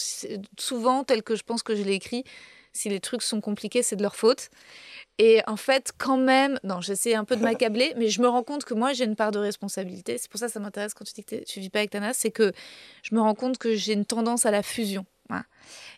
souvent, 0.59 1.05
tel 1.05 1.23
que 1.23 1.37
je 1.37 1.43
pense 1.45 1.63
que 1.63 1.77
je 1.77 1.83
l'ai 1.83 1.93
écrit, 1.95 2.25
si 2.73 2.89
les 2.89 3.01
trucs 3.01 3.23
sont 3.23 3.41
compliqués, 3.41 3.83
c'est 3.83 3.97
de 3.97 4.03
leur 4.03 4.17
faute. 4.17 4.51
Et 5.19 5.43
en 5.47 5.57
fait, 5.57 5.93
quand 5.99 6.17
même, 6.17 6.59
non, 6.65 6.81
j'essaie 6.81 7.15
un 7.15 7.25
peu 7.25 7.37
de 7.37 7.43
m'accabler, 7.43 7.93
mais 7.97 8.09
je 8.09 8.23
me 8.23 8.29
rends 8.29 8.43
compte 8.43 8.65
que 8.65 8.75
moi, 8.75 8.93
j'ai 8.93 9.05
une 9.05 9.17
part 9.17 9.33
de 9.33 9.39
responsabilité. 9.39 10.19
C'est 10.19 10.31
pour 10.31 10.41
ça 10.41 10.47
que 10.47 10.53
ça 10.53 10.61
m'intéresse 10.61 10.95
quand 10.95 11.05
tu 11.05 11.13
dis 11.13 11.25
que 11.25 11.45
tu 11.45 11.61
vis 11.61 11.71
pas 11.71 11.81
avec 11.81 11.91
Tana, 11.91 12.13
c'est 12.13 12.31
que 12.31 12.53
je 13.03 13.15
me 13.15 13.21
rends 13.21 13.35
compte 13.35 13.59
que 13.59 13.75
j'ai 13.75 13.93
une 13.93 14.07
tendance 14.07 14.47
à 14.47 14.51
la 14.51 14.63
fusion. 14.63 15.05
voilà. 15.29 15.45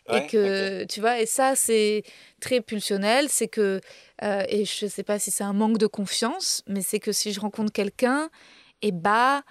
Ouais, 0.09 0.25
et 0.25 0.27
que, 0.27 0.83
tu 0.85 0.99
vois, 0.99 1.21
et 1.21 1.25
ça, 1.25 1.55
c'est 1.55 2.03
très 2.41 2.59
pulsionnel. 2.59 3.29
C'est 3.29 3.47
que, 3.47 3.79
euh, 4.23 4.43
et 4.49 4.65
je 4.65 4.87
sais 4.87 5.03
pas 5.03 5.19
si 5.19 5.31
c'est 5.31 5.45
un 5.45 5.53
manque 5.53 5.77
de 5.77 5.87
confiance, 5.87 6.61
mais 6.67 6.81
c'est 6.81 6.99
que 6.99 7.11
si 7.11 7.31
je 7.31 7.39
rencontre 7.39 7.71
quelqu'un, 7.71 8.29
et 8.81 8.91
bah, 8.91 9.43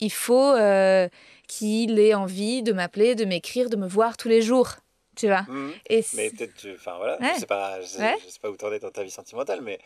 il 0.00 0.10
faut 0.10 0.54
euh, 0.54 1.08
qu'il 1.46 1.98
ait 1.98 2.14
envie 2.14 2.62
de 2.62 2.72
m'appeler, 2.72 3.14
de 3.14 3.26
m'écrire, 3.26 3.68
de 3.68 3.76
me 3.76 3.86
voir 3.86 4.16
tous 4.16 4.28
les 4.28 4.40
jours. 4.40 4.76
Tu 5.18 5.26
vois 5.26 5.44
et 5.90 6.04
Mais 6.14 6.30
peut-être, 6.30 6.54
tu- 6.54 6.72
enfin 6.74 6.96
voilà, 6.96 7.18
Ouais. 7.20 7.32
je 7.34 7.40
sais 7.40 7.46
pas, 7.46 7.80
je 7.80 7.86
sais, 7.86 8.00
Ouais. 8.00 8.16
je 8.24 8.30
sais 8.30 8.38
pas 8.40 8.48
où 8.50 8.56
t'en 8.56 8.70
es 8.72 8.78
dans 8.78 8.90
ta 8.90 9.02
vie 9.02 9.10
sentimentale, 9.10 9.60
mais 9.62 9.78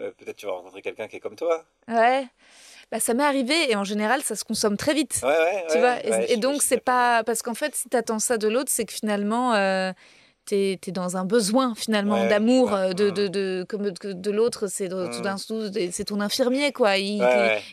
euh, 0.00 0.10
peut-être 0.18 0.36
tu 0.36 0.46
vas 0.46 0.52
rencontrer 0.52 0.82
quelqu'un 0.82 1.06
qui 1.08 1.16
est 1.16 1.20
comme 1.20 1.36
toi. 1.36 1.64
Ouais. 1.88 2.26
Bah, 2.90 2.98
ça 2.98 3.14
m'est 3.14 3.22
arrivé 3.24 3.70
et 3.70 3.76
en 3.76 3.84
général, 3.84 4.20
ça 4.22 4.34
se 4.34 4.42
consomme 4.44 4.76
très 4.76 4.94
vite. 4.94 5.20
Ouais, 5.22 5.28
ouais, 5.28 5.64
tu 5.68 5.74
ouais, 5.74 5.80
vois 5.80 6.24
et, 6.28 6.32
et 6.32 6.36
donc 6.38 6.60
c'est 6.62 6.80
pas 6.80 7.22
parce 7.24 7.40
qu'en 7.42 7.54
fait 7.54 7.74
si 7.76 7.88
t'attends 7.88 8.18
ça 8.18 8.36
de 8.36 8.48
l'autre 8.48 8.70
c'est 8.72 8.84
que 8.84 8.92
finalement 8.92 9.54
euh, 9.54 9.92
t'es 10.44 10.72
es 10.84 10.90
dans 10.90 11.16
un 11.16 11.24
besoin 11.24 11.76
finalement 11.76 12.22
Ouais, 12.22 12.28
d'amour 12.28 12.74
euh, 12.74 12.92
de, 12.92 13.10
Mm. 13.10 13.14
de, 13.14 13.28
de, 13.28 13.66
comme 13.68 13.90
de 13.92 14.30
l'autre 14.32 14.66
c'est 14.66 14.88
de- 14.88 15.06
tout 15.14 15.20
d'un 15.20 15.36
coup 15.36 15.60
c'est 15.92 16.04
ton 16.06 16.20
infirmier 16.20 16.72
quoi 16.72 16.96
il, 16.96 17.22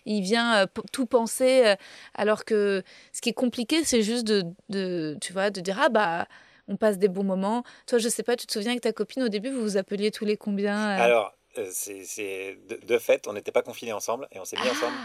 il 0.06 0.22
vient 0.22 0.58
euh, 0.58 0.66
tout 0.92 1.08
penser 1.08 1.64
euh, 1.66 1.76
alors 2.14 2.46
que 2.46 2.84
ce 3.12 3.22
qui 3.22 3.30
est 3.30 3.34
compliqué 3.34 3.84
c'est 3.84 4.04
juste 4.04 4.28
de, 4.28 4.44
de 4.70 5.18
tu 5.20 5.34
vois 5.34 5.50
de 5.50 5.62
dire 5.62 5.80
ah 5.82 5.90
bah 5.90 6.28
on 6.68 6.78
passe 6.78 6.98
des 6.98 7.08
bons 7.08 7.24
moments 7.24 7.64
toi 7.86 7.98
je 7.98 8.10
sais 8.10 8.24
pas 8.24 8.36
tu 8.36 8.46
te 8.46 8.54
souviens 8.54 8.72
avec 8.72 8.82
ta 8.84 8.94
copine 8.94 9.24
au 9.24 9.30
début 9.30 9.50
vous 9.50 9.62
vous 9.62 9.78
appeliez 9.78 10.12
tous 10.12 10.26
les 10.26 10.38
combien 10.38 10.78
euh? 11.00 11.04
Alors, 11.04 11.34
euh, 11.58 11.70
c'est 11.72 12.58
de, 12.70 12.76
de 12.86 12.98
fait, 12.98 13.28
on 13.28 13.34
n'était 13.34 13.52
pas 13.52 13.62
confinés 13.62 13.94
ensemble 13.94 14.28
et 14.32 14.40
on 14.40 14.46
s'est 14.46 14.58
mis 14.58 14.70
ensemble 14.70 14.98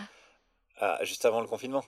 Ah, 0.80 0.98
ah, 1.00 1.04
juste 1.04 1.24
avant 1.24 1.40
le 1.40 1.46
confinement. 1.46 1.84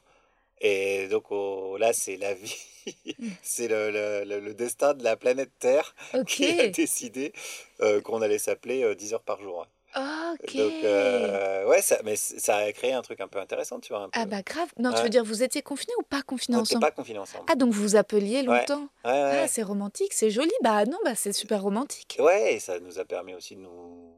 Et 0.61 1.09
donc 1.09 1.31
oh, 1.31 1.77
là, 1.79 1.93
c'est 1.93 2.16
la 2.16 2.33
vie, 2.35 2.57
c'est 3.43 3.68
le, 3.68 3.91
le- 4.25 4.55
destin 4.55 4.95
de 4.95 5.03
la 5.03 5.16
planète 5.16 5.51
Terre 5.59 5.95
qui 6.27 6.47
a 6.49 6.68
décidé 6.68 7.33
euh, 7.81 8.01
qu'on 8.01 8.22
allait 8.22 8.39
s'appeler 8.39 8.83
euh, 8.85 8.95
10 8.95 9.14
heures 9.14 9.22
par 9.22 9.41
jour. 9.41 9.66
Ok 9.97 10.57
Donc, 10.57 10.72
euh, 10.84 11.66
ouais, 11.66 11.80
ça, 11.82 11.99
mais 12.05 12.16
ça 12.16 12.57
a 12.57 12.72
créé 12.72 12.92
un 12.92 13.03
truc 13.03 13.20
un 13.20 13.28
peu 13.28 13.38
intéressant, 13.38 13.80
tu 13.80 13.92
vois. 13.92 14.03
Un 14.03 14.11
peu. 14.11 14.18
ah 14.20 14.26
bah 14.26 14.42
grave 14.42 14.68
non 14.78 14.92
tu 14.92 15.03
veux 15.03 15.09
dire 15.09 15.24
vous 15.24 15.42
étiez 15.42 15.62
confinés 15.62 15.95
ou 15.99 16.03
pas 16.03 16.22
confinés 16.22 16.57
on 16.57 16.61
ensemble 16.61 16.80
pas 16.80 16.90
confinés 16.90 17.18
ensemble. 17.18 17.45
Ah, 17.51 17.55
donc 17.55 17.72
vous 17.72 17.82
vous 17.82 17.97
appeliez 17.97 18.42
longtemps 18.42 18.88
Ouais, 19.05 19.11
ouais. 19.11 19.40
Ah, 19.45 19.49
c'est 19.49 19.62
romantique, 19.62 20.12
c'est 20.12 20.30
joli. 20.30 20.53
Bah 20.62 20.84
non, 20.86 20.99
bah 21.05 21.14
c'est 21.14 21.32
super 21.32 21.62
romantique. 21.62 22.16
Ouais, 22.20 22.55
et 22.55 22.61
ça 22.61 22.80
nous 22.80 22.99
a 22.99 23.05
permis 23.05 23.34
aussi 23.34 23.55
de 23.57 23.61
nous, 23.61 24.12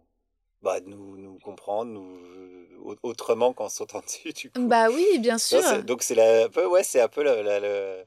bah, 0.62 0.80
de 0.80 0.88
nous, 0.88 1.16
nous 1.16 1.38
comprendre, 1.38 1.90
nous, 1.92 2.18
au- 2.82 2.96
autrement 3.02 3.52
qu'en 3.52 3.68
sautant 3.68 4.00
dessus, 4.06 4.32
du 4.32 4.50
coup. 4.50 4.66
Bah 4.66 4.88
oui, 4.90 5.18
bien 5.18 5.38
sûr. 5.38 5.82
donc 5.84 6.02
c'est 6.02 6.18
un 6.44 6.48
peu, 6.48 6.66
ouais, 6.66 6.82
c'est 6.84 7.00
un 7.00 7.08
peu 7.08 7.22
la- 7.22 8.04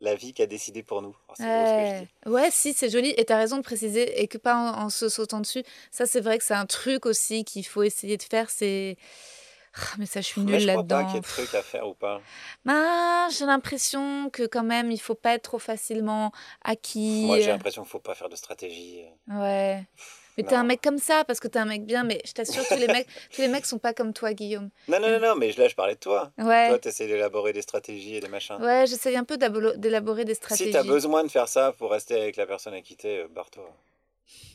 la 0.00 0.14
vie 0.14 0.32
qui 0.32 0.42
a 0.42 0.46
décidé 0.46 0.82
pour 0.82 1.02
nous. 1.02 1.14
C'est 1.34 1.44
beau 1.44 1.48
ce 1.48 1.56
que 1.58 1.64
je 1.86 2.00
Ouais. 2.00 2.08
dis. 2.26 2.30
ouais, 2.30 2.48
si, 2.50 2.72
c'est 2.72 2.88
joli. 2.90 3.10
Et 3.16 3.24
t'as 3.24 3.36
raison 3.36 3.56
de 3.58 3.62
préciser, 3.62 4.20
et 4.22 4.28
que 4.28 4.38
pas 4.38 4.54
en, 4.56 4.84
en 4.84 4.90
se 4.90 5.08
sautant 5.08 5.40
dessus. 5.40 5.62
Ça, 5.90 6.06
c'est 6.06 6.20
vrai 6.20 6.38
que 6.38 6.44
c'est 6.44 6.54
un 6.54 6.66
truc 6.66 7.06
aussi 7.06 7.44
qu'il 7.44 7.66
faut 7.66 7.82
essayer 7.82 8.16
de 8.16 8.22
faire. 8.22 8.48
C'est. 8.50 8.96
Ah, 9.74 9.94
mais 9.98 10.06
ça, 10.06 10.20
je 10.20 10.26
suis 10.26 10.40
nulle 10.40 10.58
je 10.58 10.66
crois 10.66 10.82
pas 10.84 10.96
là-dedans. 10.96 11.04
qu'il 11.06 11.14
y 11.14 11.18
ait 11.18 11.20
de 11.20 11.26
trucs 11.26 11.54
à 11.54 11.62
faire 11.62 11.86
ou 11.86 11.94
pas. 11.94 12.20
Ah, 12.66 13.28
j'ai 13.30 13.46
l'impression 13.46 14.28
que 14.30 14.44
quand 14.46 14.64
même, 14.64 14.90
il 14.90 14.98
faut 14.98 15.14
pas 15.14 15.34
être 15.34 15.42
trop 15.44 15.60
facilement 15.60 16.32
acquis. 16.64 17.24
Moi, 17.26 17.38
j'ai 17.38 17.46
l'impression 17.48 17.82
qu'il 17.82 17.90
faut 17.90 18.00
pas 18.00 18.14
faire 18.16 18.28
de 18.28 18.34
stratégie. 18.36 19.04
Ouais. 19.28 19.84
Mais 20.38 20.44
t'es 20.44 20.54
un 20.54 20.64
mec 20.64 20.80
comme 20.80 20.98
ça 20.98 21.24
parce 21.24 21.38
que 21.40 21.48
t'es 21.48 21.58
un 21.58 21.64
mec 21.66 21.84
bien. 21.84 22.02
Mais 22.04 22.20
je 22.24 22.32
t'assure, 22.32 22.66
tous 22.66 22.76
les 22.76 22.86
mecs, 22.86 23.06
tous 23.34 23.40
les 23.42 23.48
mecs 23.48 23.66
sont 23.66 23.78
pas 23.78 23.92
comme 23.92 24.12
toi, 24.12 24.32
Guillaume. 24.32 24.70
Non, 24.88 24.98
non, 25.00 25.10
non, 25.10 25.20
non, 25.20 25.34
mais 25.36 25.52
là, 25.52 25.68
je 25.68 25.74
parlais 25.74 25.94
de 25.94 26.00
toi. 26.00 26.30
Ouais. 26.38 26.68
Toi, 26.68 26.78
tu 26.78 26.88
essaies 26.88 27.06
d'élaborer 27.06 27.52
des 27.52 27.62
stratégies 27.62 28.16
et 28.16 28.20
des 28.20 28.28
machins. 28.28 28.56
Ouais, 28.60 28.84
j'essaye 28.86 29.16
un 29.16 29.24
peu 29.24 29.36
d'élaborer 29.36 30.24
des 30.24 30.34
stratégies. 30.34 30.64
Si 30.66 30.70
tu 30.70 30.76
as 30.76 30.82
besoin 30.84 31.24
de 31.24 31.28
faire 31.28 31.48
ça 31.48 31.72
pour 31.72 31.90
rester 31.90 32.20
avec 32.20 32.36
la 32.36 32.46
personne 32.46 32.74
à 32.74 32.80
qui 32.80 32.96
t'es, 32.96 33.18
euh, 33.24 33.28
barre-toi. 33.28 33.68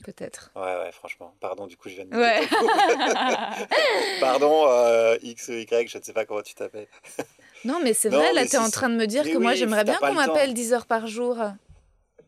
Peut-être. 0.06 0.52
Ouais, 0.56 0.62
ouais, 0.62 0.92
franchement. 0.94 1.36
Pardon, 1.42 1.68
du 1.68 1.76
coup, 1.76 1.90
je 1.90 1.96
viens 1.96 2.06
de. 2.06 2.16
Ouais. 2.16 2.40
Pardon, 4.20 4.66
euh, 4.70 5.18
X 5.22 5.50
ou 5.50 5.54
Y, 5.54 5.88
je 5.90 5.98
ne 5.98 6.04
sais 6.04 6.14
pas 6.14 6.26
comment 6.26 6.42
tu 6.42 6.54
t'appelles. 6.56 6.88
Non, 7.64 7.80
mais 7.82 7.96
c'est 7.96 8.10
Non, 8.12 8.18
vrai, 8.20 8.28
là, 8.32 8.42
mais 8.42 8.48
t'es 8.48 8.58
si- 8.58 8.64
en 8.64 8.70
train 8.70 8.90
de 8.90 8.96
me 8.96 9.08
dire 9.08 9.24
que 9.24 9.38
moi, 9.40 9.56
j'aimerais 9.56 9.84
t'as 9.84 9.98
bien 9.98 10.00
qu'on 10.00 10.14
m'appelle 10.14 10.54
10 10.54 10.72
heures 10.74 10.86
par 10.86 11.08
jour. 11.08 11.36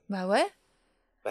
Bah 0.10 0.26
ouais. 0.26 0.43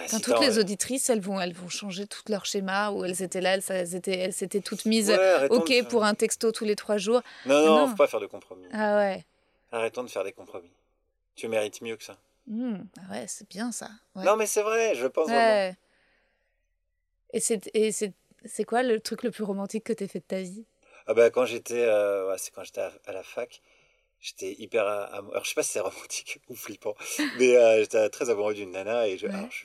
Bah, 0.00 0.08
si 0.08 0.20
toutes 0.20 0.40
les 0.40 0.58
auditrices, 0.58 1.08
elles 1.08 1.20
vont, 1.20 1.40
elles 1.40 1.54
vont 1.54 1.68
changer 1.68 2.06
tout 2.06 2.20
leur 2.28 2.44
schéma 2.44 2.90
où 2.90 3.04
elles 3.04 3.22
étaient 3.22 3.40
là, 3.40 3.54
elles, 3.54 3.62
elles 3.68 3.94
étaient, 3.94 4.18
elles 4.18 4.32
s'étaient 4.32 4.60
toutes 4.60 4.84
mises 4.84 5.08
Ouais, 5.10 5.48
OK 5.50 5.68
de 5.68 5.86
pour 5.86 6.04
un 6.04 6.14
texto 6.14 6.52
tous 6.52 6.64
les 6.64 6.76
trois 6.76 6.98
jours. 6.98 7.22
Non, 7.46 7.64
non, 7.64 7.76
Non. 7.76 7.88
faut 7.88 7.96
pas 7.96 8.06
faire 8.06 8.20
de 8.20 8.26
compromis. 8.26 8.66
Ah 8.72 8.98
ouais. 8.98 9.24
Arrêtons 9.72 10.02
de 10.02 10.08
faire 10.08 10.22
des 10.24 10.32
compromis. 10.32 10.70
Tu 11.34 11.48
mérites 11.48 11.80
mieux 11.80 11.96
que 11.96 12.04
ça. 12.04 12.18
Hmm, 12.46 12.76
ah 12.98 13.12
ouais, 13.12 13.24
c'est 13.26 13.48
bien 13.48 13.72
ça. 13.72 13.88
Ouais. 14.14 14.24
Non, 14.24 14.36
mais 14.36 14.46
c'est 14.46 14.62
vrai, 14.62 14.94
je 14.94 15.06
pense 15.06 15.26
vraiment. 15.28 15.40
Ouais. 15.46 15.76
Et 17.32 17.40
c'est 17.40 17.68
et 17.74 17.90
c'est 17.92 18.12
c'est 18.44 18.64
quoi 18.64 18.82
le 18.82 19.00
truc 19.00 19.22
le 19.22 19.30
plus 19.30 19.44
romantique 19.44 19.84
que 19.84 19.92
t'aies 19.92 20.06
fait 20.08 20.20
de 20.20 20.24
ta 20.24 20.40
vie? 20.40 20.64
Ah 21.06 21.14
bah, 21.14 21.30
quand 21.30 21.44
j'étais 21.46 21.82
euh, 21.82 22.28
ouais, 22.28 22.38
c'est 22.38 22.52
quand 22.52 22.64
j'étais 22.64 22.80
à, 22.82 22.92
à 23.06 23.12
la 23.12 23.22
fac, 23.22 23.60
j'étais 24.20 24.52
hyper 24.58 24.86
amoureux. 24.86 25.32
Alors, 25.34 25.44
je 25.44 25.48
sais 25.50 25.54
pas 25.54 25.62
si 25.62 25.72
c'est 25.72 25.80
romantique 25.80 26.40
ou 26.48 26.54
flippant, 26.54 26.94
mais 27.38 27.56
euh, 27.56 27.80
j'étais 27.80 28.08
très 28.10 28.30
amoureux 28.30 28.54
d'une 28.54 28.70
nana 28.70 29.08
et 29.08 29.18
je, 29.18 29.26
Ouais. 29.26 29.34
alors, 29.34 29.50
je, 29.50 29.64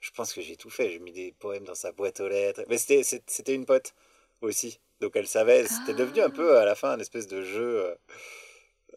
je 0.00 0.10
pense 0.10 0.32
que 0.32 0.40
j'ai 0.40 0.56
tout 0.56 0.70
fait. 0.70 0.90
J'ai 0.90 0.98
mis 0.98 1.12
des 1.12 1.34
poèmes 1.38 1.64
dans 1.64 1.74
sa 1.74 1.92
boîte 1.92 2.20
aux 2.20 2.28
lettres. 2.28 2.62
Mais 2.68 2.78
c'était 2.78 3.54
une 3.54 3.66
pote 3.66 3.94
aussi. 4.40 4.80
Donc 5.00 5.12
elle 5.14 5.26
savait, 5.26 5.66
c'était 5.66 5.94
devenu 5.94 6.20
un 6.20 6.30
peu 6.30 6.58
à 6.58 6.64
la 6.64 6.74
fin 6.74 6.90
un 6.90 6.98
espèce 6.98 7.26
de 7.26 7.42
jeu 7.42 7.84
euh, 7.86 7.94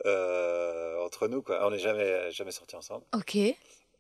euh, 0.06 1.00
entre 1.04 1.28
nous. 1.28 1.42
Quoi. 1.42 1.66
On 1.66 1.72
n'est 1.72 1.80
jamais, 1.80 2.32
jamais 2.32 2.52
sortis 2.52 2.76
ensemble. 2.76 3.06
Ok. 3.14 3.36
Et, 3.36 3.56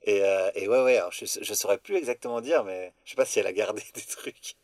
euh, 0.08 0.51
et 0.56 0.68
ouais, 0.68 0.84
ouais, 0.84 0.97
alors 0.97 1.12
je, 1.14 1.26
je 1.26 1.54
saurais 1.54 1.78
plus 1.78 1.95
exactement 1.95 2.41
dire, 2.41 2.66
mais 2.66 2.91
je 3.06 3.12
sais 3.12 3.16
pas 3.16 3.26
si 3.26 3.39
elle 3.39 3.47
a 3.47 3.54
gardé 3.54 3.82
des 3.93 4.01
trucs. 4.01 4.56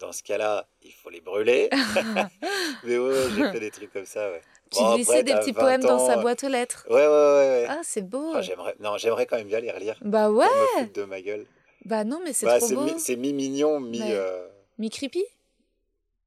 Dans 0.00 0.12
ce 0.12 0.22
cas-là, 0.22 0.66
il 0.82 0.92
faut 0.92 1.10
les 1.10 1.20
brûler. 1.20 1.68
mais 2.84 2.98
ouais, 2.98 3.08
ouais, 3.08 3.26
j'ai 3.36 3.52
fait 3.52 3.60
des 3.60 3.70
trucs 3.70 3.92
comme 3.92 4.06
ça, 4.06 4.30
ouais. 4.30 4.40
Tu 4.72 4.78
Bon, 4.78 4.94
glissais 4.94 5.22
des 5.22 5.34
petits 5.34 5.52
20 5.52 5.60
poèmes 5.60 5.80
dans 5.82 5.96
ans, 6.00 6.06
sa 6.06 6.16
boîte 6.16 6.42
aux 6.44 6.48
lettres. 6.48 6.86
Ouais, 6.88 6.94
ouais, 6.94 7.06
ouais. 7.06 7.06
ouais. 7.06 7.66
Ah, 7.68 7.80
c'est 7.82 8.08
beau. 8.08 8.32
Ah, 8.34 8.40
j'aimerais, 8.40 8.74
non, 8.80 8.96
j'aimerais 8.96 9.26
quand 9.26 9.36
même 9.36 9.48
bien 9.48 9.60
les 9.60 9.70
relire. 9.70 9.96
bah 10.00 10.30
ouais. 10.30 10.46
De 10.94 11.04
ma 11.04 11.20
gueule. 11.20 11.44
Bah 11.84 12.04
non, 12.04 12.20
mais 12.24 12.32
c'est 12.32 12.46
Bah, 12.46 12.58
trop 12.58 12.68
c'est, 12.68 12.74
beau. 12.74 12.84
mi, 12.84 12.98
c'est 13.00 13.16
mi-mignon, 13.16 13.80
mi. 13.80 14.00
Ouais. 14.00 14.10
euh, 14.12 14.48
Mi-creepy? 14.78 15.24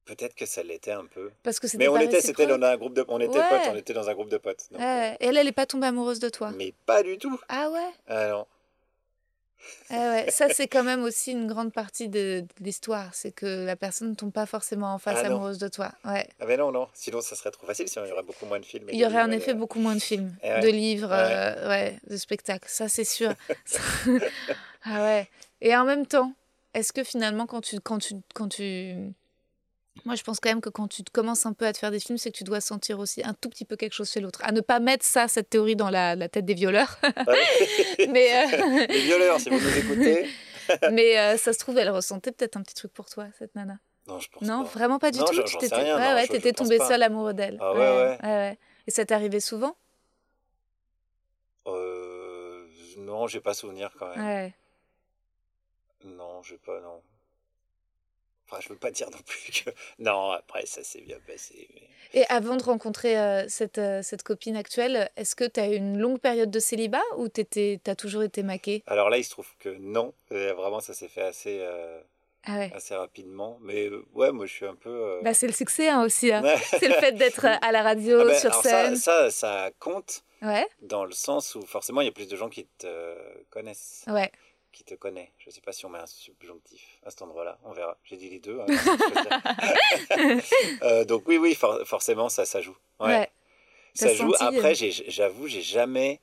Peut-être 0.04 0.34
que 0.34 0.44
ça 0.44 0.62
l'était 0.62 0.90
un 0.92 1.06
peu. 1.06 1.30
Parce 1.42 1.58
que 1.58 1.66
c'était 1.66 1.84
Mais 1.84 1.88
on 1.88 1.96
était, 1.98 2.20
c'était 2.20 2.46
dans 2.46 2.60
un 2.62 2.76
groupe 2.76 2.92
de, 2.94 3.04
on 3.08 3.20
était 3.20 3.38
Ouais. 3.38 3.48
potes, 3.48 3.62
on 3.72 3.74
était 3.76 3.94
dans 3.94 4.08
un 4.10 4.14
groupe 4.14 4.28
de 4.28 4.36
potes. 4.36 4.66
donc, 4.70 4.80
Ouais. 4.80 5.16
Et 5.20 5.26
elle, 5.26 5.36
elle 5.38 5.48
est 5.48 5.52
pas 5.52 5.64
tombée 5.66 5.86
amoureuse 5.86 6.18
de 6.20 6.28
toi? 6.28 6.48
euh, 6.48 6.56
mais 6.56 6.74
pas 6.84 7.02
du 7.02 7.16
tout. 7.16 7.40
Ah 7.48 7.70
ouais? 7.70 7.90
Ah 8.06 8.28
non. 8.28 8.46
Ah 9.90 10.10
ouais, 10.12 10.30
ça 10.30 10.48
c'est 10.48 10.66
quand 10.66 10.82
même 10.82 11.02
aussi 11.02 11.32
une 11.32 11.46
grande 11.46 11.72
partie 11.72 12.08
de, 12.08 12.40
de 12.40 12.64
l'histoire, 12.64 13.14
c'est 13.14 13.32
que 13.32 13.64
la 13.64 13.76
personne 13.76 14.10
ne 14.10 14.14
tombe 14.14 14.32
pas 14.32 14.46
forcément 14.46 14.94
en 14.94 14.98
face 14.98 15.18
Ah 15.22 15.26
amoureuse 15.26 15.58
de 15.58 15.68
toi. 15.68 15.92
Ouais. 16.04 16.26
Ah 16.40 16.44
mais 16.46 16.56
non, 16.56 16.72
non. 16.72 16.88
Sinon, 16.94 17.20
ça 17.20 17.36
serait 17.36 17.50
trop 17.50 17.66
facile. 17.66 17.88
Sinon, 17.88 18.04
il 18.06 18.08
y 18.08 18.12
aurait 18.12 18.22
beaucoup 18.22 18.46
moins 18.46 18.58
de 18.60 18.64
films. 18.64 18.86
Il 18.92 18.98
y 18.98 19.04
aurait 19.04 19.22
en 19.22 19.30
effet 19.30 19.52
euh, 19.52 19.54
beaucoup 19.54 19.78
moins 19.78 19.94
de 19.94 20.00
films, 20.02 20.34
Eh 20.42 20.48
ouais. 20.48 20.60
de 20.60 20.68
livres, 20.68 21.10
Ouais. 21.10 21.14
euh, 21.16 21.68
ouais, 21.68 21.98
de 22.08 22.16
spectacles, 22.16 22.68
ça 22.68 22.88
c'est 22.88 23.04
sûr. 23.04 23.32
ah 24.84 25.02
ouais. 25.02 25.28
Et 25.60 25.76
en 25.76 25.84
même 25.84 26.06
temps, 26.06 26.32
est-ce 26.74 26.92
que 26.92 27.04
finalement 27.04 27.46
quand 27.46 27.60
tu, 27.60 27.80
quand 27.80 27.98
tu, 27.98 28.14
quand 28.34 28.48
tu, 28.48 28.96
moi 30.04 30.14
je 30.16 30.22
pense 30.22 30.40
quand 30.40 30.48
même 30.50 30.60
que 30.60 30.68
quand 30.70 30.88
tu 30.88 31.02
te 31.04 31.10
commences 31.10 31.46
un 31.46 31.52
peu 31.52 31.66
à 31.66 31.72
te 31.72 31.78
faire 31.78 31.90
des 31.90 32.00
films, 32.00 32.18
c'est 32.18 32.30
que 32.32 32.36
tu 32.36 32.44
dois 32.44 32.60
sentir 32.60 32.98
aussi 32.98 33.22
un 33.24 33.32
tout 33.34 33.48
petit 33.48 33.64
peu 33.64 33.76
quelque 33.76 33.92
chose 33.92 34.10
chez 34.10 34.20
l'autre. 34.20 34.40
À 34.42 34.52
ne 34.52 34.60
pas 34.60 34.80
mettre 34.80 35.04
ça, 35.06 35.28
cette 35.28 35.50
théorie 35.50 35.76
dans 35.76 35.88
la, 35.90 36.16
la 36.16 36.28
tête 36.28 36.44
des 36.44 36.54
violeurs, 36.54 36.98
ouais. 37.04 38.06
mais 38.10 38.28
euh, 38.34 38.86
Les 38.88 39.00
violeurs, 39.02 39.40
si 39.40 39.50
vous 39.50 39.58
nous 39.60 39.76
écoutez. 39.78 40.28
mais 40.92 41.18
euh, 41.18 41.36
ça 41.36 41.52
se 41.52 41.58
trouve 41.58 41.78
elle 41.78 41.90
ressentait 41.90 42.32
peut-être 42.32 42.56
un 42.56 42.62
petit 42.62 42.74
truc 42.74 42.92
pour 42.92 43.06
toi 43.08 43.26
cette 43.38 43.54
nana. 43.54 43.78
Non, 44.06 44.18
je 44.18 44.28
pense 44.30 44.42
Non, 44.42 44.64
pas. 44.64 44.68
vraiment 44.70 44.98
pas 44.98 45.10
du 45.10 45.18
Non, 45.20 45.24
tout. 45.26 45.42
tu 45.44 45.56
t'étais- 45.58 45.74
rien, 45.76 45.96
ouais, 45.96 46.08
non, 46.10 46.14
ouais, 46.14 46.26
je- 46.30 46.50
tombé 46.52 46.78
seul 46.78 47.02
amoureux 47.02 47.32
d'elle. 47.32 47.56
Ah 47.60 47.72
ouais, 47.72 48.18
ouais. 48.22 48.58
Et 48.86 48.90
ça 48.90 49.06
t'arrivait 49.06 49.40
souvent? 49.40 49.76
Euh, 51.66 52.66
non, 52.98 53.26
j'ai 53.26 53.40
pas 53.40 53.54
souvenir 53.54 53.90
quand 53.98 54.14
même. 54.14 54.24
Ouais. 54.26 54.54
Non, 56.04 56.42
je 56.42 56.56
pas, 56.56 56.80
non. 56.80 57.00
Enfin, 58.54 58.62
je 58.62 58.68
veux 58.68 58.78
pas 58.78 58.90
dire 58.90 59.10
non 59.10 59.18
plus 59.26 59.50
que. 59.64 59.70
Non, 59.98 60.30
après, 60.30 60.64
ça 60.66 60.82
s'est 60.84 61.00
bien 61.00 61.18
passé. 61.26 61.68
mais- 61.74 62.20
Et 62.20 62.24
avant 62.28 62.56
de 62.56 62.62
rencontrer 62.62 63.18
euh, 63.18 63.44
cette, 63.48 63.78
euh, 63.78 64.00
cette 64.02 64.22
copine 64.22 64.56
actuelle, 64.56 65.10
est-ce 65.16 65.34
que 65.34 65.44
tu 65.44 65.58
as 65.60 65.68
eu 65.68 65.74
une 65.76 65.98
longue 65.98 66.20
période 66.20 66.50
de 66.50 66.60
célibat 66.60 67.02
ou 67.16 67.28
tu 67.28 67.44
as 67.86 67.96
toujours 67.96 68.22
été 68.22 68.42
maquée? 68.44 68.84
Alors 68.86 69.10
là, 69.10 69.18
il 69.18 69.24
se 69.24 69.30
trouve 69.30 69.48
que 69.58 69.70
non. 69.80 70.14
Euh, 70.32 70.54
Vraiment, 70.54 70.78
ça 70.80 70.94
s'est 70.94 71.08
fait 71.08 71.22
assez, 71.22 71.58
euh, 71.60 72.00
Ah 72.44 72.58
ouais. 72.58 72.70
assez 72.74 72.94
rapidement. 72.94 73.58
Mais 73.62 73.88
euh, 73.88 74.04
ouais, 74.14 74.30
moi, 74.30 74.46
je 74.46 74.52
suis 74.52 74.66
un 74.66 74.76
peu. 74.76 74.90
euh, 74.90 75.20
Bah, 75.22 75.34
c'est 75.34 75.48
le 75.48 75.52
succès 75.52 75.88
hein, 75.88 76.04
aussi. 76.04 76.30
hein. 76.32 76.42
ouais. 76.44 76.54
C'est 76.78 76.86
le 76.88 76.94
fait 76.94 77.12
d'être 77.12 77.44
à 77.46 77.72
la 77.72 77.82
radio, 77.82 78.20
Ah 78.20 78.24
ben, 78.26 78.38
sur 78.38 78.54
scène. 78.54 78.94
Ça, 78.96 79.30
ça, 79.30 79.64
ça 79.64 79.70
compte 79.80 80.22
Ouais, 80.42 80.66
dans 80.82 81.06
le 81.06 81.12
sens 81.12 81.54
où 81.54 81.62
forcément, 81.62 82.02
il 82.02 82.04
y 82.04 82.08
a 82.08 82.12
plus 82.12 82.28
de 82.28 82.36
gens 82.36 82.50
qui 82.50 82.66
te 82.78 82.86
connaissent, 83.48 84.04
ouais. 84.08 84.30
Qui 84.74 84.84
te 84.84 84.94
connaissent. 84.94 85.30
Je 85.38 85.48
sais 85.50 85.60
pas 85.60 85.72
si 85.72 85.86
on 85.86 85.88
met 85.88 85.98
un 85.98 86.06
subjonctif 86.06 86.98
à 87.06 87.10
cet 87.10 87.22
endroit-là. 87.22 87.58
On 87.64 87.72
verra. 87.72 87.96
J'ai 88.04 88.16
dit 88.16 88.28
les 88.28 88.40
deux. 88.40 88.60
hein. 88.60 88.66
Euh, 90.82 91.04
donc 91.04 91.22
oui, 91.26 91.38
oui, 91.38 91.54
for- 91.54 91.86
forcément, 91.86 92.28
ça, 92.28 92.44
ça 92.44 92.60
joue. 92.60 92.76
Ouais. 93.00 93.06
ouais. 93.06 93.30
Ça 93.94 94.12
joue. 94.12 94.32
senti, 94.34 94.44
euh, 94.44 94.58
Après, 94.58 94.74
j'ai- 94.74 94.90
j'avoue, 94.92 95.46
j'ai 95.46 95.62
jamais 95.62 96.20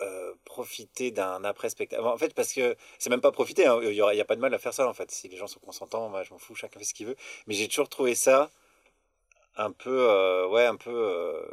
euh, 0.00 0.32
profité 0.44 1.10
d'un 1.10 1.42
après-spectacle. 1.44 2.02
En 2.04 2.16
fait, 2.18 2.32
parce 2.34 2.52
que 2.52 2.76
c'est 2.98 3.10
même 3.10 3.20
pas 3.20 3.32
profiter. 3.32 3.66
hein. 3.66 3.80
Il 3.82 3.92
y 3.92 4.00
aura- 4.00 4.14
il 4.14 4.16
y 4.16 4.20
a 4.20 4.24
pas 4.24 4.36
de 4.36 4.40
mal 4.40 4.54
à 4.54 4.58
faire 4.58 4.72
ça, 4.72 4.88
en 4.88 4.94
fait. 4.94 5.10
Si 5.10 5.28
les 5.28 5.36
gens 5.36 5.46
sont 5.48 5.60
consentants, 5.60 6.08
moi, 6.08 6.22
je 6.22 6.30
m'en 6.32 6.38
fous. 6.38 6.54
Chacun 6.54 6.78
fait 6.78 6.84
ce 6.86 6.94
qu'il 6.94 7.06
veut. 7.06 7.16
Mais 7.46 7.54
j'ai 7.54 7.68
toujours 7.68 7.88
trouvé 7.88 8.14
ça 8.14 8.50
un 9.56 9.72
peu, 9.72 10.08
euh, 10.08 10.46
ouais, 10.48 10.64
un 10.66 10.76
peu. 10.76 11.44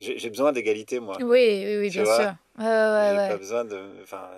J'ai 0.00 0.30
besoin 0.30 0.52
d'égalité, 0.52 1.00
moi. 1.00 1.16
Oui, 1.20 1.26
oui, 1.64 1.76
oui, 1.80 1.90
bien 1.90 2.04
vois? 2.04 2.16
sûr. 2.16 2.34
Ouais, 2.58 2.64
ouais, 2.64 3.10
J'ai 3.10 3.18
ouais. 3.18 3.28
pas 3.28 3.36
besoin 3.36 3.64
de. 3.64 3.80
Enfin, 4.02 4.28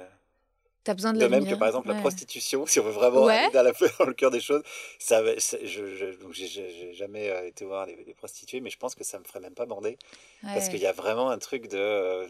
T'as 0.84 0.94
besoin 0.94 1.12
de, 1.12 1.26
même 1.26 1.46
que 1.46 1.54
par 1.54 1.68
exemple 1.68 1.88
la 1.88 1.94
prostitution, 1.94 2.64
si 2.66 2.80
on 2.80 2.84
veut 2.84 2.92
vraiment 2.92 3.26
aller 3.26 3.50
dans, 3.52 3.62
la, 3.62 3.72
dans 3.98 4.04
le 4.06 4.14
cœur 4.14 4.30
des 4.30 4.40
choses, 4.40 4.62
ça, 4.98 5.22
je, 5.36 5.56
je, 5.64 6.20
donc 6.20 6.32
j'ai- 6.32 6.94
jamais 6.94 7.28
euh, 7.28 7.46
été 7.46 7.64
voir 7.64 7.86
des, 7.86 7.96
des 7.96 8.14
prostituées, 8.14 8.60
mais 8.60 8.70
je 8.70 8.78
pense 8.78 8.94
que 8.94 9.04
ça 9.04 9.18
me 9.18 9.24
ferait 9.24 9.40
même 9.40 9.54
pas 9.54 9.66
bander 9.66 9.98
parce 10.54 10.68
qu'il 10.68 10.80
y 10.80 10.86
a 10.86 10.92
vraiment 10.92 11.30
un 11.30 11.38
truc 11.38 11.68
de, 11.68 11.76
euh, 11.78 12.26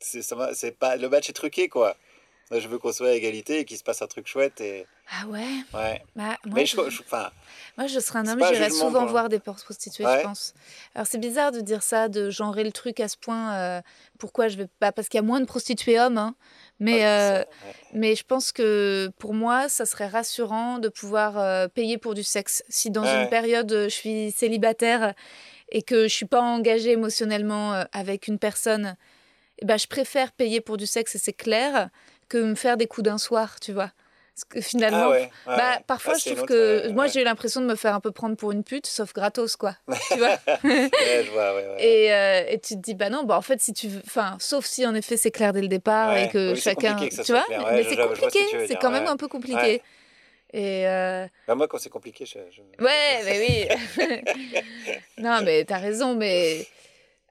c'est 0.00 0.78
pas 0.78 0.96
le 0.96 1.08
match 1.08 1.30
est 1.30 1.32
truqué 1.34 1.68
quoi. 1.68 1.96
Je 2.50 2.68
veux 2.68 2.78
qu'on 2.78 2.92
soit 2.92 3.08
à 3.08 3.12
égalité 3.12 3.60
et 3.60 3.64
qu'il 3.64 3.78
se 3.78 3.82
passe 3.82 4.02
un 4.02 4.06
truc 4.06 4.26
chouette 4.26 4.60
et 4.60 4.86
Ah 5.10 5.26
ouais? 5.26 5.46
Ouais. 5.72 6.02
bah, 6.14 6.36
moi, 6.44 6.56
mais 6.60 6.66
je... 6.66 6.76
je, 6.76 6.90
je- 6.90 7.00
enfin, 7.02 7.30
moi, 7.78 7.86
je 7.86 7.98
serais 7.98 8.18
un 8.18 8.26
homme, 8.28 8.38
j'irais 8.52 8.68
souvent 8.70 9.06
voir 9.06 9.28
des 9.30 9.38
prostituées, 9.38 10.04
Ouais. 10.04 10.18
je 10.18 10.22
pense. 10.22 10.52
Alors, 10.94 11.06
c'est 11.06 11.16
bizarre 11.18 11.50
de 11.52 11.60
dire 11.60 11.82
ça, 11.82 12.08
de 12.10 12.28
genrer 12.28 12.64
le 12.64 12.72
truc 12.72 13.00
à 13.00 13.08
ce 13.08 13.16
point. 13.16 13.54
euh, 13.54 13.80
pourquoi 14.18 14.48
je 14.48 14.58
vais 14.58 14.66
pas 14.80 14.92
Parce 14.92 15.08
qu'il 15.08 15.16
y 15.16 15.22
a 15.22 15.26
moins 15.26 15.40
de 15.40 15.46
prostituées 15.46 15.98
hommes, 15.98 16.18
hein. 16.18 16.34
Mais, 16.78 16.96
ouais, 16.96 17.06
euh, 17.06 17.38
ouais. 17.38 17.44
Mais 17.94 18.14
je 18.16 18.24
pense 18.24 18.52
que 18.52 19.10
pour 19.18 19.32
moi, 19.32 19.68
ça 19.70 19.86
serait 19.86 20.08
rassurant 20.08 20.78
de 20.78 20.88
pouvoir 20.90 21.38
euh, 21.38 21.68
payer 21.68 21.96
pour 21.96 22.12
du 22.14 22.22
sexe. 22.22 22.62
Si 22.68 22.90
dans 22.90 23.04
une 23.04 23.28
période, 23.30 23.70
je 23.70 23.88
suis 23.88 24.30
célibataire 24.32 25.14
et 25.70 25.82
que 25.82 26.02
je 26.08 26.14
suis 26.14 26.26
pas 26.26 26.42
engagée 26.42 26.90
émotionnellement 26.90 27.84
avec 27.92 28.28
une 28.28 28.38
personne, 28.38 28.96
eh 29.58 29.64
ben, 29.64 29.78
je 29.78 29.86
préfère 29.86 30.32
payer 30.32 30.60
pour 30.60 30.76
du 30.76 30.86
sexe, 30.86 31.14
et 31.14 31.18
c'est 31.18 31.32
clair, 31.32 31.88
que 32.32 32.42
me 32.42 32.54
faire 32.54 32.76
des 32.76 32.86
coups 32.86 33.04
d'un 33.04 33.18
soir, 33.18 33.60
tu 33.60 33.72
vois. 33.72 33.90
Parce 34.34 34.44
que 34.48 34.60
finalement, 34.62 34.98
Ah 35.08 35.10
ouais, 35.10 35.18
ouais, 35.20 35.28
bah, 35.46 35.70
ouais. 35.76 35.84
parfois, 35.86 36.14
Ah, 36.16 36.18
je 36.18 36.24
trouve 36.34 36.46
que 36.46 36.88
moi, 36.90 37.06
j'ai 37.06 37.20
eu 37.20 37.24
l'impression 37.24 37.60
de 37.60 37.66
me 37.66 37.74
faire 37.74 37.94
un 37.94 38.00
peu 38.00 38.12
prendre 38.12 38.34
pour 38.36 38.50
une 38.52 38.64
pute, 38.64 38.86
sauf 38.86 39.12
gratos, 39.12 39.56
quoi. 39.56 39.76
tu 40.10 40.18
vois 40.18 40.38
je 40.64 41.78
et, 41.78 42.12
euh, 42.12 42.44
et 42.48 42.58
tu 42.60 42.74
te 42.76 42.80
dis, 42.80 42.94
bah 42.94 43.10
non, 43.10 43.24
bah 43.24 43.36
en 43.36 43.42
fait, 43.42 43.60
si 43.60 43.72
tu 43.74 43.88
veux. 43.88 44.00
Enfin, 44.06 44.36
sauf 44.40 44.64
si 44.64 44.86
en 44.86 44.94
effet 44.94 45.16
c'est 45.16 45.30
clair 45.30 45.52
dès 45.52 45.60
le 45.60 45.68
départ 45.68 46.16
et 46.16 46.28
que 46.28 46.52
Oui, 46.52 46.60
chacun. 46.60 46.94
que 46.96 47.22
tu 47.22 47.32
vois 47.32 47.42
clair. 47.42 47.66
Mais 47.72 47.82
c'est 47.84 47.96
compliqué, 47.96 48.44
c'est 48.66 48.76
quand 48.76 48.90
même 48.90 49.06
un 49.06 49.16
peu 49.16 49.28
compliqué. 49.28 49.82
Et. 50.54 50.86
euh, 50.88 51.26
Bah, 51.46 51.54
moi, 51.54 51.66
quand 51.68 51.78
c'est 51.78 51.88
compliqué, 51.90 52.24
je, 52.26 52.38
je- 52.50 52.62
Ouais, 52.84 53.22
mais 53.24 53.38
oui. 53.98 54.22
non, 55.18 55.40
mais 55.42 55.64
t'as 55.64 55.78
raison, 55.78 56.14
mais. 56.14 56.66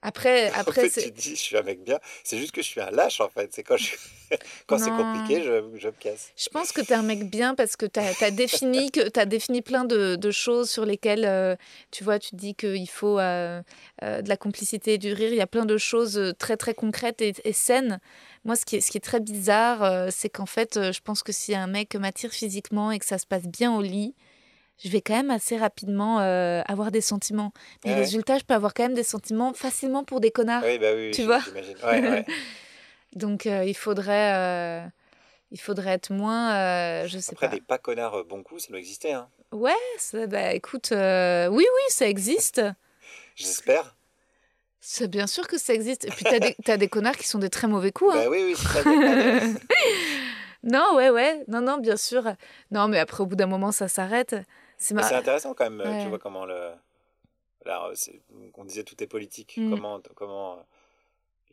Après, 0.01 0.51
En 0.55 0.59
après 0.59 0.81
fait, 0.81 0.89
c'est. 0.89 1.03
tu 1.03 1.11
te 1.11 1.19
dis, 1.19 1.31
je 1.31 1.41
suis 1.41 1.57
un 1.57 1.63
mec 1.63 1.83
bien. 1.83 1.99
C'est 2.23 2.37
juste 2.37 2.51
que 2.51 2.61
je 2.61 2.67
suis 2.67 2.81
un 2.81 2.91
lâche, 2.91 3.21
en 3.21 3.29
fait. 3.29 3.49
C'est 3.53 3.63
quand, 3.63 3.77
je... 3.77 3.95
quand 4.67 4.77
c'est 4.77 4.89
compliqué, 4.89 5.43
je, 5.43 5.77
je 5.77 5.87
me 5.87 5.93
casse. 5.99 6.31
Je 6.35 6.49
pense 6.49 6.71
que 6.71 6.81
t'es 6.81 6.93
un 6.93 7.03
mec 7.03 7.29
bien 7.29 7.55
parce 7.55 7.75
que 7.75 7.85
t'as 7.85 8.11
as 8.21 8.31
défini 8.31 8.91
que 8.91 9.01
t'as 9.09 9.25
défini 9.25 9.61
plein 9.61 9.85
de, 9.85 10.15
de 10.15 10.31
choses 10.31 10.69
sur 10.69 10.85
lesquelles 10.85 11.25
euh, 11.25 11.55
tu 11.91 12.03
vois 12.03 12.19
tu 12.19 12.35
dis 12.35 12.55
qu'il 12.55 12.89
faut 12.89 13.19
euh, 13.19 13.61
euh, 14.03 14.21
de 14.21 14.29
la 14.29 14.37
complicité 14.37 14.93
et 14.93 14.97
du 14.97 15.13
rire 15.13 15.29
il 15.31 15.37
y 15.37 15.41
a 15.41 15.47
plein 15.47 15.65
de 15.65 15.77
choses 15.77 16.33
très 16.37 16.57
très 16.57 16.73
concrètes 16.73 17.21
et, 17.21 17.33
et 17.43 17.53
saines 17.53 17.99
moi 18.43 18.55
ce 18.55 18.65
qui 18.65 18.77
est, 18.77 18.81
ce 18.81 18.91
qui 18.91 18.97
est 18.97 19.01
très 19.01 19.19
bizarre 19.19 20.11
c'est 20.11 20.29
qu'en 20.29 20.45
fait 20.45 20.91
je 20.91 20.99
pense 21.01 21.23
que 21.23 21.31
si 21.31 21.55
un 21.55 21.67
mec 21.67 21.95
m'attire 21.95 22.31
physiquement 22.31 22.91
et 22.91 22.99
que 22.99 23.05
ça 23.05 23.17
se 23.17 23.25
passe 23.25 23.47
bien 23.47 23.75
au 23.75 23.81
lit 23.81 24.15
je 24.83 24.89
vais 24.89 25.01
quand 25.01 25.13
même 25.13 25.31
assez 25.31 25.57
rapidement 25.57 26.19
euh, 26.21 26.61
avoir 26.65 26.91
des 26.91 27.01
sentiments 27.01 27.51
mais 27.85 27.91
Ouais. 27.91 27.97
résultat 27.99 28.37
je 28.37 28.43
peux 28.43 28.53
avoir 28.53 28.73
quand 28.73 28.83
même 28.83 28.93
des 28.93 29.03
sentiments 29.03 29.53
facilement 29.53 30.03
pour 30.03 30.19
des 30.19 30.31
connards 30.31 30.63
Oui, 30.63 30.79
bah 30.79 30.93
oui, 30.95 31.11
Tu 31.11 31.23
vois. 31.23 31.41
Ouais, 31.83 32.25
donc 33.15 33.45
euh, 33.45 33.63
il 33.65 33.75
faudrait 33.75 34.33
euh, 34.35 34.85
il 35.51 35.59
faudrait 35.59 35.91
être 35.91 36.11
moins 36.11 37.05
je 37.07 37.19
sais 37.19 37.33
Après, 37.33 37.47
pas 37.47 37.53
des 37.55 37.61
pas 37.61 37.77
connards 37.77 38.23
bon 38.25 38.41
coup, 38.43 38.59
ça 38.59 38.69
doit 38.69 38.79
exister. 38.79 39.13
Hein. 39.13 39.29
Ouais, 39.51 39.73
ça, 39.97 40.27
bah 40.27 40.53
écoute, 40.53 40.91
oui, 40.91 41.65
oui, 41.65 41.85
ça 41.89 42.07
existe. 42.07 42.61
J'espère. 43.35 43.95
C'est 44.83 45.07
bien 45.07 45.27
sûr 45.27 45.47
que 45.47 45.57
ça 45.59 45.73
existe. 45.73 46.05
Et 46.05 46.09
puis 46.09 46.23
t'as 46.25 46.39
des, 46.39 46.55
t'as 46.63 46.77
des 46.77 46.87
connards 46.87 47.15
qui 47.17 47.27
sont 47.27 47.37
des 47.37 47.49
très 47.49 47.67
mauvais 47.67 47.91
coups. 47.91 48.15
Hein. 48.15 48.23
Bah 48.23 48.29
oui, 48.29 48.43
oui, 48.43 48.55
c'est 48.55 48.83
Non, 50.63 50.95
ouais, 50.95 51.09
ouais, 51.09 51.43
non, 51.47 51.61
non, 51.61 51.77
bien 51.77 51.97
sûr. 51.97 52.23
Non, 52.71 52.87
mais 52.87 52.99
après, 52.99 53.21
au 53.21 53.25
bout 53.25 53.35
d'un 53.35 53.47
moment, 53.47 53.71
ça 53.71 53.87
s'arrête. 53.87 54.35
C'est 54.81 55.15
intéressant 55.15 55.53
quand 55.53 55.69
même. 55.69 55.81
euh, 55.81 55.85
Ouais. 55.91 56.03
Tu 56.03 56.09
vois 56.09 56.19
comment 56.19 56.45
le. 56.45 56.71
Là, 57.65 57.85
euh, 57.89 57.95
on 58.55 58.65
disait 58.65 58.83
tout 58.83 59.01
est 59.03 59.07
politique. 59.07 59.55
Mm. 59.57 59.69
Comment, 59.69 60.01
comment 60.15 60.53
euh, 60.53 60.61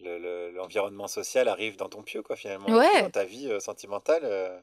le- 0.00 0.18
le- 0.18 0.50
l'environnement 0.52 1.06
social 1.08 1.48
arrive 1.48 1.76
dans 1.76 1.88
ton 1.88 2.02
pieu, 2.02 2.22
quoi, 2.22 2.34
finalement. 2.36 2.68
Ouais. 2.68 3.02
Dans 3.02 3.10
ta 3.10 3.24
vie 3.24 3.48
euh, 3.50 3.60
sentimentale, 3.60 4.22
euh, 4.24 4.58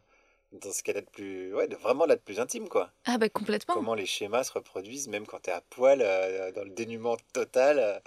dans 0.53 0.71
ce 0.71 0.81
qu'elle 0.81 0.97
est 0.97 1.01
de 1.03 1.09
plus. 1.09 1.53
Ouais, 1.53 1.67
de 1.67 1.75
vraiment 1.75 2.05
là 2.05 2.15
de 2.15 2.21
plus 2.21 2.39
intime, 2.39 2.67
quoi. 2.67 2.89
Ah, 3.05 3.17
bah 3.19 3.29
complètement. 3.29 3.75
Comment 3.75 3.93
les 3.93 4.05
schémas 4.07 4.43
se 4.43 4.53
reproduisent, 4.53 5.07
même 5.07 5.27
quand 5.27 5.39
t'es 5.39 5.51
à 5.51 5.61
poil, 5.61 5.99
euh, 6.01 6.51
dans 6.53 6.63
le 6.63 6.71
dénuement 6.71 7.17
total. 7.33 8.01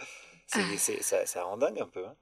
c'est, 0.49 0.61
Ah. 0.61 0.77
c'est- 0.79 1.03
ça, 1.03 1.27
ça 1.27 1.45
rend 1.45 1.59
dingue 1.59 1.81
un 1.81 1.87
peu. 1.87 2.05
hein. 2.07 2.15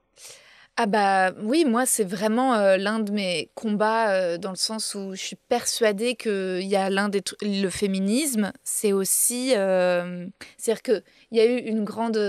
Ah 0.79 0.85
bah 0.85 1.31
oui, 1.41 1.65
moi 1.65 1.87
c'est 1.87 2.03
vraiment 2.03 2.53
euh, 2.53 2.77
l'un 2.77 2.99
de 2.99 3.11
mes 3.11 3.49
combats 3.55 4.11
euh, 4.11 4.37
dans 4.37 4.51
le 4.51 4.55
sens 4.55 4.93
où 4.93 5.15
je 5.15 5.21
suis 5.21 5.35
persuadée 5.35 6.13
qu'il 6.13 6.61
y 6.67 6.75
a 6.75 6.91
l'un 6.91 7.09
des 7.09 7.23
le 7.41 7.67
féminisme, 7.69 8.51
c'est 8.63 8.93
aussi 8.93 9.53
euh, 9.55 10.27
c'est-à-dire 10.57 10.83
que 10.83 11.03
il 11.31 11.37
y 11.39 11.41
a 11.41 11.45
eu 11.45 11.57
une 11.57 11.83
grande 11.83 12.19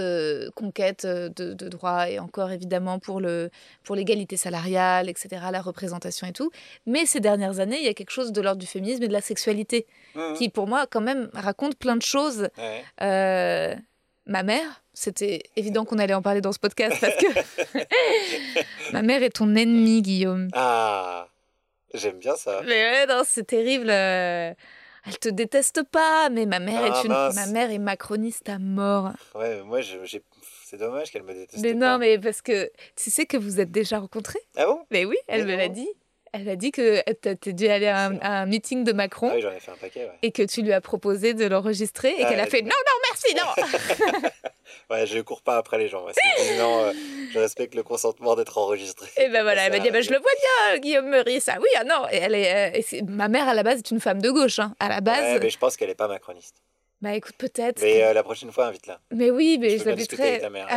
conquête 0.54 1.04
de, 1.04 1.52
de 1.52 1.68
droits 1.68 2.08
et 2.08 2.18
encore 2.18 2.50
évidemment 2.50 2.98
pour 2.98 3.20
le 3.20 3.50
pour 3.84 3.94
l'égalité 3.94 4.38
salariale, 4.38 5.10
etc., 5.10 5.28
la 5.52 5.60
représentation 5.60 6.26
et 6.26 6.32
tout. 6.32 6.50
Mais 6.86 7.04
ces 7.04 7.20
dernières 7.20 7.60
années, 7.60 7.78
il 7.78 7.84
y 7.84 7.88
a 7.88 7.94
quelque 7.94 8.12
chose 8.12 8.32
de 8.32 8.40
l'ordre 8.40 8.60
du 8.60 8.66
féminisme 8.66 9.02
et 9.02 9.08
de 9.08 9.12
la 9.12 9.20
sexualité 9.20 9.86
Mhm. 10.14 10.34
qui 10.36 10.48
pour 10.48 10.66
moi 10.66 10.86
quand 10.90 11.02
même 11.02 11.28
raconte 11.34 11.76
plein 11.76 11.96
de 11.96 12.02
choses 12.02 12.48
ma 14.28 14.42
mère, 14.42 14.82
c'était 14.98 15.42
évident 15.56 15.84
qu'on 15.84 15.98
allait 15.98 16.14
en 16.14 16.22
parler 16.22 16.40
dans 16.40 16.52
ce 16.52 16.58
podcast 16.58 16.96
parce 17.00 17.14
que 17.16 17.26
ma 18.92 19.02
mère 19.02 19.22
est 19.22 19.30
ton 19.30 19.54
ennemi, 19.54 20.02
Guillaume. 20.02 20.48
Ah, 20.54 21.28
j'aime 21.94 22.18
bien 22.18 22.36
ça. 22.36 22.62
Mais 22.64 22.90
ouais, 22.90 23.06
non, 23.06 23.22
c'est 23.24 23.44
terrible. 23.46 23.90
euh, 23.90 24.52
Elle 25.06 25.18
te 25.18 25.28
déteste 25.28 25.82
pas, 25.84 26.28
mais 26.30 26.46
ma 26.46 26.58
mère 26.58 26.80
Ah, 26.82 26.88
est 27.00 27.04
une, 27.04 27.12
mince. 27.12 27.34
ma 27.34 27.46
mère 27.46 27.70
est 27.70 27.78
macroniste 27.78 28.48
à 28.48 28.58
mort. 28.58 29.10
Ouais, 29.34 29.62
moi, 29.62 29.80
j'ai... 29.80 30.22
c'est 30.64 30.76
dommage 30.78 31.10
qu'elle 31.10 31.22
me 31.22 31.32
déteste 31.34 31.62
Mais 31.62 31.72
pas. 31.74 31.78
non, 31.92 31.98
mais 31.98 32.18
parce 32.18 32.42
que 32.42 32.70
tu 32.96 33.10
sais 33.10 33.24
que 33.26 33.36
vous 33.36 33.60
êtes 33.60 33.70
déjà 33.70 33.98
rencontrés? 34.00 34.40
Ah 34.56 34.66
bon? 34.66 34.80
Mais 34.90 35.04
oui, 35.04 35.16
elle 35.28 35.44
Mais 35.46 35.52
me 35.52 35.56
l'a 35.58 35.68
dit. 35.68 35.88
Elle 36.32 36.48
a 36.48 36.56
dit 36.56 36.70
que 36.70 37.00
t'as- 37.12 37.34
t'es 37.34 37.52
dû 37.52 37.68
aller 37.68 37.86
à 37.86 38.06
un, 38.06 38.18
à 38.18 38.40
un 38.42 38.46
meeting 38.46 38.84
de 38.84 38.92
Macron 38.92 39.28
Ah 39.30 39.34
oui, 39.36 39.40
j'en 39.42 39.50
ai 39.52 39.60
fait 39.60 39.70
un 39.70 39.76
paquet, 39.76 40.04
ouais. 40.04 40.12
et 40.22 40.30
que 40.32 40.42
tu 40.42 40.62
lui 40.62 40.72
as 40.72 40.80
proposé 40.80 41.34
de 41.34 41.46
l'enregistrer 41.46 42.10
et 42.18 42.24
Ah, 42.24 42.28
qu'elle 42.28 42.40
a 42.40 42.46
fait 42.46 42.62
non, 42.62 42.68
non, 42.68 43.00
merci, 43.10 43.34
non. 43.34 44.28
Ouais, 44.90 45.06
je 45.06 45.18
cours 45.20 45.42
pas 45.42 45.56
après 45.56 45.78
les 45.78 45.88
gens. 45.88 46.04
non, 46.58 46.84
euh, 46.84 46.92
je 47.32 47.38
respecte 47.38 47.74
le 47.74 47.82
consentement 47.82 48.34
d'être 48.36 48.58
enregistré. 48.58 49.08
Et 49.16 49.28
ben 49.28 49.42
voilà, 49.42 49.64
elle 49.66 49.72
m'a 49.72 49.78
dit 49.78 49.90
bah, 49.90 50.00
je 50.02 50.10
le 50.10 50.18
vois 50.18 50.30
bien, 50.70 50.78
Guillaume 50.78 51.08
Meurice. 51.08 51.48
Ah 51.48 51.56
oui, 51.60 51.68
ah 51.78 51.84
non. 51.84 52.06
Et 52.12 52.16
elle 52.16 52.34
est, 52.34 52.76
euh, 52.76 52.80
et 52.92 53.02
ma 53.02 53.28
mère 53.28 53.48
à 53.48 53.54
la 53.54 53.62
base 53.62 53.78
est 53.78 53.90
une 53.90 54.00
femme 54.00 54.20
de 54.20 54.30
gauche. 54.30 54.58
hein. 54.58 54.74
À 54.80 54.88
la 54.88 55.00
base, 55.00 55.20
Ouais, 55.34 55.38
mais 55.40 55.50
je 55.50 55.58
pense 55.58 55.76
qu'elle 55.76 55.90
est 55.90 55.94
pas 55.94 56.08
macroniste. 56.08 56.56
bah 57.00 57.14
écoute 57.14 57.34
peut-être. 57.38 57.80
Mais 57.82 58.02
euh, 58.02 58.12
la 58.12 58.22
prochaine 58.22 58.50
fois, 58.52 58.66
invite-la. 58.66 59.00
Mais 59.10 59.30
oui, 59.30 59.56
mais 59.60 59.70
je 59.70 59.78
je. 59.78 59.84
Ah 59.84 59.88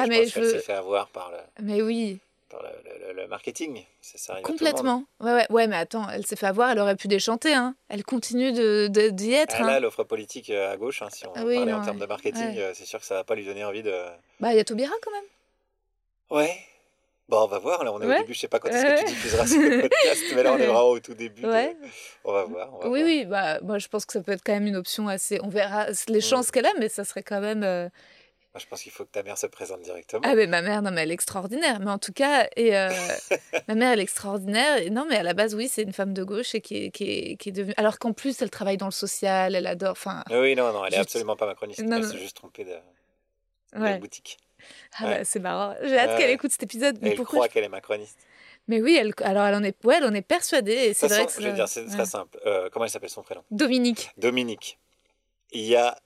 je 0.06 0.10
mais 0.10 0.20
pense 0.24 0.30
je 0.34 0.40
veux. 0.40 0.52
s'est 0.52 0.60
fait 0.60 0.74
avoir 0.74 1.10
par 1.10 1.32
le, 1.32 1.38
Mais 1.66 1.82
oui, 1.82 2.20
par 2.52 2.62
le, 2.64 2.70
le- 2.84 3.08
le- 3.14 3.22
le 3.22 3.28
marketing. 3.28 3.84
Ça, 4.02 4.18
ça 4.18 4.34
arrive 4.34 4.46
à 4.46 4.48
tout 4.48 4.54
le 4.60 4.66
monde. 4.66 4.76
complètement. 4.76 5.04
Ouais, 5.22 5.34
ouais, 5.34 5.46
ouais, 5.50 5.68
mais 5.68 5.78
attends, 5.78 6.08
elle 6.10 6.26
s'est 6.26 6.36
fait 6.36 6.46
avoir, 6.48 6.70
elle 6.72 6.80
aurait 6.80 6.96
pu 6.96 7.08
déchanter. 7.08 7.54
Hein. 7.54 7.76
Elle 7.90 8.04
continue 8.04 8.52
de 8.52 8.88
de- 8.88 9.10
d'y 9.10 9.34
être. 9.34 9.56
Ah, 9.58 9.64
hein. 9.64 9.68
là, 9.68 9.80
l'offre 9.80 10.04
politique 10.04 10.50
euh, 10.50 10.72
à 10.74 10.78
gauche, 10.78 11.02
hein, 11.02 11.08
si 11.12 11.26
on 11.26 11.32
Ah 11.36 11.44
oui, 11.46 11.56
parlait 11.56 11.74
en 11.74 11.82
termes 11.84 11.98
ouais. 11.98 12.02
de 12.04 12.08
marketing, 12.08 12.56
Ouais. 12.56 12.60
euh, 12.62 12.72
c'est 12.76 12.86
sûr 12.86 13.00
que 13.00 13.06
ça 13.06 13.16
va 13.16 13.24
pas 13.24 13.36
lui 13.36 13.46
donner 13.46 13.64
envie 13.64 13.84
de. 13.84 13.94
Bah 14.40 14.52
il 14.54 14.58
y 14.58 14.60
a 14.60 14.64
Taubira 14.64 14.94
quand 15.02 15.12
même. 15.12 15.24
Ouais. 16.30 16.56
Bon, 17.30 17.44
on 17.44 17.48
va 17.48 17.60
voir. 17.60 17.84
Là, 17.86 17.94
on 17.94 18.02
est 18.02 18.06
Ouais. 18.06 18.18
au 18.18 18.22
début. 18.22 18.34
Je 18.34 18.40
sais 18.40 18.48
pas 18.50 18.60
quand 18.60 18.68
est-ce 18.70 18.84
que 18.86 19.00
tu 19.08 19.14
diffuseras 19.14 19.48
ce 19.48 19.82
podcast, 19.82 20.22
mais 20.36 20.44
là, 20.44 20.52
on 20.54 20.58
est 20.58 20.66
vraiment 20.66 20.90
au 20.90 21.00
tout 21.00 21.14
début. 21.14 21.42
de- 21.44 21.48
Ouais. 21.48 21.78
On 22.26 22.34
va 22.34 22.44
voir. 22.44 22.74
on 22.74 22.80
va 22.80 22.90
Oui, 22.90 23.00
voir. 23.02 23.06
oui, 23.06 23.26
bah 23.26 23.60
moi 23.62 23.78
je 23.80 23.88
pense 23.88 24.06
que 24.06 24.12
ça 24.14 24.22
peut 24.22 24.34
être 24.34 24.42
quand 24.46 24.52
même 24.54 24.68
une 24.68 24.76
option 24.76 25.08
assez. 25.08 25.40
On 25.42 25.48
verra 25.48 25.88
les 26.10 26.20
chances 26.22 26.52
qu'elle 26.52 26.66
a, 26.66 26.74
mais 26.80 26.90
ça 26.90 27.06
serait 27.06 27.24
quand 27.24 27.40
même. 27.40 27.64
euh, 27.64 27.88
Moi, 28.54 28.60
je 28.60 28.68
pense 28.68 28.82
qu'il 28.84 28.92
faut 28.92 29.06
que 29.06 29.12
ta 29.12 29.24
mère 29.24 29.38
se 29.38 29.48
présente 29.48 29.82
directement. 29.82 30.22
Ah 30.26 30.36
mais 30.36 30.46
ma 30.46 30.62
mère, 30.62 30.82
non 30.82 30.92
mais 30.92 31.04
elle 31.04 31.12
est 31.12 31.14
extraordinaire. 31.14 31.80
Mais 31.80 31.90
en 31.90 31.98
tout 31.98 32.12
cas, 32.12 32.50
et 32.58 32.76
euh, 32.78 32.90
ma 33.70 33.76
mère 33.76 33.92
elle 33.94 34.00
est 34.00 34.04
extraordinaire. 34.04 34.82
Et 34.82 34.90
non 34.90 35.06
mais 35.10 35.16
à 35.16 35.24
la 35.24 35.34
base 35.34 35.56
oui 35.56 35.70
c'est 35.70 35.84
une 35.84 35.94
femme 35.94 36.14
de 36.14 36.24
gauche 36.24 36.54
et 36.54 36.60
qui 36.60 36.86
est, 36.86 36.92
qui 36.92 37.10
est, 37.10 37.36
qui 37.38 37.50
est 37.50 37.52
devenue. 37.54 37.74
Alors 37.78 37.98
qu'en 37.98 38.12
plus 38.12 38.42
elle 38.42 38.50
travaille 38.50 38.76
dans 38.76 38.88
le 38.88 38.92
social, 38.92 39.56
elle 39.56 39.68
adore. 39.68 39.92
Enfin 39.92 40.24
Oui, 40.30 40.38
oui, 40.38 40.56
non, 40.56 40.74
non, 40.74 40.84
elle 40.86 40.94
est 40.94 40.98
Juste- 40.98 41.10
absolument 41.12 41.38
pas 41.38 41.46
macroniste. 41.46 41.80
Non, 41.82 41.96
elle 41.98 42.04
s'est 42.06 42.18
juste 42.18 42.36
trompée 42.36 42.66
de, 42.66 42.76
de 43.78 43.82
ouais. 43.82 44.00
boutique. 44.00 44.38
Ah 45.00 45.06
Ouais. 45.06 45.18
bah, 45.20 45.24
c'est 45.24 45.40
marrant. 45.40 45.74
J'ai 45.82 45.98
hâte 45.98 46.10
Ouais. 46.12 46.18
qu'elle 46.18 46.30
écoute 46.32 46.52
cet 46.52 46.64
épisode. 46.64 46.98
Mais 47.02 47.12
elle 47.12 47.16
pourquoi 47.16 47.38
croit 47.38 47.48
je- 47.48 47.54
qu'elle 47.54 47.64
est 47.64 47.70
macroniste. 47.70 48.20
Mais 48.68 48.82
oui 48.82 48.96
elle 49.00 49.14
alors 49.24 49.46
elle 49.48 49.56
en 49.56 49.64
est 49.64 49.76
ouais, 49.86 49.96
elle 49.98 50.04
en 50.04 50.14
est 50.14 50.22
persuadée. 50.22 50.94
C'est 50.94 51.08
vrai 51.08 51.24
façon, 51.24 51.38
que 51.38 51.42
je 51.44 51.48
veux 51.48 51.56
dire, 51.56 51.68
c'est 51.70 51.84
ouais. 51.86 51.90
très 51.90 52.06
simple. 52.06 52.38
Euh, 52.46 52.70
comment 52.70 52.84
elle 52.84 52.92
s'appelle 52.92 53.10
son 53.10 53.24
prénom? 53.24 53.44
Dominique. 53.50 54.12
Dominique. 54.18 54.78
Il 55.54 55.62
y 55.64 55.76
a 55.78 55.98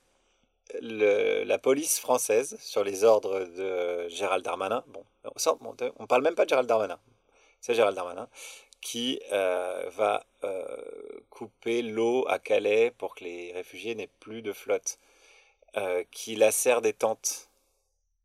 la 0.82 1.58
police 1.58 2.00
française 2.00 2.58
sur 2.60 2.84
les 2.84 3.04
ordres 3.04 3.46
de 3.46 4.08
Gérald 4.10 4.44
Darmanin. 4.44 4.84
Bon, 4.88 5.04
on 5.24 5.76
on 6.00 6.08
parle 6.08 6.24
même 6.24 6.36
pas 6.36 6.46
de 6.46 6.50
Gérald 6.50 6.68
Darmanin. 6.68 7.00
C'est 7.62 7.74
Gérald 7.74 7.96
Darmanin 7.96 8.28
qui 8.86 9.20
euh, 9.32 9.90
va 9.96 10.28
euh, 10.44 10.78
couper 11.32 11.82
l'eau 11.82 12.24
à 12.28 12.38
Calais 12.38 12.92
pour 12.92 13.16
que 13.16 13.24
les 13.24 13.52
réfugiés 13.52 13.96
n'aient 13.96 14.12
plus 14.20 14.44
de 14.44 14.54
flotte, 14.54 15.00
euh, 15.76 16.04
qui 16.12 16.36
lacère 16.36 16.82
des 16.82 16.94
tentes 16.94 17.50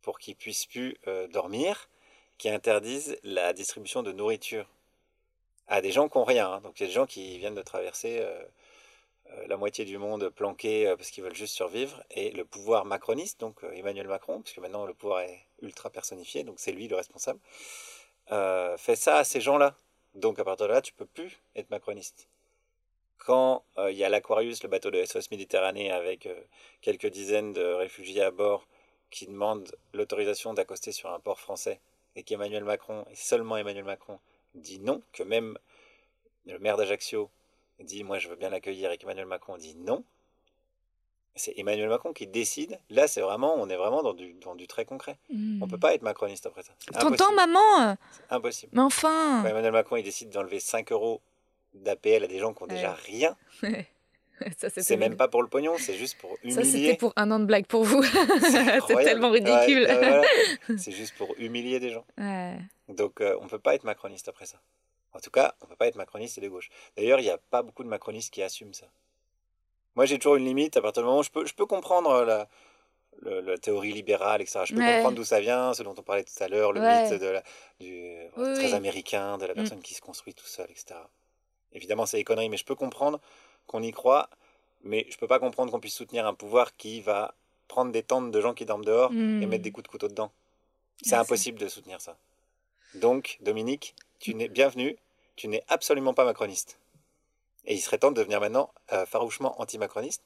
pour 0.02 0.18
qu'ils 0.18 0.36
puissent 0.36 0.66
plus 0.66 0.98
dormir, 1.30 1.88
qui 2.36 2.50
interdisent 2.50 3.18
la 3.22 3.54
distribution 3.54 4.02
de 4.02 4.12
nourriture 4.12 4.66
à 5.66 5.80
des 5.80 5.92
gens 5.92 6.10
qui 6.10 6.18
n'ont 6.18 6.24
rien. 6.24 6.52
hein. 6.52 6.60
Donc 6.60 6.78
il 6.78 6.82
y 6.82 6.84
a 6.84 6.88
des 6.88 6.92
gens 6.92 7.06
qui 7.06 7.38
viennent 7.38 7.54
de 7.54 7.62
traverser 7.62 8.22
la 9.46 9.56
moitié 9.56 9.84
du 9.84 9.98
monde 9.98 10.28
planqués 10.30 10.86
euh, 10.86 10.96
parce 10.96 11.10
qu'ils 11.10 11.24
veulent 11.24 11.34
juste 11.34 11.54
survivre. 11.54 12.02
Et 12.10 12.30
le 12.30 12.44
pouvoir 12.44 12.84
macroniste, 12.84 13.40
donc 13.40 13.62
euh, 13.64 13.72
Emmanuel 13.72 14.08
Macron, 14.08 14.40
puisque 14.42 14.58
maintenant 14.58 14.86
le 14.86 14.94
pouvoir 14.94 15.20
est 15.20 15.46
ultra 15.62 15.90
personnifié, 15.90 16.44
donc 16.44 16.58
c'est 16.58 16.72
lui 16.72 16.88
le 16.88 16.96
responsable, 16.96 17.40
euh, 18.32 18.76
fait 18.76 18.96
ça 18.96 19.18
à 19.18 19.24
ces 19.24 19.40
gens-là. 19.40 19.76
Donc 20.14 20.38
à 20.38 20.44
partir 20.44 20.66
de 20.66 20.72
là, 20.72 20.82
tu 20.82 20.92
peux 20.92 21.06
plus 21.06 21.40
être 21.56 21.70
macroniste. 21.70 22.28
Quand 23.18 23.64
euh, 23.78 23.90
il 23.90 23.98
y 23.98 24.04
a 24.04 24.08
l'Aquarius, 24.08 24.62
le 24.62 24.68
bateau 24.68 24.90
de 24.90 25.04
SOS 25.04 25.30
Méditerranée, 25.30 25.92
avec 25.92 26.26
euh, 26.26 26.34
quelques 26.80 27.06
dizaines 27.06 27.52
de 27.52 27.62
réfugiés 27.62 28.22
à 28.22 28.30
bord 28.30 28.66
qui 29.10 29.26
demandent 29.26 29.70
l'autorisation 29.92 30.54
d'accoster 30.54 30.92
sur 30.92 31.10
un 31.10 31.20
port 31.20 31.38
français, 31.38 31.80
et 32.16 32.22
qu'Emmanuel 32.22 32.64
Macron, 32.64 33.04
et 33.10 33.14
seulement 33.14 33.56
Emmanuel 33.56 33.84
Macron, 33.84 34.18
dit 34.54 34.80
non, 34.80 35.02
que 35.12 35.22
même 35.22 35.58
le 36.46 36.58
maire 36.58 36.76
d'Ajaccio 36.76 37.30
dit 37.80 38.04
moi 38.04 38.18
je 38.18 38.28
veux 38.28 38.36
bien 38.36 38.50
l'accueillir 38.50 38.90
et 38.92 38.98
qu'Emmanuel 38.98 39.26
Macron 39.26 39.56
dit 39.56 39.74
non, 39.74 40.04
c'est 41.36 41.54
Emmanuel 41.56 41.88
Macron 41.88 42.12
qui 42.12 42.26
décide. 42.26 42.78
Là, 42.90 43.08
c'est 43.08 43.20
vraiment, 43.20 43.54
on 43.56 43.68
est 43.68 43.76
vraiment 43.76 44.02
dans 44.02 44.14
du, 44.14 44.34
dans 44.34 44.54
du 44.54 44.66
très 44.66 44.84
concret. 44.84 45.18
On 45.60 45.66
peut 45.68 45.78
pas 45.78 45.94
être 45.94 46.02
macroniste 46.02 46.46
après 46.46 46.62
ça. 46.62 46.72
T'entends 46.92 47.06
impossible. 47.06 47.36
maman? 47.36 47.96
Impossible. 48.30 48.72
Mais 48.74 48.82
enfin. 48.82 49.40
Quand 49.42 49.48
Emmanuel 49.48 49.72
Macron 49.72 49.96
il 49.96 50.02
décide 50.02 50.30
d'enlever 50.30 50.60
5 50.60 50.90
euros 50.92 51.20
d'APL 51.74 52.24
à 52.24 52.26
des 52.26 52.38
gens 52.38 52.52
qui 52.52 52.62
ont 52.62 52.66
déjà 52.66 52.92
rien, 52.92 53.36
c'est 54.58 54.96
même 54.96 55.16
pas 55.16 55.28
pour 55.28 55.42
le 55.42 55.48
pognon, 55.48 55.76
c'est 55.78 55.94
juste 55.94 56.18
pour 56.18 56.30
Ça 56.32 56.64
c'était 56.64 56.68
humilier. 56.78 56.96
pour 56.96 57.12
un 57.16 57.30
an 57.30 57.38
de 57.38 57.44
blague 57.44 57.66
pour 57.66 57.84
vous. 57.84 58.02
C'est 58.40 59.04
tellement 59.04 59.30
ridicule. 59.30 59.84
ouais, 59.84 59.98
voilà. 59.98 60.22
C'est 60.78 60.92
juste 60.92 61.14
pour 61.16 61.34
humilier 61.38 61.78
des 61.78 61.90
gens. 61.90 62.04
Donc 62.88 63.20
euh, 63.20 63.36
on 63.40 63.46
peut 63.46 63.58
pas 63.58 63.74
être 63.74 63.84
macroniste 63.84 64.28
après 64.28 64.46
ça. 64.46 64.58
En 65.12 65.20
tout 65.20 65.30
cas, 65.30 65.54
on 65.60 65.66
peut 65.66 65.76
pas 65.76 65.86
être 65.88 65.96
macroniste 65.96 66.38
et 66.38 66.40
de 66.40 66.48
gauche. 66.48 66.70
D'ailleurs, 66.96 67.18
il 67.20 67.24
n'y 67.24 67.30
a 67.30 67.38
pas 67.38 67.62
beaucoup 67.62 67.82
de 67.82 67.88
macronistes 67.88 68.32
qui 68.32 68.42
assument 68.42 68.74
ça. 68.74 68.86
Moi, 69.96 70.06
j'ai 70.06 70.18
toujours 70.18 70.36
une 70.36 70.44
limite 70.44 70.76
à 70.76 70.82
partir 70.82 71.02
du 71.02 71.06
moment 71.06 71.20
où 71.20 71.24
je 71.24 71.30
peux, 71.30 71.44
je 71.44 71.54
peux 71.54 71.66
comprendre 71.66 72.22
la, 72.22 72.48
le- 73.22 73.40
la 73.40 73.58
théorie 73.58 73.92
libérale, 73.92 74.40
etc. 74.40 74.64
Je 74.64 74.72
peux 74.72 74.80
Ouais. 74.80 74.86
comprendre 74.94 75.16
d'où 75.16 75.24
ça 75.24 75.40
vient, 75.40 75.74
ce 75.74 75.82
dont 75.82 75.94
on 75.98 76.02
parlait 76.02 76.22
tout 76.24 76.42
à 76.42 76.48
l'heure, 76.48 76.72
le 76.72 76.80
Ouais. 76.80 77.02
mythe 77.10 77.12
de 77.20 77.26
la, 77.26 77.42
du 77.80 78.16
Oui, 78.36 78.54
très 78.54 78.68
oui. 78.68 78.74
américain, 78.74 79.36
de 79.36 79.46
la 79.46 79.52
Mm. 79.52 79.56
personne 79.56 79.82
qui 79.82 79.94
se 79.94 80.00
construit 80.00 80.32
tout 80.34 80.46
seul, 80.46 80.70
etc. 80.70 81.08
Évidemment, 81.72 82.06
c'est 82.06 82.16
des 82.16 82.24
conneries, 82.24 82.48
mais 82.48 82.56
je 82.56 82.64
peux 82.64 82.74
comprendre 82.76 83.20
qu'on 83.66 83.82
y 83.82 83.90
croit, 83.92 84.30
mais 84.82 85.06
je 85.10 85.18
peux 85.18 85.26
pas 85.28 85.38
comprendre 85.40 85.70
qu'on 85.72 85.80
puisse 85.80 85.94
soutenir 85.94 86.26
un 86.26 86.34
pouvoir 86.34 86.76
qui 86.76 87.00
va 87.00 87.34
prendre 87.68 87.90
des 87.92 88.02
tentes 88.02 88.30
de 88.30 88.40
gens 88.40 88.54
qui 88.54 88.64
dorment 88.64 88.84
dehors 88.84 89.10
et 89.10 89.46
Mm. 89.46 89.46
mettre 89.46 89.62
des 89.62 89.72
coups 89.72 89.84
de 89.84 89.88
couteau 89.90 90.08
dedans. 90.08 90.30
C'est- 91.02 91.16
impossible 91.16 91.58
de 91.58 91.68
soutenir 91.68 92.00
ça. 92.00 92.16
Donc, 92.94 93.38
Dominique, 93.40 93.94
tu 94.20 94.34
n'es 94.34 94.48
bienvenue, 94.48 94.96
tu 95.36 95.48
n'es 95.48 95.64
absolument 95.68 96.14
pas 96.14 96.24
macroniste. 96.24 96.78
Et 97.64 97.74
il 97.74 97.80
serait 97.80 97.98
temps 97.98 98.10
de 98.12 98.16
devenir 98.16 98.40
maintenant 98.40 98.72
euh, 98.92 99.06
farouchement 99.06 99.60
anti-macroniste, 99.60 100.22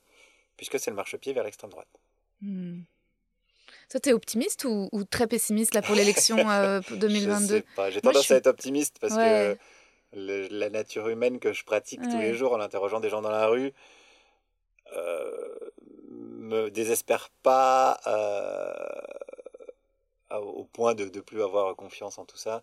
puisque 0.57 0.79
c'est 0.79 0.91
le 0.91 0.97
marchepied 0.97 1.33
vers 1.33 1.45
l'extrême 1.45 1.71
droite. 1.71 1.89
Hmm. 2.43 2.83
Toi, 3.91 4.01
t'es 4.01 4.13
optimiste 4.13 4.65
ou, 4.65 4.89
ou 4.93 5.05
très 5.05 5.27
pessimiste 5.27 5.75
là 5.75 5.83
pour 5.83 5.95
l'élection 5.95 6.51
euh, 6.51 6.81
pour 6.83 6.97
Je 6.97 7.01
2022 7.01 7.57
sais 7.59 7.65
pas, 7.77 7.91
j'ai 7.91 8.01
tendance 8.01 8.25
suis- 8.25 8.35
à 8.35 8.37
être 8.37 8.47
optimiste 8.47 8.99
parce 9.01 9.15
Ouais. 9.15 9.57
que 10.13 10.19
le- 10.19 10.49
la 10.51 10.71
nature 10.71 11.09
humaine 11.09 11.39
que 11.39 11.53
je 11.53 11.65
pratique 11.65 12.01
tous 12.03 12.19
les 12.19 12.35
jours 12.35 12.53
en 12.53 12.61
interrogeant 12.61 13.01
des 13.01 13.09
gens 13.11 13.23
dans 13.23 13.31
la 13.31 13.47
rue 13.47 13.73
euh, 14.97 15.59
me 16.09 16.69
désespère 16.71 17.31
pas 17.43 18.01
euh, 18.07 18.73
au 20.39 20.65
point 20.65 20.95
de 20.95 21.05
ne 21.05 21.21
plus 21.21 21.43
avoir 21.43 21.75
confiance 21.77 22.19
en 22.19 22.25
tout 22.25 22.37
ça. 22.37 22.63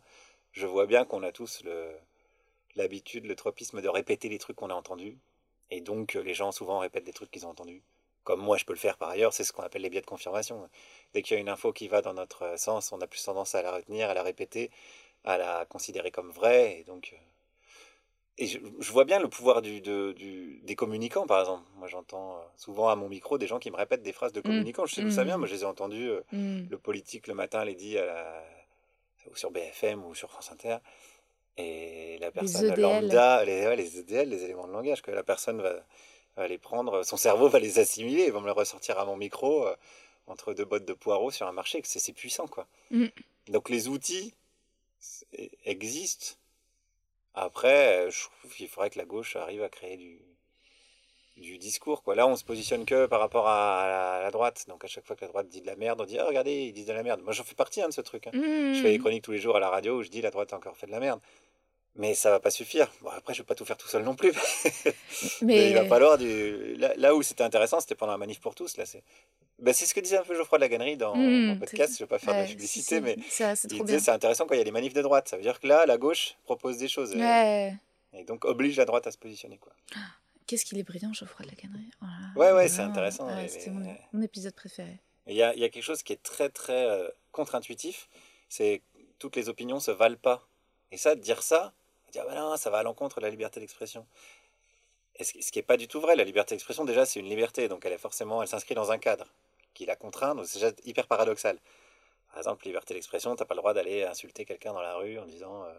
Je 0.52 0.66
vois 0.68 0.86
bien 0.86 1.06
qu'on 1.06 1.24
a 1.24 1.32
tous 1.32 1.64
l'habitude, 2.76 3.26
le 3.26 3.36
tropisme 3.36 3.82
de 3.82 3.88
répéter 3.90 4.30
les 4.30 4.38
trucs 4.40 4.56
qu'on 4.56 4.70
a 4.70 4.74
entendus. 4.74 5.18
Et 5.70 5.82
donc, 5.82 6.16
euh, 6.16 6.22
les 6.24 6.34
gens 6.34 6.52
souvent 6.52 6.80
répètent 6.80 7.06
des 7.06 7.14
trucs 7.14 7.32
qu'ils 7.32 7.46
ont 7.46 7.50
entendus. 7.52 7.82
Comme 8.24 8.42
moi, 8.42 8.58
je 8.58 8.66
peux 8.66 8.74
le 8.74 8.80
faire 8.80 8.98
par 8.98 9.10
ailleurs, 9.10 9.34
c'est 9.34 9.44
ce 9.44 9.52
qu'on 9.54 9.64
appelle 9.64 9.82
les 9.82 9.90
biais 9.90 10.02
de 10.02 10.06
confirmation. 10.06 10.70
Dès 11.14 11.22
qu'il 11.22 11.36
y 11.36 11.38
a 11.38 11.42
une 11.42 11.50
info 11.50 11.74
qui 11.74 11.88
va 11.88 12.02
dans 12.02 12.14
notre 12.14 12.58
sens, 12.60 12.92
on 12.92 13.00
a 13.02 13.08
plus 13.08 13.24
tendance 13.24 13.56
à 13.56 13.62
la 13.62 13.72
retenir, 13.72 14.10
à 14.10 14.14
la 14.14 14.22
répéter, 14.24 14.70
à 15.24 15.38
la 15.38 15.66
considérer 15.66 16.12
comme 16.12 16.30
vraie. 16.32 16.80
Et 16.80 16.84
donc, 16.84 17.12
euh, 17.14 17.18
et 18.38 18.48
je, 18.48 18.60
je 18.80 18.92
vois 18.92 19.06
bien 19.06 19.20
le 19.20 19.28
pouvoir 19.28 19.62
du, 19.62 19.82
de- 19.82 20.12
du- 20.14 20.60
des 20.64 20.76
communicants, 20.76 21.26
par 21.26 21.40
exemple. 21.40 21.64
Moi, 21.76 21.88
j'entends 21.88 22.38
euh, 22.38 22.42
souvent 22.58 22.90
à 22.90 22.96
mon 22.96 23.10
micro 23.10 23.38
des 23.38 23.48
gens 23.48 23.60
qui 23.60 23.72
me 23.72 23.76
répètent 23.78 24.04
des 24.04 24.14
phrases 24.14 24.34
de 24.34 24.42
communicants. 24.42 24.86
Je 24.86 24.96
sais 24.96 25.02
d'où 25.02 25.12
ça 25.12 25.24
Mm. 25.24 25.28
vient. 25.28 25.38
Moi, 25.38 25.48
je 25.48 25.54
les 25.56 25.62
ai 25.62 25.66
entendues. 25.66 26.10
euh, 26.10 26.22
Hmm. 26.32 26.66
le 26.70 26.78
politique 26.78 27.28
le 27.28 27.34
matin 27.34 27.66
les 27.66 27.76
dit 27.76 27.98
à 27.98 28.06
la- 28.06 28.44
ou 29.30 29.36
sur 29.36 29.52
BFM 29.52 30.04
ou 30.06 30.16
sur 30.16 30.30
France 30.30 30.52
Inter. 30.52 30.78
Et 31.58 32.18
la 32.20 32.32
personne 32.32 32.72
EDL. 32.72 32.80
lambda, 32.82 33.44
les, 33.46 33.68
ouais, 33.68 33.76
les 33.76 34.00
EDL, 34.00 34.30
les 34.30 34.44
éléments 34.44 34.68
de 34.68 34.72
langage, 34.74 35.02
que 35.02 35.12
la 35.12 35.24
personne 35.24 35.62
va, 35.62 35.86
va 36.38 36.48
les 36.48 36.58
prendre, 36.58 37.04
son 37.04 37.18
cerveau 37.18 37.50
va 37.50 37.60
les 37.60 37.78
assimiler, 37.80 38.26
il 38.26 38.32
va 38.32 38.40
me 38.40 38.46
le 38.46 38.52
ressortir 38.54 38.98
à 39.00 39.06
mon 39.06 39.18
micro 39.18 39.68
euh, 39.68 39.76
entre 40.28 40.54
deux 40.54 40.66
bottes 40.66 40.86
de 40.86 40.94
poireaux 40.94 41.30
sur 41.32 41.46
un 41.48 41.52
marché, 41.52 41.82
que 41.82 41.88
c'est 41.88 42.14
puissant 42.14 42.48
quoi. 42.48 42.68
Mm. 42.90 43.08
Donc 43.50 43.70
les 43.70 43.88
outils 43.90 44.34
c'est- 45.00 45.28
existent. 45.66 46.36
Après, 47.34 48.10
je 48.12 48.24
trouve 48.40 48.54
qu'il 48.54 48.68
faudrait 48.68 48.90
que 48.90 49.00
la 49.00 49.06
gauche 49.06 49.36
arrive 49.36 49.64
à 49.64 49.70
créer 49.70 49.98
du, 49.98 50.22
du 51.42 51.58
discours. 51.58 52.04
Quoi. 52.04 52.16
Là, 52.16 52.26
on 52.28 52.36
se 52.36 52.44
positionne 52.46 52.86
que 52.86 53.06
par 53.08 53.20
rapport 53.20 53.48
à, 53.50 53.88
la, 53.88 54.24
la 54.24 54.32
droite. 54.32 54.64
Donc, 54.70 54.86
à 54.86 54.88
chaque 54.88 55.06
fois 55.06 55.16
que 55.16 55.22
la 55.22 55.28
droite 55.28 55.48
dit 55.50 55.62
de 55.62 55.68
la 55.68 55.76
merde, 55.76 56.00
on 56.00 56.06
dit 56.06 56.18
oh, 56.22 56.26
regardez, 56.28 56.54
ils 56.68 56.74
disent 56.74 56.86
de 56.86 56.94
la 56.94 57.04
merde. 57.04 57.22
Moi, 57.24 57.34
j'en 57.34 57.44
fais 57.44 57.56
partie 57.56 57.82
hein, 57.82 57.90
de 57.90 57.94
ce 57.94 58.02
truc. 58.02 58.28
hein. 58.28 58.32
Hmm. 58.34 58.74
Je 58.74 58.82
fais 58.82 58.92
des 58.92 59.00
chroniques 59.00 59.24
tous 59.24 59.32
les 59.34 59.40
jours 59.40 59.58
à 59.58 59.60
la 59.60 59.70
radio 59.70 59.98
où 60.00 60.04
je 60.04 60.10
dis 60.10 60.22
la 60.22 60.32
droite 60.32 60.54
a 60.54 60.56
encore 60.58 60.78
fait 60.78 60.88
de 60.88 60.92
la 60.92 61.00
merde. 61.00 61.20
Mais 61.96 62.14
ça 62.16 62.30
va 62.30 62.40
pas 62.40 62.52
suffire. 62.52 62.88
Bon, 63.02 63.10
après, 63.10 63.34
je 63.34 63.42
vais 63.42 63.46
pas 63.46 63.54
tout 63.56 63.66
faire 63.66 63.76
tout 63.76 63.90
seul 63.90 64.04
non 64.04 64.16
plus. 64.16 64.32
Mais, 65.42 65.72
il 65.72 65.74
va 65.76 65.84
falloir 65.86 66.18
du. 66.18 66.76
Là, 66.78 66.94
là 66.96 67.14
où 67.14 67.22
c'était 67.22 67.44
intéressant, 67.44 67.82
c'était 67.82 67.96
pendant 67.96 68.14
la 68.14 68.18
manif 68.18 68.40
pour 68.40 68.56
tous. 68.56 68.78
Là, 68.78 68.86
c'est. 68.86 69.04
Ben, 69.60 69.74
c'est 69.74 69.86
ce 69.86 69.94
que 69.94 70.00
disait 70.00 70.18
un 70.18 70.24
peu 70.24 70.34
Geoffroy 70.34 70.58
de 70.58 70.62
la 70.62 70.70
Gannerie 70.70 70.96
dans 70.98 71.16
Hmm, 71.16 71.48
mon 71.48 71.58
podcast. 71.58 71.94
Je 72.00 72.04
vais 72.04 72.08
pas 72.08 72.18
faire 72.18 72.34
de 72.34 72.40
la 72.40 72.46
publicité, 72.46 72.96
si, 72.96 73.02
mais 73.02 73.18
ça, 73.30 73.56
c'est 73.56 73.72
il 73.72 73.84
disait 73.84 74.00
c'est 74.00 74.12
intéressant 74.12 74.46
quand 74.48 74.56
il 74.56 74.58
y 74.58 74.62
a 74.62 74.64
les 74.64 74.72
manifs 74.72 74.94
de 74.94 75.02
droite. 75.02 75.28
Ça 75.28 75.36
veut 75.36 75.44
dire 75.44 75.60
que 75.60 75.68
là, 75.68 75.86
la 75.86 75.98
gauche 75.98 76.36
propose 76.46 76.78
des 76.78 76.88
choses. 76.88 77.14
Et 78.14 78.24
donc 78.26 78.44
oblige 78.46 78.78
la 78.78 78.86
droite 78.86 79.06
à 79.08 79.12
se 79.12 79.18
positionner. 79.18 79.58
Quoi. 79.58 79.74
Qu'est-ce 80.52 80.66
qu'il 80.66 80.78
est 80.80 80.84
brillant, 80.84 81.14
Geoffroy 81.14 81.46
de 81.46 81.52
la 81.52 81.56
Cannerie. 81.56 81.90
Oh 82.02 82.06
Ouais, 82.36 82.52
ouais, 82.52 82.68
c'est 82.68 82.82
intéressant, 82.82 83.34
les- 83.38 83.48
C'était 83.48 83.70
mon, 83.70 83.96
mon 84.12 84.22
épisode 84.22 84.54
préféré. 84.54 85.00
Il 85.26 85.34
y 85.34 85.42
a, 85.42 85.54
il 85.54 85.62
y 85.62 85.64
a 85.64 85.70
quelque 85.70 85.82
chose 85.82 86.04
qui 86.04 86.12
est 86.12 86.22
très 86.22 86.50
très 86.50 86.88
euh, 86.90 87.08
contre-intuitif, 87.32 88.10
c'est 88.50 88.80
que 88.80 89.00
toutes 89.18 89.38
les 89.38 89.48
opinions 89.48 89.80
se 89.80 89.92
valent 89.92 90.18
pas. 90.22 90.46
Et 90.92 90.98
ça, 90.98 91.16
dire 91.16 91.42
ça, 91.42 91.72
dire 92.12 92.26
bah 92.26 92.36
non, 92.36 92.58
ça 92.58 92.70
va 92.70 92.80
à 92.80 92.84
l'encontre 92.84 93.22
de 93.22 93.26
la 93.26 93.30
liberté 93.30 93.62
d'expression. 93.62 94.06
Ce, 95.22 95.32
qui- 95.32 95.42
ce 95.42 95.54
qui 95.54 95.60
est 95.60 95.64
pas 95.64 95.78
du 95.78 95.88
tout 95.88 96.02
vrai, 96.02 96.18
la 96.18 96.26
liberté 96.26 96.54
d'expression 96.54 96.84
déjà 96.84 97.06
c'est 97.06 97.22
une 97.22 97.30
liberté, 97.30 97.70
donc 97.70 97.86
elle 97.86 97.94
est 97.94 97.98
forcément, 97.98 98.42
elle 98.42 98.50
s'inscrit 98.50 98.76
dans 98.76 98.92
un 98.92 98.98
cadre 98.98 99.28
qui 99.74 99.86
la 99.86 99.96
contraint, 99.96 100.36
donc 100.36 100.48
c'est 100.48 100.60
déjà 100.60 100.74
hyper 100.84 101.08
paradoxal. 101.08 101.58
Par 102.28 102.40
exemple, 102.40 102.66
liberté 102.66 102.94
d'expression, 102.94 103.38
t'as 103.38 103.46
pas 103.46 103.54
le 103.56 103.60
droit 103.62 103.74
d'aller 103.74 104.04
insulter 104.04 104.44
quelqu'un 104.44 104.74
dans 104.74 104.82
la 104.82 104.96
rue 104.96 105.18
en 105.18 105.26
disant 105.26 105.64
euh, 105.64 105.74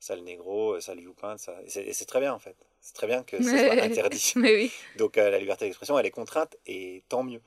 sale 0.00 0.22
négro, 0.22 0.72
euh, 0.74 0.80
sale 0.80 0.98
youpin, 1.00 1.36
ça. 1.38 1.54
Et 1.64 1.92
c'est 1.92 2.06
très 2.06 2.18
bien 2.18 2.32
en 2.34 2.40
fait. 2.40 2.56
C'est 2.86 2.92
très 2.94 3.08
bien 3.08 3.24
que 3.24 3.36
ce 3.42 3.48
soit 3.48 3.82
interdit. 3.82 4.32
Mais 4.36 4.54
oui. 4.54 4.72
Donc 4.96 5.18
euh, 5.18 5.28
la 5.28 5.40
liberté 5.40 5.64
d'expression, 5.64 5.98
elle 5.98 6.06
est 6.06 6.12
contrainte 6.12 6.56
et 6.66 7.02
tant 7.08 7.24
mieux. 7.24 7.40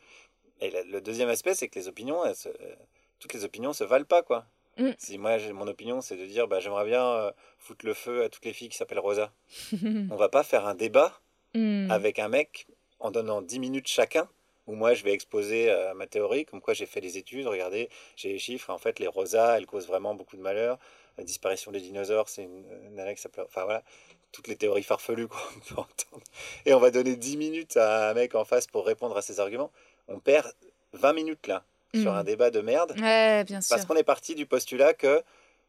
Et 0.60 0.70
le, 0.70 0.84
le 0.92 1.00
deuxième 1.02 1.30
aspect, 1.30 1.54
c'est 1.56 1.70
que 1.70 1.80
les 1.80 1.88
opinions, 1.88 2.26
elles 2.26 2.36
se- 2.36 2.50
euh, 2.50 2.76
toutes 3.20 3.34
les 3.34 3.46
opinions 3.46 3.72
se 3.72 3.86
valent 3.86 4.04
pas 4.04 4.22
quoi. 4.22 4.46
Mm. 4.78 4.90
Si 4.98 5.18
moi, 5.18 5.38
mon 5.54 5.66
opinion, 5.68 6.02
c'est 6.02 6.18
de 6.18 6.26
dire, 6.26 6.50
bah, 6.50 6.60
j'aimerais 6.60 6.84
bien 6.84 7.06
euh, 7.06 7.32
foutre 7.58 7.86
le 7.86 7.94
feu 7.94 8.24
à 8.24 8.28
toutes 8.30 8.44
les 8.44 8.52
filles 8.52 8.68
qui 8.68 8.76
s'appellent 8.76 9.00
Rosa. 9.00 9.32
On 10.12 10.18
va 10.18 10.28
pas 10.28 10.44
faire 10.44 10.68
un 10.68 10.76
débat 10.76 11.18
Hmm. 11.56 11.90
avec 11.90 12.20
un 12.20 12.28
mec 12.30 12.68
en 13.00 13.10
donnant 13.10 13.42
10 13.42 13.58
minutes 13.58 13.88
chacun, 13.88 14.30
où 14.68 14.76
moi 14.76 14.94
je 14.94 15.04
vais 15.04 15.14
exposer 15.14 15.72
euh, 15.72 15.96
ma 15.96 16.06
théorie, 16.06 16.46
comme 16.46 16.62
quoi 16.62 16.76
j'ai 16.76 16.86
fait 16.86 17.02
des 17.02 17.18
études, 17.18 17.48
regardez, 17.48 17.90
j'ai 18.16 18.30
les 18.34 18.38
chiffres, 18.38 18.70
en 18.70 18.78
fait 18.78 19.00
les 19.00 19.08
rosas, 19.08 19.58
elles 19.58 19.66
causent 19.66 19.88
vraiment 19.88 20.14
beaucoup 20.14 20.38
de 20.38 20.44
malheur, 20.44 20.78
la 21.18 21.24
disparition 21.24 21.72
des 21.72 21.80
dinosaures, 21.82 22.30
c'est 22.30 22.44
une, 22.44 22.66
une 22.86 23.16
qui 23.16 23.20
s'appelle... 23.22 23.46
Enfin 23.48 23.64
voilà, 23.64 23.84
toutes 24.32 24.48
les 24.48 24.56
théories 24.56 24.84
farfelues 24.84 25.28
qu'on 25.28 25.38
peut 25.70 25.76
entendre. 25.82 26.24
Et 26.66 26.74
on 26.74 26.80
va 26.80 26.92
donner 26.92 27.16
10 27.16 27.38
minutes 27.38 27.78
à 27.78 28.10
un 28.10 28.14
mec 28.14 28.36
en 28.36 28.46
face 28.46 28.68
pour 28.68 28.86
répondre 28.86 29.18
à 29.18 29.22
ses 29.22 29.40
arguments. 29.40 29.72
On 30.08 30.20
perd 30.20 30.52
20 30.94 31.14
minutes 31.14 31.48
là, 31.48 31.64
sur 31.94 32.12
Mm. 32.12 32.16
un 32.18 32.24
débat 32.24 32.50
de 32.52 32.62
merde, 32.62 32.94
Ouais, 33.00 33.44
bien 33.46 33.62
sûr. 33.62 33.70
parce 33.76 33.86
qu'on 33.86 33.96
est 33.96 34.04
parti 34.04 34.36
du 34.36 34.46
postulat 34.46 34.94
que... 34.94 35.24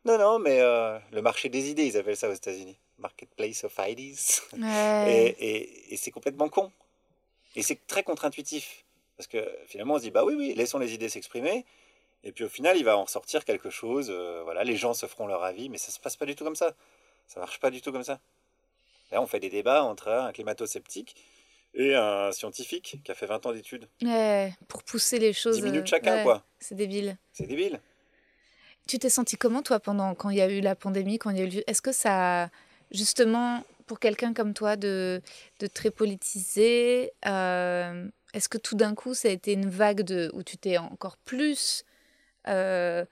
Non, 0.06 0.16
non, 0.18 0.38
mais 0.38 0.60
euh, 0.60 0.98
le 1.12 1.20
marché 1.20 1.48
des 1.50 1.68
idées, 1.68 1.84
ils 1.84 1.96
appellent 1.98 2.16
ça 2.16 2.28
aux 2.30 2.34
États-Unis. 2.34 2.76
Marketplace 2.98 3.64
of 3.64 3.74
Ideas. 3.86 4.40
Ouais. 4.56 5.34
Et, 5.38 5.56
et- 5.56 5.94
et 5.94 5.96
c'est 5.96 6.10
complètement 6.10 6.48
con. 6.48 6.70
Et 7.56 7.62
c'est 7.62 7.86
très 7.86 8.02
contre-intuitif. 8.02 8.84
Parce 9.18 9.26
que 9.26 9.46
finalement, 9.66 9.94
on 9.94 9.98
se 9.98 10.02
dit, 10.04 10.10
bah 10.10 10.24
oui, 10.24 10.34
oui, 10.38 10.54
laissons 10.54 10.78
les 10.78 10.94
idées 10.94 11.08
s'exprimer. 11.10 11.66
Et 12.24 12.32
puis 12.32 12.44
au 12.44 12.48
final, 12.48 12.76
il 12.78 12.84
va 12.84 12.96
en 12.96 13.06
sortir 13.06 13.44
quelque 13.44 13.68
chose. 13.70 14.08
euh, 14.10 14.40
voilà, 14.44 14.64
les 14.64 14.76
gens 14.76 14.94
se 14.94 15.04
feront 15.06 15.26
leur 15.26 15.42
avis, 15.44 15.68
mais 15.68 15.76
ça 15.78 15.90
se 15.90 15.98
passe 16.00 16.16
pas 16.16 16.24
du 16.26 16.34
tout 16.34 16.44
comme 16.44 16.56
ça. 16.56 16.72
Ça 17.26 17.40
marche 17.40 17.60
pas 17.60 17.70
du 17.70 17.80
tout 17.82 17.92
comme 17.92 18.04
ça. 18.04 18.18
Là, 19.12 19.20
on 19.20 19.26
fait 19.26 19.40
des 19.40 19.50
débats 19.50 19.82
entre 19.84 20.08
un 20.08 20.32
climato-sceptique 20.32 21.16
et 21.74 21.94
un 21.94 22.32
scientifique 22.32 23.00
qui 23.04 23.12
a 23.12 23.14
fait 23.14 23.26
20 23.26 23.46
ans 23.46 23.52
d'études. 23.52 23.88
Ouais, 24.02 24.52
pour 24.68 24.82
pousser 24.82 25.18
les 25.18 25.32
choses. 25.32 25.56
10 25.56 25.62
minutes 25.62 25.82
euh, 25.82 25.86
chacun, 25.86 26.16
ouais, 26.16 26.22
quoi. 26.22 26.44
C'est 26.58 26.74
débile. 26.74 27.16
C'est 27.32 27.46
débile. 27.46 27.80
Tu 28.86 28.98
t'es 28.98 29.10
senti 29.10 29.36
comment, 29.36 29.62
toi, 29.62 29.78
pendant 29.78 30.14
quand 30.14 30.30
il 30.30 30.36
y 30.36 30.40
a 30.40 30.50
eu 30.50 30.60
la 30.60 30.74
pandémie, 30.74 31.18
quand 31.18 31.30
il 31.30 31.38
y 31.38 31.42
a 31.42 31.44
eu 31.44 31.62
Est-ce 31.66 31.82
que 31.82 31.92
ça, 31.92 32.50
justement, 32.90 33.64
pour 33.86 34.00
quelqu'un 34.00 34.32
comme 34.34 34.54
toi, 34.54 34.76
de, 34.76 35.22
de 35.60 35.66
très 35.66 35.90
politisé, 35.90 37.12
euh, 37.26 38.08
est-ce 38.34 38.48
que 38.48 38.58
tout 38.58 38.74
d'un 38.74 38.94
coup, 38.94 39.14
ça 39.14 39.28
a 39.28 39.30
été 39.30 39.52
une 39.52 39.68
vague 39.68 40.02
de 40.02 40.30
où 40.34 40.42
tu 40.42 40.56
t'es 40.56 40.78
encore 40.78 41.16
plus, 41.18 41.84
euh, 42.48 43.04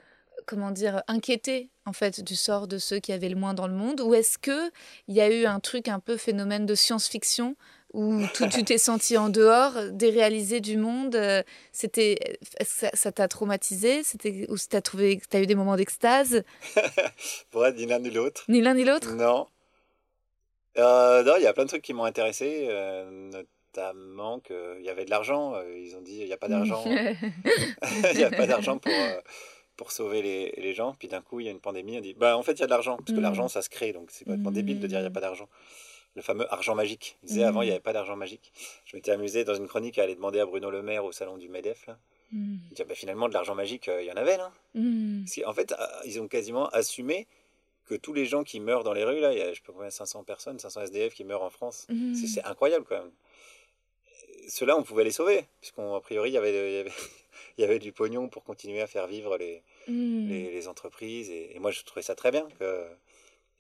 comment 0.47 0.71
dire, 0.71 1.03
inquiété 1.07 1.71
en 1.89 1.93
fait 1.93 2.21
du 2.23 2.37
sort 2.37 2.69
de 2.69 2.79
ceux 2.79 2.99
qui 3.01 3.13
avaient 3.13 3.29
le 3.29 3.37
moins 3.37 3.55
dans 3.55 3.67
le 3.67 3.75
monde, 3.75 4.01
ou 4.01 4.15
est-ce 4.15 4.39
que 4.39 4.71
il 5.09 5.15
y 5.17 5.21
a 5.21 5.29
eu 5.31 5.47
un 5.47 5.59
truc 5.61 5.89
un 5.89 5.99
peu 6.01 6.17
phénomène 6.17 6.67
de 6.67 6.75
science-fiction 6.75 7.57
où 7.95 8.23
tout, 8.35 8.47
tu 8.49 8.65
t'es 8.65 8.77
senti 8.77 9.17
en 9.17 9.31
dehors, 9.31 9.73
déréalisé 9.93 10.61
du 10.61 10.77
monde 10.77 11.17
euh, 11.17 11.43
C'était, 11.73 12.39
que 12.61 12.65
ça- 12.95 13.13
t'a 13.13 13.29
traumatisé 13.29 14.03
C'était 14.05 14.45
ou 14.51 14.57
t'as 14.69 14.83
trouvé, 14.83 15.21
t'as 15.31 15.41
eu 15.41 15.47
des 15.47 15.55
moments 15.55 15.75
d'extase? 15.77 16.45
Pour 17.51 17.67
être 17.67 17.77
ni 17.77 17.87
l'un 17.87 17.99
ni 17.99 18.11
l'autre. 18.11 18.45
Ni 18.49 18.61
l'un 18.61 18.75
ni 18.75 18.85
l'autre? 18.85 19.15
Non. 19.15 19.47
Euh, 20.77 21.23
non, 21.25 21.35
il 21.39 21.43
y 21.43 21.47
a 21.47 21.53
plein 21.55 21.65
de 21.65 21.69
trucs 21.71 21.83
qui 21.83 21.95
m'ont 21.95 22.05
intéressé, 22.05 22.67
euh, 22.69 23.09
notamment 23.75 24.39
qu'il 24.41 24.83
y 24.83 24.91
avait 24.91 25.05
de 25.07 25.11
l'argent. 25.11 25.55
euh, 25.55 25.65
Ils 25.79 25.97
ont 25.97 26.03
dit 26.03 26.19
il 26.21 26.27
n'y 26.27 26.33
a 26.33 26.37
pas 26.37 26.49
d'argent. 26.49 26.85
Il 28.13 28.17
n'y 28.19 28.25
a 28.25 28.31
pas 28.31 28.47
d'argent 28.47 28.79
pour, 28.79 28.93
euh, 28.93 29.21
pour 29.79 29.91
sauver 29.93 30.21
les, 30.21 30.53
les 30.59 30.75
gens. 30.75 30.95
Puis 30.99 31.09
d'un 31.09 31.23
coup, 31.23 31.41
il 31.41 31.47
y 31.47 31.49
a 31.49 31.53
une 31.53 31.61
pandémie. 31.61 31.97
On 31.97 32.01
dit 32.03 32.13
bah, 32.13 32.37
en 32.37 32.43
fait, 32.43 32.53
il 32.53 32.61
y 32.61 32.63
a 32.65 32.67
de 32.67 32.71
l'argent. 32.71 32.97
Parce 32.99 33.13
que 33.13 33.17
Mm. 33.21 33.23
l'argent, 33.23 33.49
ça 33.49 33.63
se 33.63 33.71
crée. 33.71 33.95
Donc 33.95 34.11
c'est 34.11 34.25
complètement 34.25 34.51
débile 34.51 34.79
de 34.81 34.87
dire 34.87 34.99
il 34.99 35.03
n'y 35.03 35.07
a 35.09 35.11
pas 35.11 35.21
d'argent. 35.23 35.49
Le 36.17 36.23
fameux 36.23 36.53
argent 36.53 36.75
magique. 36.75 37.17
Il 37.23 37.29
disait 37.29 37.45
Mm. 37.45 37.49
avant, 37.49 37.63
il 37.63 37.67
n'y 37.67 37.71
avait 37.71 37.81
pas 37.81 37.93
d'argent 37.95 38.17
magique. 38.17 38.53
Je 38.85 38.97
m'étais 38.97 39.13
amusé 39.13 39.45
dans 39.45 39.55
une 39.55 39.69
chronique 39.69 39.99
à 39.99 40.03
aller 40.03 40.15
demander 40.17 40.41
à 40.41 40.47
Bruno 40.47 40.71
Le 40.71 40.83
Maire 40.83 41.05
au 41.05 41.13
salon 41.13 41.39
du 41.39 41.49
MEDEF. 41.49 41.87
Là. 41.87 41.99
Mm. 42.33 42.57
Il 42.71 42.75
dit, 42.75 42.85
bah, 42.85 42.95
finalement, 42.95 43.29
de 43.29 43.35
l'argent 43.35 43.55
magique, 43.55 43.89
euh, 43.89 44.03
il 44.03 44.07
y 44.09 44.13
en 44.13 44.17
avait 44.17 44.37
là. 44.37 44.51
Parce 44.75 45.35
qu'en 45.37 45.55
fait, 45.55 45.73
euh, 45.73 45.87
ils 46.05 46.21
ont 46.21 46.29
quasiment 46.29 46.69
assumé 46.71 47.27
que 47.87 47.95
tous 47.95 48.13
les 48.13 48.27
gens 48.27 48.43
qui 48.45 48.61
meurent 48.61 48.85
dans 48.85 48.93
les 48.93 49.05
rues, 49.05 49.21
là, 49.21 49.33
il 49.33 49.39
y 49.39 49.43
a, 49.43 49.49
je 49.51 49.55
sais 49.55 49.63
pas 49.67 49.73
combien, 49.73 49.89
500 49.89 50.25
personnes, 50.25 50.59
500 50.59 50.83
SDF 50.83 51.15
qui 51.15 51.25
meurent 51.25 51.43
en 51.45 51.49
France. 51.51 51.87
C'est- 52.15 52.45
incroyable 52.45 52.85
quand 52.87 52.99
même. 52.99 53.13
Ceux-là, 54.49 54.77
on 54.77 54.83
pouvait 54.83 55.05
les 55.05 55.11
sauver, 55.11 55.47
puisqu'en 55.61 55.99
priori, 56.01 56.31
il 56.31 56.33
y, 56.35 56.37
avait, 56.37 56.51
il, 56.51 56.75
y 56.75 56.79
avait, 56.81 56.93
il 57.59 57.63
y 57.63 57.65
avait 57.65 57.79
du 57.81 57.93
pognon 57.93 58.29
pour 58.29 58.45
continuer 58.45 58.81
à 58.81 58.87
faire 58.87 59.07
vivre 59.07 59.37
les, 59.37 59.63
Mm. 59.89 60.29
les, 60.29 60.51
les 60.53 60.69
entreprises. 60.69 61.29
Et, 61.31 61.55
et 61.57 61.59
moi, 61.59 61.71
je 61.71 61.83
trouvais 61.83 62.03
ça 62.03 62.15
très 62.15 62.31
bien 62.31 62.47
que 62.59 62.87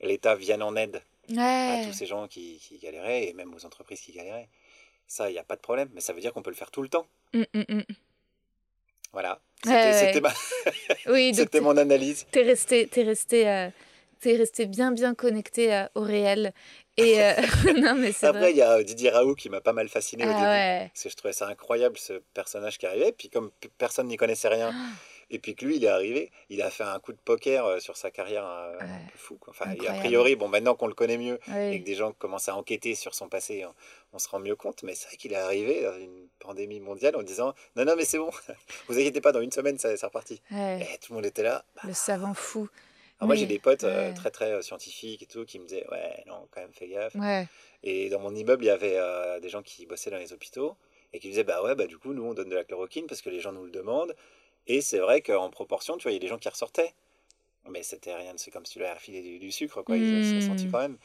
l'État 0.00 0.34
vienne 0.36 0.62
en 0.62 0.76
aide 0.76 1.02
à 1.36 1.84
tous 1.84 1.92
ces 1.92 2.06
gens 2.06 2.28
qui, 2.28 2.58
qui 2.58 2.78
galéraient, 2.78 3.28
et 3.28 3.32
même 3.34 3.52
aux 3.54 3.64
entreprises 3.66 4.00
qui 4.00 4.12
galéraient. 4.12 4.48
Ça, 5.06 5.28
il 5.30 5.32
n'y 5.32 5.38
a 5.38 5.44
pas 5.44 5.56
de 5.56 5.60
problème, 5.60 5.88
mais 5.94 6.00
ça 6.00 6.12
veut 6.12 6.20
dire 6.20 6.32
qu'on 6.32 6.42
peut 6.42 6.50
le 6.50 6.56
faire 6.56 6.70
tout 6.70 6.82
le 6.82 6.88
temps. 6.88 7.06
Mm, 7.34 7.42
mm, 7.54 7.64
mm. 7.76 7.82
Voilà. 9.12 9.40
C'était 9.64 9.74
ouais. 9.74 9.92
c'était 9.92 10.20
ma- 10.20 10.34
Oui, 11.12 11.32
c'était 11.34 11.60
mon 11.60 11.76
analyse. 11.76 12.26
T'es 12.30 12.42
resté, 12.42 12.86
t'es 12.86 13.02
resté, 13.02 13.48
euh, 13.48 13.70
t'es 14.20 14.36
resté 14.36 14.66
bien, 14.66 14.92
bien 14.92 15.14
connecté 15.14 15.74
euh, 15.74 15.86
au 15.94 16.02
réel. 16.02 16.52
Et 16.98 17.22
euh, 17.22 17.32
non, 17.80 17.94
mais 17.94 18.12
c'est 18.12 18.26
Après, 18.26 18.50
il 18.50 18.56
y 18.56 18.62
a 18.62 18.82
Didier 18.82 19.10
Raoult 19.10 19.34
qui 19.36 19.48
m'a 19.48 19.60
pas 19.60 19.72
mal 19.72 19.88
fasciné 19.88 20.24
au 20.24 20.28
Ah 20.30 20.32
début. 20.34 20.44
ouais. 20.46 20.90
Parce 20.92 21.04
que 21.04 21.08
je 21.10 21.16
trouvais 21.16 21.32
ça 21.32 21.46
incroyable, 21.46 21.96
ce 21.98 22.14
personnage 22.34 22.78
qui 22.78 22.86
arrivait. 22.86 23.12
Puis 23.12 23.28
comme 23.30 23.50
personne 23.78 24.08
n'y 24.08 24.16
connaissait 24.16 24.48
rien, 24.48 24.72
Ah. 24.74 24.86
et 25.30 25.38
puis 25.38 25.54
que 25.54 25.64
lui, 25.64 25.76
il 25.76 25.84
est 25.84 25.88
arrivé, 25.88 26.30
il 26.48 26.60
a 26.62 26.70
fait 26.70 26.82
un 26.84 26.98
coup 26.98 27.12
de 27.12 27.18
poker 27.24 27.64
euh, 27.66 27.78
sur 27.80 27.96
sa 27.96 28.10
carrière 28.10 28.44
euh, 28.46 28.74
un 28.80 28.84
Ouais. 28.84 29.06
peu 29.12 29.18
fou. 29.18 29.36
quoi. 29.40 29.52
Enfin, 29.56 29.70
et 29.72 29.86
a 29.88 29.92
priori, 29.94 30.34
bon, 30.36 30.48
maintenant 30.48 30.74
qu'on 30.74 30.86
le 30.88 30.94
connaît 30.94 31.18
mieux, 31.18 31.38
et 31.48 31.70
Oui. 31.70 31.80
que 31.80 31.84
des 31.86 31.94
gens 31.94 32.12
commencent 32.12 32.48
à 32.48 32.56
enquêter 32.56 32.94
sur 32.94 33.14
son 33.14 33.28
passé, 33.28 33.64
on, 33.64 33.74
on 34.14 34.18
se 34.18 34.28
rend 34.28 34.40
mieux 34.40 34.56
compte. 34.56 34.82
Mais 34.82 34.94
c'est 34.94 35.06
vrai 35.06 35.16
qu'il 35.16 35.32
est 35.32 35.36
arrivé 35.36 35.82
dans 35.82 35.96
une 35.98 36.26
pandémie 36.40 36.80
mondiale 36.80 37.14
en 37.16 37.22
disant 37.22 37.54
Non, 37.76 37.84
non, 37.84 37.94
mais 37.96 38.04
c'est 38.04 38.18
bon, 38.18 38.30
vous 38.88 38.98
inquiétez 38.98 39.20
pas, 39.20 39.32
dans 39.32 39.40
une 39.40 39.52
semaine, 39.52 39.78
ça, 39.78 39.96
c'est 39.96 40.06
reparti. 40.06 40.40
Ouais. 40.50 40.80
Et 40.94 40.98
tout 40.98 41.12
le 41.12 41.16
monde 41.16 41.26
était 41.26 41.42
là. 41.44 41.64
Bah, 41.76 41.82
Le 41.84 41.94
savant 41.94 42.34
fou. 42.34 42.68
Alors 43.18 43.26
moi, 43.26 43.34
Mais- 43.34 43.40
j'ai 43.40 43.46
des 43.46 43.58
potes 43.58 43.84
euh, 43.84 44.08
ouais. 44.08 44.14
très, 44.14 44.30
très 44.30 44.52
euh, 44.52 44.62
scientifiques 44.62 45.22
et 45.22 45.26
tout 45.26 45.44
qui 45.44 45.58
me 45.58 45.64
disaient 45.66 45.86
Ouais, 45.90 46.22
non, 46.26 46.46
quand 46.50 46.60
même, 46.60 46.72
fais 46.72 46.88
gaffe. 46.88 47.14
Ouais. 47.16 47.46
Et 47.82 48.08
dans 48.08 48.20
mon 48.20 48.34
immeuble, 48.34 48.64
il 48.64 48.68
y 48.68 48.70
avait 48.70 48.96
euh, 48.96 49.40
des 49.40 49.48
gens 49.48 49.62
qui 49.62 49.86
bossaient 49.86 50.10
dans 50.10 50.18
les 50.18 50.32
hôpitaux 50.32 50.76
et 51.12 51.18
qui 51.20 51.28
disaient 51.28 51.44
bah 51.44 51.62
ouais, 51.62 51.74
bah 51.74 51.86
du 51.86 51.98
coup, 51.98 52.12
nous 52.12 52.24
on 52.24 52.34
donne 52.34 52.48
de 52.48 52.54
la 52.54 52.64
chloroquine 52.64 53.06
parce 53.06 53.22
que 53.22 53.30
les 53.30 53.40
gens 53.40 53.52
nous 53.52 53.64
le 53.64 53.70
demandent. 53.70 54.14
Et 54.66 54.80
c'est 54.80 54.98
vrai 54.98 55.22
qu'en 55.22 55.48
proportion, 55.50 55.96
tu 55.96 56.02
vois, 56.04 56.12
il 56.12 56.14
y 56.14 56.18
a 56.18 56.20
des 56.20 56.28
gens 56.28 56.38
qui 56.38 56.48
ressortaient. 56.48 56.92
Mais 57.70 57.82
c'était 57.82 58.14
rien, 58.14 58.32
c'est 58.36 58.50
comme 58.50 58.64
si 58.64 58.74
tu 58.74 58.78
leur 58.78 58.88
avais 58.88 58.98
refilé 58.98 59.20
du, 59.20 59.38
du 59.38 59.52
sucre, 59.52 59.82
quoi. 59.82 59.96
Ils 59.96 60.24
se 60.24 60.34
Mm. 60.36 60.40
sont 60.40 60.46
sentis 60.48 60.68
quand 60.70 60.78
même. 60.78 60.96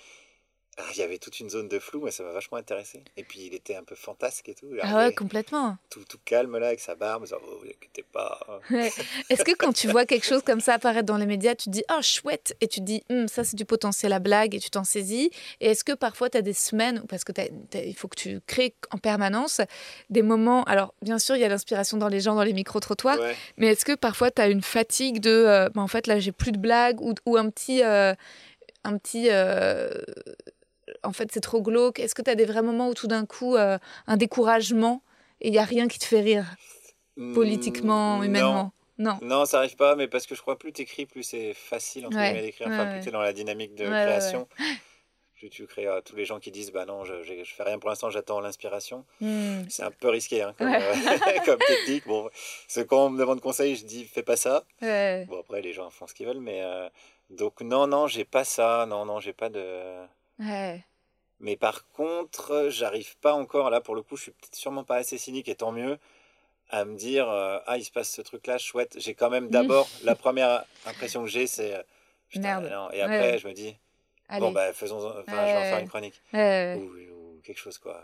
Ah, 0.77 0.83
il 0.93 0.97
y 0.99 1.03
avait 1.03 1.19
toute 1.19 1.39
une 1.39 1.49
zone 1.51 1.67
de 1.67 1.77
flou, 1.77 2.01
mais 2.03 2.09
ça 2.09 2.23
m'a 2.23 2.31
vachement 2.31 2.57
intéressé. 2.57 3.03
Et 3.15 3.23
puis 3.23 3.41
il 3.45 3.53
était 3.53 3.75
un 3.75 3.83
peu 3.83 3.93
fantasque 3.93 4.49
et 4.49 4.55
tout. 4.55 4.67
Ah 4.81 4.97
ouais, 5.05 5.13
complètement. 5.13 5.77
tout, 5.91 6.03
tout 6.09 6.17
calme 6.25 6.57
là, 6.57 6.67
avec 6.67 6.79
sa 6.79 6.95
barbe. 6.95 7.23
en 7.31 7.35
Oh, 7.35 7.59
vous 7.61 7.67
inquiétez 7.67 8.03
pas. 8.11 8.39
Ouais. 8.71 8.91
Est-ce 9.29 9.43
que 9.43 9.55
quand 9.55 9.71
tu 9.73 9.87
vois 9.87 10.05
quelque 10.07 10.25
chose 10.25 10.41
comme 10.43 10.61
ça 10.61 10.73
apparaître 10.73 11.05
dans 11.05 11.17
les 11.17 11.27
médias, 11.27 11.53
tu 11.53 11.65
te 11.65 11.69
dis 11.69 11.83
oh 11.91 12.01
chouette 12.01 12.55
et 12.59 12.67
tu 12.67 12.79
te 12.79 12.85
dis 12.85 13.03
Hum, 13.11 13.27
ça 13.27 13.43
c'est 13.43 13.55
du 13.55 13.65
potentiel 13.65 14.13
à 14.13 14.19
blague 14.19 14.55
et 14.55 14.59
tu 14.59 14.71
t'en 14.71 14.83
saisis 14.83 15.29
Et 15.61 15.67
est-ce 15.71 15.83
que 15.83 15.93
parfois 15.93 16.29
tu 16.31 16.37
as 16.39 16.41
des 16.41 16.53
semaines, 16.53 17.03
parce 17.07 17.23
que 17.23 17.31
il 17.75 17.95
faut 17.95 18.07
que 18.07 18.15
tu 18.17 18.39
crées 18.47 18.73
en 18.91 18.97
permanence 18.97 19.61
des 20.09 20.23
moments, 20.23 20.63
alors 20.63 20.95
bien 21.03 21.19
sûr 21.19 21.35
il 21.35 21.41
y 21.41 21.45
a 21.45 21.49
l'inspiration 21.49 21.97
dans 21.97 22.07
les 22.07 22.19
gens, 22.19 22.33
dans 22.33 22.43
les 22.43 22.53
micro-trottoirs, 22.53 23.19
Ouais. 23.19 23.35
mais 23.57 23.67
est-ce 23.67 23.85
que 23.85 23.93
parfois 23.95 24.31
tu 24.31 24.41
as 24.41 24.47
une 24.47 24.63
fatigue 24.63 25.19
de 25.19 25.29
euh, 25.29 25.69
bah, 25.69 25.81
en 25.81 25.87
fait 25.87 26.07
là 26.07 26.17
j'ai 26.19 26.31
plus 26.31 26.51
de 26.51 26.57
blagues 26.57 26.99
ou, 27.01 27.13
ou 27.27 27.37
un 27.37 27.49
petit, 27.49 27.83
euh, 27.83 28.13
un 28.83 28.97
petit 28.97 29.27
euh, 29.29 29.89
en 31.03 31.11
fait 31.13 31.29
c'est 31.31 31.41
trop 31.41 31.61
glauque 31.61 31.99
Est-ce 31.99 32.15
que 32.15 32.21
tu 32.21 32.29
as 32.29 32.35
des 32.35 32.45
vrais 32.45 32.61
moments 32.61 32.89
où 32.89 32.93
tout 32.93 33.07
d'un 33.07 33.25
coup 33.25 33.55
euh, 33.55 33.77
un 34.07 34.17
découragement 34.17 35.01
et 35.41 35.47
il 35.47 35.51
n'y 35.51 35.59
a 35.59 35.63
rien 35.65 35.87
qui 35.87 35.99
te 35.99 36.05
fait 36.05 36.21
rire? 36.21 36.45
Politiquement, 37.33 38.17
Mm, 38.19 38.23
humainement 38.25 38.71
Non. 38.97 39.17
Non, 39.21 39.45
ça 39.45 39.59
arrive 39.59 39.75
pas, 39.75 39.95
mais 39.95 40.07
parce 40.07 40.25
que 40.25 40.35
je 40.35 40.41
crois 40.41 40.57
plus 40.57 40.71
t'écris, 40.73 41.05
plus 41.05 41.23
c'est 41.23 41.53
facile 41.53 42.07
entre 42.07 42.17
Ouais, 42.17 42.41
d'écrire. 42.41 42.67
Enfin, 42.67 42.85
ouais, 42.85 42.91
plus 42.93 43.05
t'es 43.05 43.11
dans 43.11 43.21
la 43.21 43.33
dynamique 43.33 43.75
de 43.75 43.85
création. 43.85 44.47
Plus 45.35 45.49
tu 45.49 45.67
crées 45.67 45.87
euh, 45.87 45.99
tous 45.99 46.15
les 46.15 46.23
gens 46.23 46.39
qui 46.39 46.51
disent 46.51 46.71
bah 46.71 46.85
non, 46.85 47.03
je, 47.03 47.21
je, 47.21 47.43
je 47.43 47.53
fais 47.53 47.63
rien 47.63 47.77
pour 47.77 47.89
l'instant, 47.89 48.09
j'attends 48.09 48.39
l'inspiration. 48.39 49.03
Hmm. 49.19 49.63
C'est 49.67 49.83
un 49.83 49.91
peu 49.91 50.07
risqué 50.07 50.41
hein, 50.41 50.53
comme, 50.57 50.73
euh, 50.73 50.93
comme 51.45 51.57
technique. 51.59 52.07
Bon, 52.07 52.29
c'est 52.69 52.87
quand 52.87 53.07
on 53.07 53.09
me 53.09 53.19
demande 53.19 53.41
conseil, 53.41 53.75
je 53.75 53.83
dis 53.85 54.05
fais 54.05 54.23
pas 54.23 54.37
ça. 54.37 54.63
Bon 54.79 55.39
après 55.41 55.61
les 55.61 55.73
gens 55.73 55.89
font 55.89 56.07
ce 56.07 56.13
qu'ils 56.13 56.27
veulent, 56.27 56.39
mais 56.39 56.61
euh, 56.61 56.87
donc 57.29 57.59
non 57.59 57.87
non 57.87 58.07
j'ai 58.07 58.23
pas 58.23 58.45
ça, 58.45 58.85
non 58.87 59.03
non 59.05 59.19
j'ai 59.19 59.33
pas 59.33 59.49
de. 59.49 59.65
Ouais. 60.39 60.85
Mais 61.43 61.57
par 61.57 61.87
contre, 61.91 62.67
j'arrive 62.69 63.17
pas 63.17 63.33
encore, 63.33 63.69
là 63.69 63.81
pour 63.81 63.95
le 63.95 64.01
coup, 64.01 64.15
je 64.15 64.23
suis 64.23 64.31
peut-être 64.31 64.55
sûrement 64.55 64.83
pas 64.85 64.95
assez 64.95 65.17
cynique 65.17 65.49
et 65.49 65.55
tant 65.55 65.73
mieux, 65.73 65.99
à 66.69 66.85
me 66.85 66.95
dire 66.95 67.29
euh, 67.29 67.59
Ah, 67.67 67.77
il 67.77 67.83
se 67.83 67.91
passe 67.91 68.09
ce 68.09 68.21
truc-là, 68.21 68.57
chouette. 68.57 68.95
J'ai 68.97 69.13
quand 69.13 69.29
même 69.29 69.49
d'abord, 69.49 69.89
la 70.03 70.15
première 70.15 70.63
impression 70.85 71.21
que 71.21 71.29
j'ai, 71.29 71.45
c'est 71.45 71.75
euh, 71.75 71.83
Putain, 72.29 72.61
Merde. 72.61 72.69
non. 72.71 72.89
Et 72.91 73.01
après, 73.01 73.33
Ouais. 73.33 73.37
je 73.39 73.47
me 73.47 73.53
dis 73.53 73.75
Allez. 74.29 74.39
Bon, 74.39 74.51
bah 74.53 74.71
faisons, 74.73 75.05
enfin, 75.05 75.45
je 75.47 75.51
vais 75.53 75.59
en 75.59 75.63
faire 75.65 75.79
une 75.79 75.87
chronique. 75.89 76.19
Ouais, 76.31 76.75
Ou, 76.77 76.83
ou 77.35 77.41
quelque 77.43 77.59
chose, 77.59 77.77
quoi. 77.77 78.01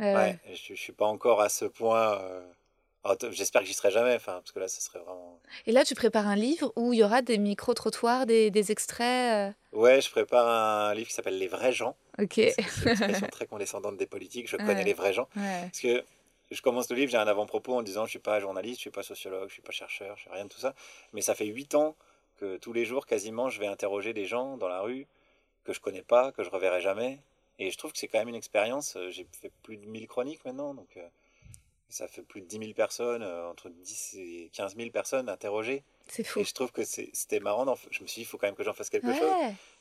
ouais, 0.00 0.36
je, 0.52 0.74
je 0.74 0.80
suis 0.80 0.92
pas 0.92 1.06
encore 1.06 1.40
à 1.40 1.48
ce 1.48 1.64
point. 1.64 2.18
euh, 2.20 3.14
t- 3.14 3.30
J'espère 3.32 3.62
que 3.62 3.68
j'y 3.68 3.74
serai 3.74 3.92
jamais, 3.92 4.16
enfin, 4.16 4.32
parce 4.40 4.50
que 4.52 4.58
là, 4.58 4.66
ce 4.68 4.80
serait 4.82 4.98
vraiment. 4.98 5.40
Et 5.66 5.72
là, 5.72 5.84
tu 5.84 5.94
prépares 5.94 6.26
un 6.26 6.34
livre 6.36 6.72
où 6.76 6.92
il 6.92 6.98
y 6.98 7.04
aura 7.04 7.22
des 7.22 7.38
micro-trottoirs, 7.38 8.26
des, 8.26 8.50
des 8.50 8.72
extraits. 8.72 9.54
Ouais, 9.72 10.00
je 10.00 10.10
prépare 10.10 10.46
un 10.48 10.92
livre 10.94 11.06
qui 11.08 11.14
s'appelle 11.14 11.38
Les 11.38 11.46
vrais 11.48 11.72
gens. 11.72 11.96
Ok. 12.20 12.32
C'est 12.34 12.54
une 12.58 12.88
expression 12.90 13.26
très 13.30 13.46
condescendante 13.46 13.96
des 13.96 14.06
politiques. 14.06 14.48
Je 14.48 14.56
connais 14.56 14.74
Ouais. 14.74 14.84
les 14.84 14.92
vrais 14.94 15.12
gens. 15.12 15.28
Ouais. 15.36 15.62
Parce 15.62 15.80
que 15.80 16.04
je 16.50 16.62
commence 16.62 16.88
le 16.90 16.96
livre, 16.96 17.10
j'ai 17.10 17.18
un 17.18 17.26
avant-propos 17.26 17.74
en 17.74 17.82
disant 17.82 18.04
je 18.06 18.10
suis 18.10 18.18
pas 18.18 18.40
journaliste, 18.40 18.76
je 18.76 18.82
suis 18.82 18.90
pas 18.90 19.02
sociologue, 19.02 19.48
je 19.48 19.52
suis 19.54 19.62
pas 19.62 19.72
chercheur, 19.72 20.16
je 20.16 20.22
suis 20.22 20.30
rien 20.30 20.44
de 20.44 20.48
tout 20.50 20.60
ça. 20.60 20.74
Mais 21.12 21.20
ça 21.22 21.34
fait 21.34 21.46
huit 21.46 21.74
ans 21.74 21.94
que 22.40 22.56
tous 22.56 22.72
les 22.72 22.84
jours, 22.84 23.06
quasiment, 23.06 23.48
je 23.50 23.60
vais 23.60 23.66
interroger 23.66 24.12
des 24.12 24.24
gens 24.26 24.56
dans 24.56 24.68
la 24.68 24.80
rue 24.80 25.06
que 25.64 25.72
je 25.72 25.80
connais 25.80 26.02
pas, 26.02 26.32
que 26.32 26.42
je 26.44 26.50
reverrai 26.50 26.80
jamais. 26.80 27.18
Et 27.58 27.70
je 27.70 27.76
trouve 27.76 27.92
que 27.92 27.98
c'est 27.98 28.06
quand 28.08 28.18
même 28.18 28.28
une 28.28 28.36
expérience. 28.36 28.94
Euh, 28.96 29.10
J'ai 29.10 29.26
fait 29.40 29.50
plus 29.64 29.76
de 29.76 29.84
1000 29.86 30.06
chroniques 30.06 30.44
maintenant, 30.44 30.72
donc 30.74 30.88
euh, 30.96 31.06
ça 31.88 32.06
fait 32.06 32.22
plus 32.22 32.40
de 32.40 32.46
10 32.46 32.58
000 32.58 32.72
personnes, 32.72 33.22
euh, 33.24 33.48
entre 33.50 33.68
10 33.68 34.14
et 34.18 34.50
15 34.52 34.76
000 34.76 34.90
personnes 34.90 35.28
interrogées. 35.28 35.82
C'est 36.06 36.22
fou. 36.24 36.38
Et 36.38 36.44
je 36.44 36.54
trouve 36.54 36.70
que 36.70 36.84
c'était 36.84 37.40
marrant. 37.40 37.64
Je 37.90 38.02
me 38.02 38.06
suis 38.06 38.20
dit, 38.20 38.20
il 38.22 38.24
faut 38.26 38.38
quand 38.38 38.46
même 38.46 38.54
que 38.54 38.62
j'en 38.62 38.72
fasse 38.74 38.88
quelque 38.90 39.12
chose. 39.12 39.32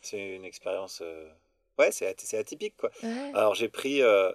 C'est 0.02 0.36
une 0.36 0.44
expérience. 0.44 1.00
euh, 1.04 1.30
Ouais, 1.78 1.92
c'est 1.92 2.08
at- 2.08 2.14
c'est 2.18 2.38
atypique, 2.38 2.76
quoi. 2.78 2.90
ouais. 3.04 3.32
Alors 3.34 3.56
j'ai 3.56 3.70
pris 3.70 4.02
euh, 4.02 4.32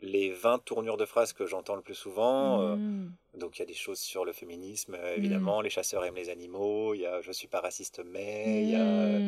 les 0.00 0.30
20 0.30 0.58
tournures 0.64 0.96
de 0.96 1.04
phrases 1.06 1.32
que 1.32 1.46
j'entends 1.46 1.76
le 1.76 1.82
plus 1.82 1.94
souvent. 1.94 2.60
euh, 2.62 2.76
Hmm. 2.76 3.12
donc 3.34 3.56
il 3.56 3.60
y 3.60 3.62
a 3.62 3.66
des 3.66 3.72
choses 3.74 3.98
sur 4.00 4.24
le 4.24 4.32
féminisme, 4.32 4.94
euh, 4.94 5.16
évidemment, 5.16 5.60
les 5.62 5.70
chasseurs 5.70 6.04
aiment 6.04 6.16
les 6.16 6.28
animaux, 6.28 6.92
il 6.94 7.00
y 7.02 7.06
a 7.06 7.20
je 7.22 7.32
suis 7.32 7.48
pas 7.48 7.60
raciste 7.60 8.00
mais, 8.04 8.62
il 8.64 8.70
y 8.70 8.76
a 8.76 9.20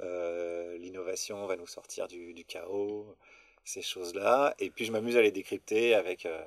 euh, 0.00 0.78
l'innovation 0.78 1.46
va 1.46 1.56
nous 1.56 1.66
sortir 1.66 2.08
du, 2.08 2.32
du 2.32 2.44
chaos, 2.44 3.16
ces 3.64 3.82
choses-là. 3.82 4.54
Et 4.58 4.70
puis 4.70 4.84
je 4.86 4.92
m'amuse 4.92 5.16
à 5.16 5.22
les 5.22 5.30
décrypter 5.32 5.94
avec, 5.94 6.24
euh, 6.26 6.42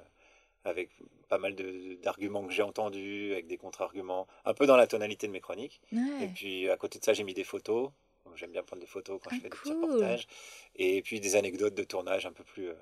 avec 0.65 0.89
pas 1.29 1.37
mal 1.37 1.55
d'arguments 2.01 2.45
que 2.45 2.53
j'ai 2.53 2.63
entendus, 2.63 3.31
avec 3.33 3.47
des 3.47 3.57
contre-arguments, 3.57 4.27
un 4.45 4.53
peu 4.53 4.65
dans 4.65 4.77
la 4.77 4.87
tonalité 4.87 5.27
de 5.27 5.31
mes 5.31 5.41
chroniques. 5.41 5.81
Et 6.23 6.27
puis 6.27 6.69
à 6.69 6.77
côté 6.77 6.99
de 6.99 7.03
ça, 7.03 7.13
j'ai 7.13 7.23
mis 7.23 7.33
des 7.33 7.43
photos. 7.43 7.89
J'aime 8.35 8.51
bien 8.51 8.63
prendre 8.63 8.81
des 8.81 8.87
photos 8.87 9.19
quand 9.23 9.29
Ah, 9.31 9.35
je 9.35 9.41
fais 9.41 9.49
des 9.49 9.57
petits 9.57 9.71
reportages. 9.73 10.27
Et 10.75 11.01
puis 11.01 11.19
des 11.19 11.35
anecdotes 11.35 11.73
de 11.75 11.83
tournage 11.83 12.25
un 12.25 12.31
peu 12.31 12.43
plus 12.43 12.69
euh, 12.69 12.75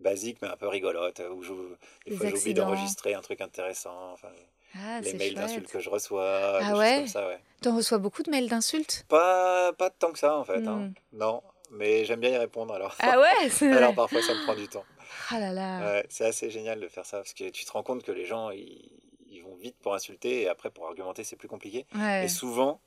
basiques, 0.00 0.38
mais 0.42 0.48
un 0.48 0.56
peu 0.56 0.68
rigolotes, 0.68 1.20
euh, 1.20 1.30
où 1.30 1.42
je, 1.42 1.52
des 1.52 2.10
Des 2.10 2.16
fois 2.16 2.28
j'oublie 2.30 2.54
d'enregistrer 2.54 3.14
un 3.14 3.20
truc 3.20 3.40
intéressant. 3.40 4.12
Enfin, 4.12 4.28
Ah, 4.74 5.00
les 5.00 5.12
mails 5.14 5.34
d'insultes 5.34 5.70
que 5.70 5.80
je 5.80 5.90
reçois, 5.90 6.58
des 6.60 6.64
Ah 6.64 6.70
choses 6.70 6.78
ouais? 6.78 6.94
comme 6.96 7.06
ça, 7.08 7.26
ouais. 7.28 7.38
T'en 7.60 7.76
reçois 7.76 7.98
beaucoup 7.98 8.22
de 8.22 8.30
mails 8.30 8.48
d'insultes? 8.48 9.04
Pas, 9.08 9.72
pas 9.74 9.90
tant 9.90 10.10
que 10.12 10.18
ça, 10.18 10.36
en 10.36 10.44
fait. 10.44 10.66
hein. 10.66 10.78
Hmm. 10.88 10.92
Non, 11.12 11.42
mais 11.70 12.04
j'aime 12.04 12.20
bien 12.20 12.30
y 12.30 12.36
répondre 12.36 12.74
alors. 12.74 12.96
Ah 12.98 13.20
ouais? 13.20 13.50
Alors 13.76 13.94
parfois, 13.94 14.20
ça 14.22 14.34
me 14.34 14.40
prend 14.40 14.54
du 14.54 14.68
temps. 14.68 14.84
Ah 15.30 15.38
là 15.38 15.52
là. 15.52 15.78
Ouais, 15.80 16.06
c'est 16.08 16.24
assez 16.24 16.50
génial 16.50 16.80
de 16.80 16.88
faire 16.88 17.06
ça, 17.06 17.18
parce 17.18 17.34
que 17.34 17.48
tu 17.50 17.64
te 17.64 17.70
rends 17.72 17.82
compte 17.84 18.02
que 18.02 18.10
les 18.12 18.24
gens, 18.24 18.50
ils, 18.50 18.90
ils 19.28 19.42
vont 19.42 19.54
vite 19.54 19.76
pour 19.80 19.94
insulter, 19.94 20.42
et 20.42 20.48
après, 20.48 20.70
pour 20.70 20.86
argumenter, 20.86 21.22
c'est 21.22 21.36
plus 21.36 21.48
compliqué. 21.48 21.86
Ouais. 21.94 22.24
Et 22.24 22.28
souvent, 22.28 22.80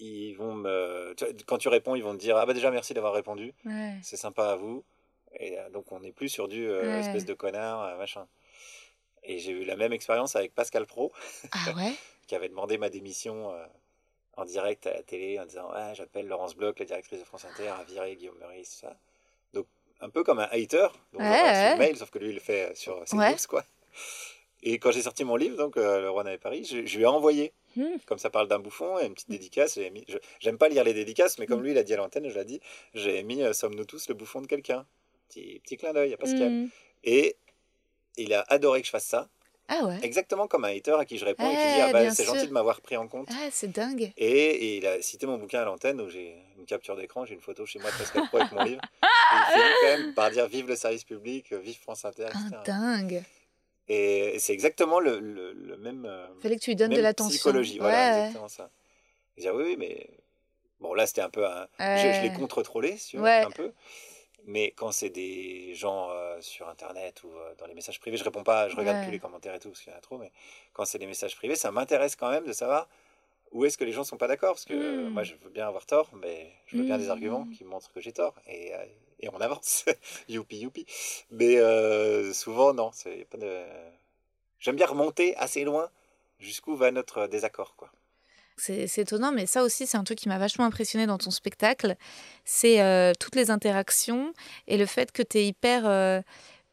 ils 0.00 0.34
vont 0.34 0.54
me... 0.54 1.14
Quand 1.46 1.58
tu 1.58 1.68
réponds, 1.68 1.94
ils 1.94 2.02
vont 2.02 2.14
te 2.14 2.18
dire 2.20 2.36
Ah 2.36 2.46
bah 2.46 2.54
déjà, 2.54 2.70
merci 2.70 2.94
d'avoir 2.94 3.12
répondu, 3.12 3.54
Ouais. 3.64 3.94
c'est 4.02 4.16
sympa 4.16 4.50
à 4.50 4.56
vous. 4.56 4.84
Et 5.38 5.58
euh, 5.58 5.70
donc, 5.70 5.92
on 5.92 6.00
n'est 6.00 6.12
plus 6.12 6.28
sur 6.28 6.48
du 6.48 6.66
euh, 6.68 6.92
Ouais. 6.94 6.98
espèce 7.00 7.24
de 7.24 7.34
connard, 7.34 7.84
euh, 7.84 7.96
machin. 7.96 8.26
Et 9.22 9.38
j'ai 9.38 9.52
eu 9.52 9.64
la 9.64 9.76
même 9.76 9.92
expérience 9.92 10.34
avec 10.36 10.54
Pascal 10.54 10.86
Pro, 10.86 11.12
Ah 11.52 11.72
ouais? 11.76 11.92
qui 12.26 12.34
avait 12.34 12.48
demandé 12.48 12.78
ma 12.78 12.88
démission 12.88 13.52
euh, 13.54 13.64
en 14.36 14.44
direct 14.44 14.86
à 14.86 14.94
la 14.94 15.02
télé 15.02 15.38
en 15.38 15.44
disant 15.46 15.70
Ouais, 15.72 15.92
j'appelle 15.94 16.26
Laurence 16.26 16.56
Bloch, 16.56 16.78
la 16.78 16.86
directrice 16.86 17.20
de 17.20 17.24
France 17.24 17.44
Inter, 17.44 17.68
à 17.68 17.84
virer 17.84 18.16
Guillaume 18.16 18.38
Meurice, 18.38 18.70
tout 18.80 18.86
ça. 18.86 18.96
Donc, 19.52 19.66
un 20.00 20.08
peu 20.08 20.24
comme 20.24 20.38
un 20.38 20.48
hater, 20.50 20.88
donc 21.12 21.20
Ouais, 21.22 21.76
mail, 21.76 21.96
sauf 21.96 22.10
que 22.10 22.18
lui, 22.18 22.28
il 22.30 22.34
le 22.34 22.40
fait 22.40 22.74
sur 22.76 23.02
ses 23.06 23.16
quoi. 23.48 23.64
Et 24.62 24.78
quand 24.78 24.90
j'ai 24.92 25.02
sorti 25.02 25.24
mon 25.24 25.36
livre, 25.36 25.56
donc 25.56 25.76
euh, 25.76 26.00
Le 26.00 26.10
Roi 26.10 26.22
n'avait 26.24 26.38
Paris, 26.38 26.64
je, 26.64 26.84
je 26.86 26.96
lui 26.96 27.04
ai 27.04 27.06
envoyé 27.06 27.52
Hmm. 27.76 27.98
comme 28.06 28.18
ça 28.18 28.30
parle 28.30 28.48
d'un 28.48 28.58
bouffon, 28.58 28.98
et 28.98 29.06
une 29.06 29.14
petite 29.14 29.30
dédicace. 29.30 29.74
j'ai 29.76 29.90
mis- 29.90 30.04
je- 30.08 30.18
J'aime 30.40 30.58
pas 30.58 30.68
lire 30.68 30.82
les 30.84 30.94
dédicaces, 30.94 31.38
mais 31.38 31.44
Mm. 31.44 31.48
comme 31.48 31.62
lui, 31.62 31.70
il 31.70 31.78
a 31.78 31.82
dit 31.82 31.94
à 31.94 31.96
l'antenne, 31.96 32.28
je 32.28 32.38
l'ai 32.38 32.44
dit, 32.44 32.60
j'ai 32.94 33.22
mis 33.22 33.42
euh, 33.42 33.52
Sommes-nous 33.52 33.84
tous 33.84 34.08
le 34.08 34.14
bouffon 34.14 34.40
de 34.40 34.46
quelqu'un? 34.46 34.86
Petit, 35.28 35.60
petit 35.62 35.76
clin 35.76 35.92
d'œil 35.92 36.12
à 36.12 36.16
Pascal. 36.16 36.50
Hmm. 36.50 36.68
Et 37.04 37.36
il 38.16 38.34
a 38.34 38.44
adoré 38.48 38.80
que 38.80 38.86
je 38.86 38.90
fasse 38.90 39.06
ça, 39.06 39.28
Ah 39.68 39.84
ouais? 39.86 39.98
Exactement 40.02 40.48
comme 40.48 40.64
un 40.64 40.76
hater 40.76 40.96
à 40.98 41.04
qui 41.04 41.16
je 41.16 41.24
réponds 41.24 41.46
et 41.48 41.54
qui 41.54 41.74
dit 41.74 41.80
Ah 41.80 41.92
bah, 41.92 42.10
c'est 42.10 42.24
gentil 42.24 42.48
de 42.48 42.52
m'avoir 42.52 42.80
pris 42.80 42.96
en 42.96 43.06
compte. 43.06 43.28
Ah, 43.30 43.48
c'est 43.52 43.68
dingue. 43.70 44.12
Et, 44.16 44.26
et 44.28 44.76
il 44.78 44.86
a 44.86 45.00
cité 45.00 45.26
mon 45.26 45.38
bouquin 45.38 45.60
à 45.62 45.64
l'antenne 45.64 46.00
où 46.00 46.08
j'ai 46.08 46.34
une 46.58 46.66
capture 46.66 46.96
d'écran, 46.96 47.24
j'ai 47.24 47.34
une 47.34 47.40
photo 47.40 47.64
chez 47.66 47.78
moi 47.78 47.92
de 47.92 47.96
Pascal 47.96 48.26
Pro 48.26 48.38
avec 48.38 48.50
mon 48.50 48.64
livre. 48.64 48.80
Et 48.82 49.06
il 49.36 49.52
finit 49.52 49.74
quand 49.80 49.98
même 49.98 50.14
par 50.14 50.30
dire 50.32 50.48
Vive 50.48 50.66
le 50.66 50.74
service 50.74 51.04
public, 51.04 51.52
vive 51.52 51.78
France 51.80 52.04
Inter, 52.04 52.24
etc. 52.24 52.40
Ah, 52.52 52.62
dingue. 52.66 53.22
Et 53.92 54.38
c'est 54.38 54.52
exactement 54.52 55.00
le, 55.00 55.18
le- 55.18 55.52
le 55.52 55.76
même. 55.76 56.04
euh, 56.06 56.28
Fallait 56.40 56.56
que 56.56 56.62
tu 56.62 56.70
lui 56.70 56.76
donnes 56.76 56.92
de 56.92 57.00
l'attention. 57.00 57.34
psychologie, 57.34 57.74
Ouais, 57.74 57.90
voilà, 57.90 58.12
ouais. 58.12 58.18
exactement 58.18 58.46
ça. 58.46 58.70
Je 59.36 59.42
dis, 59.42 59.50
oui, 59.50 59.64
oui, 59.64 59.76
mais 59.76 60.08
bon, 60.78 60.94
là, 60.94 61.08
c'était 61.08 61.22
un 61.22 61.28
peu 61.28 61.44
un. 61.44 61.66
Je, 61.96 62.22
l'ai 62.22 62.30
contre-trollé, 62.30 62.96
si 62.96 63.18
Ouais. 63.18 63.42
un 63.42 63.50
peu. 63.50 63.72
Mais 64.44 64.70
quand 64.70 64.92
c'est 64.92 65.10
des 65.10 65.74
gens 65.74 66.08
euh, 66.12 66.40
sur 66.40 66.68
Internet 66.68 67.24
ou 67.24 67.30
euh, 67.30 67.54
dans 67.58 67.66
les 67.66 67.74
messages 67.74 67.98
privés, 67.98 68.16
je 68.16 68.22
réponds 68.24 68.44
pas, 68.44 68.68
je 68.68 68.76
regarde 68.76 69.02
plus 69.02 69.10
les 69.10 69.18
commentaires 69.18 69.54
et 69.54 69.58
tout, 69.58 69.70
parce 69.70 69.80
qu'il 69.82 69.92
y 69.92 69.94
en 69.94 69.98
a 69.98 70.00
trop, 70.00 70.18
mais 70.18 70.30
quand 70.72 70.84
c'est 70.84 70.98
des 70.98 71.06
messages 71.06 71.34
privés, 71.34 71.56
ça 71.56 71.72
m'intéresse 71.72 72.14
quand 72.14 72.30
même 72.30 72.46
de 72.46 72.52
savoir 72.52 72.88
où 73.50 73.64
est-ce 73.64 73.76
que 73.76 73.84
les 73.84 73.92
gens 73.92 74.04
sont 74.04 74.16
pas 74.16 74.28
d'accord, 74.28 74.52
parce 74.54 74.64
que 74.64 74.74
euh, 74.74 75.10
Mm. 75.10 75.12
moi, 75.12 75.24
je 75.24 75.34
veux 75.34 75.50
bien 75.50 75.66
avoir 75.66 75.84
tort, 75.84 76.08
mais 76.22 76.52
je 76.66 76.76
veux 76.76 76.84
bien 76.84 76.96
des 76.96 77.10
arguments 77.10 77.44
qui 77.46 77.64
montrent 77.64 77.92
que 77.92 78.00
j'ai 78.00 78.12
tort, 78.12 78.36
et, 78.46 78.72
et 79.20 79.28
on 79.28 79.40
avance. 79.40 79.84
youpi, 80.28 80.58
youpi. 80.58 80.86
Mais 81.30 81.58
euh, 81.58 82.32
souvent, 82.32 82.74
non, 82.74 82.90
c'est 82.92 83.26
pas 83.30 83.38
de... 83.38 83.62
J'aime 84.58 84.76
bien 84.76 84.86
remonter 84.86 85.36
assez 85.36 85.64
loin 85.64 85.90
jusqu'où 86.38 86.76
va 86.76 86.90
notre 86.90 87.26
désaccord, 87.26 87.74
quoi. 87.76 87.90
C'est 88.60 88.98
étonnant, 88.98 89.32
mais 89.32 89.46
ça 89.46 89.62
aussi, 89.62 89.86
c'est 89.86 89.96
un 89.96 90.04
truc 90.04 90.18
qui 90.18 90.28
m'a 90.28 90.38
vachement 90.38 90.66
impressionné 90.66 91.06
dans 91.06 91.16
ton 91.16 91.30
spectacle. 91.30 91.96
C'est 92.44 92.82
euh, 92.82 93.12
toutes 93.18 93.34
les 93.34 93.50
interactions 93.50 94.34
et 94.68 94.76
le 94.76 94.84
fait 94.84 95.12
que 95.12 95.22
tu 95.22 95.38
es 95.38 95.46
hyper 95.46 95.86
euh, 95.86 96.20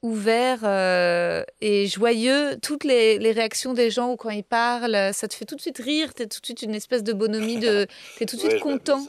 ouvert 0.02 0.60
euh, 0.64 1.46
et 1.62 1.88
joyeux. 1.88 2.58
Toutes 2.62 2.84
les, 2.84 3.20
les 3.20 3.32
réactions 3.32 3.74
des 3.74 3.90
gens 3.90 4.12
ou 4.12 4.18
quand 4.18 4.32
ils 4.32 4.44
parlent, 4.44 5.14
ça 5.14 5.30
te 5.30 5.34
fait 5.34 5.46
tout 5.46 5.56
de 5.56 5.62
suite 5.62 5.78
rire. 5.78 6.14
Tu 6.14 6.24
es 6.24 6.28
tout 6.28 6.42
de 6.42 6.46
suite 6.46 6.62
une 6.62 6.76
espèce 6.76 7.04
de 7.04 7.14
bonhomie. 7.14 7.60
De... 7.60 7.88
Tu 8.18 8.24
es 8.24 8.26
tout 8.26 8.36
de 8.36 8.42
suite 8.42 8.54
Ouais, 8.54 8.60
content. 8.60 9.06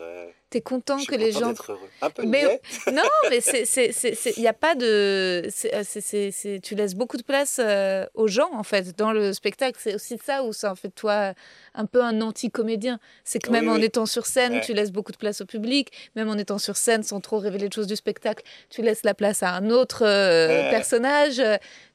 Tu 0.50 0.58
es 0.58 0.60
content 0.62 0.96
Je 0.98 1.06
que 1.06 1.14
les 1.14 1.30
gens. 1.32 1.52
Un 2.00 2.08
peu 2.10 2.24
Mais-. 2.24 2.60
Non, 2.92 3.02
mais 3.28 3.38
il 3.38 4.40
n'y 4.40 4.46
a 4.48 4.52
pas 4.54 4.74
de, 4.74 4.86
euh, 4.86 5.48
c'est, 5.50 6.00
c'est, 6.00 6.30
c'est- 6.30 6.60
tu 6.62 6.74
laisses 6.74 6.94
beaucoup 6.94 7.18
de 7.18 7.22
place 7.22 7.60
euh, 7.62 8.06
aux 8.14 8.28
gens 8.28 8.48
en 8.54 8.62
fait 8.62 8.96
dans 8.96 9.12
le 9.12 9.34
spectacle. 9.34 9.78
C'est 9.82 9.94
aussi 9.94 10.16
ça 10.24 10.42
où 10.44 10.54
ça 10.54 10.72
en 10.72 10.74
fait 10.74 10.88
toi 10.88 11.34
un 11.74 11.84
peu 11.84 12.02
un 12.02 12.22
anti-comédien. 12.22 12.98
C'est 13.24 13.40
que 13.40 13.48
Oui, 13.48 13.52
même 13.60 13.68
en 13.68 13.74
oui. 13.74 13.84
étant 13.84 14.06
sur 14.06 14.24
scène, 14.24 14.54
Ouais. 14.54 14.60
tu 14.62 14.72
laisses 14.72 14.90
beaucoup 14.92 15.12
de 15.12 15.18
place 15.18 15.42
au 15.42 15.46
public. 15.46 15.92
Même 16.16 16.30
en 16.30 16.38
étant 16.38 16.58
sur 16.58 16.76
scène, 16.78 17.02
sans 17.02 17.20
trop 17.20 17.38
révéler 17.38 17.68
de 17.68 17.74
choses 17.74 17.86
du 17.86 17.96
spectacle, 17.96 18.42
tu 18.70 18.80
laisses 18.80 19.02
la 19.04 19.12
place 19.14 19.42
à 19.42 19.50
un 19.50 19.68
autre 19.68 20.02
euh, 20.06 20.62
Ouais. 20.64 20.70
personnage. 20.70 21.42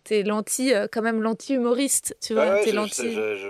T'es 0.04 0.22
l'anti, 0.22 0.74
euh, 0.74 0.88
quand 0.92 1.02
même 1.02 1.22
l'anti-humoriste, 1.24 2.16
tu 2.22 2.34
vois. 2.34 2.44
Ouais, 2.46 2.52
ouais, 2.52 2.64
T'es 2.66 2.72
je, 2.72 2.76
l'anti. 2.76 3.14
je- 3.14 3.36
je- 3.36 3.48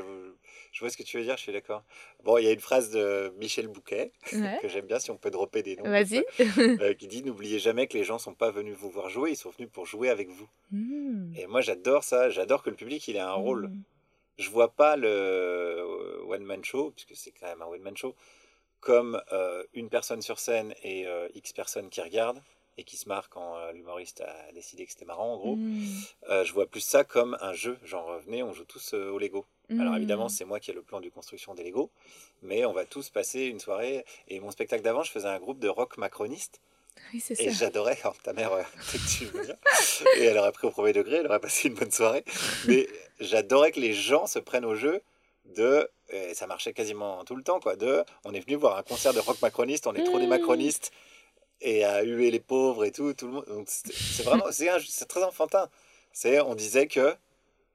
je 0.71 0.79
vois 0.79 0.89
ce 0.89 0.97
que 0.97 1.03
tu 1.03 1.17
veux 1.17 1.23
dire, 1.23 1.35
je 1.35 1.41
suis 1.43 1.51
d'accord. 1.53 1.83
Bon, 2.23 2.37
il 2.37 2.45
y 2.45 2.47
a 2.47 2.51
une 2.51 2.59
phrase 2.59 2.89
de 2.91 3.33
Michel 3.37 3.67
Bouquet 3.67 4.11
Ouais. 4.31 4.57
que 4.61 4.67
j'aime 4.69 4.85
bien, 4.85 4.99
si 4.99 5.11
on 5.11 5.17
peut 5.17 5.29
dropper 5.31 5.61
des 5.61 5.75
noms. 5.75 5.83
Vas-y. 5.83 6.23
euh, 6.81 6.93
qui 6.93 7.07
dit 7.07 7.21
N'oubliez 7.23 7.59
jamais 7.59 7.87
que 7.87 7.97
les 7.97 8.03
gens 8.05 8.17
sont 8.17 8.33
pas 8.33 8.49
venus 8.51 8.75
vous 8.77 8.89
voir 8.89 9.09
jouer, 9.09 9.31
ils 9.31 9.35
sont 9.35 9.49
venus 9.49 9.69
pour 9.71 9.85
jouer 9.85 10.09
avec 10.09 10.29
vous. 10.29 10.47
Mmh. 10.71 11.33
Et 11.37 11.47
moi, 11.47 11.61
j'adore 11.61 12.03
ça, 12.03 12.29
j'adore 12.29 12.63
que 12.63 12.69
le 12.69 12.75
public 12.77 13.07
il 13.07 13.17
ait 13.17 13.19
un 13.19 13.33
rôle. 13.33 13.67
Mmh. 13.67 13.83
Je 14.39 14.49
vois 14.49 14.69
pas 14.69 14.95
le 14.95 15.07
euh, 15.07 16.23
one-man 16.27 16.63
show, 16.63 16.91
puisque 16.91 17.15
c'est 17.15 17.31
quand 17.31 17.47
même 17.47 17.61
un 17.61 17.65
one-man 17.67 17.95
show, 17.97 18.15
comme 18.79 19.21
euh, 19.31 19.63
une 19.73 19.89
personne 19.89 20.21
sur 20.21 20.39
scène 20.39 20.73
et 20.83 21.05
euh, 21.07 21.27
X 21.35 21.53
personnes 21.53 21.89
qui 21.89 22.01
regardent. 22.01 22.41
et 22.77 22.83
qui 22.83 22.97
se 22.97 23.07
marre 23.07 23.29
quand 23.29 23.55
euh, 23.57 23.71
l'humoriste 23.71 24.21
a 24.21 24.51
décidé 24.53 24.85
que 24.85 24.91
c'était 24.91 25.05
marrant, 25.05 25.33
en 25.33 25.37
gros. 25.37 25.55
Mm. 25.57 25.85
Euh, 26.29 26.43
je 26.43 26.51
vois 26.53 26.65
plus 26.65 26.81
ça 26.81 27.03
comme 27.03 27.37
un 27.39 27.53
jeu. 27.53 27.77
Genre, 27.83 28.17
venez, 28.25 28.41
on 28.41 28.51
joue 28.53 28.65
tous 28.65 28.95
euh, 28.95 29.11
au 29.11 29.19
Lego. 29.19 29.45
Alors 29.69 29.93
Mm. 29.93 29.97
évidemment, 29.97 30.29
c'est 30.29 30.45
moi 30.45 30.59
qui 30.59 30.71
ai 30.71 30.73
le 30.73 30.81
plan 30.81 30.99
de 31.01 31.09
construction 31.09 31.55
des 31.55 31.63
Lego, 31.63 31.89
mais 32.41 32.65
on 32.65 32.73
va 32.73 32.85
tous 32.85 33.09
passer 33.09 33.41
une 33.45 33.59
soirée. 33.59 34.05
Et 34.27 34.39
mon 34.39 34.51
spectacle 34.51 34.83
d'avant, 34.83 35.03
je 35.03 35.11
faisais 35.11 35.27
un 35.27 35.39
groupe 35.39 35.59
de 35.59 35.69
rock 35.69 35.97
macroniste. 35.97 36.59
Oui, 37.13 37.23
Et 37.39 37.49
j'adorais, 37.51 37.97
alors 38.01 38.17
ta 38.19 38.33
mère, 38.33 38.53
euh, 38.53 38.61
tu 39.17 39.25
veux 39.25 39.43
dire. 39.45 39.55
et 40.17 40.25
elle 40.25 40.37
aurait 40.37 40.51
pris 40.51 40.67
au 40.67 40.71
premier 40.71 40.93
degré, 40.93 41.17
elle 41.17 41.27
aurait 41.27 41.39
passé 41.39 41.67
une 41.69 41.73
bonne 41.75 41.91
soirée. 41.91 42.23
Mais 42.67 42.87
j'adorais 43.19 43.71
que 43.71 43.79
les 43.79 43.93
gens 43.93 44.27
se 44.27 44.37
prennent 44.39 44.65
au 44.65 44.75
jeu 44.75 45.01
de, 45.45 45.89
et 46.09 46.33
ça 46.35 46.45
marchait 46.45 46.73
quasiment 46.73 47.23
tout 47.25 47.35
le 47.35 47.43
temps, 47.43 47.59
quoi, 47.59 47.75
de, 47.75 48.03
on 48.25 48.33
est 48.33 48.39
venu 48.41 48.55
voir 48.55 48.77
un 48.77 48.83
concert 48.83 49.13
de 49.13 49.19
rock 49.19 49.41
macroniste, 49.41 49.87
on 49.87 49.93
est 49.95 50.03
trop 50.03 50.19
des 50.19 50.25
Mmh. 50.27 50.29
macronistes, 50.29 50.91
et 51.61 51.83
à 51.83 52.03
huer 52.03 52.29
les 52.31 52.39
pauvres 52.39 52.85
et 52.85 52.91
tout, 52.91 53.13
tout 53.13 53.27
le 53.27 53.33
monde. 53.33 53.45
Donc 53.47 53.67
c'est 53.69 54.23
vraiment, 54.23 54.45
c'est 54.51 55.05
très 55.07 55.23
enfantin. 55.23 55.69
C'est, 56.11 56.41
on 56.41 56.53
disait 56.55 56.87
que 56.87 57.15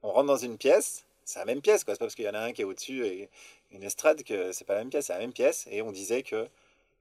on 0.03 0.11
rentre 0.13 0.27
dans 0.29 0.37
une 0.37 0.57
pièce, 0.59 1.05
c'est 1.29 1.39
la 1.41 1.45
même 1.45 1.61
pièce, 1.61 1.85
quoi. 1.85 1.95
C'est 1.95 1.99
pas 1.99 2.07
parce 2.07 2.15
qu'il 2.15 2.25
y 2.25 2.29
en 2.29 2.35
a 2.35 2.41
un 2.41 2.53
qui 2.53 2.63
est 2.63 2.65
au-dessus 2.65 3.05
et 3.07 3.29
une 3.71 3.83
estrade 3.83 4.23
que 4.23 4.53
c'est 4.53 4.65
pas 4.65 4.75
la 4.75 4.81
même 4.81 4.91
pièce, 4.91 5.07
c'est 5.07 5.13
la 5.13 5.19
même 5.19 5.33
pièce. 5.33 5.67
Et 5.71 5.83
on 5.83 5.93
disait 5.93 6.23
que 6.23 6.49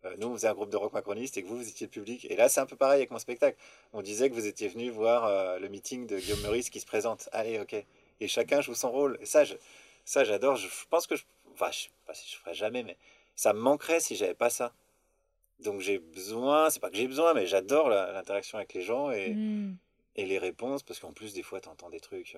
euh, 0.06 0.16
nous, 0.18 0.28
on 0.28 0.34
faisait 0.34 0.48
un 0.50 0.54
groupe 0.54 0.70
de 0.70 0.78
rock 0.78 0.92
macroniste 0.94 1.38
et 1.38 1.44
que 1.44 1.48
vous, 1.48 1.58
vous 1.58 1.70
étiez 1.70 1.88
le 1.88 1.92
public. 1.92 2.26
Et 2.30 2.36
là, 2.36 2.50
c'est 2.50 2.60
un 2.60 2.66
peu 2.66 2.76
pareil 2.76 2.98
avec 2.98 3.12
mon 3.12 3.20
spectacle. 3.20 3.58
On 3.94 4.02
disait 4.02 4.30
que 4.30 4.36
vous 4.36 4.46
étiez 4.46 4.68
venu 4.68 4.90
voir 4.90 5.26
euh, 5.26 5.60
le 5.60 5.70
meeting 5.70 6.06
de 6.08 6.18
Guillaume 6.20 6.42
Meurice 6.42 6.70
qui 6.70 6.80
se 6.82 6.86
présente. 6.86 7.30
Allez, 7.32 7.60
ok. 7.60 7.74
Et 8.20 8.28
chacun 8.28 8.62
joue 8.62 8.76
son 8.76 8.92
rôle. 8.92 9.18
Et 9.22 9.26
ça, 9.26 9.44
je- 9.46 9.56
ça 10.04 10.24
j'adore. 10.26 10.56
Je, 10.58 10.68
je 10.68 10.86
pense 10.90 11.08
que 11.08 11.16
je, 11.16 11.24
enfin, 11.54 11.72
je 11.72 11.84
sais 11.84 11.90
pas 12.06 12.14
si 12.14 12.30
je 12.30 12.36
ferais 12.38 12.54
jamais, 12.54 12.84
mais 12.84 12.98
ça 13.36 13.54
me 13.54 13.60
manquerait 13.60 14.00
si 14.02 14.16
j'avais 14.18 14.34
pas 14.34 14.50
ça. 14.50 14.74
Donc 15.62 15.80
j'ai 15.82 16.00
besoin, 16.00 16.70
c'est 16.70 16.80
pas 16.80 16.90
que 16.90 16.98
j'ai 16.98 17.08
besoin, 17.08 17.34
mais 17.34 17.48
j'adore 17.48 17.90
l'interaction 17.90 18.58
avec 18.58 18.74
les 18.74 18.82
gens 18.82 19.10
et, 19.12 19.30
Mm. 19.30 19.78
et 20.18 20.26
les 20.26 20.38
réponses, 20.38 20.84
parce 20.84 21.00
qu'en 21.00 21.14
plus, 21.14 21.34
des 21.34 21.44
fois, 21.44 21.60
tu 21.62 21.70
entends 21.70 21.90
des 21.90 22.00
trucs. 22.02 22.38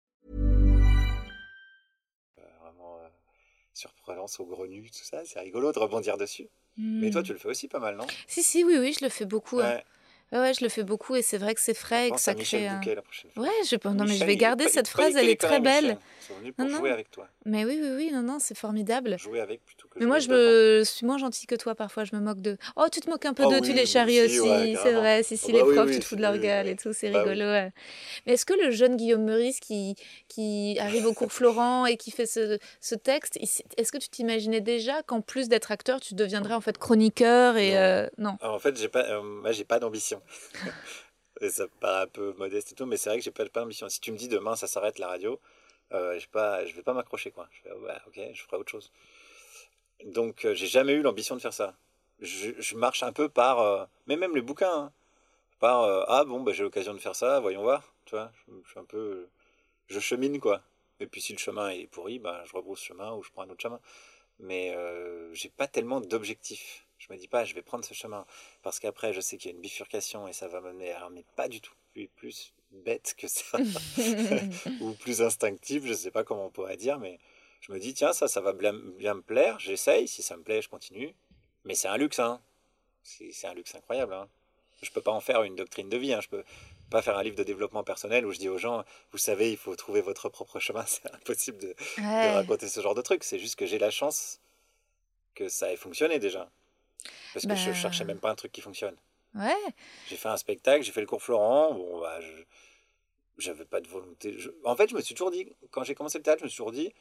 Saugrenu, 4.31 4.89
tout 4.89 5.03
ça. 5.03 5.21
C'est 5.25 5.39
rigolo 5.39 5.71
de 5.71 5.79
rebondir 5.79 6.17
dessus. 6.17 6.47
Mais 6.77 7.09
Mm. 7.09 7.11
toi, 7.11 7.23
tu 7.23 7.33
le 7.33 7.37
fais 7.39 7.49
aussi 7.49 7.67
pas 7.67 7.79
mal, 7.79 7.95
non? 7.97 8.07
Si, 8.27 8.41
si, 8.43 8.63
oui, 8.63 8.77
oui, 8.79 8.95
je 8.97 9.03
le 9.03 9.09
fais 9.09 9.25
beaucoup. 9.25 9.59
hein. 9.59 9.69
Ouais. 9.75 9.83
Ouais, 10.31 10.39
ouais, 10.39 10.53
je 10.53 10.63
le 10.63 10.69
fais 10.69 10.83
beaucoup 10.83 11.17
et 11.17 11.21
c'est 11.21 11.37
vrai 11.37 11.53
que 11.53 11.59
c'est 11.59 11.73
frais 11.73 12.07
et 12.07 12.11
que 12.11 12.17
ça 12.17 12.33
crée 12.33 12.65
un... 12.65 12.75
Bouquet 12.77 12.95
la 12.95 13.01
prochaine 13.01 13.29
fois. 13.31 13.43
Ouais, 13.43 13.49
je... 13.69 13.75
non, 13.89 14.05
mais 14.05 14.15
je 14.15 14.23
vais 14.23 14.37
garder 14.37 14.69
cette 14.69 14.87
phrase, 14.87 15.13
elle 15.17 15.27
est 15.27 15.35
très 15.39 15.59
belle. 15.59 15.97
Michel. 16.29 16.53
Pour 16.55 16.65
Non, 16.65 16.77
jouer 16.77 16.89
non. 16.89 16.93
avec 16.93 17.11
toi. 17.11 17.27
Mais 17.45 17.65
oui, 17.65 17.77
oui, 17.81 17.89
oui, 17.97 18.11
non, 18.13 18.21
non, 18.21 18.39
c'est 18.39 18.57
formidable. 18.57 19.19
Jouer 19.19 19.41
avec 19.41 19.65
plutôt 19.65 19.80
Mais 19.97 20.05
moi, 20.05 20.19
je 20.19 20.29
me 20.29 20.83
suis 20.83 21.05
moins 21.05 21.17
gentille 21.17 21.47
que 21.47 21.55
toi 21.55 21.75
parfois. 21.75 22.03
Je 22.05 22.15
me 22.15 22.21
moque 22.21 22.41
de. 22.41 22.57
Oh, 22.75 22.85
tu 22.91 23.01
te 23.01 23.09
moques 23.09 23.25
un 23.25 23.33
peu 23.33 23.43
Oh 23.45 23.49
d'eux, 23.49 23.61
tu 23.61 23.73
les 23.73 23.85
charries 23.85 24.21
aussi, 24.21 24.75
c'est 24.81 24.93
vrai. 24.93 25.23
Si, 25.23 25.37
si, 25.37 25.47
Oh 25.49 25.53
les 25.53 25.59
bah 25.59 25.65
oui, 25.67 25.75
profs, 25.75 25.91
tu 25.91 25.99
te 25.99 26.05
fous 26.05 26.15
de 26.15 26.21
leur 26.21 26.37
gueule 26.37 26.67
et 26.67 26.75
tout, 26.75 26.93
c'est 26.93 27.11
Bah 27.11 27.23
rigolo. 27.23 27.45
Mais 28.25 28.33
est-ce 28.33 28.45
que 28.45 28.53
le 28.53 28.71
jeune 28.71 28.95
Guillaume 28.95 29.23
Meurice 29.23 29.59
qui, 29.59 29.95
qui 30.27 30.77
arrive 30.79 31.05
au 31.05 31.13
cours 31.13 31.31
Florent 31.31 31.85
et 31.85 31.97
qui 31.97 32.11
fait 32.11 32.25
ce, 32.25 32.57
ce 32.79 32.95
texte, 32.95 33.37
est-ce 33.37 33.91
que 33.91 33.97
tu 33.97 34.09
t'imaginais 34.09 34.61
déjà 34.61 35.03
qu'en 35.03 35.21
plus 35.21 35.49
d'être 35.49 35.71
acteur, 35.71 35.99
tu 35.99 36.15
deviendrais 36.15 36.53
en 36.53 36.61
fait 36.61 36.77
chroniqueur 36.77 37.57
et. 37.57 37.71
Non. 38.17 38.37
euh, 38.43 38.47
en 38.47 38.59
fait, 38.59 38.77
j'ai 38.77 38.87
pas, 38.89 39.03
euh, 39.09 39.21
moi, 39.21 39.51
j'ai 39.51 39.65
pas 39.65 39.79
d'ambition. 39.79 40.21
et 41.41 41.49
ça 41.49 41.65
paraît 41.79 42.03
un 42.03 42.07
peu 42.07 42.33
modeste 42.37 42.71
et 42.71 42.75
tout, 42.75 42.85
mais 42.85 42.97
c'est 42.97 43.09
vrai 43.09 43.17
que 43.17 43.23
j'ai 43.23 43.31
pas, 43.31 43.45
pas 43.45 43.61
d'ambition. 43.61 43.89
Si 43.89 43.99
tu 43.99 44.11
me 44.11 44.17
dis 44.17 44.27
demain 44.27 44.55
ça 44.55 44.67
s'arrête 44.67 44.99
la 44.99 45.07
radio, 45.07 45.39
euh, 45.91 46.17
j'ai 46.19 46.27
pas, 46.27 46.65
je 46.65 46.73
vais 46.75 46.83
pas 46.83 46.93
m'accrocher 46.93 47.31
quoi. 47.31 47.47
Je 47.51 47.69
vais, 47.69 47.75
ouais, 47.75 47.97
ok, 48.07 48.19
je 48.33 48.43
ferai 48.43 48.57
autre 48.57 48.71
chose. 48.71 48.91
Donc, 50.05 50.45
euh, 50.45 50.53
j'ai 50.53 50.67
jamais 50.67 50.93
eu 50.93 51.01
l'ambition 51.01 51.35
de 51.35 51.41
faire 51.41 51.53
ça. 51.53 51.75
Je, 52.19 52.51
je 52.57 52.75
marche 52.75 53.03
un 53.03 53.11
peu 53.11 53.29
par, 53.29 53.59
euh, 53.59 53.85
mais 54.07 54.15
même 54.15 54.35
les 54.35 54.41
bouquins, 54.41 54.73
hein, 54.73 54.91
par 55.59 55.83
euh, 55.83 56.03
ah 56.07 56.23
bon, 56.25 56.41
bah, 56.41 56.51
j'ai 56.53 56.63
l'occasion 56.63 56.93
de 56.93 56.99
faire 56.99 57.15
ça, 57.15 57.39
voyons 57.39 57.61
voir. 57.61 57.93
Tu 58.05 58.11
vois, 58.11 58.31
je, 58.47 58.53
je 58.65 58.69
suis 58.69 58.79
un 58.79 58.85
peu, 58.85 59.27
je 59.87 59.99
chemine 59.99 60.39
quoi. 60.39 60.61
Et 60.99 61.07
puis 61.07 61.21
si 61.21 61.33
le 61.33 61.39
chemin 61.39 61.69
est 61.69 61.87
pourri, 61.87 62.19
bah, 62.19 62.43
je 62.45 62.53
rebrousse 62.53 62.81
chemin 62.81 63.13
ou 63.13 63.23
je 63.23 63.31
prends 63.31 63.43
un 63.43 63.49
autre 63.49 63.61
chemin. 63.61 63.79
Mais 64.39 64.73
euh, 64.75 65.33
j'ai 65.33 65.49
pas 65.49 65.67
tellement 65.67 66.01
d'objectifs. 66.01 66.85
Je 66.97 67.11
me 67.11 67.17
dis 67.17 67.27
pas, 67.27 67.43
je 67.43 67.55
vais 67.55 67.61
prendre 67.63 67.83
ce 67.83 67.93
chemin 67.93 68.25
parce 68.61 68.79
qu'après, 68.79 69.13
je 69.13 69.21
sais 69.21 69.37
qu'il 69.37 69.49
y 69.49 69.53
a 69.53 69.55
une 69.55 69.61
bifurcation 69.61 70.27
et 70.27 70.33
ça 70.33 70.47
va 70.47 70.61
me 70.61 70.73
mener. 70.73 70.91
Alors, 70.91 71.09
mais 71.09 71.25
pas 71.35 71.47
du 71.47 71.61
tout. 71.61 71.73
Suis 71.91 72.07
plus 72.07 72.53
bête 72.71 73.15
que 73.17 73.27
ça 73.27 73.57
ou 74.81 74.93
plus 74.93 75.21
instinctif. 75.21 75.85
Je 75.85 75.93
sais 75.93 76.11
pas 76.11 76.23
comment 76.23 76.45
on 76.45 76.51
pourrait 76.51 76.77
dire, 76.77 76.99
mais 76.99 77.19
je 77.61 77.71
me 77.71 77.79
dis 77.79 77.93
tiens, 77.93 78.11
ça, 78.13 78.27
ça 78.27 78.41
va 78.41 78.53
bien, 78.53 78.73
bien 78.73 79.13
me 79.15 79.21
plaire. 79.21 79.59
J'essaye. 79.59 80.07
Si 80.07 80.21
ça 80.21 80.35
me 80.37 80.43
plaît, 80.43 80.61
je 80.61 80.69
continue. 80.69 81.15
Mais 81.63 81.75
c'est 81.75 81.87
un 81.87 81.97
luxe, 81.97 82.19
hein. 82.19 82.41
C'est 83.03 83.47
un 83.47 83.53
luxe 83.53 83.73
incroyable. 83.75 84.13
Hein. 84.13 84.27
Je 84.81 84.89
peux 84.91 85.01
pas 85.01 85.11
en 85.11 85.21
faire 85.21 85.43
une 85.43 85.55
doctrine 85.55 85.89
de 85.89 85.97
vie. 85.97 86.13
Hein. 86.13 86.21
Je 86.21 86.29
peux 86.29 86.43
pas 86.89 87.01
faire 87.01 87.17
un 87.17 87.23
livre 87.23 87.35
de 87.37 87.43
développement 87.43 87.83
personnel 87.83 88.25
où 88.25 88.31
je 88.31 88.39
dis 88.39 88.49
aux 88.49 88.57
gens, 88.57 88.83
vous 89.11 89.17
savez, 89.17 89.51
il 89.51 89.57
faut 89.57 89.75
trouver 89.75 90.01
votre 90.01 90.27
propre 90.29 90.59
chemin. 90.59 90.83
C'est 90.87 91.05
impossible 91.13 91.57
de, 91.59 91.75
raconter 92.35 92.67
ce 92.67 92.81
genre 92.81 92.95
de 92.95 93.01
truc. 93.01 93.23
C'est 93.23 93.39
juste 93.39 93.55
que 93.55 93.65
j'ai 93.65 93.79
la 93.79 93.91
chance 93.91 94.39
que 95.35 95.47
ça 95.49 95.71
ait 95.71 95.77
fonctionné 95.77 96.19
déjà. 96.19 96.49
Parce 97.33 97.45
que 97.47 97.55
je 97.55 97.69
Bah. 97.69 97.73
cherchais 97.75 98.03
même 98.03 98.19
pas 98.19 98.29
un 98.29 98.35
truc 98.35 98.51
qui 98.51 98.61
fonctionne. 98.61 98.95
Ouais. 99.33 99.55
J'ai 100.09 100.17
fait 100.17 100.27
un 100.27 100.35
spectacle, 100.37 100.83
j'ai 100.83 100.91
fait 100.91 100.99
le 101.01 101.07
cours 101.07 101.23
Florent. 101.23 101.73
Bon, 101.73 102.01
bah, 102.01 102.19
je 102.19 102.27
j'avais 103.37 103.65
pas 103.65 103.79
de 103.81 103.87
volonté. 103.87 104.37
Je- 104.37 104.49
En 104.65 104.75
fait, 104.75 104.89
je 104.89 104.95
me 104.95 105.01
suis 105.01 105.15
toujours 105.15 105.31
dit, 105.31 105.47
quand 105.71 105.83
j'ai 105.83 105.95
commencé 105.95 106.17
le 106.19 106.23
théâtre, 106.23 106.39
je 106.41 106.43
me 106.43 106.49
suis 106.49 106.57
toujours 106.57 106.73
dit, 106.73 106.93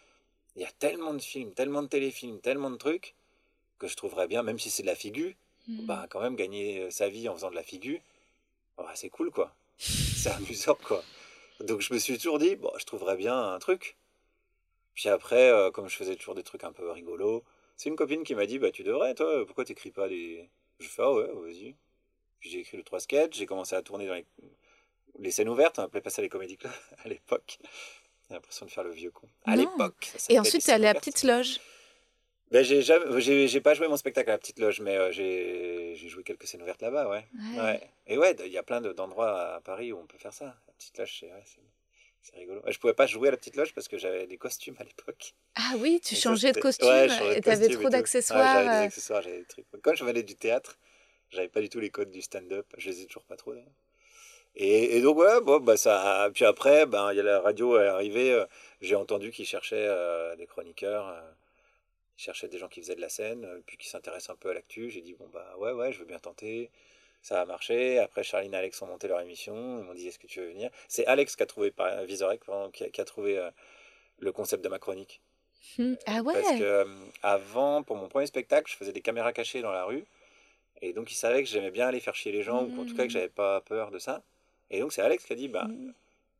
il 0.61 0.63
y 0.63 0.67
a 0.67 0.73
tellement 0.79 1.15
de 1.15 1.23
films, 1.23 1.53
tellement 1.53 1.83
de 1.83 1.89
téléfilms, 1.89 2.41
tellement 2.41 2.71
de 2.71 2.77
trucs 2.77 3.15
que 3.79 3.89
je 3.89 3.97
trouverais 3.97 4.29
bien, 4.29 4.43
même 4.45 4.59
si 4.59 4.71
c'est 4.71 4.83
de 4.83 4.89
la 4.89 4.95
figure, 4.95 5.33
Mm. 5.69 5.87
bah, 5.87 6.07
quand 6.11 6.21
même 6.21 6.37
gagner 6.37 6.81
euh, 6.81 6.91
sa 6.91 7.09
vie 7.09 7.29
en 7.29 7.35
faisant 7.35 7.51
de 7.51 7.55
la 7.55 7.63
figure, 7.63 8.01
bah, 8.77 8.91
c'est 8.95 9.11
cool 9.11 9.31
quoi. 9.31 9.55
c'est 9.79 10.31
amusant 10.31 10.77
quoi. 10.83 11.03
Donc 11.61 11.81
je 11.81 11.93
me 11.93 11.99
suis 11.99 12.17
toujours 12.17 12.39
dit, 12.39 12.57
bon, 12.57 12.73
je 12.79 12.85
trouverais 12.85 13.17
bien 13.17 13.53
un 13.53 13.59
truc. 13.59 13.97
Puis 14.95 15.09
après, 15.09 15.51
euh, 15.51 15.71
comme 15.71 15.89
je 15.89 15.97
faisais 15.97 16.17
toujours 16.17 16.35
des 16.35 16.43
trucs 16.43 16.65
un 16.65 16.73
peu 16.73 16.91
rigolos, 16.91 17.45
c'est 17.77 17.89
une 17.89 17.97
copine 17.97 18.25
qui 18.25 18.35
m'a 18.35 18.47
dit, 18.47 18.59
bah 18.59 18.71
tu 18.71 18.83
devrais, 18.83 19.15
toi, 19.15 19.45
pourquoi 19.47 19.65
t'écris 19.65 19.91
pas 19.91 20.09
des. 20.09 20.49
Je 20.79 20.89
fais, 20.89 21.03
ah 21.03 21.13
ouais, 21.13 21.29
vas-y. 21.33 21.75
Puis 22.41 22.51
j'ai 22.51 22.61
écrit 22.61 22.77
le 22.77 22.83
trois 22.83 23.01
sketchs, 23.01 23.37
j'ai 23.37 23.47
commencé 23.47 23.75
à 23.77 23.83
tourner 23.83 24.07
dans 24.07 24.15
les, 24.15 24.25
les 25.19 25.31
scènes 25.31 25.49
ouvertes, 25.49 25.79
on 25.79 25.83
appelait 25.83 26.01
pas 26.01 26.11
ça 26.11 26.23
les 26.23 26.29
comédies 26.29 26.57
clubs 26.57 26.73
à 27.05 27.09
l'époque. 27.09 27.59
J'ai 28.31 28.35
l'impression 28.37 28.65
de 28.65 28.71
faire 28.71 28.85
le 28.85 28.93
vieux 28.93 29.11
con. 29.11 29.29
À 29.45 29.57
l'époque. 29.57 30.13
Et 30.29 30.39
ensuite, 30.39 30.63
tu 30.63 30.71
es 30.71 30.73
allé 30.73 30.87
à 30.87 30.93
scènes 30.93 31.01
Petite. 31.01 31.25
Loge. 31.25 31.61
Ben, 32.53 32.65
j'ai, 32.65 32.81
jamais, 32.81 33.21
j'ai, 33.21 33.49
j'ai 33.49 33.61
pas 33.61 33.75
joué 33.75 33.89
mon 33.89 33.97
spectacle 33.97 34.31
à 34.31 34.35
la 34.35 34.39
petite 34.39 34.61
loge, 34.61 34.81
mais 34.81 34.97
euh, 34.97 35.11
j'ai, 35.11 35.95
j'ai 35.97 36.09
joué 36.09 36.23
quelques 36.23 36.47
scènes 36.47 36.63
ouvertes 36.63 36.81
là-bas, 36.83 37.09
ouais. 37.09 37.27
Ouais. 37.57 37.61
Ouais. 37.61 37.81
Et 38.07 38.19
ouais, 38.19 38.37
il 38.45 38.53
y 38.53 38.59
a 38.59 38.63
plein 38.63 38.81
de- 38.81 38.93
d'endroits 38.93 39.55
à 39.57 39.61
Paris 39.61 39.93
où 39.93 39.99
on 39.99 40.07
peut 40.07 40.19
faire 40.19 40.33
ça. 40.33 40.45
La 40.47 40.73
petite 40.79 40.97
loge, 40.99 41.17
c'est, 41.21 41.27
ouais, 41.27 41.43
c'est, 41.45 41.61
c'est 42.23 42.37
rigolo. 42.37 42.61
Je 42.69 42.79
pouvais 42.79 42.95
pas 42.95 43.07
jouer 43.07 43.29
à 43.29 43.31
la 43.33 43.37
petite 43.37 43.57
loge 43.57 43.73
parce 43.75 43.89
que 43.89 43.99
j'avais 43.99 44.27
des 44.29 44.37
costumes 44.37 44.77
à 44.79 44.85
l'époque. 44.85 45.35
Ah 45.57 45.73
oui, 45.79 46.01
tu 46.05 46.15
Et 46.15 46.17
changeais 46.17 46.53
de 46.53 46.61
costume 46.61 46.89
ouais, 46.89 47.09
changeais 47.09 47.39
et 47.39 47.41
tu 47.41 47.51
avais 47.51 47.69
trop 47.69 47.89
d'accessoires. 47.89 48.55
j'avais 48.55 48.65
des 48.69 48.75
euh. 48.85 48.87
accessoires, 48.87 49.23
j'avais 49.23 49.39
des 49.39 49.45
trucs. 49.47 49.67
Quand 49.83 49.95
je 49.95 50.05
venais 50.05 50.23
du 50.25 50.35
théâtre, 50.37 50.79
j'avais 51.31 51.49
pas 51.49 51.61
du 51.61 51.69
tout 51.69 51.79
les 51.81 51.91
codes 51.91 52.11
du 52.11 52.23
stand-up. 52.23 52.67
Je 52.79 52.91
les 52.91 53.03
ai 53.03 53.07
toujours 53.07 53.25
pas 53.25 53.37
trop 53.37 53.53
d'ailleurs. 53.55 53.69
Et, 54.57 54.97
et 54.97 55.01
donc, 55.01 55.17
ouais, 55.19 55.41
bon, 55.41 55.61
bah, 55.61 55.77
ça. 55.77 56.29
Puis 56.35 56.45
après, 56.45 56.87
ben, 56.87 57.13
il 57.13 57.17
y 57.17 57.21
a 57.21 57.23
la 57.23 57.41
radio 57.41 57.79
est 57.79 57.87
arrivée. 57.87 58.33
euh, 58.33 58.45
J'ai 58.81 58.97
entendu 58.97 59.31
qu'ils 59.31 59.47
cherchaient 59.47 59.87
euh, 59.89 60.37
des 60.37 60.47
chroniqueurs. 60.47 61.09
euh, 61.09 61.21
ils 62.19 62.23
cherchaient 62.23 62.49
des 62.49 62.59
gens 62.59 62.69
qui 62.69 62.81
faisaient 62.81 62.97
de 62.97 63.01
la 63.01 63.09
scène, 63.09 63.45
euh, 63.45 63.61
puis 63.65 63.77
qui 63.77 63.89
s'intéressent 63.89 64.31
un 64.31 64.37
peu 64.37 64.51
à 64.51 64.55
l'actu. 64.55 64.91
J'ai 64.91 65.01
dit, 65.01 65.15
bon, 65.15 65.29
bah, 65.33 65.55
ouais, 65.59 65.73
ouais, 65.73 65.93
je 65.93 66.01
veux 66.01 66.05
bien 66.05 66.19
tenter. 66.19 66.71
Ça 67.23 67.41
a 67.41 67.45
marché. 67.47 67.99
Après, 67.99 68.23
Charline 68.23 68.53
et 68.55 68.57
Alex 68.57 68.83
ont 68.83 68.87
monté 68.87 69.07
leur 69.09 69.21
émission. 69.21 69.81
Ils 69.81 69.85
m'ont 69.85 69.95
dit, 69.95 70.09
est-ce 70.09 70.19
que 70.19 70.27
tu 70.27 70.41
veux 70.41 70.49
venir? 70.49 70.71
C'est 70.89 71.07
Alex 71.07 71.37
qui 71.37 71.43
a 71.43 71.47
trouvé, 71.47 71.71
par 71.71 71.89
pardon, 72.47 72.71
qui 72.71 72.85
a, 72.85 72.91
qui 72.91 73.01
a 73.01 73.05
trouvé 73.05 73.41
le 74.19 74.33
concept 74.33 74.65
de 74.65 74.69
ma 74.69 74.79
chronique. 74.79 75.21
Hmm. 75.79 75.95
Ah 76.07 76.23
ouais. 76.23 76.35
Parce 76.35 76.59
que 76.59 76.87
avant, 77.23 77.83
pour 77.83 77.97
mon 77.97 78.09
premier 78.09 78.27
spectacle, 78.27 78.71
je 78.71 78.77
faisais 78.77 78.93
des 78.93 79.03
caméras 79.03 79.33
cachées 79.33 79.61
dans 79.63 79.71
la 79.73 79.85
rue. 79.85 80.05
Et 80.83 80.93
donc, 80.95 81.13
ils 81.13 81.15
savaient 81.15 81.43
que 81.43 81.49
j'aimais 81.49 81.71
bien 81.71 81.89
aller 81.89 82.01
faire 82.01 82.15
chier 82.15 82.33
les 82.33 82.43
gens, 82.43 82.65
ou 82.65 82.81
en 82.81 82.87
tout 82.87 82.97
cas 82.97 83.05
que 83.05 83.11
j'avais 83.11 83.29
pas 83.29 83.61
peur 83.61 83.91
de 83.91 83.99
ça. 83.99 84.23
Et 84.71 84.81
donc, 84.81 84.93
c'est 84.93 85.03
Alex 85.03 85.25
qui 85.25 85.33
a 85.33 85.37
dit 85.37 85.49
bah, 85.49 85.65
Mm. 85.69 85.93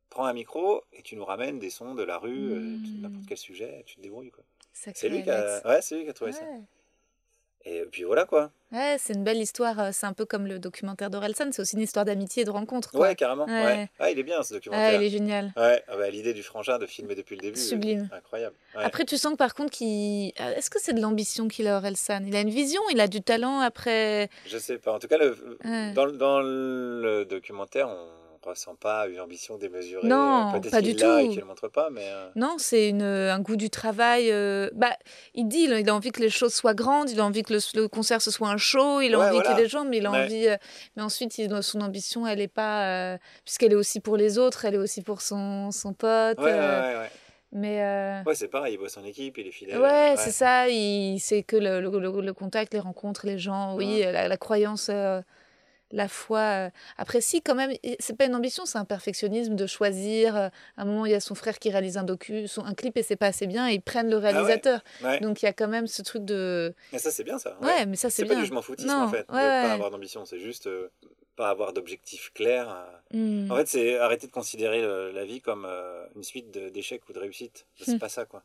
prends 0.09 0.25
un 0.25 0.33
micro 0.33 0.83
et 0.93 1.01
tu 1.01 1.15
nous 1.15 1.25
ramènes 1.25 1.59
des 1.59 1.69
sons 1.69 1.95
de 1.95 2.03
la 2.03 2.17
rue, 2.17 2.51
euh, 2.51 2.59
Mm. 2.59 3.01
n'importe 3.01 3.25
quel 3.27 3.37
sujet, 3.37 3.83
tu 3.85 3.95
te 3.95 4.01
débrouilles. 4.01 4.31
quoi. 4.31 4.43
C'est 4.73 5.09
lui, 5.09 5.21
qui 5.23 5.29
a... 5.29 5.61
Ouais, 5.67 5.81
c'est 5.81 5.95
lui 5.95 6.03
qui 6.05 6.09
a 6.09 6.13
trouvé 6.13 6.31
ça. 6.31 6.43
Et 7.63 7.83
puis 7.91 8.01
voilà 8.03 8.25
quoi. 8.25 8.49
Ouais, 8.71 8.95
c'est 8.97 9.13
une 9.13 9.23
belle 9.23 9.37
histoire. 9.37 9.79
euh, 9.79 9.89
C'est 9.91 10.07
un 10.07 10.13
peu 10.13 10.25
comme 10.25 10.47
le 10.47 10.57
documentaire 10.57 11.11
d'Orelsan. 11.11 11.51
C'est 11.51 11.61
aussi 11.61 11.75
une 11.75 11.83
histoire 11.83 12.05
d'amitié 12.05 12.41
et 12.41 12.45
de 12.45 12.49
rencontre. 12.49 12.89
Quoi. 12.89 13.01
Ouais, 13.01 13.15
carrément. 13.15 13.45
Ouais. 13.45 13.63
Ouais. 13.65 13.89
Ah, 13.99 14.09
il 14.09 14.17
est 14.17 14.23
bien 14.23 14.41
ce 14.41 14.55
documentaire. 14.55 14.99
il 14.99 15.05
est 15.05 15.09
génial. 15.11 15.53
Ouais, 15.55 15.83
ah 15.87 15.95
bah, 15.95 16.09
l'idée 16.09 16.33
du 16.33 16.41
frangin 16.41 16.79
de 16.79 16.87
filmer 16.87 17.13
depuis 17.13 17.35
le 17.35 17.41
début. 17.41 17.59
Sublime. 17.59 18.09
Incroyable. 18.11 18.55
Ouais. 18.75 18.83
Après, 18.83 19.05
tu 19.05 19.15
sens 19.15 19.33
que 19.33 19.37
par 19.37 19.53
contre, 19.53 19.69
qu'il... 19.69 20.31
euh, 20.39 20.55
est-ce 20.55 20.71
que 20.71 20.79
c'est 20.81 20.93
de 20.93 21.01
l'ambition 21.01 21.47
qu'il 21.47 21.67
a, 21.67 21.77
Orelsan? 21.77 22.23
Il 22.25 22.35
a 22.35 22.41
une 22.41 22.49
vision, 22.49 22.81
il 22.91 22.99
a 22.99 23.07
du 23.07 23.21
talent. 23.21 23.59
Après, 23.59 24.27
Je 24.47 24.57
sais 24.57 24.79
pas. 24.79 24.93
En 24.93 24.97
tout 24.97 25.07
cas, 25.07 25.19
le, 25.19 25.37
dans, 25.93 26.07
dans 26.11 26.39
le 26.41 27.25
documentaire, 27.29 27.89
on 27.89 28.07
ressent 28.43 28.75
pas 28.75 29.07
une 29.07 29.19
ambition 29.19 29.57
démesurée. 29.57 30.07
Non, 30.07 30.51
Peut-être 30.51 30.71
pas 30.71 30.81
du 30.81 30.95
tout. 30.95 31.29
qu'il 31.29 31.43
montre 31.45 31.67
pas, 31.67 31.89
mais. 31.91 32.01
euh, 32.05 32.29
non, 32.35 32.55
c'est 32.57 32.89
une, 32.89 33.01
un 33.03 33.39
goût 33.39 33.55
du 33.55 33.69
travail. 33.69 34.31
euh, 34.31 34.69
Bah, 34.73 34.95
il 35.35 35.47
dit, 35.47 35.67
il 35.69 35.89
a 35.89 35.95
envie 35.95 36.11
que 36.11 36.21
les 36.21 36.29
choses 36.29 36.53
soient 36.53 36.73
grandes, 36.73 37.09
il 37.09 37.19
a 37.19 37.25
envie 37.25 37.43
que 37.43 37.53
le, 37.53 37.59
le 37.81 37.87
concert 37.87 38.21
ce 38.21 38.31
soit 38.31 38.49
un 38.49 38.57
show, 38.57 39.01
il 39.01 39.13
a 39.13 39.19
Ouais, 39.19 39.25
envie 39.25 39.37
qu'il 39.37 39.41
y 39.41 39.47
voilà. 39.47 39.59
ait 39.59 39.63
des 39.63 39.69
gens, 39.69 39.85
mais 39.85 39.97
il 39.97 40.05
a 40.05 40.11
Ouais. 40.11 40.23
envie. 40.23 40.47
euh, 40.47 40.57
Mais 40.95 41.03
ensuite, 41.03 41.37
il- 41.37 41.61
son 41.63 41.81
ambition, 41.81 42.25
elle 42.27 42.41
est 42.41 42.47
pas, 42.47 42.85
euh, 43.13 43.17
puisqu'elle 43.45 43.71
est 43.73 43.75
aussi 43.75 43.99
pour 43.99 44.17
les 44.17 44.37
autres, 44.37 44.65
elle 44.65 44.75
est 44.75 44.79
aussi 44.79 45.01
pour 45.01 45.21
son, 45.21 45.71
son 45.71 45.93
pote. 45.93 46.37
Ouais, 46.39 46.45
ouais, 46.45 46.51
euh, 46.53 47.01
ouais. 47.03 47.09
Mais 47.53 47.81
euh, 47.83 48.23
Ouais, 48.25 48.33
c'est 48.33 48.47
pareil, 48.47 48.75
il 48.75 48.77
bosse 48.77 48.95
en 48.95 49.03
équipe, 49.03 49.37
il 49.37 49.47
est 49.47 49.51
fidèle. 49.51 49.77
Ouais, 49.79 50.13
c'est 50.17 50.31
ça. 50.31 50.69
Il, 50.69 51.19
c'est 51.19 51.43
que 51.43 51.57
le, 51.57 51.81
le, 51.81 51.89
le- 51.99 52.21
le 52.21 52.33
contact, 52.33 52.73
les 52.73 52.79
rencontres, 52.79 53.25
les 53.25 53.37
gens, 53.37 53.75
oui, 53.75 53.99
la, 54.01 54.29
la 54.29 54.37
croyance, 54.37 54.87
euh, 54.89 55.21
la 55.91 56.07
foi. 56.07 56.39
euh. 56.39 56.69
Après, 56.97 57.21
si, 57.21 57.41
quand 57.41 57.55
même, 57.55 57.71
c'est 57.99 58.15
pas 58.17 58.25
une 58.25 58.35
ambition, 58.35 58.65
c'est 58.65 58.77
un 58.77 58.85
perfectionnisme 58.85 59.55
de 59.55 59.67
choisir. 59.67 60.35
euh, 60.35 60.49
À 60.77 60.81
un 60.81 60.85
moment, 60.85 61.05
il 61.05 61.11
y 61.11 61.15
a 61.15 61.19
son 61.19 61.35
frère 61.35 61.59
qui 61.59 61.69
réalise 61.71 61.97
un 61.97 62.03
docu, 62.03 62.47
son, 62.47 62.63
un 62.65 62.73
clip 62.73 62.97
et 62.97 63.03
c'est 63.03 63.15
pas 63.15 63.27
assez 63.27 63.47
bien, 63.47 63.69
et 63.69 63.73
ils 63.75 63.81
prennent 63.81 64.09
le 64.09 64.17
réalisateur. 64.17 64.81
Ouais. 65.03 65.19
Donc 65.19 65.41
il 65.41 65.45
y 65.45 65.47
a 65.49 65.53
quand 65.53 65.67
même 65.67 65.87
ce 65.87 66.01
truc 66.01 66.23
de. 66.25 66.73
Mais 66.93 66.99
ça, 66.99 67.11
c'est 67.11 67.23
bien 67.23 67.37
ça. 67.39 67.57
Ouais, 67.61 67.85
mais 67.85 67.95
ça, 67.95 68.09
c'est 68.09 68.23
C'est 68.23 68.27
pas 68.27 68.33
bien. 68.35 68.43
du 68.43 68.47
je 68.47 68.53
m'en 68.53 68.61
foutisme 68.61 68.89
Non, 68.89 69.03
en 69.03 69.07
fait, 69.09 69.21
de 69.21 69.25
pas 69.25 69.71
avoir 69.73 69.91
d'ambition, 69.91 70.25
c'est 70.25 70.39
juste 70.39 70.67
euh, 70.67 70.89
pas 71.35 71.49
avoir 71.49 71.73
d'objectif 71.73 72.31
clair. 72.33 72.69
euh. 73.13 73.17
Hmm. 73.17 73.51
En 73.51 73.55
fait, 73.57 73.67
c'est 73.67 73.97
arrêter 73.97 74.27
de 74.27 74.31
considérer 74.31 74.81
euh, 74.83 75.11
la 75.11 75.25
vie 75.25 75.41
comme 75.41 75.65
euh, 75.67 76.05
une 76.15 76.23
suite 76.23 76.51
d'échecs 76.51 77.01
ou 77.09 77.13
de 77.13 77.19
réussites. 77.19 77.65
C'est 77.85 77.99
pas 77.99 78.09
ça 78.09 78.25
quoi. 78.25 78.43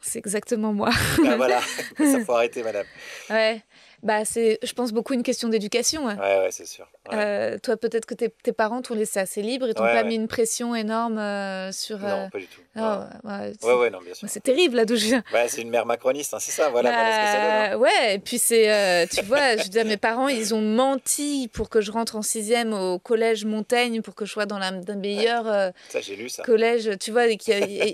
C'est 0.00 0.18
exactement 0.18 0.72
moi. 0.74 0.90
Ah, 1.26 1.36
voilà, 1.36 1.60
ça 1.98 2.20
faut 2.24 2.32
arrêter, 2.34 2.62
madame. 2.62 2.86
ouais. 3.30 3.62
Bah, 4.02 4.24
c'est, 4.24 4.58
je 4.62 4.72
pense, 4.72 4.92
beaucoup 4.92 5.14
une 5.14 5.22
question 5.22 5.48
d'éducation. 5.48 6.08
hein. 6.08 6.16
Ouais, 6.18 6.38
ouais, 6.44 6.50
c'est 6.50 6.66
sûr. 6.66 6.86
Ouais. 7.10 7.16
Euh, 7.16 7.58
toi, 7.62 7.76
peut-être 7.76 8.04
que 8.06 8.14
tes, 8.14 8.28
tes 8.30 8.52
parents 8.52 8.82
t'ont 8.82 8.94
laissé 8.94 9.18
assez 9.20 9.40
libre 9.42 9.68
et 9.68 9.74
t'ont 9.74 9.84
Ouais, 9.84 9.92
pas 9.92 10.02
mis 10.02 10.16
une 10.16 10.28
pression 10.28 10.74
énorme 10.74 11.18
euh, 11.18 11.72
sur. 11.72 12.04
euh, 12.04 12.08
Non, 12.08 12.30
pas 12.30 12.38
du 12.38 12.46
tout. 12.46 12.60
ouais. 12.76 12.82
ouais, 13.24 13.52
c'est- 13.60 13.72
ouais, 13.72 13.90
non, 13.90 14.00
bien 14.04 14.12
sûr. 14.14 14.28
C'est 14.28 14.42
terrible 14.42 14.76
là 14.76 14.84
d'où 14.84 14.96
je 14.96 15.06
viens. 15.06 15.24
Ouais, 15.32 15.48
c'est 15.48 15.62
une 15.62 15.70
mère 15.70 15.86
macroniste, 15.86 16.34
hein, 16.34 16.38
c'est 16.40 16.50
ça, 16.52 16.68
voilà, 16.68 16.92
voilà 16.92 17.12
ce 17.12 17.20
que 17.20 17.26
ça 17.26 17.40
donne. 17.42 17.50
hein. 17.52 17.70
Bah, 17.70 17.78
ouais, 17.78 18.14
et 18.14 18.18
puis 18.18 18.38
c'est, 18.38 18.72
euh, 18.72 19.06
tu 19.12 19.22
vois, 19.24 19.56
je 19.56 19.62
veux 19.62 19.68
dire, 19.68 19.84
mes 19.84 19.96
parents, 19.96 20.28
ils 20.28 20.54
ont 20.54 20.60
menti 20.60 21.48
pour 21.52 21.68
que 21.70 21.80
je 21.80 21.90
rentre 21.92 22.16
en 22.16 22.22
sixième 22.22 22.72
au 22.72 22.98
collège 22.98 23.44
Montaigne, 23.44 24.02
pour 24.02 24.14
que 24.14 24.24
je 24.26 24.32
sois 24.32 24.46
dans 24.46 24.58
la, 24.58 24.72
d'un 24.72 24.96
meilleur 24.96 25.46
euh, 25.48 25.70
Ça, 25.88 26.00
j'ai 26.00 26.16
lu 26.16 26.28
ça. 26.28 26.42
collège, 26.42 26.90
tu 27.00 27.12
vois, 27.12 27.26
et 27.28 27.38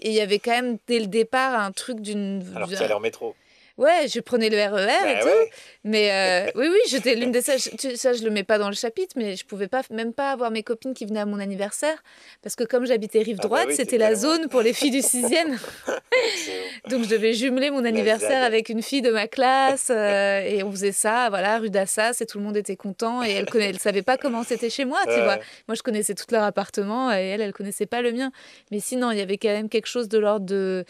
il 0.04 0.12
y 0.12 0.20
avait 0.20 0.38
quand 0.38 0.50
même 0.52 0.78
dès 0.88 0.98
le 1.00 1.06
départ 1.06 1.58
un 1.58 1.70
truc 1.72 2.00
d'une. 2.00 2.42
Alors 2.56 2.68
que 2.68 2.74
tu 2.74 2.82
allais 2.82 2.92
en 2.94 3.00
métro. 3.00 3.34
Ouais, 3.82 4.06
je 4.08 4.20
prenais 4.20 4.48
le 4.48 4.56
RER 4.56 4.82
et 4.84 5.14
Bah 5.14 5.20
tout. 5.22 5.26
ouais. 5.26 5.50
Mais 5.84 6.12
euh, 6.12 6.50
oui, 6.54 6.68
oui, 6.70 6.78
j'étais 6.88 7.16
l'une 7.16 7.32
des 7.32 7.42
Ça, 7.42 7.56
je 7.56 8.22
le 8.24 8.30
mets 8.30 8.44
pas 8.44 8.58
dans 8.58 8.68
le 8.68 8.74
chapitre, 8.76 9.14
mais 9.16 9.34
je 9.34 9.44
pouvais 9.44 9.66
pas, 9.66 9.82
même 9.90 10.12
pas 10.12 10.30
avoir 10.30 10.50
mes 10.52 10.62
copines 10.62 10.94
qui 10.94 11.04
venaient 11.04 11.20
à 11.20 11.26
mon 11.26 11.40
anniversaire. 11.40 12.02
Parce 12.42 12.54
que 12.54 12.62
comme 12.64 12.86
j'habitais 12.86 13.18
rive 13.22 13.38
Ah 13.40 13.42
bah 13.42 13.48
droite, 13.48 13.66
oui, 13.70 13.74
c'était 13.76 13.98
la 13.98 14.14
zone 14.14 14.48
pour 14.48 14.62
les 14.62 14.72
filles 14.72 14.92
du 14.92 15.02
sixième. 15.02 15.58
C'est- 16.36 16.88
Donc 16.90 17.04
je 17.04 17.08
devais 17.08 17.32
jumeler 17.32 17.70
mon 17.70 17.84
anniversaire 17.84 18.30
ZAD. 18.42 18.44
avec 18.44 18.68
une 18.68 18.82
fille 18.82 19.02
de 19.02 19.10
ma 19.10 19.26
classe. 19.26 19.88
euh, 19.90 20.40
et 20.40 20.62
on 20.62 20.70
faisait 20.70 20.92
ça, 20.92 21.28
voilà, 21.30 21.58
rue 21.58 21.70
d'Assas, 21.70 22.18
et 22.20 22.26
tout 22.26 22.38
le 22.38 22.44
monde 22.44 22.56
était 22.56 22.76
content. 22.76 23.22
Et 23.24 23.30
elle 23.32 23.46
ne 23.52 23.60
elle 23.60 23.78
savait 23.78 24.02
pas 24.02 24.16
comment 24.16 24.44
c'était 24.44 24.70
chez 24.70 24.84
moi, 24.84 25.00
tu 25.04 25.20
vois. 25.22 25.38
Moi, 25.68 25.74
je 25.74 25.82
connaissais 25.82 26.14
tout 26.14 26.26
leur 26.30 26.44
appartement 26.44 27.12
et 27.12 27.20
elle, 27.28 27.40
elle 27.40 27.52
connaissait 27.52 27.86
pas 27.86 28.02
le 28.02 28.12
mien. 28.12 28.30
Mais 28.70 28.78
sinon, 28.80 29.10
il 29.10 29.18
y 29.18 29.20
avait 29.20 29.38
quand 29.38 29.48
même 29.48 29.68
quelque 29.68 29.86
chose 29.88 30.08
de 30.08 30.18
l'ordre 30.18 30.46
de 30.46 30.84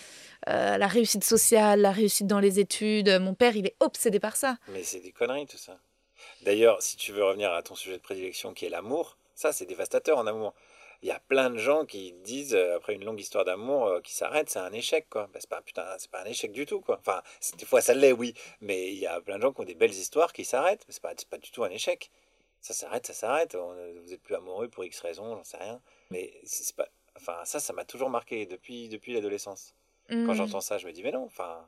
euh, 0.48 0.76
la 0.76 0.86
réussite 0.86 1.24
sociale, 1.24 1.80
la 1.80 1.92
réussite 1.92 2.26
dans 2.26 2.40
les 2.40 2.58
études. 2.58 3.08
Mon 3.20 3.34
père, 3.34 3.56
il 3.56 3.66
est 3.66 3.76
obsédé 3.80 4.20
par 4.20 4.36
ça. 4.36 4.56
Mais 4.68 4.82
c'est 4.82 5.00
des 5.00 5.12
conneries 5.12 5.46
tout 5.46 5.58
ça. 5.58 5.78
D'ailleurs, 6.42 6.82
si 6.82 6.96
tu 6.96 7.12
veux 7.12 7.24
revenir 7.24 7.52
à 7.52 7.62
ton 7.62 7.74
sujet 7.74 7.96
de 7.96 8.02
prédilection 8.02 8.52
qui 8.52 8.66
est 8.66 8.68
l'amour, 8.68 9.16
ça 9.34 9.52
c'est 9.52 9.66
dévastateur 9.66 10.18
en 10.18 10.26
amour. 10.26 10.54
Il 11.02 11.08
y 11.08 11.10
a 11.10 11.18
plein 11.18 11.50
de 11.50 11.58
gens 11.58 11.84
qui 11.84 12.12
disent, 12.24 12.54
euh, 12.54 12.76
après 12.76 12.94
une 12.94 13.04
longue 13.04 13.18
histoire 13.18 13.44
d'amour 13.44 13.86
euh, 13.86 14.00
qui 14.00 14.14
s'arrête, 14.14 14.48
c'est 14.50 14.60
un 14.60 14.72
échec 14.72 15.06
quoi. 15.10 15.28
Bah, 15.32 15.40
c'est 15.40 15.50
pas, 15.50 15.60
putain, 15.60 15.84
c'est 15.98 16.10
pas 16.10 16.22
un 16.22 16.26
échec 16.26 16.52
du 16.52 16.64
tout 16.64 16.80
quoi. 16.80 16.98
Enfin, 17.00 17.22
des 17.58 17.64
fois 17.64 17.80
ça 17.80 17.94
l'est, 17.94 18.12
oui, 18.12 18.34
mais 18.60 18.92
il 18.92 18.98
y 18.98 19.06
a 19.06 19.20
plein 19.20 19.36
de 19.36 19.42
gens 19.42 19.52
qui 19.52 19.60
ont 19.60 19.64
des 19.64 19.74
belles 19.74 19.90
histoires 19.90 20.32
qui 20.32 20.44
s'arrêtent. 20.44 20.84
C'est 20.88 21.02
pas, 21.02 21.12
pas 21.28 21.38
du 21.38 21.50
tout 21.50 21.64
un 21.64 21.70
échec. 21.70 22.10
Ça 22.60 22.72
s'arrête, 22.74 23.06
ça 23.06 23.14
s'arrête. 23.14 23.56
Vous 23.56 24.12
êtes 24.12 24.22
plus 24.22 24.36
amoureux 24.36 24.68
pour 24.68 24.84
X 24.84 25.00
raison, 25.00 25.36
j'en 25.36 25.42
sais 25.42 25.56
rien. 25.56 25.80
Mais 26.10 26.32
c'est 26.44 26.76
pas. 26.76 26.88
Enfin, 27.16 27.44
ça, 27.44 27.58
ça 27.58 27.72
m'a 27.72 27.84
toujours 27.84 28.08
marqué 28.08 28.46
depuis, 28.46 28.88
depuis 28.88 29.12
l'adolescence. 29.12 29.74
Quand 30.08 30.16
Mm. 30.32 30.34
j'entends 30.34 30.60
ça, 30.60 30.78
je 30.78 30.86
me 30.86 30.92
dis, 30.92 31.02
mais 31.02 31.12
non, 31.12 31.24
enfin, 31.24 31.66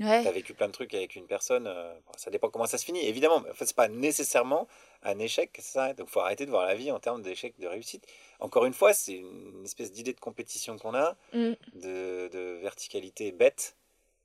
Ouais. 0.00 0.24
T'as 0.24 0.30
vécu 0.32 0.54
plein 0.54 0.68
de 0.68 0.72
trucs 0.72 0.94
avec 0.94 1.16
une 1.16 1.26
personne, 1.26 1.66
euh, 1.66 1.92
bon, 2.06 2.12
ça 2.16 2.30
dépend 2.30 2.48
comment 2.48 2.64
ça 2.64 2.78
se 2.78 2.84
finit, 2.84 3.06
évidemment, 3.06 3.40
mais 3.40 3.50
en 3.50 3.54
fait, 3.54 3.66
c'est 3.66 3.76
pas 3.76 3.88
nécessairement 3.88 4.66
un 5.02 5.18
échec 5.18 5.56
ça. 5.60 5.92
Donc, 5.92 6.08
faut 6.08 6.20
arrêter 6.20 6.46
de 6.46 6.50
voir 6.50 6.66
la 6.66 6.74
vie 6.74 6.90
en 6.90 6.98
termes 6.98 7.20
d'échec, 7.20 7.54
de 7.60 7.66
réussite. 7.66 8.06
Encore 8.40 8.64
une 8.64 8.72
fois, 8.72 8.94
c'est 8.94 9.12
une 9.12 9.62
espèce 9.64 9.92
d'idée 9.92 10.14
de 10.14 10.18
compétition 10.18 10.78
qu'on 10.78 10.94
a, 10.94 11.14
Mm. 11.34 11.52
de, 11.74 12.28
de 12.32 12.58
verticalité 12.62 13.32
bête, 13.32 13.76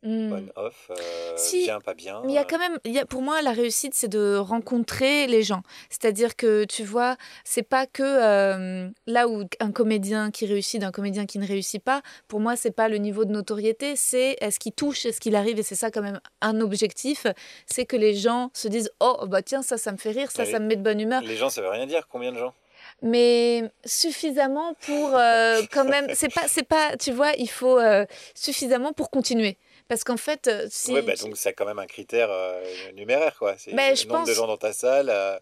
Mm. 0.03 0.31
on-off, 0.57 0.91
euh, 0.91 0.95
Si, 1.37 1.63
bien, 1.63 1.79
pas 1.79 1.93
bien. 1.93 2.21
Mais 2.23 2.31
il 2.33 2.35
y 2.35 2.37
a 2.37 2.43
quand 2.43 2.59
même, 2.59 2.77
y 2.85 2.99
a, 2.99 3.05
pour 3.05 3.21
moi, 3.21 3.41
la 3.41 3.51
réussite, 3.51 3.93
c'est 3.95 4.07
de 4.07 4.37
rencontrer 4.37 5.25
les 5.27 5.41
gens. 5.43 5.63
C'est-à-dire 5.89 6.35
que, 6.35 6.65
tu 6.65 6.83
vois, 6.83 7.17
c'est 7.43 7.63
pas 7.63 7.87
que 7.87 8.03
euh, 8.03 8.89
là 9.07 9.27
où 9.27 9.43
un 9.59 9.71
comédien 9.71 10.29
qui 10.31 10.45
réussit 10.45 10.79
d'un 10.79 10.91
comédien 10.91 11.25
qui 11.25 11.39
ne 11.39 11.47
réussit 11.47 11.83
pas, 11.83 12.01
pour 12.27 12.39
moi, 12.39 12.55
c'est 12.55 12.71
pas 12.71 12.89
le 12.89 12.97
niveau 12.97 13.25
de 13.25 13.31
notoriété, 13.31 13.95
c'est 13.95 14.37
est-ce 14.39 14.59
qu'il 14.59 14.73
touche, 14.73 15.05
est-ce 15.05 15.19
qu'il 15.19 15.35
arrive, 15.35 15.57
et 15.59 15.63
c'est 15.63 15.75
ça 15.75 15.89
quand 15.91 16.01
même 16.03 16.19
un 16.41 16.61
objectif, 16.61 17.25
c'est 17.65 17.85
que 17.85 17.95
les 17.97 18.13
gens 18.13 18.51
se 18.53 18.67
disent, 18.67 18.91
oh, 18.99 19.25
bah 19.27 19.41
tiens, 19.41 19.63
ça, 19.63 19.77
ça 19.77 19.91
me 19.91 19.97
fait 19.97 20.11
rire, 20.11 20.29
ça, 20.31 20.43
Oui. 20.43 20.51
ça 20.51 20.59
me 20.59 20.67
met 20.67 20.75
de 20.75 20.83
bonne 20.83 20.99
humeur. 20.99 21.21
Les 21.23 21.35
gens, 21.37 21.49
ça 21.49 21.61
veut 21.61 21.69
rien 21.69 21.87
dire. 21.87 22.07
Combien 22.07 22.31
de 22.31 22.37
gens? 22.37 22.53
Mais 23.01 23.63
suffisamment 23.85 24.73
pour 24.85 25.15
euh, 25.15 25.61
quand 25.71 25.85
même 25.85 26.07
c'est 26.15 26.33
pas 26.33 26.47
c'est 26.47 26.63
pas 26.63 26.95
tu 26.97 27.11
vois 27.11 27.31
il 27.37 27.49
faut 27.49 27.77
euh, 27.79 28.05
suffisamment 28.33 28.91
pour 28.91 29.11
continuer 29.11 29.57
parce 29.87 30.03
qu'en 30.03 30.17
fait 30.17 30.47
euh, 30.47 30.67
si 30.69 30.93
Ouais, 30.93 31.01
bah, 31.01 31.13
donc 31.15 31.37
c'est 31.37 31.53
quand 31.53 31.65
même 31.65 31.79
un 31.79 31.87
critère 31.87 32.29
euh, 32.31 32.63
numéraire, 32.93 33.35
quoi. 33.37 33.55
C'est 33.57 33.73
Bah, 33.73 33.89
le 33.91 33.95
je 33.95 34.07
nombre 34.07 34.21
de 34.21 34.25
pense- 34.27 34.35
gens 34.35 34.47
dans 34.47 34.57
ta 34.57 34.73
salle 34.73 35.09
euh, 35.09 35.37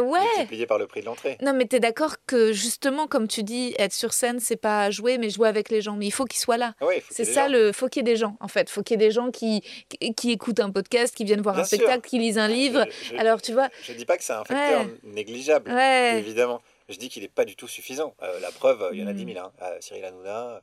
ouais 0.00 0.20
multiplié 0.36 0.66
par 0.66 0.78
le 0.78 0.86
prix 0.86 1.00
de 1.00 1.06
l'entrée. 1.06 1.36
Non, 1.42 1.52
mais 1.52 1.64
t'es 1.66 1.80
d'accord 1.80 2.16
que 2.26 2.52
justement, 2.52 3.08
comme 3.08 3.26
tu 3.26 3.42
dis, 3.42 3.74
être 3.78 3.92
sur 3.92 4.12
scène, 4.12 4.38
c'est 4.38 4.56
pas 4.56 4.90
jouer, 4.92 5.18
mais 5.18 5.28
jouer 5.28 5.48
avec 5.48 5.70
les 5.70 5.80
gens. 5.82 5.96
Mais 5.96 6.06
il 6.06 6.12
faut 6.12 6.24
qu'ils 6.24 6.38
soient 6.38 6.56
là. 6.56 6.74
Ah 6.80 6.86
ouais, 6.86 6.98
il 7.10 7.14
C'est 7.14 7.24
ça 7.24 7.46
gens. 7.46 7.52
le. 7.52 7.72
Faut 7.72 7.88
qu'il 7.88 8.00
y 8.00 8.08
ait 8.08 8.12
des 8.12 8.16
gens, 8.16 8.36
en 8.38 8.46
fait. 8.46 8.70
Faut 8.70 8.82
qu'il 8.84 9.00
y 9.00 9.02
ait 9.02 9.06
des 9.08 9.10
gens 9.12 9.32
qui, 9.32 9.60
qui, 10.16 10.30
écoutent 10.30 10.60
un 10.60 10.70
podcast, 10.70 11.14
qui 11.16 11.24
viennent 11.24 11.40
voir 11.42 11.56
Bien 11.56 11.64
un 11.64 11.66
sûr. 11.66 11.78
spectacle, 11.78 12.08
qui 12.08 12.18
lisent 12.20 12.38
un 12.38 12.46
livre. 12.46 12.84
Je- 13.02 13.14
je- 13.16 13.20
Alors, 13.20 13.42
tu 13.42 13.52
vois. 13.52 13.68
Je 13.82 13.92
dis 13.92 14.04
pas 14.04 14.16
que 14.16 14.22
c'est 14.22 14.32
un 14.34 14.44
facteur 14.44 14.82
Ouais. 14.82 14.94
négligeable. 15.02 15.72
Ouais. 15.72 16.18
Évidemment. 16.18 16.62
Je 16.88 16.96
dis 16.96 17.08
qu'il 17.08 17.22
n'est 17.22 17.28
pas 17.28 17.44
du 17.44 17.56
tout 17.56 17.66
suffisant. 17.68 18.14
Euh, 18.22 18.38
la 18.40 18.50
preuve, 18.52 18.88
il 18.92 19.00
y 19.00 19.02
en 19.02 19.08
a 19.08 19.12
Mm. 19.12 19.16
10 19.16 19.34
000. 19.34 19.44
Hein. 19.44 19.52
Euh, 19.62 19.76
Cyril 19.80 20.04
Hanouna, 20.04 20.46
euh, 20.48 20.60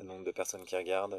le 0.00 0.04
nombre 0.04 0.22
de 0.24 0.30
personnes 0.32 0.64
qui 0.64 0.76
regardent, 0.76 1.18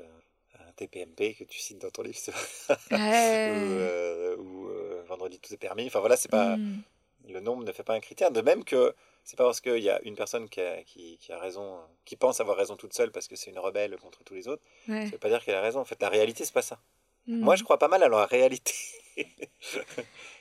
TPMP 0.77 1.35
que 1.37 1.43
tu 1.43 1.59
cites 1.59 1.79
dans 1.79 1.89
ton 1.89 2.03
livre. 2.03 2.17
Ouais. 2.91 3.51
ou, 3.51 3.71
euh, 3.79 4.35
ou, 4.37 4.69
euh, 4.69 5.03
Vendredi 5.07 5.39
tout 5.39 5.53
est 5.53 5.57
permis. 5.57 5.85
Enfin 5.87 5.99
voilà, 5.99 6.15
c'est 6.17 6.29
pas 6.31 6.55
Mm. 6.57 6.81
le 7.29 7.39
nombre 7.41 7.63
ne 7.65 7.71
fait 7.71 7.83
pas 7.83 7.93
un 7.93 7.99
critère. 7.99 8.31
De 8.31 8.41
même 8.41 8.63
que 8.63 8.93
c'est 9.23 9.35
pas 9.37 9.43
parce 9.45 9.59
qu'il 9.61 9.79
y 9.83 9.89
a 9.89 9.99
une 10.03 10.15
personne 10.15 10.47
qui 10.49 10.61
a, 10.61 10.81
qui, 10.83 11.17
qui 11.17 11.31
a 11.33 11.39
raison, 11.39 11.79
qui 12.05 12.15
pense 12.15 12.39
avoir 12.39 12.55
raison 12.57 12.75
toute 12.77 12.93
seule 12.93 13.11
parce 13.11 13.27
que 13.27 13.35
c'est 13.35 13.49
une 13.51 13.59
rebelle 13.59 13.97
contre 13.97 14.23
tous 14.23 14.33
les 14.35 14.47
autres, 14.47 14.63
Ouais. 14.87 15.05
ça 15.05 15.11
veut 15.11 15.17
pas 15.17 15.29
dire 15.29 15.43
qu'elle 15.43 15.55
a 15.55 15.61
raison. 15.61 15.79
En 15.81 15.85
fait, 15.85 16.01
la 16.01 16.09
réalité, 16.09 16.45
c'est 16.45 16.53
pas 16.53 16.61
ça. 16.61 16.79
Mm. 17.27 17.39
Moi, 17.41 17.55
je 17.57 17.63
crois 17.63 17.77
pas 17.79 17.89
mal 17.89 18.01
à 18.03 18.07
la 18.09 18.25
réalité. 18.25 18.73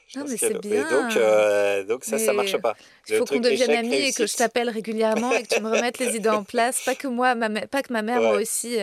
Je 0.09 0.19
Non, 0.19 0.27
mais 0.29 0.37
c'est 0.37 0.51
Et 0.51 0.59
bien. 0.59 0.89
donc, 0.89 1.17
euh, 1.17 1.85
donc 1.85 2.05
ça, 2.05 2.19
ça 2.19 2.31
Mais 2.31 2.37
marche 2.37 2.57
pas. 2.59 2.77
Il 3.09 3.17
faut 3.17 3.25
qu'on 3.25 3.41
devienne 3.41 3.71
amis 3.71 3.95
et 3.95 4.13
que 4.13 4.27
je 4.27 4.37
t'appelle 4.37 4.71
régulièrement 4.71 5.35
et 5.35 5.43
que 5.43 5.55
tu 5.55 5.61
me 5.61 5.69
remettes 5.71 5.99
les 5.99 6.17
idées 6.17 6.29
en 6.29 6.45
place. 6.45 6.83
Pas 6.85 6.95
que 6.95 7.09
moi, 7.09 7.35
ma 7.35 7.49
pas 7.67 7.83
que 7.83 7.93
ma 7.93 8.03
mère, 8.03 8.21
moi 8.23 8.37
aussi. 8.41 8.77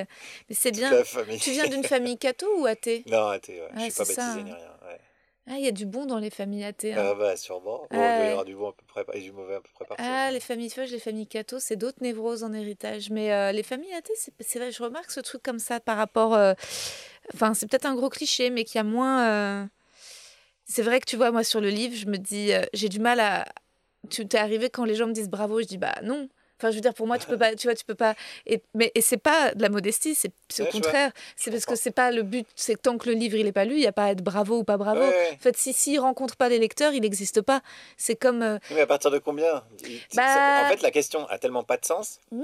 Mais 0.50 0.56
c'est 0.56 0.72
bien. 0.72 1.04
Tu 1.42 1.52
viens 1.52 1.68
d'une 1.68 1.84
famille 1.84 2.18
catho 2.18 2.48
ou 2.60 2.66
athée? 2.66 3.04
Non, 3.10 3.28
athée, 3.28 3.62
ouais. 3.62 3.68
je 3.74 3.80
Ouais, 3.80 3.90
suis 3.90 3.94
pas 3.94 4.06
ça. 4.06 4.26
baptisé 4.28 4.44
ni 4.44 4.52
rien. 4.52 4.60
ouais. 4.86 5.00
Ah, 5.46 5.56
il 5.58 5.66
y 5.66 5.68
a 5.68 5.72
du 5.72 5.86
bon 5.86 6.06
dans 6.06 6.20
les 6.20 6.30
familles 6.30 6.64
athées. 6.64 6.94
hein. 6.94 7.04
Ah 7.12 7.16
bah 7.16 7.36
sûrement. 7.36 7.86
Bon, 7.92 8.12
il 8.18 8.26
y 8.26 8.30
avoir 8.30 8.46
du 8.46 8.56
bon 8.56 8.70
à 8.70 8.74
peu 8.74 8.86
près 8.88 9.06
et 9.14 9.20
du 9.22 9.34
mauvais 9.34 9.56
à 9.56 9.60
peu 9.62 9.70
près 9.74 9.86
partout. 9.86 10.04
Ah, 10.06 10.32
les 10.32 10.40
familles 10.40 10.70
feuilles, 10.70 10.90
les 10.90 11.00
familles 11.00 11.28
catho, 11.28 11.60
c'est 11.60 11.76
d'autres 11.76 11.98
névroses 12.02 12.44
en 12.46 12.54
héritage. 12.54 13.10
Mais 13.10 13.34
euh, 13.34 13.52
les 13.52 13.64
familles 13.64 13.94
athées, 13.94 14.14
c'est 14.16 14.32
c'est 14.40 14.60
vrai, 14.60 14.72
je 14.72 14.82
remarque 14.82 15.12
ce 15.12 15.20
truc 15.20 15.44
comme 15.44 15.60
ça 15.60 15.80
par 15.82 15.98
rapport. 15.98 16.34
euh, 16.34 16.54
Enfin, 17.34 17.54
c'est 17.54 17.68
peut-être 17.70 17.86
un 17.86 17.96
gros 17.96 18.10
cliché, 18.10 18.50
mais 18.50 18.64
qu'il 18.64 18.76
y 18.76 18.80
a 18.80 18.84
moins. 18.84 19.28
euh, 19.28 19.66
C'est 20.76 20.82
vrai 20.82 21.00
que 21.00 21.06
tu 21.06 21.18
vois, 21.18 21.30
moi, 21.32 21.44
sur 21.44 21.62
le 21.62 21.70
livre, 21.70 21.96
je 21.96 22.08
me 22.08 22.18
dis, 22.18 22.52
euh, 22.52 22.64
j'ai 22.74 22.90
du 22.90 23.00
mal 23.00 23.20
à. 23.20 23.46
Tu 24.10 24.28
t'es 24.28 24.40
arrivé 24.40 24.72
quand 24.72 24.86
les 24.86 24.96
gens 24.96 25.06
me 25.06 25.14
disent 25.14 25.30
bravo, 25.30 25.62
je 25.62 25.68
dis 25.68 25.78
bah 25.78 25.94
non. 26.04 26.30
Enfin, 26.64 26.72
je 26.72 26.76
veux 26.76 26.82
dire, 26.82 26.94
pour 26.94 27.08
moi, 27.08 27.18
tu 27.18 27.28
peux 27.28 27.38
pas, 27.38 27.54
tu 27.56 27.68
vois, 27.68 27.76
tu 27.76 27.84
peux 27.84 27.94
pas. 27.96 28.16
Et, 28.46 28.62
mais 28.74 28.90
et 28.96 29.02
c'est 29.02 29.18
pas 29.18 29.54
de 29.54 29.62
la 29.62 29.68
modestie, 29.68 30.16
c'est 30.16 30.32
au 30.62 30.64
Ouais, 30.64 30.70
contraire. 30.72 31.12
C'est 31.36 31.52
parce 31.52 31.66
que 31.66 31.76
c'est 31.76 31.92
pas 31.92 32.10
le 32.12 32.24
but. 32.24 32.48
C'est 32.56 32.82
tant 32.82 32.98
que 32.98 33.10
le 33.10 33.16
livre 33.16 33.36
il 33.38 33.46
est 33.48 33.52
pas 33.52 33.66
lu, 33.66 33.74
il 33.76 33.82
y 33.82 33.88
a 33.88 33.92
pas 33.92 34.06
à 34.06 34.12
être 34.12 34.24
bravo 34.24 34.60
ou 34.60 34.64
pas 34.64 34.78
bravo. 34.78 35.02
Ouais. 35.02 35.32
En 35.34 35.40
fait, 35.40 35.58
si 35.58 35.74
s'il 35.74 36.00
rencontre 36.00 36.38
pas 36.38 36.48
les 36.48 36.60
lecteurs, 36.60 36.94
il 36.94 37.02
n'existe 37.02 37.42
pas. 37.42 37.62
C'est 37.98 38.16
comme. 38.16 38.42
euh, 38.44 38.60
Mais 38.72 38.82
à 38.82 38.88
partir 38.88 39.12
de 39.12 39.18
combien? 39.20 39.64
Bah- 40.16 40.34
ça- 40.34 40.62
En 40.66 40.70
fait, 40.70 40.82
la 40.82 40.92
question 40.92 41.28
a 41.28 41.38
tellement 41.38 41.64
pas 41.64 41.76
de 41.76 41.86
sens 41.86 42.20
Hmm. 42.32 42.44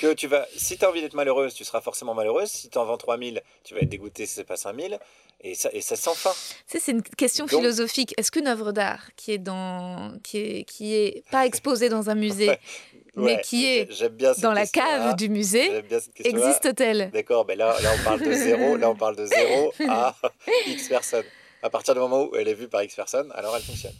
que 0.00 0.12
tu 0.14 0.26
vas. 0.26 0.46
Si 0.56 0.76
tu 0.76 0.84
as 0.84 0.88
envie 0.88 1.02
d'être 1.02 1.14
malheureuse, 1.14 1.54
tu 1.54 1.64
seras 1.64 1.80
forcément 1.80 2.14
malheureuse. 2.14 2.48
Si 2.50 2.68
tu 2.68 2.78
en 2.78 2.84
vends 2.84 2.96
3000, 2.96 3.42
tu 3.62 3.74
vas 3.74 3.80
être 3.80 3.88
dégoûté 3.88 4.26
si 4.26 4.34
c'est 4.34 4.44
pas 4.44 4.56
5000. 4.56 4.98
Et 5.44 5.56
ça, 5.56 5.70
et 5.72 5.80
ça 5.80 5.96
sans 5.96 6.14
fin. 6.14 6.30
C'est 6.68 6.86
une 6.92 7.02
question 7.02 7.46
Donc- 7.46 7.58
philosophique. 7.58 8.14
Est-ce 8.16 8.30
qu'une 8.30 8.46
œuvre 8.46 8.70
d'art 8.70 9.08
qui 9.16 9.32
est 9.32 9.38
dans, 9.38 10.12
qui 10.22 10.38
est, 10.38 10.64
qui 10.64 10.94
est 10.94 11.24
pas 11.32 11.46
exposée 11.46 11.88
dans 11.88 12.10
un 12.10 12.14
musée, 12.14 12.56
mais 13.16 13.36
Ouais, 13.36 13.40
qui 13.42 13.66
est 13.66 13.88
dans 14.40 14.52
la 14.52 14.66
cave 14.66 15.16
du 15.16 15.28
musée, 15.28 15.82
existe-t-elle 16.24 17.10
D'accord, 17.10 17.44
mais 17.46 17.56
là, 17.56 17.76
là, 17.82 17.90
on 17.98 18.04
parle 18.04 18.20
de 18.22 18.32
zéro. 18.32 18.76
Là, 18.76 18.90
on 18.90 18.96
parle 18.96 19.16
de 19.16 19.26
zéro 19.26 19.72
à 19.88 20.14
X 20.66 20.88
personnes. 20.88 21.24
À 21.62 21.70
partir 21.70 21.94
du 21.94 22.00
moment 22.00 22.24
où 22.24 22.34
elle 22.36 22.48
est 22.48 22.54
vue 22.54 22.68
par 22.68 22.82
X 22.82 22.94
personnes, 22.94 23.30
alors 23.34 23.54
elle 23.56 23.62
fonctionne. 23.62 23.94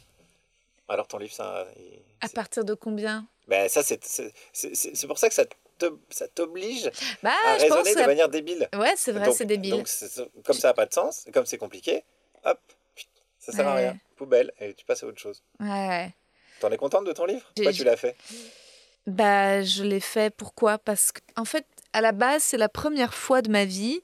Alors 0.89 1.07
ton 1.07 1.19
livre, 1.19 1.33
ça. 1.33 1.67
il- 1.77 2.01
À 2.21 2.29
partir 2.29 2.65
de 2.65 2.75
combien 2.75 3.27
Ben, 3.49 3.69
ça, 3.69 3.83
c'est- 3.83 4.01
pour 5.07 5.19
ça 5.19 5.29
que 5.29 5.35
ça 5.35 5.45
te- 5.79 5.93
ça 6.11 6.29
t'oblige 6.29 6.91
Bah, 7.23 7.31
à 7.47 7.55
raisonner 7.55 7.95
de 7.95 8.01
manière 8.07 8.29
débile. 8.29 8.69
Ouais, 8.75 8.95
c'est 8.97 9.13
vrai, 9.13 9.33
c'est 9.33 9.45
débile. 9.47 9.71
Donc, 9.73 9.89
comme 10.45 10.57
ça 10.57 10.69
n'a 10.69 10.75
pas 10.75 10.87
de 10.87 10.93
sens, 10.95 11.25
comme 11.35 11.47
c'est 11.47 11.59
compliqué, 11.59 12.03
hop, 12.45 12.59
ça 13.39 13.53
sert 13.53 13.67
à 13.69 13.75
rien. 13.75 13.99
Poubelle, 14.17 14.53
et 14.61 14.75
tu 14.75 14.85
passes 14.85 15.03
à 15.03 15.07
autre 15.07 15.19
chose. 15.19 15.43
Ouais. 15.61 16.11
T'en 16.61 16.71
es 16.71 16.77
contente 16.77 17.05
de 17.07 17.13
ton 17.13 17.25
livre? 17.27 17.45
Pourquoi 17.57 17.73
tu 17.73 17.83
l'as 17.85 17.97
fait? 17.97 18.17
Bah, 19.07 19.63
je 19.63 19.83
l'ai 19.83 20.01
fait. 20.01 20.35
Pourquoi? 20.35 20.79
Parce 20.79 21.13
que, 21.13 21.21
en 21.37 21.45
fait, 21.45 21.67
à 21.93 22.01
la 22.01 22.13
base, 22.13 22.43
c'est 22.43 22.57
la 22.57 22.69
première 22.69 23.15
fois 23.15 23.43
de 23.43 23.51
ma 23.51 23.65
vie 23.65 24.01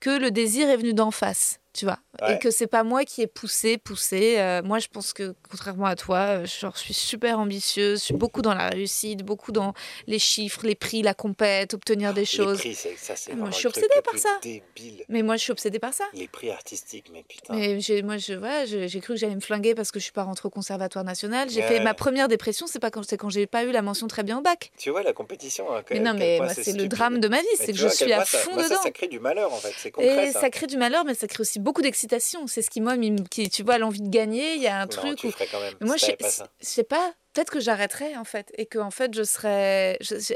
que 0.00 0.10
le 0.10 0.30
désir 0.30 0.68
est 0.68 0.76
venu 0.76 0.94
d'en 0.94 1.10
face, 1.10 1.58
tu 1.72 1.84
vois. 1.86 1.98
Ouais. 2.20 2.34
Et 2.34 2.38
que 2.38 2.50
c'est 2.50 2.66
pas 2.66 2.82
moi 2.84 3.04
qui 3.04 3.22
ai 3.22 3.26
poussé, 3.26 3.78
poussé. 3.78 4.36
Euh, 4.38 4.62
moi, 4.62 4.78
je 4.78 4.88
pense 4.88 5.12
que, 5.12 5.34
contrairement 5.50 5.86
à 5.86 5.96
toi, 5.96 6.18
euh, 6.18 6.44
je 6.46 6.58
genre, 6.60 6.74
je 6.76 6.80
suis 6.82 6.94
super 6.94 7.38
ambitieuse, 7.38 8.00
je 8.00 8.04
suis 8.06 8.14
beaucoup 8.14 8.42
dans 8.42 8.52
la 8.54 8.68
réussite, 8.68 9.22
beaucoup 9.22 9.52
dans 9.52 9.72
les 10.06 10.18
chiffres, 10.18 10.60
les 10.66 10.74
prix, 10.74 11.02
la 11.02 11.14
compète, 11.14 11.72
obtenir 11.74 12.12
des 12.12 12.20
Les 12.22 12.26
choses. 12.26 12.58
prix, 12.58 12.74
c'est- 12.74 12.96
ça, 12.98 13.16
c'est 13.16 13.34
Moi, 13.34 13.50
je 13.50 13.56
suis 13.56 13.66
obsédée 13.66 13.88
par 14.04 14.18
ça. 14.18 14.28
débile. 14.42 15.04
Mais 15.08 15.22
moi, 15.22 15.36
je 15.36 15.42
suis 15.42 15.52
obsédée 15.52 15.78
par 15.78 15.94
ça. 15.94 16.04
Les 16.12 16.28
prix 16.28 16.50
artistiques, 16.50 17.06
mais 17.12 17.24
putain. 17.26 17.54
Mais 17.54 17.80
j'ai, 17.80 18.02
moi, 18.02 18.18
je, 18.18 18.34
voilà, 18.34 18.66
j'ai 18.66 19.00
cru 19.00 19.14
que 19.14 19.18
j'allais 19.20 19.34
me 19.34 19.40
flinguer 19.40 19.74
parce 19.74 19.90
que 19.90 19.98
je 19.98 20.04
suis 20.04 20.12
pas 20.12 20.24
rentrée 20.24 20.46
au 20.46 20.50
conservatoire 20.50 21.04
national. 21.04 21.48
J'ai 21.48 21.60
Ouais. 21.62 21.68
fait 21.68 21.80
ma 21.80 21.94
première 21.94 22.28
dépression, 22.28 22.66
c'est 22.66 22.78
pas 22.80 22.90
quand, 22.90 23.02
c'est 23.02 23.16
quand 23.16 23.30
j'ai 23.30 23.46
pas 23.46 23.64
eu 23.64 23.70
la 23.72 23.80
mention 23.82 24.06
très 24.08 24.22
bien 24.22 24.38
au 24.38 24.42
bac. 24.42 24.70
Tu 24.76 24.90
vois 24.90 25.02
la 25.02 25.12
compétition 25.14 25.74
hein, 25.74 25.82
Mais 25.90 26.00
non, 26.00 26.12
mais 26.14 26.36
moi, 26.38 26.50
c'est 26.50 26.72
le 26.76 26.86
drame 26.88 27.20
de 27.20 27.28
ma 27.28 27.40
vie, 27.40 27.46
Mais 27.58 27.66
c'est 27.66 27.72
que 27.72 27.78
je 27.78 27.88
suis 27.88 28.12
à 28.12 28.24
ça- 28.26 28.38
fond 28.38 28.52
moi, 28.54 28.62
ça, 28.64 28.68
dedans. 28.68 28.82
ça 28.82 28.90
crée 28.90 29.08
du 29.08 29.18
malheur 29.20 29.52
en 29.52 29.56
fait. 29.56 29.72
C'est 29.78 29.90
concret 29.90 30.28
Et 30.28 30.32
ça. 30.32 30.40
ça 30.42 30.50
crée 30.50 30.66
du 30.66 30.76
malheur, 30.76 31.04
mais 31.06 31.14
ça 31.14 31.26
crée 31.26 31.40
aussi 31.40 31.58
beaucoup 31.62 31.82
d'excitation. 31.82 32.46
C'est 32.46 32.62
ce 32.62 32.70
qui, 32.70 32.80
moi, 32.80 32.94
qui, 33.30 33.48
tu 33.48 33.62
vois, 33.62 33.78
l'envie 33.78 34.02
de 34.02 34.08
gagner, 34.08 34.54
il 34.56 34.62
y 34.62 34.66
a 34.66 34.76
un 34.78 34.82
Non, 34.82 34.88
truc 34.88 35.18
tu 35.18 35.28
où. 35.28 35.30
ferais 35.30 35.48
quand 35.50 35.60
même. 35.60 35.74
Mais 35.80 35.86
moi, 35.86 35.96
si 35.98 36.06
je 36.06 36.10
sais, 36.10 36.16
pas 36.16 36.28
ça. 36.30 36.48
je 36.60 36.66
sais 36.66 36.84
pas, 36.84 37.14
peut-être 37.32 37.50
que 37.50 37.60
j'arrêterais, 37.60 38.16
en 38.16 38.24
fait. 38.24 38.52
Et 38.58 38.66
que, 38.66 38.78
en 38.78 38.90
fait, 38.90 39.14
je 39.14 39.22
serais. 39.22 39.96
Je, 40.00 40.18
je- 40.18 40.34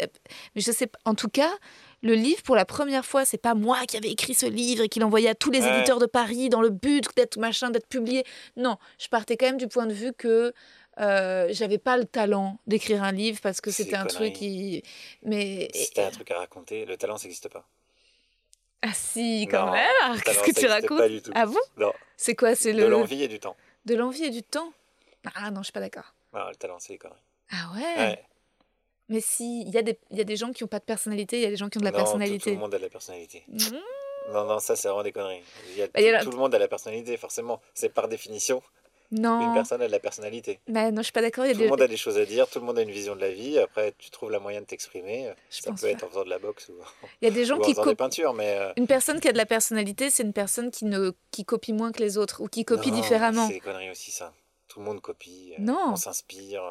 mais 0.54 0.60
je 0.62 0.72
sais 0.72 0.86
pas. 0.86 0.98
En 1.04 1.14
tout 1.14 1.28
cas, 1.28 1.50
le 2.02 2.14
livre, 2.14 2.42
pour 2.42 2.56
la 2.56 2.64
première 2.64 3.04
fois, 3.04 3.24
c'est 3.24 3.38
pas 3.38 3.54
moi 3.54 3.84
qui 3.86 3.96
avais 3.96 4.10
écrit 4.10 4.34
ce 4.34 4.46
livre 4.46 4.84
et 4.84 4.88
qui 4.88 5.00
l'envoyait 5.00 5.28
à 5.30 5.34
tous 5.34 5.50
les 5.50 5.60
Ouais. 5.62 5.76
éditeurs 5.76 5.98
de 5.98 6.06
Paris 6.06 6.48
dans 6.48 6.60
le 6.62 6.70
but 6.70 7.04
d'être 7.16 7.36
machin, 7.38 7.70
d'être 7.70 7.88
publié. 7.88 8.24
Non, 8.56 8.76
je 8.98 9.08
partais 9.08 9.36
quand 9.36 9.46
même 9.46 9.56
du 9.58 9.68
point 9.68 9.86
de 9.86 9.94
vue 9.94 10.12
que. 10.12 10.52
euh, 10.98 11.48
j'avais 11.50 11.76
pas 11.76 11.98
le 11.98 12.06
talent 12.06 12.58
d'écrire 12.66 13.02
un 13.02 13.12
livre 13.12 13.38
parce 13.42 13.60
que 13.60 13.70
c'était 13.70 13.96
un 13.96 14.06
connerie. 14.06 14.32
truc 14.32 14.32
qui 14.32 14.82
mais 15.22 15.68
t'as 15.94 16.06
un 16.06 16.10
truc 16.10 16.30
à 16.30 16.38
raconter, 16.38 16.86
le 16.86 16.96
talent, 16.96 17.18
ça 17.18 17.24
n'existe 17.24 17.50
pas. 17.50 17.68
Ah 18.82 18.92
si 18.92 19.46
quand 19.50 19.66
Non, 19.66 19.72
même 19.72 19.90
alors, 20.04 20.22
qu'est-ce 20.22 20.42
que 20.42 20.58
tu 20.58 20.66
racontes 20.66 20.98
pas 20.98 21.08
du 21.08 21.22
tout. 21.22 21.32
ah 21.34 21.46
bon? 21.46 21.58
Non, 21.76 21.92
c'est 22.16 22.34
quoi 22.34 22.54
c'est 22.54 22.72
de 22.72 22.78
le 22.80 22.88
l'envie 22.88 23.22
et 23.22 23.28
du 23.28 23.40
temps. 23.40 23.56
De 23.84 23.94
l'envie 23.94 24.24
et 24.24 24.30
du 24.30 24.42
temps? 24.42 24.72
Ah 25.34 25.50
non, 25.50 25.60
je 25.60 25.64
suis 25.66 25.72
pas 25.72 25.80
d'accord. 25.80 26.14
Non, 26.32 26.48
le 26.48 26.54
talent, 26.56 26.78
c'est 26.78 26.92
les 26.92 26.98
conneries. 26.98 27.18
Ah 27.50 27.72
ouais, 27.74 27.96
Ouais. 28.04 28.24
Mais 29.08 29.20
si, 29.20 29.62
il 29.62 29.68
y, 29.72 29.78
a 29.78 29.82
des- 29.82 29.98
il 30.10 30.18
y 30.18 30.20
a 30.20 30.24
des 30.24 30.36
gens 30.36 30.52
qui 30.52 30.64
n'ont 30.64 30.68
pas 30.68 30.80
de 30.80 30.84
personnalité, 30.84 31.36
il 31.38 31.42
y 31.42 31.46
a 31.46 31.50
des 31.50 31.56
gens 31.56 31.68
qui 31.68 31.78
ont 31.78 31.80
de 31.80 31.84
la 31.84 31.92
Non, 31.92 31.98
tout- 31.98 32.04
Tout, 32.04 32.10
personnalité. 32.18 32.50
le 32.52 32.56
monde 32.58 32.74
a 32.74 32.78
de 32.78 32.82
la 32.82 32.88
personnalité. 32.90 33.44
Mhm. 33.48 33.80
Non, 34.32 34.44
non, 34.46 34.58
ça, 34.58 34.74
c'est 34.74 34.88
vraiment 34.88 35.04
des 35.04 35.12
conneries. 35.12 35.42
Y 35.76 35.82
a 35.82 35.86
Bah, 35.86 36.00
il 36.00 36.02
y 36.02 36.04
tout, 36.04 36.08
a 36.08 36.12
la- 36.18 36.24
tout 36.24 36.30
le 36.32 36.36
monde 36.36 36.54
a 36.54 36.58
la 36.58 36.66
personnalité, 36.66 37.16
forcément. 37.16 37.60
C'est 37.74 37.88
par 37.88 38.08
définition. 38.08 38.60
Une 39.12 39.20
Non, 39.22 39.54
personne 39.54 39.82
a 39.82 39.86
de 39.86 39.92
la 39.92 39.98
personnalité. 40.00 40.58
mais 40.68 40.90
non, 40.90 40.98
je 40.98 41.04
suis 41.04 41.12
pas 41.12 41.22
d'accord. 41.22 41.44
Tout 41.50 41.58
le 41.58 41.68
monde 41.68 41.80
a 41.82 41.86
des 41.88 41.96
choses 41.96 42.18
à 42.18 42.24
dire, 42.24 42.48
tout 42.48 42.58
le 42.60 42.64
monde 42.66 42.78
a 42.78 42.82
une 42.82 42.90
vision 42.90 43.14
de 43.14 43.20
la 43.20 43.30
vie. 43.30 43.58
Après, 43.58 43.94
tu 43.98 44.10
trouves 44.10 44.30
la 44.30 44.38
moyen 44.40 44.60
de 44.60 44.66
t'exprimer. 44.66 45.32
Je 45.50 45.60
Ça 45.62 45.70
pense 45.70 45.80
peut 45.80 45.86
pas. 45.86 45.92
être 45.92 46.04
en 46.04 46.08
faisant 46.08 46.24
de 46.24 46.30
la 46.30 46.38
boxe 46.38 46.68
ou, 46.68 46.74
il 47.22 47.24
y 47.26 47.30
a 47.30 47.34
des 47.34 47.44
gens 47.44 47.58
qui 47.60 47.74
copient. 47.74 47.94
peintures, 47.94 48.34
mais. 48.34 48.56
euh, 48.58 48.72
Une 48.76 48.86
personne 48.86 49.20
qui 49.20 49.28
a 49.28 49.32
de 49.32 49.38
la 49.38 49.46
personnalité, 49.46 50.10
c'est 50.10 50.22
une 50.22 50.32
personne 50.32 50.70
qui, 50.70 50.84
ne... 50.86 51.12
qui 51.30 51.44
copie 51.44 51.72
moins 51.72 51.92
que 51.92 52.00
les 52.00 52.18
autres 52.18 52.40
ou 52.42 52.48
qui 52.48 52.64
copie 52.64 52.90
non, 52.90 52.96
différemment. 53.00 53.46
C'est 53.46 53.54
des 53.54 53.60
conneries 53.60 53.90
aussi, 53.90 54.10
ça. 54.10 54.32
Tout 54.68 54.80
le 54.80 54.84
monde 54.86 55.00
copie. 55.00 55.52
euh, 55.58 55.62
Non. 55.62 55.90
On 55.92 55.96
s'inspire. 55.96 56.62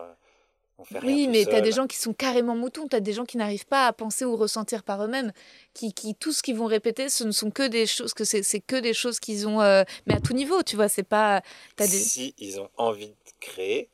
Oui, 1.03 1.27
mais 1.27 1.45
tu 1.45 1.53
as 1.55 1.61
des 1.61 1.71
gens 1.71 1.87
qui 1.87 1.97
sont 1.97 2.13
carrément 2.13 2.55
moutons, 2.55 2.87
tu 2.87 2.95
as 2.95 2.99
des 2.99 3.13
gens 3.13 3.25
qui 3.25 3.37
n'arrivent 3.37 3.65
pas 3.65 3.87
à 3.87 3.93
penser 3.93 4.25
ou 4.25 4.35
ressentir 4.35 4.83
par 4.83 5.03
eux-mêmes, 5.03 5.31
qui, 5.73 5.93
qui 5.93 6.15
tout 6.15 6.33
ce 6.33 6.43
qu'ils 6.43 6.57
vont 6.57 6.65
répéter, 6.65 7.09
ce 7.09 7.23
ne 7.23 7.31
sont 7.31 7.49
que 7.49 7.63
des 7.67 7.85
choses, 7.85 8.13
que 8.13 8.23
c'est 8.25 8.43
c'est 8.43 8.59
que 8.59 8.75
des 8.75 8.93
choses 8.93 9.19
qu'ils 9.19 9.47
ont, 9.47 9.61
euh, 9.61 9.83
mais 10.05 10.15
à 10.15 10.19
tout 10.19 10.33
niveau, 10.33 10.63
tu 10.63 10.75
vois, 10.75 10.89
c'est 10.89 11.03
pas, 11.03 11.41
t'as 11.75 11.87
des, 11.87 11.97
Si 11.97 12.35
ils 12.37 12.59
ont 12.59 12.69
envie 12.77 13.07
de 13.09 13.15
créer, 13.39 13.89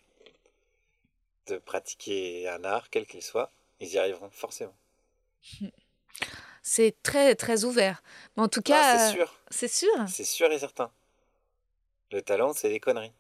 de 1.48 1.58
pratiquer 1.58 2.48
un 2.50 2.64
art, 2.64 2.90
quel 2.90 3.06
qu'il 3.06 3.22
soit, 3.22 3.52
ils 3.80 3.90
y 3.90 3.98
arriveront 4.00 4.30
forcément. 4.32 4.76
c'est 6.64 6.96
très 7.04 7.36
très 7.36 7.64
ouvert. 7.64 8.02
Mais 8.36 8.44
en 8.44 8.48
tout 8.48 8.62
Ah, 8.66 8.70
cas, 8.70 9.08
c'est 9.10 9.14
sûr, 9.18 9.36
c'est 9.50 9.68
sûr. 9.68 10.08
c'est 10.08 10.24
sûr 10.24 10.52
et 10.52 10.60
certain. 10.60 10.92
Le 12.12 12.22
talent, 12.22 12.54
c'est 12.54 12.70
des 12.70 12.80
conneries. 12.80 13.14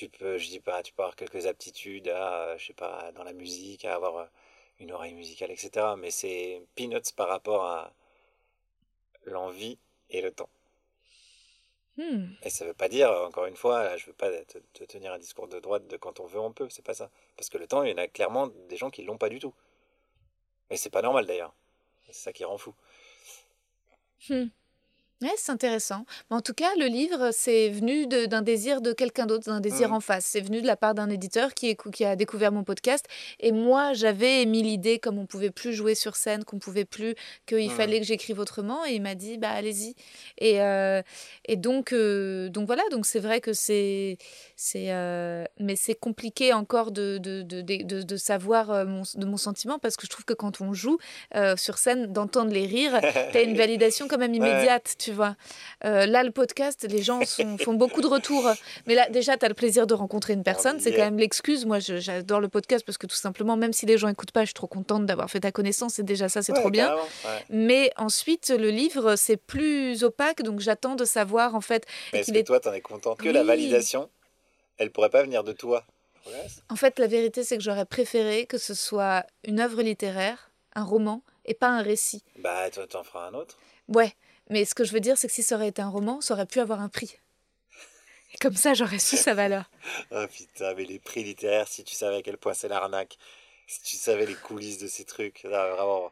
Tu 0.00 0.08
peux, 0.08 0.38
je 0.38 0.48
dis 0.48 0.60
pas, 0.60 0.82
tu 0.82 0.94
peux 0.94 1.02
avoir 1.02 1.14
quelques 1.14 1.44
aptitudes 1.44 2.08
à, 2.08 2.44
euh, 2.44 2.56
je 2.56 2.68
sais 2.68 2.72
pas, 2.72 3.12
dans 3.12 3.22
la 3.22 3.34
musique, 3.34 3.84
à 3.84 3.94
avoir 3.94 4.16
euh, 4.16 4.24
une 4.78 4.92
oreille 4.92 5.12
musicale, 5.12 5.50
etc. 5.50 5.88
Mais 5.98 6.10
c'est 6.10 6.62
peanuts 6.74 7.12
par 7.14 7.28
rapport 7.28 7.66
à 7.66 7.92
l'envie 9.26 9.76
et 10.08 10.22
le 10.22 10.32
temps. 10.32 10.48
Hmm. 11.98 12.28
Et 12.42 12.48
ça 12.48 12.64
veut 12.64 12.72
pas 12.72 12.88
dire, 12.88 13.10
encore 13.10 13.44
une 13.44 13.56
fois, 13.56 13.84
là, 13.84 13.98
je 13.98 14.06
veux 14.06 14.14
pas 14.14 14.30
te, 14.44 14.56
te 14.72 14.84
tenir 14.84 15.12
un 15.12 15.18
discours 15.18 15.48
de 15.48 15.60
droite 15.60 15.86
de 15.86 15.98
quand 15.98 16.18
on 16.18 16.24
veut, 16.24 16.40
on 16.40 16.50
peut, 16.50 16.70
c'est 16.70 16.84
pas 16.84 16.94
ça. 16.94 17.10
Parce 17.36 17.50
que 17.50 17.58
le 17.58 17.66
temps, 17.66 17.82
il 17.82 17.90
y 17.90 17.92
en 17.92 17.98
a 17.98 18.08
clairement 18.08 18.46
des 18.70 18.78
gens 18.78 18.88
qui 18.88 19.02
l'ont 19.02 19.18
pas 19.18 19.28
du 19.28 19.38
tout. 19.38 19.52
Et 20.70 20.78
c'est 20.78 20.88
pas 20.88 21.02
normal 21.02 21.26
d'ailleurs. 21.26 21.52
C'est 22.06 22.14
ça 22.14 22.32
qui 22.32 22.46
rend 22.46 22.56
fou. 22.56 22.74
Ouais, 25.22 25.28
c'est 25.36 25.52
intéressant. 25.52 26.06
Mais 26.30 26.36
en 26.38 26.40
tout 26.40 26.54
cas, 26.54 26.70
le 26.78 26.86
livre, 26.86 27.28
c'est 27.30 27.68
venu 27.68 28.06
de- 28.06 28.24
d'un 28.24 28.40
désir 28.40 28.80
de 28.80 28.92
quelqu'un 28.94 29.26
d'autre, 29.26 29.44
d'un 29.44 29.60
désir 29.60 29.88
Mhm. 29.90 29.96
en 29.96 30.00
face. 30.00 30.24
C'est 30.24 30.40
venu 30.40 30.62
de 30.62 30.66
la 30.66 30.76
part 30.76 30.94
d'un 30.94 31.10
éditeur 31.10 31.52
qui, 31.52 31.68
écou- 31.74 31.90
qui 31.90 32.06
a 32.06 32.16
découvert 32.16 32.52
mon 32.52 32.64
podcast. 32.64 33.04
Et 33.38 33.52
moi, 33.52 33.92
j'avais 33.92 34.40
émis 34.40 34.62
l'idée, 34.62 34.98
comme 34.98 35.18
on 35.18 35.26
pouvait 35.26 35.50
plus 35.50 35.74
jouer 35.74 35.94
sur 35.94 36.16
scène, 36.16 36.42
qu'on 36.44 36.58
pouvait 36.58 36.86
plus, 36.86 37.14
qu'il 37.46 37.68
Mhm. 37.68 37.76
fallait 37.76 38.00
que 38.00 38.06
j'écrive 38.06 38.38
autrement. 38.38 38.86
Et 38.86 38.92
il 38.94 39.02
m'a 39.02 39.14
dit, 39.14 39.36
bah 39.36 39.50
allez-y. 39.50 39.94
Et, 40.38 40.62
euh, 40.62 41.02
et 41.44 41.56
donc, 41.56 41.92
euh, 41.92 42.48
donc 42.48 42.66
voilà. 42.66 42.82
Donc 42.90 43.04
c'est 43.04 43.20
vrai 43.20 43.42
que 43.42 43.52
c'est, 43.52 44.16
c'est, 44.56 44.86
euh, 44.90 45.44
mais 45.58 45.76
c'est 45.76 45.94
compliqué 45.96 46.54
encore 46.54 46.92
de, 46.92 47.18
de, 47.18 47.42
de, 47.42 47.60
de, 47.60 47.82
de- 47.82 48.02
de 48.02 48.16
savoir 48.16 48.70
euh, 48.70 48.86
mon, 48.86 49.02
de 49.16 49.26
mon 49.26 49.36
sentiment 49.36 49.78
parce 49.78 49.96
que 49.96 50.06
je 50.06 50.10
trouve 50.10 50.24
que 50.24 50.32
quand 50.32 50.62
on 50.62 50.72
joue 50.72 50.96
euh, 51.36 51.58
sur 51.58 51.76
scène, 51.76 52.06
d'entendre 52.10 52.52
les 52.54 52.64
rires, 52.64 52.98
T'as 53.34 53.42
une 53.44 53.56
validation 53.56 54.08
quand 54.08 54.16
même 54.18 54.32
immédiate, 54.34 54.94
tu 54.98 55.09
vois. 55.12 55.36
Euh, 55.84 56.06
là, 56.06 56.22
le 56.22 56.30
podcast, 56.30 56.86
les 56.88 57.02
gens 57.02 57.24
sont- 57.24 57.58
font 57.58 57.74
beaucoup 57.74 58.00
de 58.00 58.06
retours. 58.06 58.48
Mais 58.86 58.94
là, 58.94 59.08
déjà, 59.08 59.36
tu 59.36 59.44
as 59.44 59.48
le 59.48 59.54
plaisir 59.54 59.86
de 59.86 59.94
rencontrer 59.94 60.32
une 60.34 60.42
personne. 60.42 60.78
y 60.78 60.80
C'est 60.80 60.90
est. 60.90 60.96
quand 60.96 61.04
même 61.04 61.18
l'excuse. 61.18 61.66
Moi, 61.66 61.78
j'adore 61.80 62.40
le 62.40 62.48
podcast 62.48 62.84
parce 62.84 62.98
que 62.98 63.06
tout 63.06 63.16
simplement, 63.16 63.56
même 63.56 63.72
si 63.72 63.86
les 63.86 63.98
gens 63.98 64.08
écoutent 64.08 64.32
pas, 64.32 64.42
je 64.42 64.46
suis 64.46 64.54
trop 64.54 64.66
contente 64.66 65.06
d'avoir 65.06 65.30
fait 65.30 65.40
ta 65.40 65.52
connaissance. 65.52 65.98
Et 65.98 66.02
déjà, 66.02 66.28
ça, 66.28 66.42
c'est 66.42 66.52
Ouais, 66.52 66.60
trop 66.60 66.70
bien. 66.70 66.94
ouais. 66.94 67.44
Mais 67.50 67.90
ensuite, 67.96 68.50
le 68.50 68.70
livre, 68.70 69.16
c'est 69.16 69.36
plus 69.36 70.02
opaque. 70.04 70.42
Donc, 70.42 70.60
j'attends 70.60 70.94
de 70.94 71.04
savoir, 71.04 71.54
en 71.54 71.60
fait, 71.60 71.86
Mais 72.12 72.20
est-ce 72.20 72.32
que 72.32 72.38
est- 72.38 72.44
toi, 72.44 72.60
t'en 72.60 72.72
es 72.72 72.80
contente 72.80 73.18
que 73.20 73.28
la 73.28 73.44
validation, 73.44 74.08
elle 74.78 74.90
pourrait 74.90 75.10
pas 75.10 75.22
venir 75.22 75.44
de 75.44 75.52
toi? 75.52 75.84
En 76.68 76.76
fait, 76.76 76.98
la 76.98 77.06
vérité, 77.06 77.44
c'est 77.44 77.56
que 77.56 77.62
j'aurais 77.62 77.86
préféré 77.86 78.46
que 78.46 78.58
ce 78.58 78.74
soit 78.74 79.24
une 79.44 79.58
œuvre 79.58 79.82
littéraire, 79.82 80.50
un 80.74 80.84
roman, 80.84 81.22
et 81.46 81.54
pas 81.54 81.68
un 81.68 81.82
récit. 81.82 82.22
Bah, 82.38 82.70
toi, 82.70 82.86
t'en 82.86 83.02
feras 83.02 83.26
un 83.28 83.34
autre. 83.34 83.58
Ouais, 83.88 84.12
mais 84.50 84.64
ce 84.64 84.74
que 84.74 84.84
je 84.84 84.92
veux 84.92 85.00
dire, 85.00 85.16
c'est 85.16 85.28
que 85.28 85.32
si 85.32 85.42
ça 85.42 85.54
aurait 85.54 85.68
été 85.68 85.80
un 85.80 85.88
roman, 85.88 86.20
ça 86.20 86.34
aurait 86.34 86.46
pu 86.46 86.60
avoir 86.60 86.80
un 86.80 86.88
prix. 86.88 87.16
Et 88.34 88.38
comme 88.38 88.54
ça, 88.54 88.74
j'aurais 88.74 88.98
su 88.98 89.16
sa 89.16 89.34
valeur. 89.34 89.70
Ah 90.10 90.26
putain, 90.32 90.74
mais 90.74 90.84
les 90.84 90.98
prix 90.98 91.24
littéraires, 91.24 91.68
si 91.68 91.84
tu 91.84 91.94
savais 91.94 92.16
à 92.16 92.22
quel 92.22 92.36
point 92.36 92.54
c'est 92.54 92.68
l'arnaque, 92.68 93.16
si 93.66 93.82
tu 93.82 93.96
savais 93.96 94.26
les 94.26 94.34
coulisses 94.34 94.78
de 94.78 94.88
ces 94.88 95.04
trucs, 95.04 95.44
vraiment. 95.44 96.10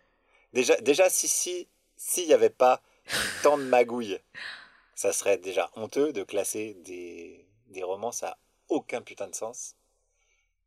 Déjà, 0.53 0.77
déjà 0.77 1.11
si 1.11 1.29
si 1.29 1.69
s'il 1.97 2.27
n'y 2.29 2.33
avait 2.33 2.49
pas 2.49 2.81
tant 3.43 3.59
de 3.59 3.65
magouilles, 3.65 4.21
ça 4.95 5.13
serait 5.13 5.39
déjà 5.39 5.71
honteux 5.75 6.13
de 6.13 6.23
classer 6.23 6.75
des, 6.85 7.45
des 7.69 7.83
romans, 7.83 8.13
ça 8.13 8.31
a 8.31 8.39
aucun 8.69 9.03
putain 9.03 9.27
de 9.27 9.35
sens. 9.35 9.75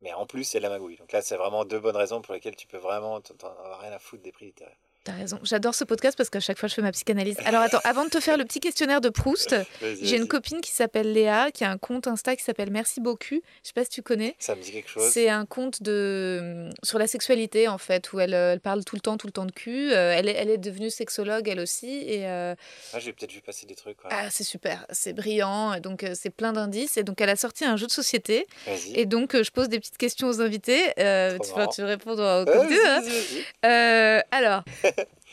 Mais 0.02 0.14
en 0.14 0.26
plus, 0.26 0.43
c'est 0.43 0.60
la 0.60 0.69
magouille. 0.69 0.98
Donc 0.98 1.11
là, 1.11 1.22
c'est 1.22 1.38
vraiment 1.38 1.64
deux 1.64 1.80
bonnes 1.80 1.95
raisons 1.95 2.22
pour 2.22 2.34
lesquelles 2.34 2.56
tu 2.56 2.68
peux 2.68 2.77
vraiment 2.77 3.22
t'en 3.22 3.49
avoir 3.49 3.80
rien 3.80 3.91
à 3.91 3.99
foutre 3.99 4.23
des 4.23 4.31
prix 4.31 4.48
littéraires. 4.48 4.77
T'as 5.03 5.14
raison. 5.14 5.40
J'adore 5.44 5.73
ce 5.73 5.84
podcast 5.84 6.15
parce 6.15 6.30
qu'à 6.30 6.40
chaque 6.40 6.60
fois, 6.60 6.69
je 6.69 6.76
fais 6.76 6.82
ma 6.84 6.91
psychanalyse. 6.91 7.36
Alors 7.45 7.61
attends, 7.64 7.80
avant 7.86 8.06
de 8.06 8.10
te 8.11 8.19
faire 8.19 8.38
le 8.38 8.45
petit 8.45 8.60
questionnaire 8.60 9.02
de 9.02 9.10
Proust, 9.10 9.56
j'ai 9.82 10.15
une 10.18 10.28
copine 10.28 10.61
qui 10.61 10.69
s'appelle 10.72 11.11
Léa, 11.11 11.49
qui 11.52 11.64
a 11.64 11.72
un 11.72 11.80
compte 11.80 12.06
Insta 12.06 12.36
qui 12.36 12.44
s'appelle 12.44 12.69
Merci 12.69 13.02
beaucoup. 13.02 13.34
Je 13.34 13.40
sais 13.64 13.73
pas 13.73 13.84
si 13.84 13.90
tu 13.90 14.03
connais. 14.03 14.36
Ça 14.38 14.53
me 14.56 14.61
dit 14.61 14.72
quelque 14.72 14.90
chose. 14.90 15.10
C'est 15.11 15.28
un 15.28 15.48
compte 15.48 15.82
de 15.82 16.69
sur 16.84 16.99
la 16.99 17.07
sexualité 17.07 17.68
en 17.68 17.80
fait 17.80 18.14
où 18.14 18.19
elle, 18.19 18.36
euh, 18.36 18.53
elle 18.53 18.60
parle 18.60 18.86
tout 18.86 18.95
le 18.95 19.02
temps 19.02 19.18
tout 19.18 19.26
le 19.26 19.34
temps 19.34 19.45
de 19.45 19.52
cul. 19.52 19.91
Euh, 19.91 20.14
elle 20.15 20.30
est 20.30 20.34
elle 20.36 20.49
est 20.52 20.60
devenue 20.60 20.91
sexologue 20.91 21.48
elle 21.49 21.60
aussi 21.61 21.88
et 22.07 22.28
euh, 22.28 22.53
Ah, 22.94 22.99
j'ai 22.99 23.11
peut-être 23.11 23.32
vu 23.32 23.41
passer 23.41 23.65
des 23.65 23.73
trucs. 23.76 24.03
ouais. 24.03 24.10
ah, 24.14 24.30
c'est 24.30 24.44
super, 24.44 24.86
c'est 24.91 25.14
brillant. 25.14 25.73
et 25.73 25.80
Donc 25.80 26.03
euh, 26.03 26.14
c'est 26.14 26.30
plein 26.30 26.53
d'indices 26.53 26.98
et 26.98 27.03
donc 27.03 27.19
elle 27.22 27.30
a 27.30 27.36
sorti 27.36 27.65
un 27.65 27.76
jeu 27.76 27.88
de 27.88 27.91
société 27.91 28.45
Vas-y. 28.68 28.99
et 28.99 29.07
donc 29.07 29.36
je 29.41 29.49
pose 29.49 29.68
des 29.68 29.80
petites 29.80 29.98
questions 29.98 30.28
aux 30.28 30.41
invités. 30.41 30.80
Euh, 30.99 31.40
tu, 31.40 31.53
vas, 31.56 31.65
tu 31.65 31.82
réponds 31.82 32.11
au 32.11 32.15
veux, 32.18 32.88
hein. 32.88 34.22
alors, 34.32 34.64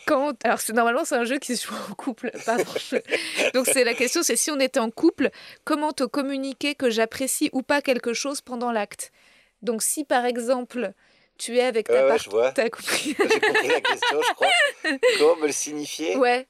quand, 0.09 0.33
alors 0.43 0.59
c'est 0.61 0.73
normalement 0.73 1.05
c'est 1.05 1.17
un 1.17 1.25
jeu 1.25 1.39
qui 1.39 1.55
se 1.57 1.67
joue 1.69 1.75
en 1.91 1.95
couple. 1.95 2.31
Donc 3.55 3.67
c'est 3.67 3.85
la 3.85 3.93
question, 3.95 4.23
c'est 4.23 4.37
si 4.37 4.51
on 4.51 4.59
était 4.59 4.81
en 4.81 4.91
couple, 4.91 5.31
comment 5.65 5.93
te 5.93 6.05
communiquer 6.05 6.75
que 6.75 6.89
j'apprécie 6.89 7.51
ou 7.53 7.61
pas 7.63 7.83
quelque 7.83 8.15
chose 8.15 8.41
pendant 8.41 8.73
l'acte? 8.73 9.13
Donc 9.61 9.83
si 9.83 10.05
par 10.05 10.25
exemple 10.25 10.93
tu 11.37 11.59
es 11.59 11.63
avec 11.63 11.87
ta 11.89 12.03
ouais, 12.03 12.09
part- 12.09 12.19
je 12.19 12.31
vois. 12.31 12.53
t'as 12.53 12.71
compris? 12.71 13.15
J'ai 13.31 13.41
compris 13.41 13.69
la 13.69 13.81
question, 13.83 14.19
je 14.23 14.35
crois. 14.35 14.51
Comment 15.19 15.37
me 15.37 15.47
le 15.47 15.53
signifier? 15.53 16.17
Ouais, 16.17 16.49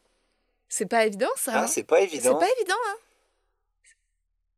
c'est 0.69 0.87
pas 0.87 1.05
évident 1.05 1.29
ça. 1.37 1.53
Ah, 1.55 1.63
hein 1.65 1.67
c'est 1.67 1.83
pas 1.83 1.99
c'est 2.01 2.05
évident. 2.05 2.39
pas 2.39 2.49
évident. 2.59 2.77
Hein 2.89 2.97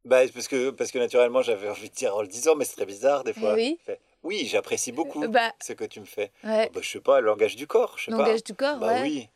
Bah, 0.05 0.20
parce 0.32 0.48
que, 0.48 0.70
parce 0.70 0.90
que 0.90 0.98
naturellement, 0.98 1.43
j'avais 1.43 1.68
envie 1.68 1.89
de 1.90 1.94
dire 1.94 2.14
en 2.16 2.22
le 2.22 2.28
disant, 2.28 2.55
mais 2.55 2.64
c'est 2.64 2.77
très 2.77 2.86
bizarre 2.86 3.24
des 3.24 3.32
Eh 3.36 3.40
fois. 3.40 3.55
oui. 3.55 3.78
Fait, 3.85 3.98
oui, 4.22 4.47
j'apprécie 4.47 4.92
beaucoup 4.92 5.24
Euh, 5.24 5.28
bah 5.28 5.52
ce 5.60 5.72
que 5.72 5.84
tu 5.84 6.01
me 6.01 6.05
fais. 6.06 6.30
ouais, 6.44 6.70
Bah, 6.72 6.80
je 6.82 6.88
sais 6.90 7.01
pas, 7.01 7.20
le 7.20 7.26
langage 7.26 7.56
du 7.56 7.66
corps, 7.66 7.97
je 7.98 8.05
sais 8.06 8.10
langage 8.12 8.44
du 8.44 8.55
corps. 8.55 8.78
pas. 8.78 8.86
Bah 8.86 8.92
ouais. 8.94 9.02
oui. 9.02 9.28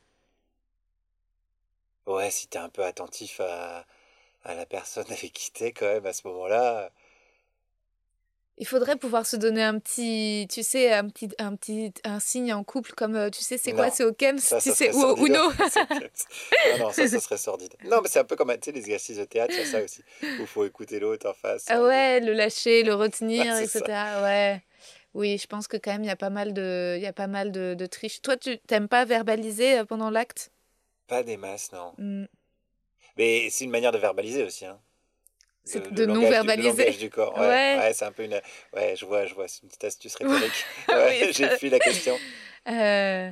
Ouais, 2.06 2.30
si 2.30 2.48
t'es 2.48 2.58
un 2.58 2.68
peu 2.68 2.84
attentif 2.84 3.40
à, 3.40 3.86
à 4.44 4.54
la 4.54 4.66
personne 4.66 5.06
avec 5.10 5.32
qui 5.32 5.50
t'es 5.52 5.72
quand 5.72 5.86
même 5.86 6.06
à 6.06 6.12
ce 6.12 6.26
moment-là. 6.28 6.90
Il 8.56 8.66
faudrait 8.66 8.96
pouvoir 8.96 9.26
se 9.26 9.36
donner 9.36 9.62
un 9.64 9.80
petit, 9.80 10.46
tu 10.48 10.62
sais, 10.62 10.92
un 10.92 11.08
petit, 11.08 11.28
un 11.38 11.56
petit, 11.56 11.92
un 12.04 12.20
signe 12.20 12.52
en 12.52 12.62
couple 12.62 12.92
comme, 12.92 13.16
euh, 13.16 13.28
tu 13.28 13.42
sais, 13.42 13.58
c'est 13.58 13.72
quoi, 13.72 13.90
c'est 13.90 14.04
au 14.04 14.12
Kems, 14.12 14.38
Ça, 14.38 14.60
tu 14.60 14.70
ça 14.70 14.76
sais, 14.76 14.94
ou 14.94 15.02
au. 15.02 15.16
Uno. 15.26 15.50
non, 15.50 16.78
non, 16.78 16.92
ça, 16.92 17.08
serait 17.08 17.36
sordide. 17.36 17.74
Non, 17.84 18.00
mais 18.00 18.08
c'est 18.08 18.20
un 18.20 18.24
peu 18.24 18.36
comme 18.36 18.52
tu 18.52 18.60
sais, 18.66 18.72
les 18.72 18.78
exercices 18.80 19.16
de 19.16 19.24
théâtre, 19.24 19.54
a 19.60 19.64
ça 19.64 19.82
aussi. 19.82 20.02
Où 20.22 20.42
il 20.42 20.46
faut 20.46 20.64
écouter 20.64 21.00
l'autre 21.00 21.28
en 21.28 21.34
face. 21.34 21.64
Ah 21.68 21.82
ouais, 21.82 22.20
le 22.20 22.32
lâcher, 22.32 22.84
le 22.84 22.94
retenir, 22.94 23.44
c'est 23.56 23.64
etc. 23.64 23.82
Ouais. 24.22 24.62
Oui, 25.14 25.38
je 25.38 25.46
pense 25.46 25.68
que 25.68 25.76
quand 25.76 25.92
même 25.92 26.02
il 26.02 26.08
y 26.08 26.10
a 26.10 26.16
pas 26.16 26.30
mal 26.30 26.52
de, 26.52 26.94
il 26.96 27.02
y 27.02 27.06
a 27.06 27.12
pas 27.12 27.28
mal 27.28 27.52
de, 27.52 27.74
de 27.74 27.86
triche. 27.86 28.20
Toi, 28.20 28.36
tu 28.36 28.58
t'aimes 28.58 28.88
pas 28.88 29.04
verbaliser 29.04 29.78
euh, 29.78 29.84
pendant 29.84 30.10
l'acte? 30.10 30.50
Pas 31.06 31.22
des 31.22 31.36
masses, 31.36 31.70
non. 31.72 31.94
Hmm. 31.98 32.26
Mais 33.16 33.48
c'est 33.50 33.64
une 33.64 33.70
manière 33.70 33.92
de 33.92 33.98
verbaliser 33.98 34.42
aussi. 34.42 34.66
Hein. 34.66 34.78
De 35.90 36.04
le 36.04 36.12
non 36.12 36.20
du- 36.20 36.26
verbaliser. 36.28 36.90
Du 36.90 37.08
corps. 37.10 37.34
Ouais, 37.38 37.46
Ouais. 37.48 37.76
ouais. 37.78 37.92
c'est 37.94 38.04
un 38.04 38.12
peu 38.12 38.24
une. 38.24 38.40
Ouais, 38.74 38.94
je 38.96 39.06
vois, 39.06 39.24
je 39.26 39.34
vois. 39.34 39.48
C'est 39.48 39.62
une 39.62 39.68
petite 39.68 39.84
astuce 39.84 40.14
rhétorique. 40.20 40.64
Oui, 40.88 41.32
J'ai 41.32 41.48
fui 41.58 41.70
la 41.70 41.78
question. 41.78 42.16
Euh, 42.68 43.30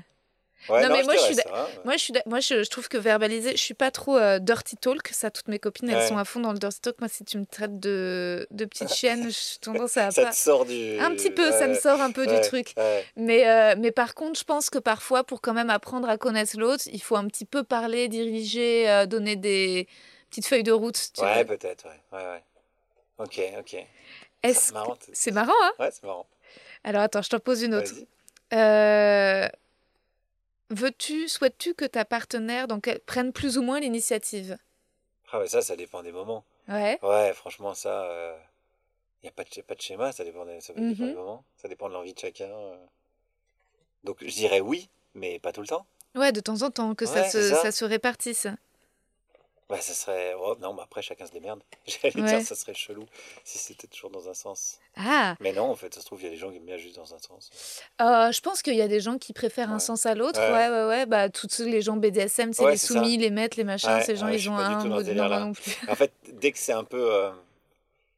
Ouais, 0.69 0.81
Non, 0.83 0.91
non, 0.91 0.95
mais 0.95 1.01
je 1.01 1.05
moi, 1.07 1.15
je 1.17 1.21
suis 1.23 1.35
ça, 1.35 1.43
hein. 1.53 1.67
Moi, 1.85 1.95
je, 1.97 1.99
suis, 2.05 2.13
moi 2.25 2.39
je, 2.39 2.63
je 2.63 2.71
trouve 2.71 2.89
que 2.89 2.97
verbaliser, 2.97 3.51
je 3.53 3.57
suis 3.57 3.75
pas 3.75 3.91
trop 3.91 4.17
euh, 4.17 4.39
dirty 4.39 4.77
talk. 4.77 5.09
Ça, 5.11 5.29
toutes 5.33 5.49
mes 5.49 5.59
copines, 5.59 5.89
elles 5.91 5.97
Ouais. 5.97 6.07
sont 6.07 6.19
à 6.19 6.25
fond 6.25 6.39
dans 6.39 6.53
le 6.53 6.59
dirty 6.59 6.81
talk. 6.81 7.01
Moi, 7.01 7.09
si 7.09 7.25
tu 7.25 7.37
me 7.39 7.45
traites 7.47 7.81
de, 7.81 8.47
de 8.53 8.65
petite 8.67 8.93
chienne, 8.95 9.29
j'ai 9.29 9.59
tendance 9.61 9.97
à 9.97 10.13
Ça 10.13 10.23
pas. 10.23 10.31
te 10.31 10.37
sort 10.37 10.65
du. 10.65 10.99
Un 11.01 11.11
petit 11.17 11.31
peu, 11.31 11.51
ça 11.51 11.67
me 11.67 11.75
sort 11.75 12.01
un 12.01 12.13
peu 12.13 12.27
du 12.29 12.41
truc. 12.43 12.75
Mais, 13.17 13.49
euh, 13.49 13.75
mais 13.77 13.91
par 13.91 14.15
contre, 14.15 14.39
je 14.39 14.45
pense 14.45 14.71
que 14.71 14.79
parfois, 14.79 15.25
pour 15.25 15.41
quand 15.41 15.53
même 15.55 15.69
apprendre 15.71 16.09
à 16.09 16.17
connaître 16.17 16.57
l'autre, 16.57 16.85
il 16.93 17.03
faut 17.03 17.17
un 17.17 17.27
petit 17.27 17.45
peu 17.45 17.65
parler, 17.65 18.07
diriger, 18.07 18.89
euh, 18.89 19.07
donner 19.07 19.35
des 19.35 19.89
petites 20.33 20.47
feuilles 20.47 20.63
de 20.63 20.73
route. 20.73 21.11
tu 21.13 21.21
Ouais, 21.21 21.45
peut-être, 21.45 21.85
ouais. 21.87 22.01
ouais, 22.19 22.25
ouais. 22.27 22.43
Ok, 23.19 23.41
ok. 23.59 23.77
C'est 24.43 24.73
marrant. 24.73 24.97
C'est 25.13 25.31
marrant, 25.31 25.53
hein? 25.63 25.73
Ouais, 25.79 25.91
c'est 25.91 26.03
marrant. 26.03 26.27
Alors 26.85 27.03
attends, 27.03 27.23
je 27.23 27.29
t'en 27.29 27.39
pose 27.39 27.63
une 27.63 27.75
autre. 27.75 27.93
Euh, 28.55 29.49
Veux-tu, 30.71 31.29
souhaites-tu 31.29 31.75
que 31.75 31.85
ta 31.85 32.05
partenaire 32.07 32.67
donc, 32.67 32.91
prenne 33.07 33.33
plus 33.33 33.59
ou 33.59 33.63
moins 33.63 33.79
l'initiative? 33.79 34.57
Ah, 35.31 35.39
mais 35.39 35.47
ça, 35.47 35.61
ça 35.61 35.77
dépend 35.77 36.03
des 36.03 36.13
moments. 36.13 36.45
Ouais. 36.69 36.99
Ouais, 37.03 37.33
franchement, 37.35 37.75
ça. 37.75 38.37
Il 39.23 39.27
n'y 39.27 39.29
a 39.29 39.33
pas 39.33 39.45
de, 39.45 39.61
pas 39.63 39.75
de 39.75 39.81
schéma, 39.81 40.13
ça 40.13 40.25
dépend 40.25 40.45
des, 40.47 40.61
ça 40.61 40.73
dépend 40.73 40.87
des 40.89 41.05
Mhm. 41.05 41.15
moments. 41.15 41.45
Ça 41.57 41.69
dépend 41.69 41.89
de 41.89 41.95
l'envie 41.95 42.15
de 42.15 42.19
chacun. 42.19 42.49
euh. 42.49 42.77
Donc, 44.03 44.17
je 44.23 44.35
dirais 44.35 44.61
oui, 44.61 44.89
mais 45.15 45.39
pas 45.39 45.53
tout 45.53 45.61
le 45.61 45.67
temps. 45.69 45.87
Ouais, 46.15 46.33
de 46.33 46.41
temps 46.41 46.63
en 46.63 46.71
temps, 46.71 46.95
que 46.95 47.07
ça, 47.07 47.23
Ouais, 47.23 47.31
se, 47.31 47.49
ça 47.55 47.71
se 47.71 47.85
répartisse. 47.85 48.47
Bah, 49.73 49.81
ça 49.81 49.95
serait. 49.95 50.35
oh, 50.39 50.55
non, 50.61 50.75
mais 50.75 50.83
après, 50.83 51.01
chacun 51.01 51.25
se 51.27 51.33
démerde. 51.33 51.61
J'allais 51.87 52.15
Ouais. 52.21 52.29
dire, 52.29 52.43
ça 52.47 52.55
serait 52.55 52.75
chelou 52.75 53.07
si 53.43 53.57
c'était 53.57 53.87
toujours 53.87 54.11
dans 54.11 54.29
un 54.29 54.35
sens. 54.35 54.79
Ah, 54.97 55.35
Mais 55.41 55.53
non, 55.55 55.71
en 55.71 55.75
fait, 55.75 55.95
ça 55.95 56.01
se 56.03 56.05
trouve, 56.07 56.21
il 56.21 56.25
y 56.25 56.27
a 56.27 56.31
des 56.31 56.37
gens 56.37 56.51
qui 56.51 56.59
aiment 56.59 56.67
bien 56.67 56.77
juste 56.77 56.97
dans 56.97 57.15
un 57.15 57.19
sens. 57.19 57.81
euh, 58.03 58.31
je 58.31 58.41
pense 58.43 58.61
qu'il 58.61 58.75
y 58.75 58.83
a 58.83 58.89
des 58.89 59.01
gens 59.01 59.17
qui 59.17 59.33
préfèrent 59.33 59.73
un 59.73 59.79
sens 59.79 60.05
à 60.05 60.15
l'autre. 60.15 60.39
Ouais. 60.41 60.53
Ouais, 60.53 60.69
ouais, 60.69 60.87
ouais. 60.89 61.07
Bah, 61.07 61.31
tous 61.31 61.61
les 61.61 61.81
gens 61.81 61.97
BDSM, 61.97 62.53
c'est 62.53 62.71
les 62.71 62.77
ça. 62.77 62.87
soumis, 62.89 63.17
les 63.17 63.31
maîtres, 63.31 63.57
les 63.57 63.65
machins. 63.65 64.03
Ces 64.05 64.17
gens, 64.17 64.29
ils 64.29 64.51
ont 64.51 64.59
un 64.59 64.85
dans 64.85 65.01
de 65.01 65.13
non, 65.15 65.29
non 65.29 65.53
plus. 65.55 65.75
En 65.89 65.95
fait, 65.95 66.13
dès 66.35 66.53
que 66.53 66.59
c'est 66.59 66.73
un 66.75 66.85
peu 66.85 67.11
euh, 67.11 67.31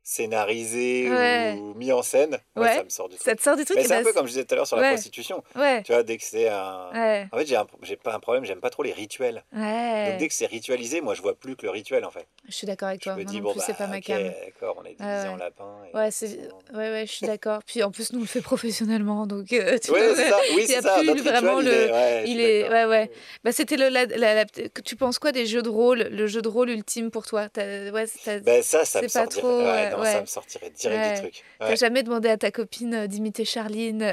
scénarisé 0.04 1.10
Ouais. 1.10 1.56
ou 1.58 1.74
mis 1.74 1.90
en 1.92 2.02
scène, 2.02 2.38
moi, 2.54 2.66
Ouais. 2.66 2.74
ça 2.76 2.84
me 2.84 2.88
sort 2.90 3.08
du 3.08 3.16
truc. 3.16 3.24
Ça 3.26 3.34
te 3.34 3.42
sort 3.42 3.56
des 3.56 3.64
trucs 3.64 3.76
Mais 3.78 3.84
et 3.84 3.86
c'est 3.88 3.94
un 3.94 3.98
bah, 4.02 4.04
peu 4.04 4.12
comme 4.12 4.26
je 4.26 4.32
disais 4.32 4.44
tout 4.44 4.54
à 4.54 4.56
l'heure 4.56 4.66
sur 4.66 4.76
la 4.76 4.82
Ouais. 4.82 4.88
prostitution. 4.90 5.42
Ouais, 5.56 5.82
Tu 5.82 5.92
vois, 5.92 6.02
dès 6.02 6.18
que 6.18 6.22
c'est 6.22 6.48
un. 6.48 7.26
En 7.32 7.36
fait, 7.38 7.46
j'ai 7.46 7.56
un- 7.56 7.66
j'ai 7.82 7.96
pas 7.96 8.14
un 8.14 8.20
problème, 8.20 8.44
j'aime 8.44 8.60
pas 8.60 8.70
trop 8.70 8.82
les 8.82 8.92
rituels. 8.92 9.42
Donc 9.52 10.18
dès 10.18 10.28
que 10.28 10.34
c'est 10.34 10.46
ritualisé, 10.46 11.00
moi 11.00 11.14
je 11.14 11.22
vois 11.22 11.34
plus 11.34 11.56
que 11.56 11.62
le 11.64 11.70
rituel 11.70 12.04
en 12.04 12.10
fait. 12.10 12.26
Je 12.48 12.52
suis 12.54 12.66
d'accord 12.66 12.88
avec 12.88 13.00
Je 13.00 13.04
toi. 13.04 13.16
me 13.16 13.24
dis 13.24 13.38
non 13.38 13.44
bon 13.44 13.50
plus, 13.52 13.58
bah 13.60 13.64
c'est 13.66 13.76
pas 13.76 13.86
ma 13.86 13.96
ok, 13.96 14.02
cam. 14.04 14.22
d'accord, 14.22 14.76
on 14.80 14.84
est 14.84 14.94
divisé 14.94 15.28
en 15.28 15.36
lapin. 15.36 15.78
et 15.92 15.96
Ouais, 15.96 16.10
c'est... 16.10 16.38
ouais, 16.74 16.90
ouais, 16.90 17.04
je 17.06 17.12
suis 17.12 17.26
d'accord. 17.26 17.60
Puis 17.66 17.82
en 17.82 17.90
plus, 17.90 18.12
nous, 18.12 18.18
on 18.18 18.22
le 18.22 18.28
fait 18.28 18.42
professionnellement. 18.42 19.26
Donc, 19.26 19.52
euh, 19.52 19.78
tu 19.82 19.88
vois, 19.90 20.00
c'est 20.14 20.28
ça. 20.28 20.38
Oui, 20.54 20.64
il 20.64 20.70
y 20.70 20.74
a 20.74 20.76
c'est 20.76 20.82
ça. 20.82 21.02
Notre 21.02 21.22
vraiment 21.22 21.56
rituel, 21.56 21.88
le- 22.24 22.28
il 22.28 22.40
est- 22.40 22.68
ouais, 22.68 22.84
ouais. 22.84 23.10
Bah, 23.42 23.52
c'était 23.52 23.76
le. 23.76 23.88
La, 23.88 24.04
la- 24.04 24.34
la- 24.34 24.44
Tu 24.84 24.96
penses 24.96 25.18
quoi 25.18 25.32
des 25.32 25.46
jeux 25.46 25.62
de 25.62 25.68
rôle 25.68 26.00
Le 26.10 26.26
jeu 26.26 26.42
de 26.42 26.48
rôle 26.48 26.68
ultime 26.70 27.10
pour 27.10 27.24
toi? 27.26 27.48
Ouais, 27.56 28.06
Ben 28.42 28.62
ça, 28.62 28.84
ça 28.84 29.00
me 29.02 29.08
C'est 29.08 29.93
ouais, 30.00 30.12
ça 30.12 30.20
me 30.20 30.26
sortirait 30.26 30.70
direct 30.70 31.00
Ouais. 31.02 31.14
du 31.14 31.20
truc. 31.20 31.44
t'as 31.58 31.68
Ouais. 31.70 31.76
jamais 31.76 32.02
demandé 32.02 32.28
à 32.28 32.36
ta 32.36 32.50
copine 32.50 32.94
euh, 32.94 33.06
d'imiter 33.06 33.44
Charline 33.44 34.12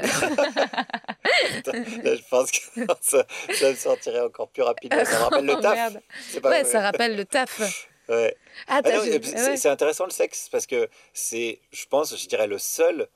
Là, 1.66 2.16
je 2.16 2.22
pense 2.30 2.50
que 2.50 2.58
ça, 3.00 3.26
ça 3.52 3.70
me 3.70 3.74
sortirait 3.76 4.20
encore 4.20 4.48
plus 4.48 4.62
rapidement. 4.62 5.04
Ça 5.04 5.18
me 5.18 5.24
rappelle 5.24 5.46
le 5.46 5.52
Oh, 5.58 5.60
taf. 5.60 5.92
pas 6.42 6.50
Ouais, 6.50 6.64
ça 6.64 6.80
rappelle 6.80 7.16
le 7.16 7.24
taf. 7.24 7.60
Ouais. 8.08 8.36
Ah, 8.68 8.80
Ah 8.80 8.82
t'as 8.82 9.56
c'est 9.56 9.68
intéressant 9.68 10.04
le 10.04 10.10
sexe 10.10 10.48
parce 10.50 10.66
que 10.66 10.88
c'est, 11.12 11.60
je 11.72 11.86
pense, 11.86 12.16
je 12.20 12.26
dirais 12.28 12.46
le 12.46 12.58
seul 12.58 13.08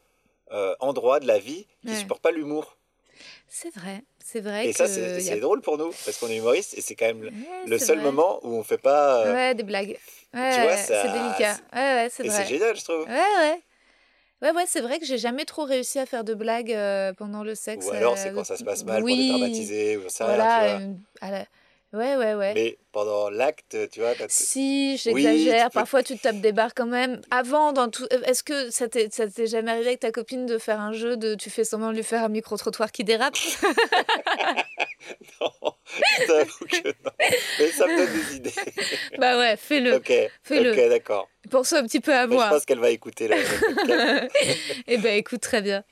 euh, 0.52 0.74
endroit 0.80 1.20
de 1.20 1.26
la 1.26 1.38
vie 1.38 1.66
qui 1.82 1.88
Ouais. 1.90 1.96
supporte 1.96 2.22
pas 2.22 2.30
l'humour. 2.30 2.76
C'est 3.48 3.74
vrai, 3.74 4.02
c'est 4.24 4.40
vrai 4.40 4.66
Et 4.68 4.70
que 4.72 4.76
ça, 4.76 4.86
c'est 4.86 5.32
a- 5.32 5.36
drôle 5.40 5.60
pour 5.60 5.76
nous 5.78 5.90
parce 6.04 6.16
qu'on 6.18 6.28
est 6.28 6.36
humoriste 6.36 6.76
et 6.78 6.80
c'est 6.80 6.94
quand 6.94 7.06
même 7.06 7.22
le, 7.22 7.28
Ouais, 7.30 7.34
le 7.66 7.78
c'est 7.78 7.86
seul 7.86 7.96
vrai. 7.98 8.04
moment 8.06 8.38
où 8.42 8.54
on 8.56 8.62
fait 8.62 8.78
pas. 8.78 9.24
euh, 9.26 9.32
Ouais, 9.32 9.54
des 9.54 9.62
blagues. 9.62 9.98
Ouais, 10.34 10.54
tu 10.54 10.60
vois, 10.62 10.76
ça- 10.76 11.02
c'est 11.02 11.12
délicat. 11.12 11.56
Ouais, 11.72 11.78
ouais, 11.94 12.08
c'est 12.10 12.26
et 12.26 12.30
c'est 12.30 12.44
génial, 12.46 12.76
je 12.76 12.84
trouve. 12.84 13.06
Ouais, 13.06 13.12
ouais. 13.38 13.62
Ouais, 14.42 14.50
ouais, 14.52 14.64
c'est 14.66 14.82
vrai 14.82 14.98
que 14.98 15.06
j'ai 15.06 15.16
jamais 15.16 15.46
trop 15.46 15.64
réussi 15.64 15.98
à 15.98 16.04
faire 16.04 16.22
de 16.22 16.34
blagues 16.34 16.72
euh, 16.72 17.14
pendant 17.14 17.42
le 17.42 17.54
sexe. 17.54 17.86
Ou 17.86 17.90
alors 17.92 18.12
euh, 18.12 18.16
c'est 18.18 18.32
quand 18.34 18.44
ça 18.44 18.56
se 18.58 18.64
passe 18.64 18.84
mal 18.84 19.02
oui, 19.02 19.14
pour 19.14 19.24
dédramatiser 19.24 19.96
ou 19.96 20.02
j'en 20.02 20.08
sais 20.10 20.24
Voilà. 20.24 20.46
rien, 20.46 20.78
tu 20.78 20.84
vois. 20.84 20.90
euh, 20.90 21.26
à 21.26 21.30
la- 21.30 21.46
Ouais, 21.92 22.16
ouais, 22.16 22.34
ouais. 22.34 22.52
Mais 22.54 22.78
pendant 22.92 23.30
l'acte, 23.30 23.76
tu 23.90 24.00
vois, 24.00 24.14
quand 24.14 24.26
Si, 24.28 25.00
Oui, 25.12 25.22
j'exagère. 25.22 25.66
peux- 25.70 25.74
Parfois, 25.74 26.02
tu 26.02 26.16
te 26.16 26.22
tapes 26.22 26.40
des 26.40 26.52
barres 26.52 26.74
quand 26.74 26.86
même. 26.86 27.20
Avant, 27.30 27.72
dans 27.72 27.88
tout. 27.88 28.04
euh, 28.12 28.20
Est-ce 28.24 28.42
que 28.42 28.70
ça 28.70 28.88
t'est 28.88 29.12
ça 29.14 29.28
t'est 29.28 29.46
jamais 29.46 29.70
arrivé 29.70 29.86
avec 29.88 30.00
ta 30.00 30.10
copine 30.10 30.46
de 30.46 30.58
faire 30.58 30.80
un 30.80 30.92
jeu 30.92 31.16
de 31.16 31.34
tu 31.36 31.48
fais 31.48 31.64
semblant 31.64 31.90
de 31.92 31.96
lui 31.96 32.02
faire 32.02 32.22
un 32.24 32.28
micro-trottoir 32.28 32.90
qui 32.92 33.04
dérape? 33.04 33.36
Non, 35.40 35.72
je 35.94 36.82
que 36.82 36.88
non. 36.88 37.10
Mais 37.60 37.70
ça 37.70 37.86
me 37.86 37.96
donne 37.96 38.12
des 38.12 38.36
idées. 38.36 38.52
Bah 39.18 39.38
ouais, 39.38 39.56
fais-le. 39.56 39.94
ok, 39.96 40.12
fais-le. 40.42 40.72
ok, 40.72 40.88
d'accord. 40.88 41.28
Pense 41.50 41.72
un 41.72 41.82
petit 41.84 42.00
peu 42.00 42.14
à 42.14 42.26
Mais 42.26 42.32
Je 42.32 42.36
moi. 42.36 42.48
pense 42.48 42.64
qu'elle 42.64 42.78
va 42.80 42.90
écouter 42.90 43.28
podcast. 43.28 43.40
Eh 44.88 44.98
ben, 44.98 45.14
écoute, 45.16 45.40
très 45.40 45.62
bien. 45.62 45.84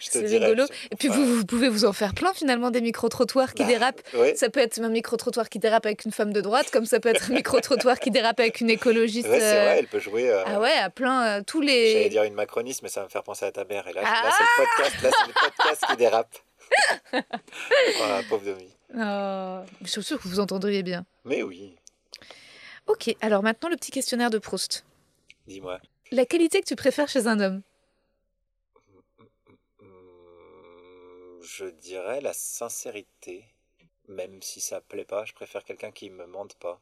C'est 0.00 0.26
rigolo. 0.26 0.64
Et 0.90 0.96
puis, 0.96 1.08
vous, 1.08 1.24
vous 1.24 1.44
pouvez 1.46 1.68
vous 1.68 1.84
en 1.84 1.92
faire 1.92 2.14
plein 2.14 2.32
finalement 2.34 2.70
des 2.70 2.80
micro-trottoirs 2.80 3.54
qui 3.54 3.62
Bah, 3.62 3.68
dérapent. 3.68 4.02
Ouais, 4.14 4.34
Ça 4.36 4.48
peut 4.50 4.60
être 4.60 4.80
un 4.80 4.88
micro-trottoir 4.88 5.48
qui 5.48 5.58
dérape 5.58 5.86
avec 5.86 6.04
une 6.04 6.12
femme 6.12 6.32
de 6.32 6.40
droite, 6.40 6.70
comme 6.70 6.86
ça 6.86 7.00
peut 7.00 7.08
être 7.08 7.30
un 7.30 7.34
micro-trottoir 7.34 7.98
qui 7.98 8.10
dérape 8.10 8.40
avec 8.40 8.60
une 8.60 8.70
écologiste. 8.70 9.28
ouais, 9.28 9.40
c'est 9.40 9.56
euh, 9.58 9.64
vrai, 9.64 9.78
elle 9.78 9.86
peut 9.86 9.98
jouer. 10.00 10.28
euh, 10.30 10.42
Ah 10.46 10.60
ouais, 10.60 10.72
à 10.72 10.90
plein, 10.90 11.38
euh, 11.38 11.42
tous 11.46 11.60
J'allais 11.62 12.02
les. 12.04 12.08
dire 12.08 12.24
une 12.24 12.34
macroniste, 12.34 12.82
mais 12.82 12.88
ça 12.88 13.00
va 13.00 13.06
me 13.06 13.10
faire 13.10 13.22
penser 13.22 13.44
à 13.46 13.52
ta 13.52 13.64
mère. 13.64 13.86
Et 13.88 13.92
là, 13.92 14.02
Ah 14.04 14.22
là 14.24 14.30
c'est 14.36 14.42
le 14.44 14.66
podcast, 14.66 15.02
là, 15.02 15.10
c'est 15.18 15.26
le 15.28 15.32
podcast 15.32 15.82
qui 15.88 15.96
dérape. 15.96 16.38
voilà, 17.98 18.22
pauvre 18.28 18.44
Domi. 18.44 18.68
Oh, 18.94 19.58
je 19.82 19.90
suis 19.90 20.02
sûre 20.02 20.20
que 20.20 20.28
vous 20.28 20.40
entendriez 20.40 20.82
bien. 20.82 21.04
Mais 21.24 21.42
oui, 21.42 21.74
Ok, 22.88 23.14
alors 23.20 23.42
maintenant 23.42 23.68
le 23.68 23.76
petit 23.76 23.90
questionnaire 23.92 24.28
de 24.30 24.38
Proust. 24.38 24.84
Dis-moi. 25.52 25.80
La 26.10 26.26
qualité 26.26 26.60
que 26.60 26.66
tu 26.66 26.76
préfères 26.76 27.08
chez 27.08 27.26
un 27.26 27.40
homme? 27.40 27.62
Je 31.42 31.66
dirais 31.66 32.20
la 32.20 32.32
sincérité. 32.32 33.44
Même 34.08 34.42
si 34.42 34.60
ça 34.60 34.80
plaît 34.80 35.04
pas, 35.04 35.24
je 35.24 35.32
préfère 35.32 35.64
quelqu'un 35.64 35.92
qui 35.92 36.10
me 36.10 36.26
mente 36.26 36.54
pas. 36.56 36.80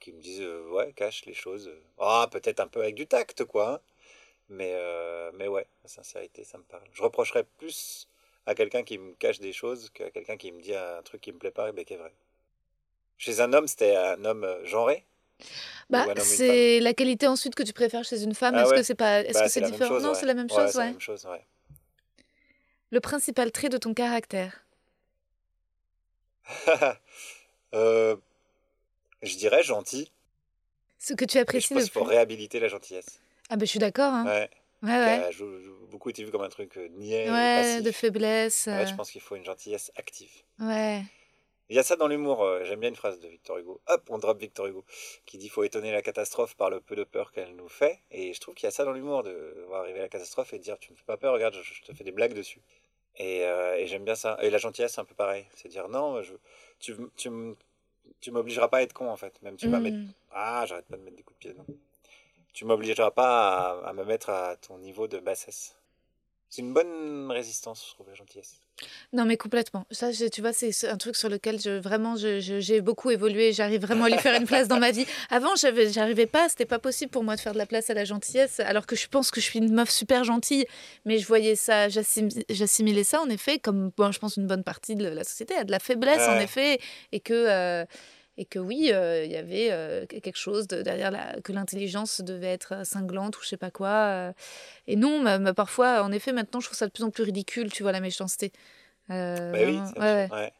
Qui 0.00 0.12
me 0.12 0.20
dise, 0.20 0.40
euh, 0.40 0.68
ouais, 0.70 0.92
cache 0.92 1.24
les 1.26 1.34
choses. 1.34 1.70
Ah, 1.98 2.28
peut-être 2.30 2.60
un 2.60 2.66
peu 2.66 2.80
avec 2.80 2.94
du 2.94 3.06
tact, 3.06 3.44
quoi. 3.44 3.74
hein. 3.74 3.80
Mais, 4.48 4.72
euh, 4.74 5.30
mais 5.34 5.46
ouais, 5.46 5.66
la 5.82 5.88
sincérité, 5.88 6.42
ça 6.44 6.58
me 6.58 6.64
parle. 6.64 6.82
Je 6.92 7.02
reprocherais 7.02 7.44
plus 7.58 8.08
à 8.46 8.54
quelqu'un 8.54 8.82
qui 8.82 8.98
me 8.98 9.12
cache 9.14 9.38
des 9.38 9.52
choses 9.52 9.90
qu'à 9.90 10.10
quelqu'un 10.10 10.36
qui 10.36 10.50
me 10.50 10.60
dit 10.60 10.74
un 10.74 11.02
truc 11.02 11.20
qui 11.20 11.32
me 11.32 11.38
plaît 11.38 11.52
pas, 11.52 11.70
mais 11.72 11.84
qui 11.84 11.94
est 11.94 11.98
vrai. 11.98 12.12
Chez 13.16 13.40
un 13.40 13.52
homme, 13.52 13.68
c'était 13.68 13.94
un 13.94 14.24
homme 14.24 14.44
euh, 14.44 14.64
genré 14.64 15.04
Bah, 15.90 16.06
c'est 16.18 16.78
la 16.80 16.94
qualité 16.94 17.26
ensuite 17.26 17.54
que 17.54 17.62
tu 17.62 17.72
préfères 17.72 18.04
chez 18.04 18.22
une 18.22 18.34
femme. 18.34 18.54
Ah 18.56 18.62
est-ce 18.62 18.70
ouais. 18.70 18.76
que 18.76 18.82
c'est 18.84 18.94
pas, 18.94 19.20
est-ce 19.22 19.34
Bah, 19.38 19.44
que 19.44 19.50
c'est 19.50 19.60
différent 19.62 19.94
chose, 19.94 20.02
Non, 20.04 20.14
c'est 20.14 20.26
la 20.26 20.34
même 20.34 20.48
chose, 20.48 20.74
la 20.76 20.84
même. 20.84 21.40
Le 22.92 23.00
principal 23.00 23.50
trait 23.52 23.68
de 23.68 23.78
ton 23.78 23.94
caractère. 23.94 24.64
Euh, 27.72 28.16
je 29.22 29.36
dirais 29.36 29.62
gentil. 29.62 30.10
Ce 30.98 31.14
que 31.14 31.24
tu 31.24 31.36
Et 31.36 31.38
je 31.38 31.42
apprécies 31.42 31.72
pense 31.72 31.84
qu'il 31.84 31.92
faut 31.92 32.00
plus. 32.00 32.08
réhabiliter 32.10 32.58
la 32.58 32.66
gentillesse. 32.66 33.20
Ah 33.48 33.54
ben 33.54 33.64
je 33.64 33.70
suis 33.70 33.78
d'accord. 33.78 34.12
Hein. 34.12 34.24
Ouais. 34.26 34.50
Ouais, 34.82 34.90
a 34.92 35.30
beaucoup 35.88 36.10
été 36.10 36.24
vu 36.24 36.32
comme 36.32 36.42
un 36.42 36.48
truc 36.48 36.76
euh, 36.78 36.88
niais 36.88 37.26
et 37.26 37.30
Ouais, 37.30 37.62
passif. 37.62 37.82
de 37.84 37.92
faiblesse. 37.92 38.66
Ouais, 38.66 38.72
euh, 38.72 38.86
je 38.86 38.94
pense 38.96 39.10
qu'il 39.12 39.20
faut 39.20 39.36
une 39.36 39.44
gentillesse 39.44 39.92
active. 39.94 40.32
Ouais. 40.58 41.02
Il 41.70 41.76
y 41.76 41.78
a 41.78 41.82
ça 41.82 41.96
dans 41.96 42.08
l'humour. 42.08 42.42
euh, 42.42 42.64
J'aime 42.64 42.80
bien 42.80 42.90
une 42.90 42.96
phrase 42.96 43.20
de 43.20 43.28
Victor 43.28 43.56
Hugo. 43.58 43.80
Hop, 43.86 44.02
on 44.10 44.18
drop 44.18 44.38
Victor 44.38 44.66
Hugo. 44.66 44.84
Qui 45.24 45.38
dit 45.38 45.48
faut 45.48 45.62
étonner 45.64 45.92
la 45.92 46.02
catastrophe 46.02 46.54
par 46.56 46.68
le 46.68 46.80
peu 46.80 46.96
de 46.96 47.04
peur 47.04 47.32
qu'elle 47.32 47.54
nous 47.56 47.68
fait. 47.68 48.00
Et 48.10 48.34
je 48.34 48.40
trouve 48.40 48.54
qu'il 48.54 48.66
y 48.66 48.68
a 48.68 48.72
ça 48.72 48.84
dans 48.84 48.92
l'humour 48.92 49.22
de 49.22 49.64
voir 49.68 49.82
arriver 49.82 50.00
la 50.00 50.08
catastrophe 50.08 50.52
et 50.52 50.58
de 50.58 50.62
dire 50.64 50.78
tu 50.78 50.90
me 50.92 50.96
fais 50.96 51.04
pas 51.06 51.16
peur, 51.16 51.32
regarde, 51.32 51.54
je, 51.54 51.62
je 51.62 51.82
te 51.82 51.92
fais 51.94 52.04
des 52.04 52.12
blagues 52.12 52.34
dessus. 52.34 52.60
Et, 53.16 53.44
euh, 53.44 53.76
et 53.76 53.86
j'aime 53.86 54.04
bien 54.04 54.14
ça. 54.16 54.36
Et 54.42 54.50
la 54.50 54.58
gentillesse, 54.58 54.94
c'est 54.94 55.00
un 55.00 55.04
peu 55.04 55.14
pareil. 55.14 55.46
C'est 55.54 55.68
dire 55.68 55.88
non, 55.88 56.22
je, 56.22 56.34
tu, 56.78 58.30
m'obligeras 58.30 58.68
pas 58.68 58.78
à 58.78 58.82
être 58.82 58.92
con 58.92 59.08
en 59.08 59.16
fait. 59.16 59.40
Même 59.42 59.56
tu 59.56 59.68
vas 59.68 59.80
mettre. 59.80 59.96
Mm. 59.96 60.12
Ah, 60.32 60.64
j'arrête 60.66 60.86
pas 60.86 60.96
de 60.96 61.02
mettre 61.02 61.16
des 61.16 61.22
coups 61.22 61.38
de 61.40 61.48
pied. 61.50 61.54
Non. 61.56 61.66
Tu 62.52 62.64
m'obligeras 62.64 63.12
pas 63.12 63.80
à, 63.84 63.88
à 63.88 63.92
me 63.92 64.04
mettre 64.04 64.30
à 64.30 64.56
ton 64.56 64.78
niveau 64.78 65.06
de 65.06 65.18
bassesse. 65.20 65.76
C'est 66.50 66.62
une 66.62 66.74
bonne 66.74 67.30
résistance, 67.30 67.86
je 67.88 67.94
trouve, 67.94 68.08
la 68.08 68.14
gentillesse. 68.14 68.56
Non, 69.12 69.24
mais 69.24 69.36
complètement. 69.36 69.86
Ça, 69.90 70.10
je- 70.10 70.24
tu 70.26 70.40
vois, 70.40 70.52
c'est 70.52 70.88
un 70.88 70.96
truc 70.96 71.14
sur 71.14 71.28
lequel 71.28 71.60
je, 71.60 71.78
vraiment 71.78 72.16
j'ai 72.16 72.80
beaucoup 72.80 73.10
évolué. 73.10 73.52
J'arrive 73.52 73.82
vraiment 73.82 74.06
à 74.06 74.08
lui 74.08 74.18
faire 74.18 74.34
une 74.40 74.46
place 74.46 74.66
dans 74.66 74.78
ma 74.80 74.90
vie. 74.90 75.06
Avant, 75.28 75.54
j'avais- 75.54 75.92
j'arrivais 75.92 76.26
pas. 76.26 76.48
C'était 76.48 76.64
pas 76.66 76.78
possible 76.80 77.10
pour 77.12 77.22
moi 77.22 77.36
de 77.36 77.40
faire 77.40 77.52
de 77.52 77.58
la 77.58 77.66
place 77.66 77.88
à 77.90 77.94
la 77.94 78.04
gentillesse, 78.04 78.58
alors 78.60 78.86
que 78.86 78.96
je 78.96 79.06
pense 79.06 79.30
que 79.30 79.40
je 79.40 79.44
suis 79.46 79.58
une 79.60 79.72
meuf 79.72 79.90
super 79.90 80.24
gentille. 80.24 80.66
Mais 81.04 81.18
je 81.18 81.26
voyais 81.26 81.54
ça, 81.56 81.88
j'assim- 81.88 82.42
j'assimilais 82.48 83.04
ça 83.04 83.20
en 83.20 83.28
effet 83.28 83.58
comme, 83.58 83.90
bon, 83.96 84.10
je 84.10 84.18
pense, 84.18 84.36
une 84.36 84.46
bonne 84.46 84.64
partie 84.64 84.96
de 84.96 85.06
la 85.06 85.22
société 85.24 85.54
a 85.54 85.64
de 85.64 85.70
la 85.70 85.78
faiblesse 85.78 86.26
en 86.26 86.40
effet, 86.40 86.80
et 87.12 87.20
que. 87.20 87.34
euh, 87.34 87.84
et 88.40 88.46
que 88.46 88.58
oui, 88.58 88.90
euh, 88.90 89.22
il 89.24 89.30
y 89.30 89.36
avait 89.36 89.68
euh, 89.70 90.06
quelque 90.06 90.38
chose 90.38 90.66
de, 90.66 90.80
derrière 90.80 91.10
la, 91.10 91.38
que 91.42 91.52
l'intelligence 91.52 92.22
devait 92.22 92.46
être 92.52 92.86
cinglante 92.86 93.36
ou 93.38 93.42
je 93.42 93.48
sais 93.48 93.56
pas 93.58 93.70
quoi. 93.70 93.88
euh. 93.88 94.32
Et 94.86 94.96
non, 94.96 95.24
parfois, 95.54 96.02
en 96.02 96.10
effet, 96.10 96.32
maintenant, 96.32 96.58
je 96.60 96.66
trouve 96.66 96.78
ça 96.78 96.86
de 96.86 96.92
plus 96.92 97.04
en 97.04 97.10
plus 97.10 97.24
ridicule, 97.24 97.70
tu 97.70 97.82
vois, 97.82 97.92
la 97.92 98.00
méchanceté. 98.00 98.50
Euh, 99.10 99.52
Bah 99.52 99.58
oui, 99.66 99.78
ouais, 100.00 100.12
ouais. 100.14 100.28
ouais. 100.32 100.52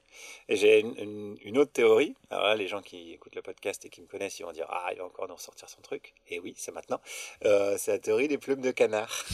Et 0.51 0.57
j'ai 0.57 0.81
une, 0.81 0.95
une- 0.99 1.39
une 1.43 1.57
autre 1.57 1.73
théorie. 1.73 2.15
Alors 2.31 2.45
là, 2.45 2.55
les 2.57 2.67
gens 2.69 2.83
qui 2.83 3.13
écoutent 3.13 3.37
le 3.37 3.43
podcast 3.43 3.85
et 3.87 3.89
qui 3.89 4.03
me 4.03 4.07
connaissent, 4.07 4.39
ils 4.41 4.43
vont 4.43 4.53
dire 4.53 4.67
Ah, 4.69 4.89
il 4.93 4.99
va 4.99 5.05
encore 5.05 5.27
nous 5.29 5.37
ressortir 5.37 5.69
son 5.71 5.81
truc. 5.81 6.13
Et 6.29 6.39
oui, 6.41 6.53
c'est 6.59 6.73
maintenant. 6.73 7.01
Euh, 7.47 7.77
c'est 7.79 7.93
la 7.93 7.99
théorie 7.99 8.29
des 8.29 8.37
plumes 8.37 8.61
de 8.61 8.73
canard. 8.73 9.25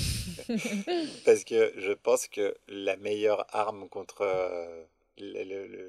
Parce 1.24 1.42
que 1.44 1.72
je 1.76 1.92
pense 1.92 2.28
que 2.28 2.54
la 2.68 2.96
meilleure 2.96 3.46
arme 3.52 3.88
contre 3.88 4.20
euh, 4.22 4.84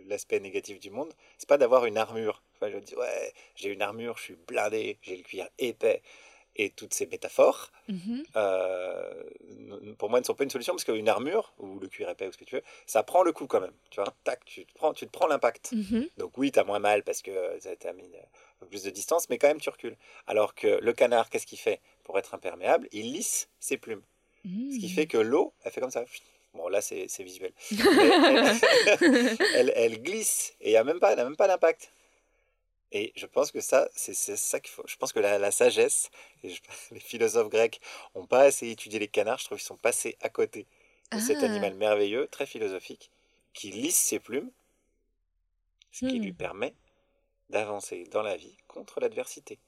l'aspect 0.08 0.40
négatif 0.40 0.80
du 0.80 0.90
monde, 0.90 1.12
c'est 1.38 1.50
pas 1.50 1.58
d'avoir 1.58 1.86
une 1.86 1.98
armure. 1.98 2.42
Enfin, 2.60 2.72
je 2.72 2.78
dis 2.80 2.96
Ouais, 2.96 3.34
j'ai 3.56 3.70
une 3.70 3.82
armure, 3.82 4.18
je 4.18 4.24
suis 4.24 4.36
blindé, 4.48 4.98
j'ai 5.02 5.16
le 5.18 5.24
cuir 5.24 5.48
épais. 5.60 6.02
Et 6.60 6.72
toutes 6.72 6.94
ces 6.96 7.06
métaphores, 7.06 7.72
Mhm. 7.88 8.24
euh, 8.36 9.24
pour 10.00 10.10
moi, 10.10 10.20
ne 10.20 10.26
sont 10.26 10.34
pas 10.34 10.44
une 10.44 10.50
solution 10.50 10.74
parce 10.74 10.84
qu'une 10.86 11.08
armure, 11.08 11.54
ou 11.60 11.78
le 11.80 11.88
cuir 11.88 12.10
épais, 12.10 12.28
ou 12.28 12.32
ce 12.32 12.38
que 12.38 12.46
tu 12.46 12.56
veux, 12.56 12.64
ça 12.88 13.04
prend 13.04 13.22
le 13.22 13.32
coup 13.32 13.46
quand 13.46 13.62
même. 13.62 13.74
Tu 13.92 14.02
vois, 14.02 14.12
tac, 14.24 14.44
tu 14.46 14.66
te 14.66 14.74
prends, 14.74 14.92
tu 14.94 15.06
te 15.06 15.12
prends 15.12 15.28
l'impact. 15.28 15.72
Mhm. 15.74 16.08
Donc 16.18 16.36
oui, 16.38 16.52
tu 16.52 16.58
as 16.58 16.64
moins 16.64 16.80
mal 16.80 17.04
parce 17.04 17.22
que 17.22 17.32
ça 17.60 17.76
t'a 17.76 17.94
mis 17.94 18.06
un 18.06 18.60
peu 18.60 18.66
plus 18.66 18.82
de 18.84 18.90
distance, 18.90 19.30
mais 19.30 19.38
quand 19.38 19.48
même 19.50 19.62
tu 19.62 19.70
recules. 19.70 19.96
Alors 20.26 20.56
que 20.56 20.80
le 20.82 20.94
canard, 20.94 21.30
qu'est-ce 21.30 21.46
qu'il 21.46 21.60
fait 21.60 21.80
pour 22.04 22.18
être 22.18 22.34
imperméable? 22.34 22.88
Il 22.92 23.14
lisse 23.14 23.50
ses 23.60 23.78
plumes. 23.78 24.02
Ce 24.44 24.80
qui 24.80 24.90
fait 24.90 25.06
que 25.08 25.18
l'eau, 25.18 25.54
elle 25.64 25.72
fait 25.72 25.82
comme 25.82 25.92
ça. 25.92 26.06
Bon, 26.56 26.70
là, 26.70 26.82
c'est 26.82 27.06
visuel. 27.20 27.52
Mais 27.96 28.10
elle, 29.02 29.40
elle- 29.54 29.74
elle 29.76 30.02
glisse 30.02 30.56
et 30.62 30.70
il 30.70 30.72
n'y 30.72 30.78
a 30.78 30.84
même 30.84 31.00
pas, 31.00 31.14
elle 31.14 31.20
a 31.20 31.24
même 31.24 31.36
pas 31.36 31.48
d'impact. 31.48 31.92
Et 32.94 33.12
je 33.16 33.26
pense 33.26 33.52
que 33.52 33.60
ça, 33.60 33.90
c'est 33.96 34.14
ça 34.16 34.60
qu'il 34.62 34.72
faut. 34.72 34.84
Je 34.88 34.96
pense 34.96 35.12
que 35.12 35.20
la, 35.20 35.38
la 35.38 35.52
sagesse, 35.52 36.10
et 36.44 36.50
je- 36.50 36.62
les 36.92 37.00
philosophes 37.00 37.50
grecs 37.50 37.82
n'ont 38.16 38.26
pas 38.26 38.42
assez 38.44 38.70
étudié 38.70 38.98
les 39.00 39.08
canards. 39.10 39.40
Je 39.40 39.46
trouve 39.46 39.58
qu'ils 39.58 39.68
sont 39.68 39.78
passés 39.78 40.18
à 40.22 40.30
côté 40.30 40.66
de 41.12 41.20
cet 41.20 41.38
Ah. 41.42 41.46
animal 41.46 41.74
merveilleux, 41.76 42.28
très 42.28 42.46
philosophique, 42.46 43.12
qui 43.54 43.72
lisse 43.72 43.98
ses 43.98 44.20
plumes, 44.20 44.52
ce 45.92 46.06
qui 46.06 46.20
Hmm. 46.20 46.24
lui 46.24 46.34
permet 46.34 46.74
d'avancer 47.50 48.04
dans 48.12 48.22
la 48.22 48.36
vie 48.38 48.58
contre 48.68 49.00
l'adversité. 49.00 49.60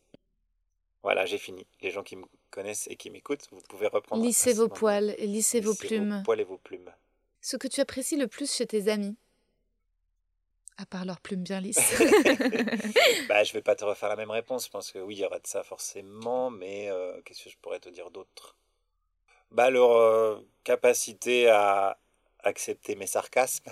Voilà, 1.04 1.26
j'ai 1.26 1.38
fini. 1.38 1.66
Les 1.82 1.92
gens 1.92 2.04
qui 2.04 2.16
me 2.18 2.26
connaissent 2.52 2.88
et 2.88 2.96
qui 2.98 3.10
m'écoutent, 3.10 3.48
vous 3.52 3.62
pouvez 3.70 3.88
reprendre. 3.88 4.22
Lissez 4.24 4.54
vos 4.54 4.68
poils, 4.68 5.16
lissez 5.20 5.62
vos 5.62 5.72
Lissez 5.72 5.88
plumes. 5.88 6.22
poils 6.26 6.42
et 6.42 6.44
vos 6.44 6.58
plumes. 6.58 6.94
Ce 7.42 7.56
que 7.56 7.68
tu 7.70 7.80
apprécies 7.80 8.18
le 8.18 8.28
plus 8.28 8.54
chez 8.54 8.68
tes 8.68 8.90
amis? 8.90 9.16
À 10.82 10.86
part 10.86 11.04
leurs 11.04 11.20
plumes 11.20 11.44
bien 11.44 11.60
lisses. 11.60 11.78
bah, 13.28 13.44
je 13.44 13.52
vais 13.52 13.62
pas 13.62 13.76
te 13.76 13.84
refaire 13.84 14.08
la 14.08 14.16
même 14.16 14.32
réponse. 14.32 14.66
Je 14.66 14.70
pense 14.70 14.94
que 14.94 15.00
oui, 15.00 15.16
il 15.16 15.20
y 15.20 15.26
aura 15.26 15.40
de 15.40 15.46
ça 15.46 15.62
forcément, 15.62 16.50
mais 16.50 16.90
euh, 16.90 17.20
qu'est-ce 17.26 17.44
que 17.44 17.50
je 17.50 17.58
pourrais 17.58 17.82
te 17.82 17.90
dire 17.90 18.12
d'autre? 18.12 18.56
Bah, 19.52 19.70
leur 19.72 19.92
euh, 19.92 20.40
capacité 20.64 21.50
à 21.50 21.98
accepter 22.46 22.96
mes 22.96 23.08
sarcasmes, 23.08 23.70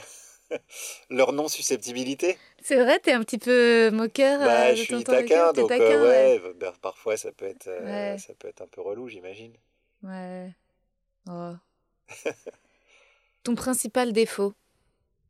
leur 1.10 1.32
non-susceptibilité. 1.32 2.38
C'est 2.62 2.76
vrai, 2.76 3.00
t'es 3.00 3.14
un 3.14 3.24
petit 3.24 3.38
peu 3.38 3.90
moqueur. 3.92 4.40
Bah, 4.40 4.68
euh, 4.72 4.76
je 4.76 4.84
suis 4.84 5.04
taquin, 5.06 5.54
donc 5.54 5.72
euh, 5.72 5.78
taquin, 5.78 6.02
ouais, 6.04 6.42
bah, 6.56 6.74
parfois 6.82 7.16
ça 7.16 7.32
peut 7.32 7.46
être, 7.46 7.70
Ouais. 7.86 8.18
ça 8.18 8.34
peut 8.34 8.50
être 8.50 8.62
un 8.62 8.68
peu 8.68 8.82
relou, 8.82 9.08
j'imagine. 9.08 9.54
Ouais. 10.04 10.54
Oh. 11.30 11.54
Ton 13.44 13.56
principal 13.56 14.12
défaut 14.12 14.54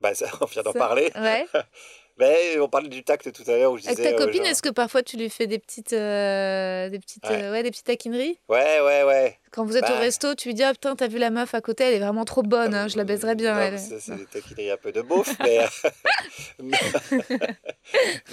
Bah, 0.02 0.14
ça, 0.14 0.28
on 0.42 0.46
vient 0.46 0.64
d'en 0.64 0.74
parler. 0.74 1.12
Ouais. 1.16 1.46
Mais 2.20 2.58
on 2.60 2.68
parlait 2.68 2.90
du 2.90 3.04
tact 3.04 3.32
tout 3.32 3.44
à 3.46 3.56
l'heure 3.56 3.72
où 3.74 3.78
je 3.78 3.86
Avec 3.86 3.98
disais. 3.98 4.10
ta 4.10 4.16
euh, 4.16 4.26
copine, 4.26 4.40
genre- 4.42 4.48
est-ce 4.48 4.64
que 4.64 4.70
parfois 4.70 5.04
tu 5.04 5.18
lui 5.18 5.30
fais 5.30 5.46
des 5.46 5.60
petites, 5.60 5.94
euh, 5.94 6.90
des 6.90 6.98
petites, 6.98 7.24
Ouais. 7.30 7.44
euh, 7.44 7.52
ouais, 7.52 7.62
des 7.62 7.70
petites 7.70 7.86
taquineries? 7.86 8.40
Ouais, 8.50 8.80
ouais, 8.82 9.04
ouais. 9.04 9.40
Quand 9.52 9.64
vous 9.66 9.78
êtes 9.78 9.84
au 9.84 9.94
Bah. 9.94 10.00
resto, 10.00 10.34
tu 10.34 10.48
lui 10.48 10.56
dis 10.56 10.64
ah 10.64 10.72
putain 10.72 10.96
t'as 10.96 11.08
vu 11.08 11.20
la 11.20 11.30
meuf 11.30 11.54
à 11.54 11.62
côté, 11.62 11.84
elle 11.84 11.94
est 11.94 12.00
vraiment 12.00 12.26
trop 12.26 12.42
bonne, 12.42 12.74
hein, 12.74 12.88
je 12.88 12.98
la 12.98 13.04
baiserais 13.04 13.36
bien. 13.36 13.54
Non, 13.54 13.62
elle. 13.62 13.74
mais 13.74 13.78
ça, 13.78 14.00
c'est 14.00 14.16
des 14.16 14.26
taquineries 14.26 14.72
un 14.72 14.78
peu 14.78 14.92
de 14.92 15.02
beauf, 15.04 15.30
mais. 15.40 15.60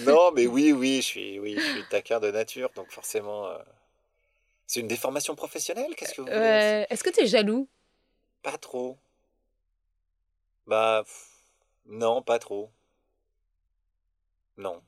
non, 0.00 0.32
mais 0.32 0.46
oui, 0.46 0.72
oui, 0.72 0.96
je 0.96 1.06
suis, 1.06 1.38
oui, 1.38 1.54
je 1.58 1.60
suis 1.62 1.84
taquin 1.90 2.20
de 2.20 2.30
nature, 2.30 2.70
donc 2.74 2.90
forcément. 2.90 3.48
C'est 4.66 4.80
une 4.80 4.88
déformation 4.88 5.34
professionnelle, 5.34 5.94
qu'est-ce 5.94 6.14
que 6.14 6.22
vous 6.22 6.26
voulez? 6.26 6.86
Est-ce 6.88 7.04
que 7.04 7.10
t'es 7.10 7.26
jaloux? 7.26 7.68
Pas 8.42 8.56
trop. 8.56 8.96
Bah. 10.66 11.02
pff, 11.04 11.28
Non, 11.86 12.22
pas 12.22 12.38
trop. 12.38 12.70
Non. 14.56 14.82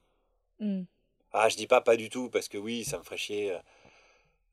Hmm. 0.61 0.83
Ah, 1.33 1.49
je 1.49 1.57
dis 1.57 1.67
pas 1.67 1.81
pas 1.81 1.97
du 1.97 2.09
tout, 2.09 2.31
parce 2.31 2.49
que 2.49 2.57
oui, 2.59 2.85
ça 2.85 2.99
me 2.99 3.03
ferait 3.03 3.17
chier. 3.19 3.53
euh, 3.53 3.59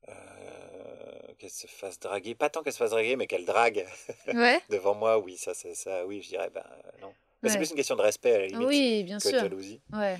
euh, 0.08 1.32
qu'elle 1.38 1.50
se 1.50 1.66
fasse 1.66 1.98
draguer. 1.98 2.34
Pas 2.34 2.50
tant 2.50 2.62
qu'elle 2.62 2.72
se 2.72 2.78
fasse 2.78 2.90
draguer, 2.90 3.16
mais 3.16 3.26
qu'elle 3.26 3.44
drague 3.46 3.86
Ouais. 4.34 4.60
devant 4.68 4.94
moi, 4.94 5.18
oui, 5.18 5.36
ça, 5.36 5.54
c'est 5.54 5.74
ça, 5.74 6.04
oui, 6.06 6.20
je 6.22 6.28
dirais, 6.28 6.50
ben 6.50 6.64
euh, 6.70 6.90
non. 7.00 7.14
C'est 7.46 7.58
plus 7.58 7.70
une 7.70 7.76
question 7.76 7.96
de 7.96 8.00
respect 8.02 8.34
à 8.34 8.38
la 8.38 8.46
limite 8.46 8.66
Oui, 8.68 9.04
bien 9.04 9.18
que 9.18 9.24
de 9.24 9.28
sûr. 9.28 9.40
jalousie. 9.40 9.80
Ouais. 9.92 10.18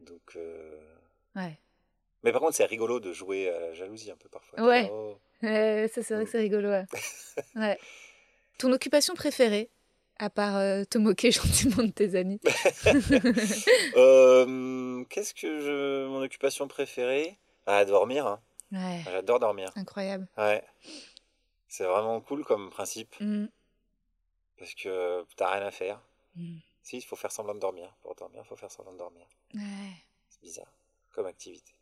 Donc, 0.00 0.22
euh, 0.36 0.80
Ouais. 1.36 1.56
Mais 2.24 2.32
par 2.32 2.40
contre, 2.40 2.54
c'est 2.56 2.64
rigolo 2.64 2.98
de 3.00 3.12
jouer 3.12 3.48
à 3.48 3.58
la 3.60 3.72
jalousie 3.74 4.10
un 4.10 4.16
peu 4.16 4.28
parfois. 4.28 4.60
Ouais. 4.62 4.88
Oh. 4.90 5.16
Ça 5.42 6.02
c'est 6.02 6.14
vrai 6.14 6.24
que 6.24 6.30
c'est 6.30 6.38
rigolo. 6.38 6.68
Ouais. 6.70 6.84
ouais. 7.56 7.78
Ton 8.58 8.72
occupation 8.72 9.14
préférée, 9.14 9.68
à 10.18 10.30
part 10.30 10.56
euh, 10.56 10.84
te 10.84 10.98
moquer 10.98 11.30
gentiment 11.32 11.82
de 11.82 11.90
tes 11.90 12.14
amis 12.18 12.40
Euh, 13.96 15.04
Qu'est-ce 15.10 15.34
que 15.34 15.60
je. 15.60 16.06
Mon 16.08 16.22
occupation 16.22 16.68
préférée? 16.68 17.38
Ah, 17.66 17.84
dormir. 17.84 18.26
hein. 18.26 18.40
Ouais. 18.72 19.02
J'adore 19.04 19.40
dormir. 19.40 19.70
Incroyable. 19.76 20.26
Ouais. 20.36 20.62
C'est 21.68 21.84
vraiment 21.84 22.20
cool 22.20 22.44
comme 22.44 22.70
principe 22.70 23.14
Hmm. 23.20 23.46
parce 24.58 24.74
que 24.74 25.24
t'as 25.36 25.52
rien 25.52 25.66
à 25.66 25.70
faire. 25.70 26.00
Mm. 26.36 26.56
Si, 26.82 26.96
il 26.98 27.02
faut 27.02 27.16
faire 27.16 27.32
semblant 27.32 27.54
de 27.54 27.60
dormir. 27.60 27.94
Pour 28.02 28.14
dormir, 28.14 28.42
il 28.44 28.48
faut 28.48 28.56
faire 28.56 28.70
semblant 28.70 28.92
de 28.92 28.98
dormir. 28.98 29.26
Ouais. 29.54 29.60
C'est 30.28 30.40
bizarre 30.42 30.72
comme 31.12 31.26
activité. 31.26 31.72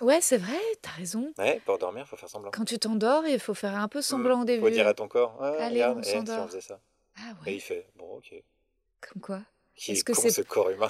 Ouais, 0.00 0.20
c'est 0.20 0.36
vrai, 0.38 0.58
t'as 0.82 0.90
raison. 0.90 1.32
Ouais, 1.38 1.60
pour 1.64 1.78
dormir, 1.78 2.06
faut 2.08 2.16
faire 2.16 2.28
semblant. 2.28 2.50
Quand 2.50 2.64
tu 2.64 2.78
t'endors, 2.78 3.26
il 3.26 3.38
faut 3.38 3.54
faire 3.54 3.76
un 3.76 3.88
peu 3.88 4.02
semblant 4.02 4.40
au 4.40 4.42
Mm. 4.42 4.46
début. 4.46 4.60
Faut 4.62 4.70
dire 4.70 4.86
à 4.88 4.94
ton 4.94 5.06
corps, 5.08 5.36
Ah, 5.40 5.52
Allez, 5.60 5.76
regarde, 5.76 5.98
on 5.98 6.00
eh, 6.00 6.04
si 6.04 6.10
s'endort. 6.12 6.44
on 6.44 6.48
faisait 6.48 6.60
ça. 6.60 6.80
Ah 7.18 7.32
Et 7.46 7.54
il 7.54 7.60
fait, 7.60 7.86
bon, 7.96 8.16
ok. 8.16 8.34
comme 9.00 9.22
quoi. 9.22 9.40
Qui 9.76 9.92
Est-ce 9.92 10.00
est 10.00 10.04
que 10.04 10.12
con 10.12 10.22
c'est- 10.22 10.30
ce 10.30 10.42
corps 10.42 10.70
humain? 10.70 10.88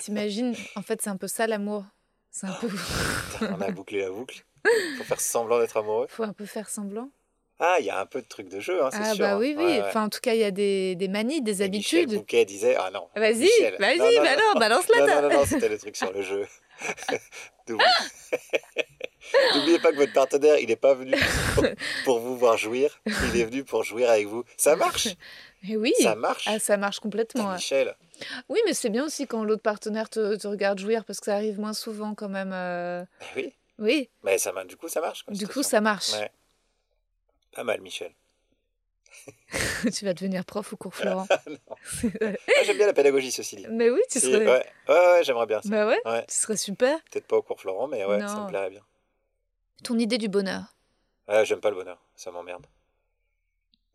T'imagines, 0.00 0.54
en 0.76 0.82
fait, 0.82 1.00
c'est 1.02 1.10
un 1.10 1.16
peu 1.16 1.26
ça 1.28 1.46
l'amour. 1.46 1.84
C'est 2.30 2.46
un 2.46 2.52
peu. 2.52 2.68
Putain, 2.68 3.56
On 3.58 3.60
a 3.60 3.70
bouclé 3.70 4.00
la 4.02 4.10
boucle. 4.10 4.44
Faut 4.98 5.04
faire 5.04 5.20
semblant 5.20 5.58
d'être 5.58 5.76
amoureux. 5.76 6.06
faut 6.08 6.22
un 6.24 6.32
peu 6.32 6.44
faire 6.46 6.68
semblant. 6.68 7.08
Ah, 7.58 7.76
il 7.80 7.86
y 7.86 7.90
a 7.90 7.98
un 7.98 8.04
peu 8.06 8.20
de 8.20 8.26
truc 8.26 8.48
de 8.48 8.60
jeu, 8.60 8.84
hein, 8.84 8.90
c'est 8.92 8.98
Ah 9.00 9.14
sûr. 9.14 9.24
bah 9.24 9.32
hein. 9.32 9.38
oui, 9.38 9.54
oui. 9.56 9.64
Ouais, 9.64 9.78
ouais. 9.80 9.82
Enfin, 9.88 10.04
en 10.04 10.08
tout 10.10 10.20
cas, 10.20 10.34
il 10.34 10.40
y 10.40 10.44
a 10.44 10.50
des, 10.50 10.94
des 10.96 11.08
manies, 11.08 11.40
des 11.40 11.62
Et 11.62 11.68
Michel 11.70 12.00
habitudes. 12.00 12.18
Bouquet 12.20 12.44
disait, 12.44 12.76
ah 12.76 12.90
non. 12.90 13.08
Vas-y, 13.16 13.48
vas-y, 13.78 14.18
bah 14.18 14.36
non. 14.36 14.42
non, 14.54 14.60
balance-la 14.60 15.00
Non, 15.00 15.06
ta- 15.06 15.22
non, 15.22 15.28
non, 15.30 15.34
non, 15.38 15.44
c'était 15.46 15.68
le 15.70 15.78
truc 15.78 15.96
sur 15.96 16.12
le 16.12 16.20
jeu. 16.22 16.46
N'oubliez 19.54 19.78
pas 19.80 19.90
que 19.90 19.96
votre 19.96 20.12
partenaire, 20.12 20.58
il 20.58 20.68
n'est 20.68 20.76
pas 20.76 20.94
venu 20.94 21.12
pour, 21.54 21.64
pour 22.04 22.20
vous 22.20 22.36
voir 22.36 22.56
jouir, 22.56 23.00
il 23.06 23.40
est 23.40 23.44
venu 23.44 23.64
pour 23.64 23.82
jouir 23.82 24.08
avec 24.10 24.26
vous. 24.26 24.44
Ça 24.56 24.76
marche 24.76 25.08
Mais 25.62 25.76
oui. 25.76 25.92
Ça 26.00 26.14
marche 26.14 26.44
Ah, 26.46 26.58
ça 26.60 26.76
marche 26.76 27.00
complètement. 27.00 27.52
Michel, 27.54 27.96
Oui, 28.48 28.60
mais 28.66 28.74
c'est 28.74 28.90
bien 28.90 29.04
aussi 29.04 29.26
quand 29.26 29.42
l'autre 29.42 29.62
partenaire 29.62 30.08
te, 30.08 30.36
te 30.36 30.46
regarde 30.46 30.78
jouir 30.78 31.04
parce 31.04 31.18
que 31.18 31.24
ça 31.26 31.34
arrive 31.34 31.58
moins 31.58 31.72
souvent 31.72 32.14
quand 32.14 32.28
même. 32.28 32.52
euh, 32.52 33.04
oui, 33.34 33.52
Oui, 33.78 34.08
mais 34.22 34.38
ça, 34.38 34.52
du 34.64 34.76
coup, 34.76 34.88
ça 34.88 35.00
marche. 35.00 35.24
quoi, 35.24 35.34
du 35.34 35.48
coup, 35.48 35.62
ça 35.64 35.80
marche. 35.80 36.12
Ouais. 36.12 36.30
Pas 37.52 37.64
mal, 37.64 37.80
Michel. 37.80 38.12
tu 39.94 40.04
vas 40.04 40.14
devenir 40.14 40.44
prof 40.44 40.72
au 40.72 40.76
cours 40.76 40.94
Florent. 40.94 41.26
Ah, 42.22 42.62
J'aime 42.64 42.76
bien 42.78 42.86
la 42.86 42.92
pédagogie, 42.92 43.30
ceci 43.32 43.56
dit. 43.56 43.66
mais 43.68 43.90
oui, 43.90 44.00
tu 44.10 44.18
Si, 44.20 44.26
serais. 44.26 44.46
ouais, 44.46 44.66
ouais, 44.88 44.94
ouais, 45.12 45.24
j'aimerais 45.24 45.46
bien 45.46 45.60
ça. 45.62 45.68
Bah 45.68 45.86
ouais, 45.86 46.00
Ouais. 46.04 46.24
tu 46.26 46.34
serais 46.34 46.56
super. 46.56 46.98
Peut-être 47.10 47.26
pas 47.26 47.36
au 47.36 47.42
cours 47.42 47.60
Florent, 47.60 47.86
mais 47.88 48.04
ouais, 48.04 48.20
ça 48.20 48.40
me 48.42 48.48
plairait 48.48 48.70
bien. 48.70 48.82
Ton 49.84 49.98
idée 49.98 50.18
du 50.18 50.28
bonheur. 50.28 50.74
Ouais, 51.28 51.44
j'aime 51.44 51.60
pas 51.60 51.70
le 51.70 51.76
bonheur, 51.76 51.98
ça 52.14 52.30
m'emmerde. 52.30 52.66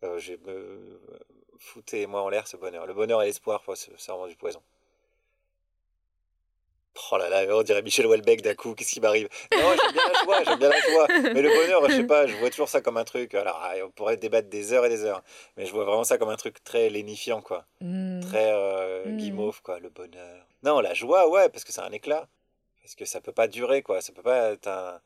Euh, 0.04 0.18
j'ai 0.18 0.36
me 0.38 1.00
foutez-moi 1.58 2.20
en 2.22 2.28
l'air 2.28 2.46
ce 2.48 2.56
bonheur. 2.56 2.86
Le 2.86 2.94
bonheur 2.94 3.22
et 3.22 3.26
l'espoir, 3.26 3.62
c'est 3.74 3.92
vraiment 4.10 4.26
du 4.26 4.36
poison. 4.36 4.60
Oh 7.10 7.16
là 7.16 7.28
là, 7.30 7.46
on 7.56 7.62
dirait 7.62 7.80
Michel 7.82 8.06
Houellebecq 8.06 8.42
d'un 8.42 8.54
coup, 8.54 8.74
qu'est-ce 8.74 8.92
qui 8.92 9.00
m'arrive? 9.00 9.28
Non, 9.52 9.70
j'aime 9.80 9.92
bien 9.92 10.02
la 10.12 10.22
joie, 10.24 10.44
j'aime 10.44 10.58
bien 10.58 10.68
la 10.68 10.80
joie. 10.80 11.06
Mais 11.32 11.40
le 11.42 11.48
bonheur, 11.48 11.88
je 11.88 11.94
sais 11.96 12.04
pas, 12.04 12.26
je 12.26 12.36
vois 12.36 12.50
toujours 12.50 12.68
ça 12.68 12.80
comme 12.82 12.98
un 12.98 13.04
truc. 13.04 13.34
Alors, 13.34 13.58
ah, 13.62 13.74
on 13.84 13.90
pourrait 13.90 14.18
débattre 14.18 14.48
des 14.48 14.72
heures 14.74 14.84
et 14.84 14.88
des 14.90 15.04
heures, 15.04 15.22
mais 15.56 15.64
je 15.64 15.72
vois 15.72 15.84
vraiment 15.84 16.04
ça 16.04 16.18
comme 16.18 16.28
un 16.28 16.36
truc 16.36 16.62
très 16.64 16.90
lénifiant, 16.90 17.40
quoi. 17.40 17.64
Hmm. 17.80 18.20
Très 18.20 18.52
euh, 18.52 19.06
Mm. 19.06 19.16
guimauve, 19.16 19.62
quoi, 19.62 19.78
le 19.80 19.88
bonheur. 19.88 20.46
Non, 20.62 20.80
la 20.80 20.92
joie, 20.94 21.28
ouais, 21.28 21.48
parce 21.48 21.64
que 21.64 21.72
c'est 21.72 21.80
un 21.80 21.92
éclat. 21.92 22.28
Parce 22.82 22.94
que 22.94 23.04
ça 23.04 23.20
peut 23.20 23.32
pas 23.32 23.48
durer, 23.48 23.82
quoi. 23.82 24.00
Ça 24.02 24.12
peut 24.12 24.22
pas 24.22 24.52
être 24.52 24.66
un. 24.68 25.00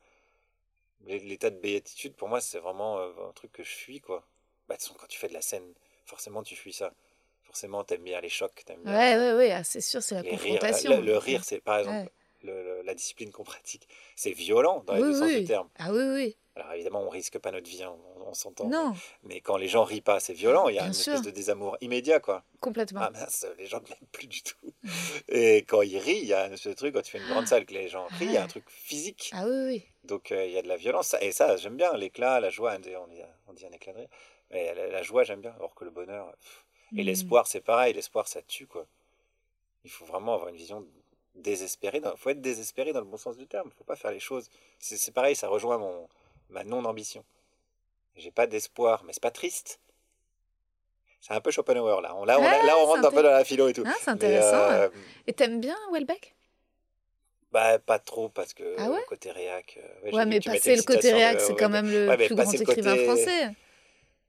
L'état 1.05 1.49
de 1.49 1.55
béatitude, 1.57 2.15
pour 2.15 2.27
moi, 2.27 2.41
c'est 2.41 2.59
vraiment 2.59 2.97
euh, 2.99 3.09
un 3.29 3.31
truc 3.33 3.51
que 3.53 3.63
je 3.63 3.69
fuis, 3.71 4.01
quoi. 4.01 4.23
Bah, 4.67 4.75
de 4.75 4.79
toute 4.79 4.87
façon, 4.89 4.95
quand 4.99 5.07
tu 5.07 5.17
fais 5.17 5.29
de 5.29 5.33
la 5.33 5.41
scène, 5.41 5.73
forcément, 6.05 6.43
tu 6.43 6.55
fuis 6.55 6.73
ça. 6.73 6.91
Forcément, 7.47 7.83
t'aimes 7.83 8.03
bien 8.03 8.21
les 8.21 8.29
chocs, 8.29 8.63
t'aimes 8.65 8.83
bien 8.83 8.93
Ouais, 8.93 9.17
ouais, 9.17 9.33
ouais, 9.33 9.51
ah, 9.51 9.63
c'est 9.63 9.81
sûr, 9.81 10.01
c'est 10.03 10.15
la 10.15 10.21
les 10.23 10.29
rires. 10.31 10.39
confrontation. 10.39 10.99
Le, 10.99 11.05
le 11.05 11.17
rire, 11.17 11.43
c'est 11.43 11.59
par 11.61 11.79
exemple 11.79 11.97
Ouais. 11.97 12.09
le- 12.43 12.63
le- 12.63 12.81
la 12.83 12.93
discipline 12.93 13.31
qu'on 13.31 13.43
pratique. 13.43 13.87
C'est 14.15 14.31
violent 14.31 14.83
dans 14.85 14.93
les 14.93 15.01
Oui, 15.01 15.07
deux 15.09 15.13
sens 15.19 15.31
du 15.31 15.43
terme. 15.43 15.69
Ah 15.79 15.91
oui, 15.91 16.03
oui. 16.13 16.37
Alors 16.55 16.73
évidemment, 16.73 17.01
on 17.03 17.09
risque 17.09 17.37
pas 17.39 17.51
notre 17.51 17.69
vie, 17.69 17.83
hein, 17.83 17.95
on, 18.17 18.29
on 18.29 18.33
s'entend. 18.33 18.67
Non, 18.69 18.93
Mais 19.23 19.41
quand 19.41 19.57
les 19.57 19.67
gens 19.67 19.83
rient 19.83 20.01
pas, 20.01 20.19
c'est 20.19 20.33
violent. 20.33 20.69
Il 20.69 20.75
y 20.75 20.79
a 20.79 20.83
Bien 20.83 20.87
une 20.91 20.93
sûr. 20.93 21.13
espèce 21.13 21.21
de 21.21 21.31
désamour 21.31 21.77
immédiat, 21.81 22.19
quoi. 22.19 22.43
complètement. 22.59 23.01
Ah 23.03 23.11
mince, 23.11 23.45
les 23.57 23.67
gens 23.67 23.79
ne 23.79 23.87
m'aiment 23.89 24.09
plus 24.11 24.27
du 24.27 24.41
tout. 24.41 24.73
Et 25.29 25.57
quand 25.67 25.81
ils 25.83 25.97
rient, 25.99 26.19
il 26.19 26.27
y 26.27 26.33
a 26.33 26.55
ce 26.57 26.69
truc, 26.69 26.93
quand 26.95 27.01
tu 27.01 27.11
fais 27.11 27.19
une 27.19 27.27
grande 27.27 27.47
salle, 27.47 27.65
que 27.65 27.73
les 27.73 27.87
gens 27.87 28.07
rient, 28.17 28.25
il 28.25 28.31
y 28.31 28.37
a 28.37 28.43
un 28.43 28.47
truc 28.47 28.69
physique. 28.69 29.31
Ah 29.33 29.45
oui, 29.45 29.65
oui. 29.67 29.83
Donc 30.03 30.31
euh, 30.31 30.45
il 30.45 30.51
y 30.53 30.57
a 30.57 30.61
de 30.61 30.67
la 30.67 30.77
violence. 30.77 31.15
Et 31.21 31.31
ça, 31.31 31.57
j'aime 31.57 31.77
bien. 31.77 31.93
L'éclat, 31.93 32.39
la 32.39 32.49
joie, 32.49 32.73
on 32.75 32.79
dit, 32.79 32.95
on 32.95 33.07
dit, 33.07 33.21
on 33.47 33.53
dit 33.53 33.65
un 33.65 33.71
éclat 33.71 33.93
de 33.93 33.99
rire. 33.99 34.09
Mais 34.51 34.73
la, 34.73 34.87
la 34.87 35.03
joie, 35.03 35.23
j'aime 35.23 35.41
bien. 35.41 35.51
Alors 35.53 35.75
que 35.75 35.83
le 35.85 35.91
bonheur. 35.91 36.31
pff. 36.39 36.65
Et 36.95 37.03
Mm. 37.03 37.05
l'espoir, 37.05 37.47
c'est 37.47 37.61
pareil. 37.61 37.93
L'espoir, 37.93 38.27
ça 38.27 38.41
tue, 38.41 38.67
quoi. 38.67 38.85
Il 39.83 39.89
faut 39.91 40.05
vraiment 40.05 40.33
avoir 40.35 40.49
une 40.49 40.55
vision 40.55 40.85
désespérée. 41.35 42.01
Il 42.03 42.17
faut 42.17 42.29
être 42.29 42.41
désespéré 42.41 42.93
dans 42.93 42.99
le 42.99 43.05
bon 43.05 43.17
sens 43.17 43.37
du 43.37 43.47
terme. 43.47 43.69
Il 43.73 43.77
faut 43.77 43.83
pas 43.83 43.95
faire 43.95 44.11
les 44.11 44.19
choses. 44.19 44.49
C'est 44.79 45.13
pareil, 45.13 45.35
ça 45.35 45.47
rejoint 45.49 45.77
mon, 45.77 46.07
ma 46.49 46.63
non-ambition. 46.63 47.23
J'ai 48.15 48.31
pas 48.31 48.47
d'espoir, 48.47 49.03
mais 49.03 49.13
c'est 49.13 49.21
pas 49.21 49.31
triste. 49.31 49.79
C'est 51.21 51.33
un 51.33 51.41
peu 51.41 51.51
Schopenhauer, 51.51 52.01
là. 52.01 52.15
On, 52.15 52.25
là, 52.25 52.39
on, 52.39 52.43
Ouais, 52.43 52.49
là, 52.65 52.75
on 52.77 52.81
c'est 52.81 52.85
rentre 52.93 53.07
un 53.07 53.11
peu 53.11 53.23
dans 53.23 53.31
la 53.31 53.43
philo 53.43 53.67
et 53.67 53.73
tout. 53.73 53.83
Ah, 53.85 53.93
c'est 53.99 54.09
intéressant. 54.11 54.57
euh, 54.71 54.89
Et 55.27 55.33
t'aimes 55.33 55.59
bien 55.59 55.75
Welbeck 55.91 56.33
bah, 57.51 57.79
pas 57.79 57.97
trop, 57.97 58.27
parce 58.29 58.53
que 58.53 58.75
Ah 58.77 58.89
ouais? 58.89 58.97
le 58.97 59.03
côté 59.07 59.31
réac. 59.31 59.79
euh, 59.81 60.11
ouais, 60.11 60.25
mais 60.25 60.39
passer 60.41 60.75
le 60.75 60.83
côté 60.83 61.13
réac, 61.13 61.39
c'est 61.39 61.55
quand 61.55 61.69
même 61.69 61.89
le 61.89 62.07
Ouais, 62.09 62.17
plus 62.27 62.35
grand 62.35 62.51
écrivain 62.51 62.91
côté- 62.91 63.03
français. 63.05 63.51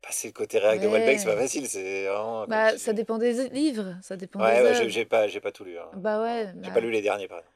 Passer 0.01 0.29
le 0.29 0.33
côté 0.33 0.59
réac 0.59 0.81
de. 0.81 0.87
Houellebecq, 0.87 1.19
c'est 1.19 1.27
pas 1.27 1.37
facile. 1.37 1.69
C'est 1.69 2.07
Bah, 2.49 2.79
ça 2.79 2.93
dépend 2.93 3.19
des 3.19 3.49
livres, 3.49 3.97
ça 4.03 4.17
dépend 4.17 4.41
Ouais, 4.41 4.59
des 4.59 4.63
ouais, 4.69 4.75
j'ai- 4.75 4.91
j'ai 4.91 5.05
pas, 5.05 5.27
j'ai 5.29 5.41
pas 5.41 5.51
tout 5.53 5.65
lu. 5.65 5.77
hein. 5.79 5.89
Bah 5.95 6.23
ouais. 6.23 6.53
J'ai 6.55 6.61
bah- 6.69 6.75
pas 6.75 6.81
lu 6.81 6.91
les 6.91 7.03
derniers, 7.03 7.27
par 7.29 7.39
exemple. 7.39 7.55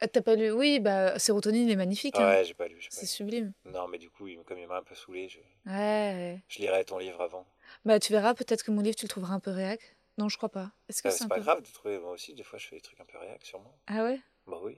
Ah, 0.00 0.08
T'as 0.08 0.20
pas 0.20 0.34
lu 0.34 0.50
Oui, 0.50 0.78
bah 0.80 1.18
Sérotonine 1.18 1.70
est 1.70 1.76
magnifique. 1.76 2.16
hein. 2.18 2.28
Ouais, 2.28 2.44
j'ai 2.44 2.52
pas 2.54 2.68
lu. 2.68 2.76
C'est 2.90 3.06
sublime. 3.06 3.52
Non, 3.64 3.88
mais 3.88 3.98
du 3.98 4.10
coup, 4.10 4.26
comme 4.44 4.58
il 4.58 4.66
m'a 4.66 4.76
un 4.78 4.82
peu 4.82 4.94
saoulé, 4.94 5.28
je, 5.28 5.38
Ouais, 5.70 6.38
je 6.48 6.58
lirai 6.58 6.84
ton 6.84 6.98
livre 6.98 7.20
avant. 7.22 7.46
Bah 7.84 7.98
tu 7.98 8.12
verras, 8.12 8.34
peut-être 8.34 8.62
que 8.62 8.70
mon 8.70 8.82
livre, 8.82 8.96
tu 8.96 9.04
le 9.06 9.08
trouveras 9.08 9.34
un 9.34 9.40
peu 9.40 9.50
réac. 9.52 9.80
Non, 10.18 10.28
je 10.28 10.36
crois 10.36 10.48
pas. 10.50 10.70
Est-ce 10.88 11.02
que 11.02 11.08
Euh, 11.08 11.10
c'est 11.12 11.28
pas 11.28 11.36
peu... 11.36 11.40
grave 11.42 11.62
de 11.62 11.68
trouver. 11.72 11.98
Moi 11.98 12.10
aussi, 12.10 12.34
des 12.34 12.42
fois, 12.42 12.58
je 12.58 12.66
fais 12.66 12.76
des 12.76 12.82
trucs 12.82 13.00
un 13.00 13.04
peu 13.04 13.16
réac, 13.18 13.42
sûrement. 13.44 13.72
Ah 13.86 14.02
ouais? 14.04 14.18
Bah 14.46 14.58
oui. 14.62 14.76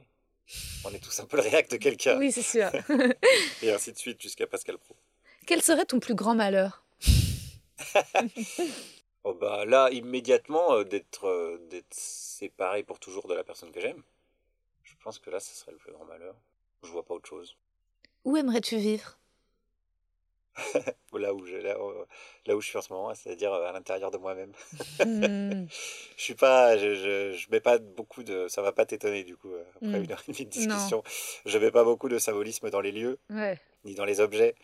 On 0.85 0.90
est 0.94 0.98
tous 1.02 1.18
un 1.20 1.24
peu 1.26 1.36
le 1.36 1.43
réac 1.43 1.68
de 1.68 1.76
quelqu'un. 1.76 2.16
Oui, 2.18 2.30
c'est 2.32 2.43
sûr. 2.43 2.70
Et 3.62 3.72
ainsi 3.72 3.93
de 3.93 3.98
suite 3.98 4.20
jusqu'à 4.22 4.47
Pascal 4.47 4.78
Pro. 4.78 4.94
Quel 5.47 5.62
serait 5.62 5.85
ton 5.85 5.98
plus 6.01 6.14
grand 6.14 6.35
malheur? 6.35 6.82
Oh 9.24 9.34
bah 9.34 9.64
là, 9.66 9.90
immédiatement, 9.90 10.74
euh, 10.74 10.84
d'être 10.84 11.26
euh, 11.26 11.59
d'être 11.70 11.92
séparé 11.92 12.82
pour 12.84 12.98
toujours 13.00 13.26
de 13.28 13.34
la 13.34 13.44
personne 13.44 13.72
que 13.72 13.80
j'aime. 13.80 14.02
Je 14.84 14.94
pense 15.02 15.18
que 15.18 15.28
là, 15.28 15.40
ce 15.40 15.55
serait 15.55 15.72
le 15.72 15.78
plus 15.78 15.92
grand 15.92 16.05
malheur. 16.05 16.34
Je 16.82 16.88
vois 16.88 17.05
pas 17.05 17.14
autre 17.14 17.28
chose. 17.28 17.56
Où 18.24 18.36
aimerais-tu 18.36 18.76
vivre? 18.78 19.18
Là 21.12 21.34
où 21.34 21.44
je, 21.46 21.56
là, 21.56 21.82
où- 21.82 22.05
là 22.46 22.56
où 22.56 22.60
je 22.60 22.68
suis 22.68 22.78
en 22.78 22.82
ce 22.82 22.92
moment, 22.92 23.14
c'est-à-dire 23.14 23.52
euh, 23.52 23.68
à 23.68 23.72
l'intérieur 23.72 24.10
de 24.10 24.18
moi-même. 24.18 24.52
Hmm, 25.05 25.66
Je 26.16 26.22
suis 26.22 26.34
pas, 26.34 26.76
je, 26.78 26.94
je, 26.94 27.32
je 27.36 27.50
mets 27.50 27.60
pas 27.60 27.78
beaucoup 27.78 28.22
de, 28.22 28.46
ça 28.48 28.62
va 28.62 28.72
pas 28.72 28.86
t'étonner 28.86 29.24
du 29.24 29.36
coup 29.36 29.52
euh, 29.52 29.64
après 29.76 29.98
Mm. 30.00 30.05
une 30.05 30.12
heure 30.12 30.22
et 30.28 30.32
demie 30.32 30.44
de 30.46 30.50
discussion. 30.50 31.02
Je 31.46 31.59
mets 31.59 31.70
pas 31.70 31.84
beaucoup 31.84 32.09
de 32.09 32.18
symbolisme 32.18 32.70
dans 32.70 32.80
les 32.80 32.92
lieux 32.92 33.18
Ouais. 33.30 33.59
ni 33.84 33.94
dans 33.94 34.05
les 34.05 34.20
objets. 34.20 34.55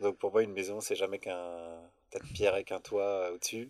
Donc 0.00 0.16
pour 0.18 0.32
moi, 0.32 0.42
une 0.42 0.52
maison, 0.52 0.80
c'est 0.80 0.96
jamais 0.96 1.18
qu'un 1.18 1.80
tas 2.18 2.24
de 2.26 2.32
pierre 2.32 2.54
avec 2.54 2.70
un 2.72 2.80
toit 2.80 3.02
euh, 3.02 3.34
au-dessus. 3.34 3.68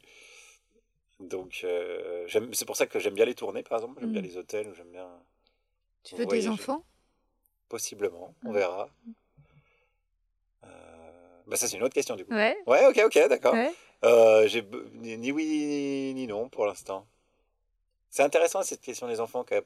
Donc 1.20 1.60
euh, 1.64 2.26
c'est 2.52 2.64
pour 2.66 2.76
ça 2.76 2.86
que 2.86 2.98
j'aime 2.98 3.14
bien 3.14 3.24
les 3.24 3.34
tournées, 3.34 3.62
par 3.62 3.78
exemple. 3.78 4.00
J'aime 4.00 4.12
bien 4.12 4.20
Mm. 4.20 4.24
les 4.24 4.36
hôtels. 4.36 4.72
J'aime 4.76 4.90
bien 4.90 5.08
Tu 6.02 6.14
veux 6.16 6.24
voyager. 6.24 6.48
des 6.48 6.52
enfants? 6.52 6.84
Possiblement. 7.68 8.34
On 8.44 8.50
Mm. 8.50 8.54
verra. 8.54 8.88
Euh, 10.64 10.68
bah 11.46 11.56
ça 11.56 11.68
c'est 11.68 11.76
une 11.76 11.82
autre 11.82 11.94
question 11.94 12.16
du 12.16 12.24
coup. 12.24 12.32
Ouais. 12.34 12.56
Ouais, 12.66 12.86
ok, 12.86 13.00
ok, 13.06 13.28
d'accord. 13.28 13.54
Ouais. 13.54 13.72
Euh, 14.04 14.46
j'ai 14.48 14.62
ni, 14.94 15.32
oui 15.32 16.12
ni 16.14 16.26
non 16.26 16.48
pour 16.48 16.66
l'instant. 16.66 17.06
C'est 18.10 18.22
intéressant 18.22 18.62
cette 18.62 18.80
question 18.80 19.08
des 19.08 19.20
enfants 19.20 19.44
qui 19.44 19.54
a 19.54 19.62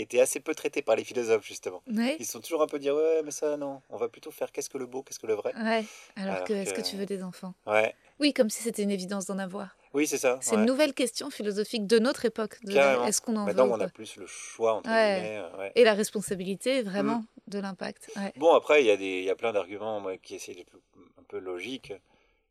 été 0.00 0.20
assez 0.20 0.40
peu 0.40 0.54
traitée 0.54 0.80
par 0.82 0.96
les 0.96 1.04
philosophes 1.04 1.44
justement. 1.44 1.82
Ouais. 1.92 2.16
Ils 2.18 2.26
sont 2.26 2.40
toujours 2.40 2.62
un 2.62 2.66
peu 2.66 2.78
dire 2.78 2.94
ouais 2.94 3.22
mais 3.24 3.30
ça 3.30 3.56
non, 3.56 3.82
on 3.90 3.96
va 3.96 4.08
plutôt 4.08 4.30
faire 4.30 4.50
qu'est-ce 4.52 4.70
que 4.70 4.78
le 4.78 4.86
beau, 4.86 5.02
qu'est-ce 5.02 5.18
que 5.18 5.26
le 5.26 5.34
vrai. 5.34 5.52
Ouais. 5.56 5.84
Alors, 6.16 6.34
Alors 6.34 6.44
que, 6.44 6.52
est-ce 6.52 6.72
que- 6.74 6.80
tu 6.80 6.96
veux 6.96 7.06
des 7.06 7.22
enfants? 7.22 7.54
Ouais, 7.66 7.94
Oui, 8.20 8.32
comme 8.32 8.48
si 8.50 8.62
c'était 8.62 8.82
une 8.82 8.90
évidence 8.90 9.26
d'en 9.26 9.38
avoir. 9.38 9.76
oui 9.94 10.06
c'est 10.06 10.18
ça. 10.18 10.38
C'est 10.40 10.52
ouais. 10.54 10.60
une 10.60 10.66
nouvelle 10.66 10.94
question 10.94 11.30
philosophique 11.30 11.86
de 11.86 11.98
notre 11.98 12.24
époque. 12.24 12.58
de. 12.64 12.72
Est-ce 13.06 13.20
qu'on 13.20 13.36
en 13.36 13.40
veut 13.44 13.52
Maintenant 13.52 13.68
ou 13.68 13.72
on 13.74 13.80
a 13.80 13.88
plus 13.88 14.16
le 14.16 14.26
choix 14.26 14.74
entre 14.74 14.88
guillemets. 14.88 15.38
euh, 15.38 15.58
ouais. 15.58 15.72
Et 15.74 15.84
la 15.84 15.94
responsabilité, 15.94 16.82
vraiment, 16.82 17.18
Mm. 17.18 17.50
de 17.50 17.58
l'impact. 17.58 18.10
Bon 18.36 18.54
après 18.54 18.82
il 18.82 18.86
y 18.86 18.90
a 18.90 18.96
des 18.96 19.18
il 19.20 19.24
y 19.24 19.30
a 19.30 19.36
plein 19.36 19.52
d'arguments 19.52 20.00
moi, 20.00 20.16
qui 20.18 20.34
essaient 20.36 20.54
d'être 20.54 20.76
un 21.18 21.22
peu 21.28 21.38
logiques. 21.38 21.92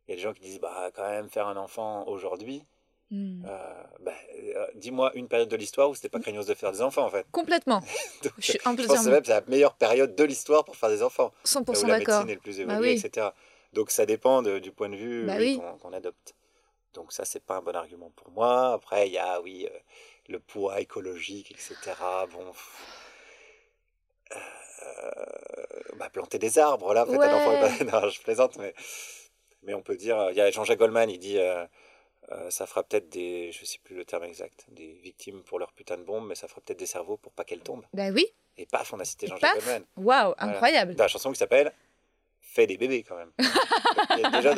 Il 0.08 0.12
y 0.12 0.14
a 0.14 0.16
des 0.16 0.22
gens 0.22 0.34
qui 0.34 0.42
disent 0.42 0.60
bah 0.60 0.90
quand 0.96 1.08
même 1.10 1.30
faire 1.30 1.48
un 1.48 1.58
enfant 1.58 2.06
aujourd'hui. 2.08 2.64
Hmm. 3.10 3.46
euh, 3.46 3.84
bah, 4.02 4.12
euh, 4.38 4.68
dis-moi 4.76 5.12
une 5.16 5.30
période 5.30 5.48
de 5.48 5.56
l'histoire 5.56 5.90
où 5.90 5.96
c'était 5.96 6.10
pas 6.10 6.20
craignos 6.20 6.46
de 6.46 6.54
faire 6.54 6.74
des 6.74 6.82
enfants 6.82 7.06
en 7.06 7.10
fait. 7.10 7.26
Complètement. 7.32 7.80
Donc, 8.24 8.34
Je 8.38 8.44
suis 8.44 8.54
je 8.54 8.64
pense 8.64 8.76
que 8.76 8.98
c'est 8.98 9.10
même 9.10 9.24
c'est 9.24 9.32
la 9.32 9.42
meilleure 9.48 9.76
période 9.76 10.14
de 10.14 10.24
l'histoire 10.26 10.66
pour 10.66 10.76
faire 10.76 10.90
des 10.90 11.02
enfants. 11.02 11.32
Là 11.46 11.62
100% 11.62 11.84
où 11.84 11.88
la 11.88 12.00
d'accord. 12.00 12.26
médecine 12.26 12.30
est 12.30 12.36
le 12.36 12.42
plus 12.42 12.58
Bah 12.58 12.74
évoluée, 12.74 12.94
oui. 12.96 13.02
etc. 13.06 13.28
Donc 13.74 13.92
ça 13.92 14.06
dépend 14.06 14.42
de- 14.42 14.60
du 14.60 14.72
point 14.72 14.90
de 14.90 14.96
vue 14.98 15.26
Bah 15.26 15.36
oui, 15.38 15.62
qu'on 15.82 15.94
adopte. 15.94 16.36
Donc 16.94 17.14
ça, 17.14 17.24
c'est 17.24 17.40
pas 17.44 17.56
un 17.58 17.62
bon 17.62 17.76
argument 17.76 18.12
pour 18.16 18.32
moi. 18.32 18.74
Après, 18.74 19.08
il 19.08 19.14
y 19.14 19.18
a, 19.18 19.40
oui, 19.42 19.68
euh, 19.72 19.78
le 20.28 20.40
poids 20.40 20.82
écologique, 20.82 21.52
etc. 21.52 21.76
Bon... 22.34 22.44
planter 26.12 26.40
des 26.40 26.58
arbres, 26.58 26.94
là, 26.94 27.06
et 27.08 27.18
Ouais. 27.18 27.28
je 28.12 28.22
plaisante, 28.22 28.58
mais, 28.58 28.74
mais 29.64 29.74
on 29.74 29.82
peut 29.82 29.96
dire... 29.96 30.30
Il 30.32 30.38
y 30.38 30.42
a 30.42 30.50
Jean-Jacques 30.52 30.80
Goldman, 30.80 31.10
il 31.10 31.20
dit... 31.20 31.38
euh, 32.32 32.50
ça 32.50 32.66
fera 32.68 32.84
peut-être 32.84 33.10
des, 33.10 33.52
je 33.52 33.64
sais 33.66 33.80
plus 33.84 33.96
le 33.96 34.06
terme 34.06 34.24
exact, 34.26 34.66
des 34.70 34.94
victimes 35.04 35.42
pour 35.44 35.60
leur 35.60 35.72
putain 35.74 35.98
de 35.98 36.04
bombe, 36.04 36.28
mais 36.28 36.36
ça 36.36 36.48
fera 36.48 36.62
peut-être 36.62 36.80
des 36.80 36.86
cerveaux 36.86 37.18
pour 37.18 37.32
pas 37.32 37.44
qu'elles 37.44 37.62
tombent. 37.62 37.86
Bah 37.94 38.10
oui, 38.14 38.26
Et 38.58 38.66
paf, 38.66 38.92
on 38.94 39.00
a 39.00 39.06
cité 39.06 39.28
Jean-Jacques 39.28 39.56
Goldman. 39.56 39.84
Waouh, 39.98 40.34
Voilà. 40.38 40.54
incroyable. 40.54 40.96
Dans 40.96 41.04
la 41.06 41.08
chanson 41.08 41.32
qui 41.32 41.38
s'appelle 41.40 41.72
Fais 42.42 42.66
des 42.66 42.78
bébés 42.78 43.04
quand 43.04 43.16
même. 43.18 43.32
il, 44.18 44.26
a 44.26 44.30
déjà- 44.32 44.56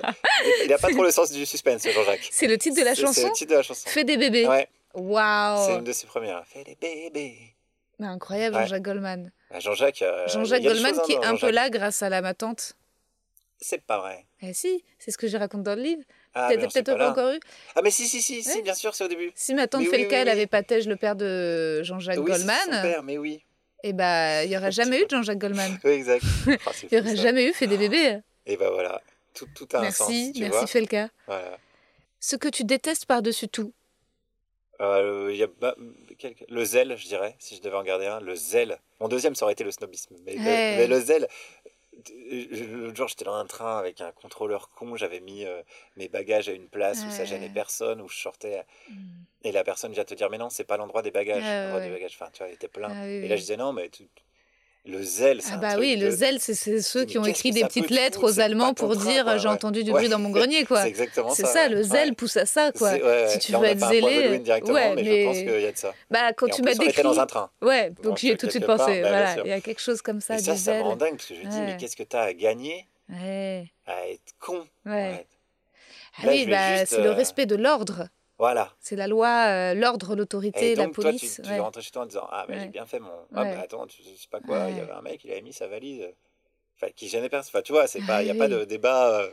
il 0.65 0.71
a 0.73 0.77
pas 0.77 0.89
trop 0.89 1.03
le 1.03 1.11
sens 1.11 1.31
du 1.31 1.45
suspense, 1.45 1.85
Jean-Jacques. 1.87 2.27
C'est 2.31 2.47
le 2.47 2.57
titre 2.57 2.79
de 2.79 2.85
la 2.85 2.95
C'est- 2.95 3.01
C'est 3.01 3.07
chanson 3.07 3.27
le 3.27 3.33
titre 3.33 3.51
de 3.51 3.55
la 3.57 3.63
chanson. 3.63 3.89
Fais 3.89 4.03
des 4.05 4.15
bébés. 4.17 4.47
Ouais, 4.47 4.69
c'est 4.95 5.01
Waouh. 5.01 5.77
une 5.79 5.83
de 5.83 5.91
ses 5.91 6.07
premières. 6.07 6.45
Fais 6.47 6.63
des 6.63 6.75
bébés. 6.75 7.37
Mais 7.99 8.07
Incroyable, 8.07 8.55
Ouais. 8.55 8.61
Jean-Jacques 8.63 8.83
Goldman. 8.83 9.31
Ah, 9.51 9.59
Jean-Jacques. 9.59 10.01
euh, 10.03 10.27
Jean-Jacques 10.29 10.63
Goldman 10.63 10.95
choses, 10.95 11.03
qui 11.05 11.11
est 11.13 11.17
hein, 11.17 11.33
un 11.33 11.35
peu 11.37 11.49
là 11.51 11.69
grâce 11.69 12.01
à 12.01 12.07
la 12.09 12.21
ma 12.21 12.33
tante. 12.33 12.75
C'est 13.61 13.81
pas 13.83 13.99
vrai. 13.99 14.25
Eh 14.41 14.53
si, 14.53 14.83
c'est 14.99 15.11
ce 15.11 15.17
que 15.17 15.27
je 15.27 15.35
raconte 15.37 15.63
dans 15.63 15.75
le 15.75 15.81
livre. 15.81 16.03
Ah, 16.33 16.47
T'as 16.49 16.57
peut-être 16.67 16.85
pas 16.85 16.95
pas 16.95 17.11
encore 17.11 17.31
eu. 17.33 17.39
Ah, 17.75 17.81
mais 17.83 17.91
si, 17.91 18.07
si, 18.07 18.21
si, 18.21 18.41
si, 18.41 18.61
bien 18.61 18.73
sûr, 18.73 18.95
c'est 18.95 19.03
au 19.03 19.07
début. 19.09 19.31
Si 19.35 19.53
ma 19.53 19.67
tante 19.67 19.81
Mais 19.81 19.87
oui, 19.89 19.97
le 20.03 20.07
oui, 20.07 20.13
elle 20.13 20.27
oui. 20.27 20.31
avait 20.31 20.47
Patège, 20.47 20.87
le 20.87 20.95
père 20.95 21.15
de 21.17 21.83
Jean-Jacques 21.83 22.17
oui, 22.19 22.31
c'est 22.31 22.39
son 22.39 22.45
Goldman, 22.47 22.81
père, 22.81 23.03
mais 23.03 23.17
oui. 23.17 23.43
et 23.83 23.91
bah 23.91 24.45
il 24.45 24.51
y 24.51 24.55
aurait 24.57 24.71
jamais 24.71 25.01
eu 25.01 25.05
de 25.05 25.09
Jean-Jacques 25.09 25.39
Goldman. 25.39 25.77
Oui, 25.83 25.91
exact. 25.91 26.23
C'est 26.45 26.87
Il 26.91 26.97
y 26.97 27.01
fou, 27.01 27.05
aurait 27.07 27.15
ça. 27.17 27.21
jamais 27.23 27.45
eu 27.49 27.53
fait 27.53 27.67
des 27.67 27.77
bébés. 27.77 28.19
Et 28.45 28.55
ben 28.55 28.69
voilà, 28.69 29.01
tout, 29.33 29.47
tout 29.53 29.67
a 29.73 29.79
un 29.79 29.91
sens. 29.91 30.07
Merci, 30.09 30.31
tu 30.33 30.41
merci 30.41 30.79
le 30.79 30.85
cas. 30.87 31.09
Voilà. 31.27 31.57
Ce 32.21 32.35
que 32.37 32.47
tu 32.47 32.63
détestes 32.63 33.05
par-dessus 33.07 33.49
tout. 33.49 33.73
Euh, 34.81 35.27
il 35.31 35.35
y 35.37 35.43
a, 35.43 35.47
bah, 35.59 35.75
quel- 36.17 36.35
le 36.47 36.63
zèle, 36.63 36.95
je 36.97 37.05
dirais, 37.05 37.35
si 37.37 37.57
je 37.57 37.61
devais 37.61 37.75
en 37.75 37.83
garder 37.83 38.05
un. 38.05 38.21
Le 38.21 38.33
zèle. 38.35 38.77
Mon 39.01 39.09
deuxième, 39.09 39.35
ça 39.35 39.43
aurait 39.43 39.51
été 39.51 39.65
le 39.65 39.71
snobisme. 39.71 40.15
Mais, 40.25 40.35
le- 40.35 40.39
mais 40.41 40.87
le 40.87 40.99
zèle. 41.01 41.27
L'autre 42.71 42.95
jour, 42.95 43.07
j'étais 43.07 43.25
dans 43.25 43.35
un 43.35 43.45
train 43.45 43.77
avec 43.77 44.01
un 44.01 44.11
contrôleur 44.11 44.69
con. 44.69 44.95
J'avais 44.95 45.19
mis 45.19 45.45
euh, 45.45 45.61
mes 45.97 46.07
bagages 46.07 46.49
à 46.49 46.53
une 46.53 46.67
place 46.67 47.05
où 47.05 47.11
ça 47.11 47.25
gênait 47.25 47.49
personne, 47.49 48.01
où 48.01 48.07
je 48.09 48.17
sortais. 48.17 48.63
Et 49.43 49.51
la 49.51 49.63
personne 49.63 49.91
vient 49.93 50.03
te 50.03 50.13
dire 50.13 50.29
Mais 50.29 50.37
non, 50.37 50.49
c'est 50.49 50.63
pas 50.65 50.77
l'endroit 50.77 51.01
des 51.01 51.11
bagages. 51.11 51.43
Ah, 51.45 51.63
l'endroit 51.63 51.79
ouais. 51.79 51.87
des 51.87 51.93
bagages. 51.93 52.17
Enfin, 52.19 52.29
tu 52.31 52.39
vois, 52.39 52.49
il 52.49 52.55
était 52.55 52.67
plein. 52.67 52.89
Ah, 52.91 53.03
oui, 53.05 53.25
et 53.25 53.27
là, 53.27 53.35
je 53.35 53.41
disais 53.41 53.57
Non, 53.57 53.71
mais 53.73 53.89
tu- 53.89 54.07
le 54.85 55.03
zèle, 55.03 55.41
c'est 55.41 55.51
Ah 55.51 55.55
un 55.55 55.57
bah 55.59 55.69
truc 55.73 55.81
oui, 55.81 55.95
le 55.97 56.07
de- 56.07 56.11
zèle, 56.11 56.39
c'est 56.39 56.53
c'est 56.55 56.81
ceux 56.81 57.01
Mais 57.01 57.05
qui 57.05 57.17
ont 57.19 57.25
écrit 57.25 57.51
des 57.51 57.63
petites 57.65 57.87
te 57.89 57.93
lettres 57.93 58.23
aux 58.23 58.39
Allemands 58.39 58.73
pour 58.73 58.95
dire 58.95 59.37
j'ai 59.37 59.47
ouais. 59.47 59.53
entendu 59.53 59.83
du 59.83 59.91
Ouais. 59.91 59.99
bruit 59.99 60.09
dans 60.09 60.17
mon 60.19 60.29
grenier 60.29 60.65
quoi. 60.65 60.81
C'est 60.83 60.87
exactement 60.87 61.29
C'est 61.31 61.45
ça. 61.45 61.53
ça, 61.53 61.63
ouais. 61.63 61.69
le 61.69 61.83
zèle 61.83 62.15
pousse 62.15 62.37
à 62.37 62.45
ça 62.45 62.71
quoi. 62.71 62.93
Si 63.27 63.39
tu 63.39 63.51
veux 63.51 63.65
être 63.65 63.85
zélé, 63.87 64.07
ouais, 64.07 64.39
mais, 64.39 64.95
mais- 64.95 65.21
je 65.21 65.25
pense 65.25 65.37
qu'il 65.37 65.61
y 65.61 65.65
a 65.65 65.71
de 65.71 65.77
ça. 65.77 65.93
Bah 66.09 66.33
quand 66.33 66.47
Et 66.47 66.51
tu 66.51 66.61
m'as 66.63 66.73
décrit, 66.73 67.03
dans 67.03 67.19
un 67.19 67.25
train. 67.25 67.49
ouais, 67.61 67.89
donc 67.91 68.01
Donc, 68.03 68.17
j'y 68.17 68.29
ai 68.29 68.37
tout 68.37 68.45
de 68.47 68.51
suite 68.51 68.65
pensé. 68.65 69.01
bah, 69.01 69.09
voilà, 69.09 69.35
il 69.43 69.49
y 69.49 69.53
a 69.53 69.61
quelque 69.61 69.81
chose 69.81 70.01
comme 70.01 70.21
ça 70.21 70.35
Et 70.35 70.39
du 70.39 70.43
ça, 70.45 70.55
ça 70.55 70.73
me 70.73 70.81
rend 70.81 70.95
dingue 70.95 71.17
parce 71.17 71.27
que 71.27 71.35
je 71.35 71.41
me 71.41 71.51
dis, 71.51 71.59
mais 71.61 71.77
qu'est-ce 71.77 71.95
que 71.95 72.03
tu 72.03 72.15
as 72.15 72.21
à 72.21 72.33
gagner 72.33 72.87
à 73.11 74.07
être 74.07 74.33
con 74.39 74.65
Ouais. 74.85 75.25
Ah 76.21 76.27
oui, 76.27 76.45
bah, 76.47 76.85
c'est 76.85 76.97
le 77.01 77.07
euh, 77.09 77.13
respect 77.13 77.45
de 77.45 77.55
l'ordre. 77.55 78.07
Voilà. 78.39 78.73
C'est 78.79 78.95
la 78.95 79.07
loi, 79.07 79.27
euh, 79.47 79.73
l'ordre, 79.75 80.15
l'autorité, 80.15 80.73
la 80.75 80.85
donc, 80.85 80.95
toi, 80.95 81.03
tu, 81.11 81.17
police. 81.19 81.41
tu 81.43 81.49
ouais. 81.49 81.57
vas 81.57 81.63
rentrer 81.63 81.81
chez 81.81 81.91
toi 81.91 82.03
en 82.03 82.05
disant 82.05 82.27
Ah, 82.31 82.45
mais 82.47 82.55
Ouais. 82.55 82.61
j'ai 82.61 82.67
bien 82.69 82.85
fait 82.85 82.99
mon. 82.99 83.11
Ah, 83.35 83.41
Ouais. 83.43 83.55
mais 83.55 83.61
attends, 83.61 83.85
tu 83.85 84.01
sais 84.01 84.27
pas 84.31 84.39
quoi, 84.39 84.67
il 84.69 84.77
y 84.77 84.79
avait 84.79 84.91
un 84.93 85.01
mec, 85.01 85.23
il 85.25 85.31
avait 85.31 85.41
mis 85.41 85.53
sa 85.53 85.67
valise. 85.67 86.07
Enfin, 86.77 86.87
qui 86.95 87.09
gênait 87.09 87.27
personne. 87.29 87.49
Enfin, 87.53 87.61
tu 87.61 87.73
vois, 87.73 87.85
il 87.93 88.23
n'y 88.25 88.31
a 88.31 88.35
pas 88.35 88.47
de 88.47 88.63
débat. 88.63 89.19
euh. 89.19 89.29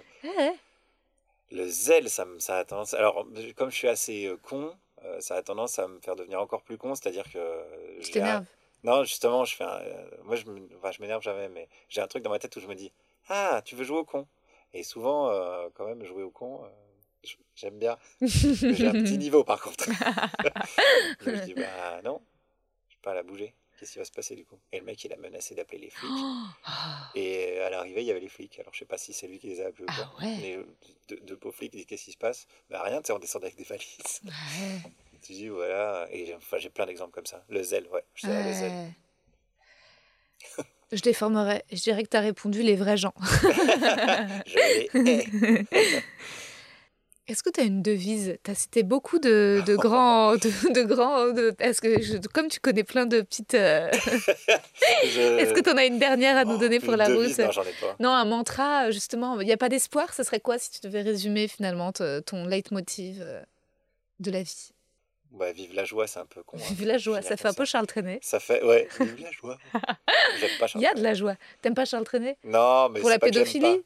Le 1.52 1.68
zèle, 1.68 2.10
ça, 2.10 2.24
me- 2.24 2.40
ça 2.40 2.58
a 2.58 2.64
tendance. 2.64 2.94
Alors, 2.94 3.24
comme 3.56 3.70
je 3.70 3.76
suis 3.76 3.88
assez 3.88 4.26
euh, 4.26 4.36
con, 4.42 4.72
euh, 5.04 5.20
ça 5.20 5.36
a 5.36 5.42
tendance 5.42 5.78
à 5.78 5.86
me 5.86 6.00
faire 6.00 6.16
devenir 6.16 6.40
encore 6.40 6.62
plus 6.62 6.76
con. 6.76 6.94
C'est-à-dire 6.96 7.30
que. 7.30 7.62
Tu 8.00 8.02
j'ai 8.02 8.20
un- 8.20 8.24
t'énerves. 8.24 8.44
Non, 8.82 9.04
justement, 9.04 9.44
je 9.44 9.54
fais 9.56 9.64
un- 9.64 9.80
moi, 10.24 10.34
je 10.34 10.44
enfin, 10.82 10.90
m'énerve 10.98 11.22
jamais, 11.22 11.48
mais 11.48 11.68
j'ai 11.88 12.00
un 12.00 12.08
truc 12.08 12.24
dans 12.24 12.30
ma 12.30 12.40
tête 12.40 12.54
où 12.56 12.60
je 12.60 12.66
me 12.66 12.74
dis 12.74 12.90
Ah, 13.28 13.62
tu 13.64 13.76
veux 13.76 13.84
jouer 13.84 13.98
au 13.98 14.04
con 14.04 14.26
Et 14.74 14.82
souvent, 14.82 15.30
quand 15.74 15.86
même, 15.86 16.04
jouer 16.04 16.24
au 16.24 16.30
con, 16.30 16.60
j'aime 17.54 17.78
bien. 17.78 17.96
j'ai 18.20 18.86
un 18.86 18.92
petit 18.92 19.18
niveau, 19.18 19.44
par 19.44 19.60
contre. 19.60 19.86
Je 21.20 21.44
dis 21.44 21.54
Bah 21.54 22.00
non, 22.04 22.20
je 22.88 22.94
peux 22.96 23.02
pas 23.02 23.14
la 23.14 23.22
bouger. 23.22 23.54
Qu'est-ce 23.78 23.92
qui 23.92 23.98
va 23.98 24.06
se 24.06 24.10
passer 24.12 24.34
du 24.34 24.46
coup? 24.46 24.58
Et 24.72 24.78
le 24.78 24.86
mec, 24.86 25.04
il 25.04 25.12
a 25.12 25.16
menacé 25.16 25.54
d'appeler 25.54 25.78
les 25.78 25.90
flics. 25.90 26.10
Ah. 26.64 27.10
Et 27.14 27.58
à 27.60 27.68
l'arrivée, 27.68 28.00
il 28.00 28.06
y 28.06 28.10
avait 28.10 28.20
les 28.20 28.28
flics. 28.30 28.58
Alors, 28.58 28.72
je 28.72 28.78
sais 28.78 28.84
pas 28.86 28.96
si 28.96 29.12
c'est 29.12 29.26
lui 29.26 29.38
qui 29.38 29.48
les 29.48 29.60
a 29.60 29.66
appelés 29.66 29.84
ou 29.84 29.88
Ah 29.90 30.10
pas. 30.18 30.24
ouais. 30.24 30.36
Mais 30.40 30.56
euh, 30.56 30.64
deux, 31.08 31.20
deux 31.20 31.36
pauvres 31.36 31.54
flics 31.54 31.72
disent 31.72 31.84
Qu'est-ce 31.84 32.04
qui 32.06 32.12
se 32.12 32.16
passe? 32.16 32.46
Bah 32.70 32.82
rien, 32.82 33.02
tu 33.02 33.08
sais, 33.08 33.12
on 33.12 33.18
descend 33.18 33.42
avec 33.44 33.54
des 33.56 33.64
valises. 33.64 34.20
Ouais. 34.24 34.90
Tu 35.22 35.32
dis 35.34 35.48
Voilà. 35.48 36.08
Et 36.10 36.34
enfin, 36.34 36.56
j'ai 36.56 36.70
plein 36.70 36.86
d'exemples 36.86 37.12
comme 37.12 37.26
ça. 37.26 37.44
Le 37.50 37.62
zèle, 37.62 37.86
ouais. 37.88 38.02
Je 38.14 38.26
dirais 38.26 38.44
le 38.48 38.52
zèle. 38.54 38.70
Ouais. 38.72 40.64
Je 40.92 41.00
déformerais. 41.02 41.62
Je 41.70 41.82
dirais 41.82 42.02
que 42.04 42.08
tu 42.08 42.16
as 42.16 42.20
répondu 42.20 42.62
les 42.62 42.76
vrais 42.76 42.96
gens. 42.96 43.12
Je 44.46 44.94
les. 44.94 45.66
Est-ce 47.28 47.42
que 47.42 47.50
tu 47.50 47.60
as 47.60 47.64
une 47.64 47.82
devise? 47.82 48.38
Tu 48.44 48.50
as 48.50 48.54
cité 48.54 48.82
beaucoup 48.84 49.18
de, 49.18 49.60
de 49.66 49.74
grands. 49.76 50.34
De, 50.36 50.72
de 50.72 50.82
grands 50.84 51.32
de, 51.32 51.54
Est-ce 51.58 51.80
que, 51.80 52.00
je- 52.00 52.18
comme 52.32 52.46
tu 52.48 52.60
connais 52.60 52.84
plein 52.84 53.04
de 53.06 53.20
petites. 53.20 53.54
euh, 53.54 53.90
Je- 55.04 55.38
Est-ce 55.38 55.52
que 55.52 55.60
tu 55.60 55.70
en 55.70 55.76
as 55.76 55.86
une 55.86 55.98
dernière 55.98 56.36
à 56.36 56.44
nous 56.44 56.54
Oh, 56.54 56.58
donner 56.58 56.78
pour 56.78 56.94
la 56.94 57.08
devise, 57.08 57.36
route? 57.36 57.46
Non, 57.46 57.50
j'en 57.50 57.62
ai 57.62 57.72
pas. 57.80 57.96
Non, 57.98 58.10
un 58.10 58.24
mantra, 58.24 58.90
justement. 58.92 59.40
Il 59.40 59.46
n'y 59.46 59.52
a 59.52 59.56
pas 59.56 59.68
d'espoir. 59.68 60.14
Ce 60.14 60.22
serait 60.22 60.40
quoi 60.40 60.58
si 60.58 60.70
tu 60.70 60.80
devais 60.82 61.02
résumer 61.02 61.48
finalement 61.48 61.92
ton 61.92 62.44
leitmotiv 62.46 63.18
euh, 63.20 63.42
de 64.20 64.30
la 64.30 64.42
vie? 64.42 64.70
Bah, 65.32 65.50
vive 65.52 65.74
la 65.74 65.84
joie, 65.84 66.06
c'est 66.06 66.20
un 66.20 66.26
peu 66.26 66.42
con. 66.44 66.56
hein. 66.58 66.62
Vive 66.70 66.86
la 66.86 66.96
joie. 66.98 67.20
Ça 67.22 67.36
fait 67.36 67.48
un 67.48 67.52
peu 67.54 67.64
Charles 67.64 67.88
Trenet. 67.88 68.20
Ça 68.22 68.38
fait, 68.38 68.62
ouais, 68.62 68.88
vive 69.00 69.20
la 69.20 69.32
joie. 69.32 69.58
J'aime 70.40 70.50
pas 70.60 70.66
Il 70.76 70.80
y 70.80 70.86
a 70.86 70.94
de 70.94 71.02
la 71.02 71.12
joie. 71.14 71.34
T'aimes 71.60 71.74
pas 71.74 71.84
Charles 71.84 72.04
Trenet? 72.04 72.36
Non, 72.44 72.88
mais 72.88 73.00
Pour 73.00 73.08
c'est 73.10 73.14
la 73.16 73.18
pédophilie? 73.18 73.82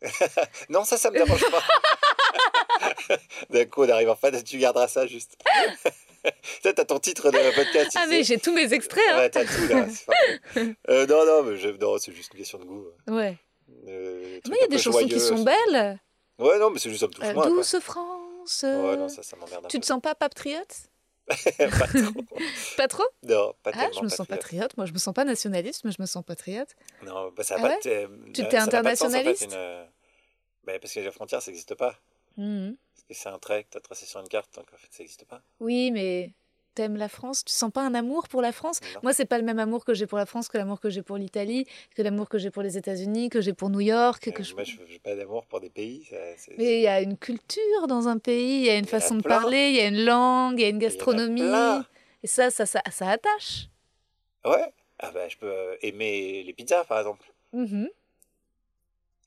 Non, 0.68 0.84
ça, 0.84 0.96
ça 0.98 1.10
me 1.10 1.16
dérange 1.16 1.44
pas. 1.50 1.62
D'un 3.50 3.64
coup, 3.66 3.84
on 3.84 3.88
arrive 3.88 4.10
en 4.10 4.16
fin, 4.16 4.30
tu 4.42 4.58
garderas 4.58 4.88
ça 4.88 5.06
juste. 5.06 5.36
Toi, 6.62 6.72
t'as 6.72 6.84
ton 6.86 6.98
titre 6.98 7.30
de 7.30 7.54
podcast. 7.54 7.90
tu 7.92 7.98
Ah, 8.00 8.06
mais 8.08 8.22
j'ai 8.24 8.38
tous 8.38 8.54
mes 8.54 8.72
extraits. 8.72 9.02
hein. 9.10 9.18
Ouais, 9.18 9.30
t'as 9.30 9.44
tout 9.44 9.66
là. 9.68 9.86
Euh, 10.88 11.06
non, 11.06 11.26
non, 11.26 11.42
mais 11.42 11.56
je... 11.58 11.68
non, 11.68 11.98
c'est 11.98 12.12
juste 12.12 12.32
une 12.32 12.38
question 12.38 12.58
de 12.58 12.64
goût. 12.64 12.86
Ouais. 13.08 13.36
Euh, 13.88 14.40
Mais 14.48 14.56
il 14.58 14.60
y 14.62 14.64
a 14.64 14.68
des 14.68 14.78
chansons 14.78 15.06
qui 15.06 15.20
sont 15.20 15.36
ça- 15.38 15.44
belles. 15.44 16.00
Ouais, 16.38 16.58
non, 16.58 16.70
mais 16.70 16.78
c'est 16.78 16.88
juste 16.88 17.00
ça 17.00 17.06
me 17.08 17.12
touche 17.12 17.24
Euh, 17.26 17.34
moins. 17.34 17.42
quoi. 17.42 17.50
Douce 17.56 17.76
France. 17.80 18.60
Ouais, 18.62 18.96
non, 18.96 19.08
ça, 19.08 19.22
ça 19.22 19.36
m'emmerde 19.36 19.66
Tu 19.68 19.76
peu. 19.76 19.80
te 19.82 19.86
sens 19.86 20.00
pas 20.00 20.14
patriote? 20.14 20.74
Pas 21.26 21.86
trop. 21.86 22.22
Pas 22.76 22.88
trop? 22.88 23.04
Non, 23.22 23.54
pas 23.62 23.70
Ah, 23.74 23.88
je 23.94 24.00
me 24.00 24.08
sens 24.08 24.26
patriote. 24.26 24.28
patriote. 24.40 24.76
Moi, 24.76 24.86
je 24.86 24.92
me 24.92 24.98
sens 24.98 25.14
pas 25.14 25.24
nationaliste, 25.24 25.82
mais 25.84 25.90
je 25.92 26.00
me 26.00 26.06
sens 26.06 26.24
patriote. 26.24 26.68
Non, 27.02 27.32
bah, 27.36 27.42
ça 27.44 27.54
a 27.54 27.58
Ah 27.58 27.62
pas 27.62 27.68
ouais? 27.68 27.78
euh, 27.86 28.08
Tu 28.34 28.42
ça 28.42 28.48
t'es 28.48 28.56
n'a 28.56 28.66
pas 28.66 28.78
en 28.80 28.82
fait, 28.82 28.88
internationaliste 28.88 29.42
une, 29.44 29.50
euh, 29.54 29.84
bah, 30.64 30.78
Parce 30.80 30.92
que 30.94 31.00
la 31.00 31.10
frontière, 31.12 31.40
ça 31.42 31.50
n'existe 31.50 31.74
pas. 31.74 31.94
Que 32.36 33.14
c'est 33.14 33.28
un 33.28 33.38
trait 33.38 33.64
que 33.64 33.70
tu 33.70 33.76
as 33.78 33.80
tracé 33.80 34.06
sur 34.06 34.20
une 34.20 34.28
carte, 34.28 34.54
donc 34.56 34.66
en 34.72 34.76
fait, 34.76 34.88
ça 34.90 35.02
n'existe 35.02 35.24
pas. 35.26 35.42
Oui, 35.60 35.90
mais 35.90 36.32
t'aimes 36.74 36.96
la 36.96 37.08
France? 37.08 37.44
Tu 37.44 37.52
sens 37.52 37.70
pas 37.70 37.82
un 37.82 37.94
amour 37.94 38.28
pour 38.28 38.40
la 38.42 38.50
France? 38.50 38.80
Non. 38.82 39.00
Moi, 39.02 39.12
c'est 39.12 39.26
pas 39.26 39.38
le 39.38 39.44
même 39.44 39.58
amour 39.58 39.84
que 39.84 39.94
j'ai 39.94 40.06
pour 40.06 40.18
la 40.18 40.26
France 40.26 40.48
que 40.48 40.56
l'amour 40.58 40.80
que 40.80 40.88
j'ai 40.90 41.02
pour 41.02 41.16
l'Italie, 41.16 41.66
que 41.94 42.02
l'amour 42.02 42.28
que 42.28 42.38
j'ai 42.38 42.50
pour 42.50 42.62
les 42.62 42.76
États-Unis, 42.78 43.28
que 43.28 43.40
j'ai 43.40 43.52
pour 43.52 43.70
New 43.70 43.80
York. 43.80 44.30
Que 44.32 44.40
Euh, 44.40 44.44
je... 44.44 44.54
Moi, 44.54 44.64
je 44.64 44.80
n'ai 44.82 44.98
pas 44.98 45.14
d'amour 45.14 45.46
pour 45.46 45.60
des 45.60 45.70
pays. 45.70 46.04
ça- 46.04 46.16
Mais 46.56 46.78
il 46.78 46.82
y 46.82 46.86
a 46.88 47.00
une 47.02 47.16
culture 47.18 47.86
dans 47.88 48.08
un 48.08 48.18
pays, 48.18 48.60
il 48.60 48.64
y 48.66 48.70
a 48.70 48.76
une 48.78 48.84
y 48.86 48.88
a 48.88 48.90
façon 48.90 49.16
de 49.16 49.22
plein. 49.22 49.40
parler, 49.40 49.68
il 49.70 49.76
y 49.76 49.80
a 49.80 49.88
une 49.88 50.04
langue, 50.04 50.58
il 50.58 50.62
y 50.62 50.64
a 50.64 50.68
une 50.70 50.76
a 50.76 50.80
gastronomie. 50.80 51.82
Et 52.22 52.26
ça, 52.26 52.50
ça, 52.50 52.64
ça, 52.66 52.80
ça 52.90 53.10
attache. 53.10 53.68
Ouais. 54.44 54.72
Ah 54.98 55.10
bah, 55.10 55.28
je 55.28 55.36
peux 55.36 55.46
euh, 55.50 55.76
aimer 55.82 56.42
les 56.42 56.52
pizzas, 56.54 56.84
par 56.84 56.98
exemple. 56.98 57.30
Mhm, 57.52 57.88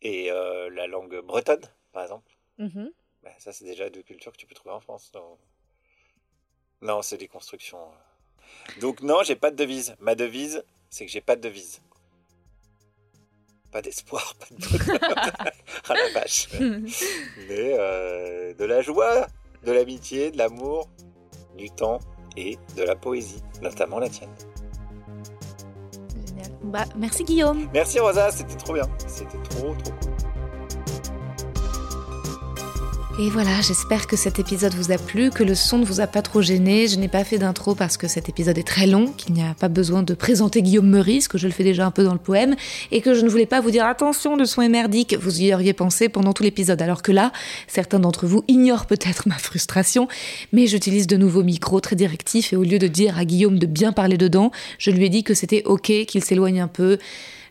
Et 0.01 0.31
euh, 0.31 0.69
la 0.71 0.87
langue 0.87 1.19
bretonne, 1.21 1.65
par 1.91 2.03
exemple. 2.03 2.31
mhm. 2.57 2.91
Bah, 3.23 3.31
ça, 3.37 3.51
c'est 3.51 3.65
déjà 3.65 3.89
deux 3.89 4.03
cultures 4.03 4.31
que 4.31 4.37
tu 4.37 4.45
peux 4.45 4.55
trouver 4.55 4.75
en 4.75 4.79
France. 4.79 5.11
Non, 5.13 5.37
non 6.81 7.01
c'est 7.01 7.17
des 7.17 7.27
constructions. 7.27 7.79
euh. 7.79 8.79
Donc, 8.81 9.01
non, 9.01 9.23
j'ai 9.23 9.35
pas 9.35 9.51
de 9.51 9.55
devise. 9.55 9.95
Ma 9.99 10.15
devise, 10.15 10.63
c'est 10.89 11.05
que 11.05 11.11
j'ai 11.11 11.21
pas 11.21 11.35
de 11.35 11.41
devise. 11.41 11.81
Pas 13.71 13.81
d'espoir, 13.81 14.33
pas 14.35 14.45
de 14.49 14.55
bonheur. 14.55 15.33
ah 15.89 15.93
la 15.93 16.09
vache. 16.13 16.47
Mais 16.59 17.73
euh, 17.77 18.53
de 18.53 18.63
la 18.65 18.81
joie, 18.81 19.27
de 19.63 19.71
l'amitié, 19.73 20.31
de 20.31 20.37
l'amour, 20.37 20.87
du 21.57 21.69
temps 21.69 21.99
et 22.37 22.57
de 22.75 22.83
la 22.83 22.95
poésie, 22.95 23.41
notamment 23.61 23.99
la 23.99 24.07
tienne. 24.09 24.33
Génial. 26.27 26.51
Bah, 26.63 26.85
merci 26.95 27.23
Guillaume. 27.25 27.69
Merci 27.73 27.99
Rosa, 27.99 28.31
c'était 28.31 28.55
trop 28.55 28.73
bien. 28.73 28.87
C'était 29.05 29.41
trop, 29.49 29.73
trop 29.75 29.91
cool. 30.01 30.26
Et 33.19 33.31
voilà, 33.31 33.61
j'espère 33.61 34.05
que 34.05 34.15
cet 34.15 34.37
épisode 34.37 34.75
vous 34.75 34.91
a 34.91 34.99
plu, 34.99 35.31
que 35.31 35.43
le 35.43 35.55
son 35.55 35.79
ne 35.79 35.85
vous 35.85 36.01
a 36.01 36.05
pas 36.05 36.21
trop 36.21 36.43
gêné. 36.43 36.87
Je 36.87 36.99
n'ai 36.99 37.07
pas 37.07 37.23
fait 37.23 37.39
d'intro 37.39 37.73
parce 37.73 37.97
que 37.97 38.07
cet 38.07 38.29
épisode 38.29 38.59
est 38.59 38.67
très 38.67 38.85
long, 38.85 39.07
qu'il 39.07 39.33
n'y 39.33 39.41
a 39.41 39.55
pas 39.55 39.69
besoin 39.69 40.03
de 40.03 40.13
présenter 40.13 40.61
Guillaume 40.61 40.87
Meurice, 40.87 41.27
que 41.27 41.39
je 41.39 41.47
le 41.47 41.53
fais 41.53 41.63
déjà 41.63 41.83
un 41.83 41.89
peu 41.89 42.03
dans 42.03 42.13
le 42.13 42.19
poème, 42.19 42.55
et 42.91 43.01
que 43.01 43.15
je 43.15 43.21
ne 43.21 43.29
voulais 43.29 43.47
pas 43.47 43.59
vous 43.59 43.71
dire 43.71 43.87
attention, 43.87 44.35
le 44.35 44.45
son 44.45 44.61
est 44.61 44.69
merdique. 44.69 45.15
Vous 45.19 45.41
y 45.41 45.51
auriez 45.51 45.73
pensé 45.73 46.09
pendant 46.09 46.31
tout 46.31 46.43
l'épisode. 46.43 46.79
Alors 46.79 47.01
que 47.01 47.11
là, 47.11 47.31
certains 47.67 47.99
d'entre 47.99 48.27
vous 48.27 48.43
ignorent 48.47 48.85
peut-être 48.85 49.27
ma 49.27 49.39
frustration, 49.39 50.07
mais 50.53 50.67
j'utilise 50.67 51.07
de 51.07 51.17
nouveaux 51.17 51.43
micros 51.43 51.79
très 51.79 51.95
directifs 51.95 52.53
et 52.53 52.55
au 52.55 52.63
lieu 52.63 52.77
de 52.77 52.87
dire 52.87 53.17
à 53.17 53.25
Guillaume 53.25 53.57
de 53.57 53.65
bien 53.65 53.93
parler 53.93 54.17
dedans, 54.17 54.51
je 54.77 54.91
lui 54.91 55.05
ai 55.05 55.09
dit 55.09 55.23
que 55.23 55.33
c'était 55.33 55.63
ok, 55.65 55.91
qu'il 56.07 56.23
s'éloigne 56.23 56.61
un 56.61 56.67
peu. 56.67 56.99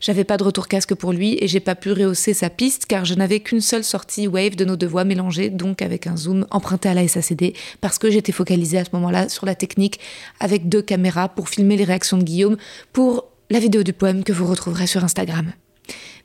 J'avais 0.00 0.24
pas 0.24 0.36
de 0.36 0.44
retour 0.44 0.68
casque 0.68 0.94
pour 0.94 1.12
lui 1.12 1.36
et 1.40 1.48
j'ai 1.48 1.60
pas 1.60 1.74
pu 1.74 1.92
rehausser 1.92 2.34
sa 2.34 2.50
piste 2.50 2.86
car 2.86 3.04
je 3.04 3.14
n'avais 3.14 3.40
qu'une 3.40 3.60
seule 3.60 3.84
sortie 3.84 4.26
wave 4.26 4.56
de 4.56 4.64
nos 4.64 4.76
deux 4.76 4.86
voix 4.86 5.04
mélangées, 5.04 5.50
donc 5.50 5.82
avec 5.82 6.06
un 6.06 6.16
zoom 6.16 6.46
emprunté 6.50 6.88
à 6.88 6.94
la 6.94 7.06
SACD, 7.06 7.54
parce 7.80 7.98
que 7.98 8.10
j'étais 8.10 8.32
focalisée 8.32 8.78
à 8.78 8.84
ce 8.84 8.90
moment-là 8.94 9.28
sur 9.28 9.46
la 9.46 9.54
technique 9.54 10.00
avec 10.40 10.68
deux 10.68 10.82
caméras 10.82 11.28
pour 11.28 11.48
filmer 11.48 11.76
les 11.76 11.84
réactions 11.84 12.18
de 12.18 12.24
Guillaume, 12.24 12.56
pour 12.92 13.26
la 13.50 13.58
vidéo 13.58 13.82
du 13.82 13.92
poème 13.92 14.24
que 14.24 14.32
vous 14.32 14.46
retrouverez 14.46 14.86
sur 14.86 15.04
Instagram. 15.04 15.52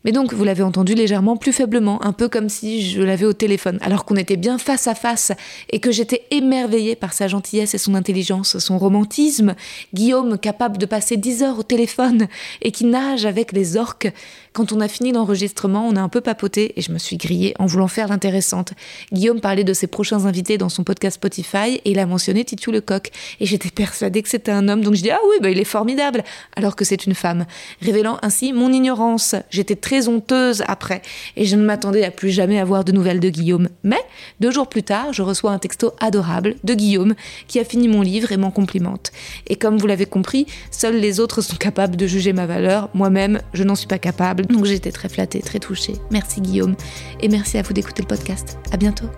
Mais 0.03 0.11
donc, 0.11 0.33
vous 0.33 0.43
l'avez 0.43 0.63
entendu 0.63 0.95
légèrement 0.95 1.37
plus 1.37 1.53
faiblement, 1.53 2.03
un 2.03 2.13
peu 2.13 2.27
comme 2.27 2.49
si 2.49 2.81
je 2.81 3.01
l'avais 3.01 3.25
au 3.25 3.33
téléphone, 3.33 3.77
alors 3.81 4.05
qu'on 4.05 4.15
était 4.15 4.37
bien 4.37 4.57
face 4.57 4.87
à 4.87 4.95
face 4.95 5.31
et 5.69 5.79
que 5.79 5.91
j'étais 5.91 6.23
émerveillée 6.31 6.95
par 6.95 7.13
sa 7.13 7.27
gentillesse 7.27 7.75
et 7.75 7.77
son 7.77 7.93
intelligence, 7.93 8.57
son 8.57 8.77
romantisme. 8.77 9.55
Guillaume, 9.93 10.37
capable 10.37 10.77
de 10.77 10.85
passer 10.85 11.17
dix 11.17 11.43
heures 11.43 11.59
au 11.59 11.63
téléphone 11.63 12.27
et 12.61 12.71
qui 12.71 12.85
nage 12.85 13.25
avec 13.25 13.51
les 13.51 13.77
orques. 13.77 14.11
Quand 14.53 14.73
on 14.73 14.81
a 14.81 14.89
fini 14.89 15.13
l'enregistrement, 15.13 15.87
on 15.87 15.95
a 15.95 16.01
un 16.01 16.09
peu 16.09 16.19
papoté 16.19 16.73
et 16.75 16.81
je 16.81 16.91
me 16.91 16.97
suis 16.97 17.15
grillée 17.15 17.53
en 17.57 17.67
voulant 17.67 17.87
faire 17.87 18.09
l'intéressante. 18.09 18.73
Guillaume 19.13 19.39
parlait 19.39 19.63
de 19.63 19.71
ses 19.71 19.87
prochains 19.87 20.25
invités 20.25 20.57
dans 20.57 20.67
son 20.67 20.83
podcast 20.83 21.15
Spotify 21.15 21.79
et 21.85 21.91
il 21.91 21.99
a 21.99 22.05
mentionné 22.05 22.43
Titu 22.43 22.69
Lecoq. 22.69 23.11
Et 23.39 23.45
j'étais 23.45 23.69
persuadée 23.69 24.21
que 24.21 24.27
c'était 24.27 24.51
un 24.51 24.67
homme, 24.67 24.81
donc 24.81 24.95
je 24.95 25.03
dis 25.03 25.09
Ah 25.09 25.19
oui, 25.29 25.37
bah, 25.41 25.49
il 25.49 25.57
est 25.57 25.63
formidable, 25.63 26.25
alors 26.57 26.75
que 26.75 26.83
c'est 26.83 27.05
une 27.05 27.13
femme. 27.13 27.45
Révélant 27.81 28.17
ainsi 28.23 28.51
mon 28.51 28.73
ignorance. 28.73 29.35
J'étais 29.51 29.77
très 29.77 30.09
honteuse 30.09 30.63
après 30.67 31.01
et 31.37 31.45
je 31.45 31.55
ne 31.55 31.63
m'attendais 31.63 32.03
à 32.03 32.11
plus 32.11 32.31
jamais 32.31 32.59
avoir 32.59 32.83
de 32.83 32.91
nouvelles 32.91 33.21
de 33.21 33.29
Guillaume. 33.29 33.69
Mais 33.83 34.03
deux 34.41 34.51
jours 34.51 34.67
plus 34.67 34.83
tard, 34.83 35.13
je 35.13 35.21
reçois 35.21 35.51
un 35.51 35.59
texto 35.59 35.93
adorable 36.01 36.55
de 36.65 36.73
Guillaume 36.73 37.15
qui 37.47 37.57
a 37.61 37.63
fini 37.63 37.87
mon 37.87 38.01
livre 38.01 38.33
et 38.33 38.37
m'en 38.37 38.51
complimente. 38.51 39.13
Et 39.47 39.55
comme 39.55 39.77
vous 39.77 39.87
l'avez 39.87 40.07
compris, 40.07 40.45
seuls 40.71 40.97
les 40.97 41.21
autres 41.21 41.39
sont 41.39 41.55
capables 41.55 41.95
de 41.95 42.05
juger 42.05 42.33
ma 42.33 42.45
valeur. 42.45 42.89
Moi-même, 42.93 43.39
je 43.53 43.63
n'en 43.63 43.75
suis 43.75 43.87
pas 43.87 43.97
capable. 43.97 44.40
Donc 44.49 44.65
j'étais 44.65 44.91
très 44.91 45.09
flattée, 45.09 45.41
très 45.41 45.59
touchée. 45.59 45.95
Merci 46.11 46.41
Guillaume. 46.41 46.75
Et 47.19 47.27
merci 47.27 47.57
à 47.57 47.61
vous 47.61 47.73
d'écouter 47.73 48.01
le 48.01 48.07
podcast. 48.07 48.57
À 48.71 48.77
bientôt. 48.77 49.09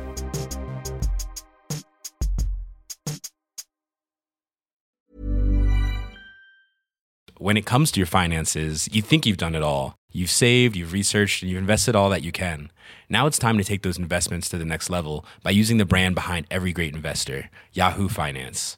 When 7.39 7.57
it 7.57 7.65
comes 7.65 7.91
to 7.91 7.99
your 7.99 8.07
finances, 8.07 8.87
you 8.93 9.01
think 9.01 9.25
you've 9.25 9.35
done 9.35 9.53
it 9.53 9.61
all. 9.61 9.97
You've 10.13 10.29
saved, 10.29 10.77
you've 10.77 10.93
researched, 10.93 11.41
and 11.41 11.51
you've 11.51 11.59
invested 11.59 11.93
all 11.93 12.09
that 12.09 12.23
you 12.23 12.31
can. 12.31 12.71
Now 13.09 13.27
it's 13.27 13.37
time 13.37 13.57
to 13.57 13.65
take 13.65 13.81
those 13.81 13.97
investments 13.97 14.47
to 14.49 14.57
the 14.57 14.63
next 14.63 14.89
level 14.89 15.25
by 15.43 15.51
using 15.51 15.77
the 15.77 15.85
brand 15.85 16.15
behind 16.15 16.45
every 16.49 16.71
great 16.71 16.95
investor, 16.95 17.49
Yahoo 17.73 18.07
Finance. 18.07 18.77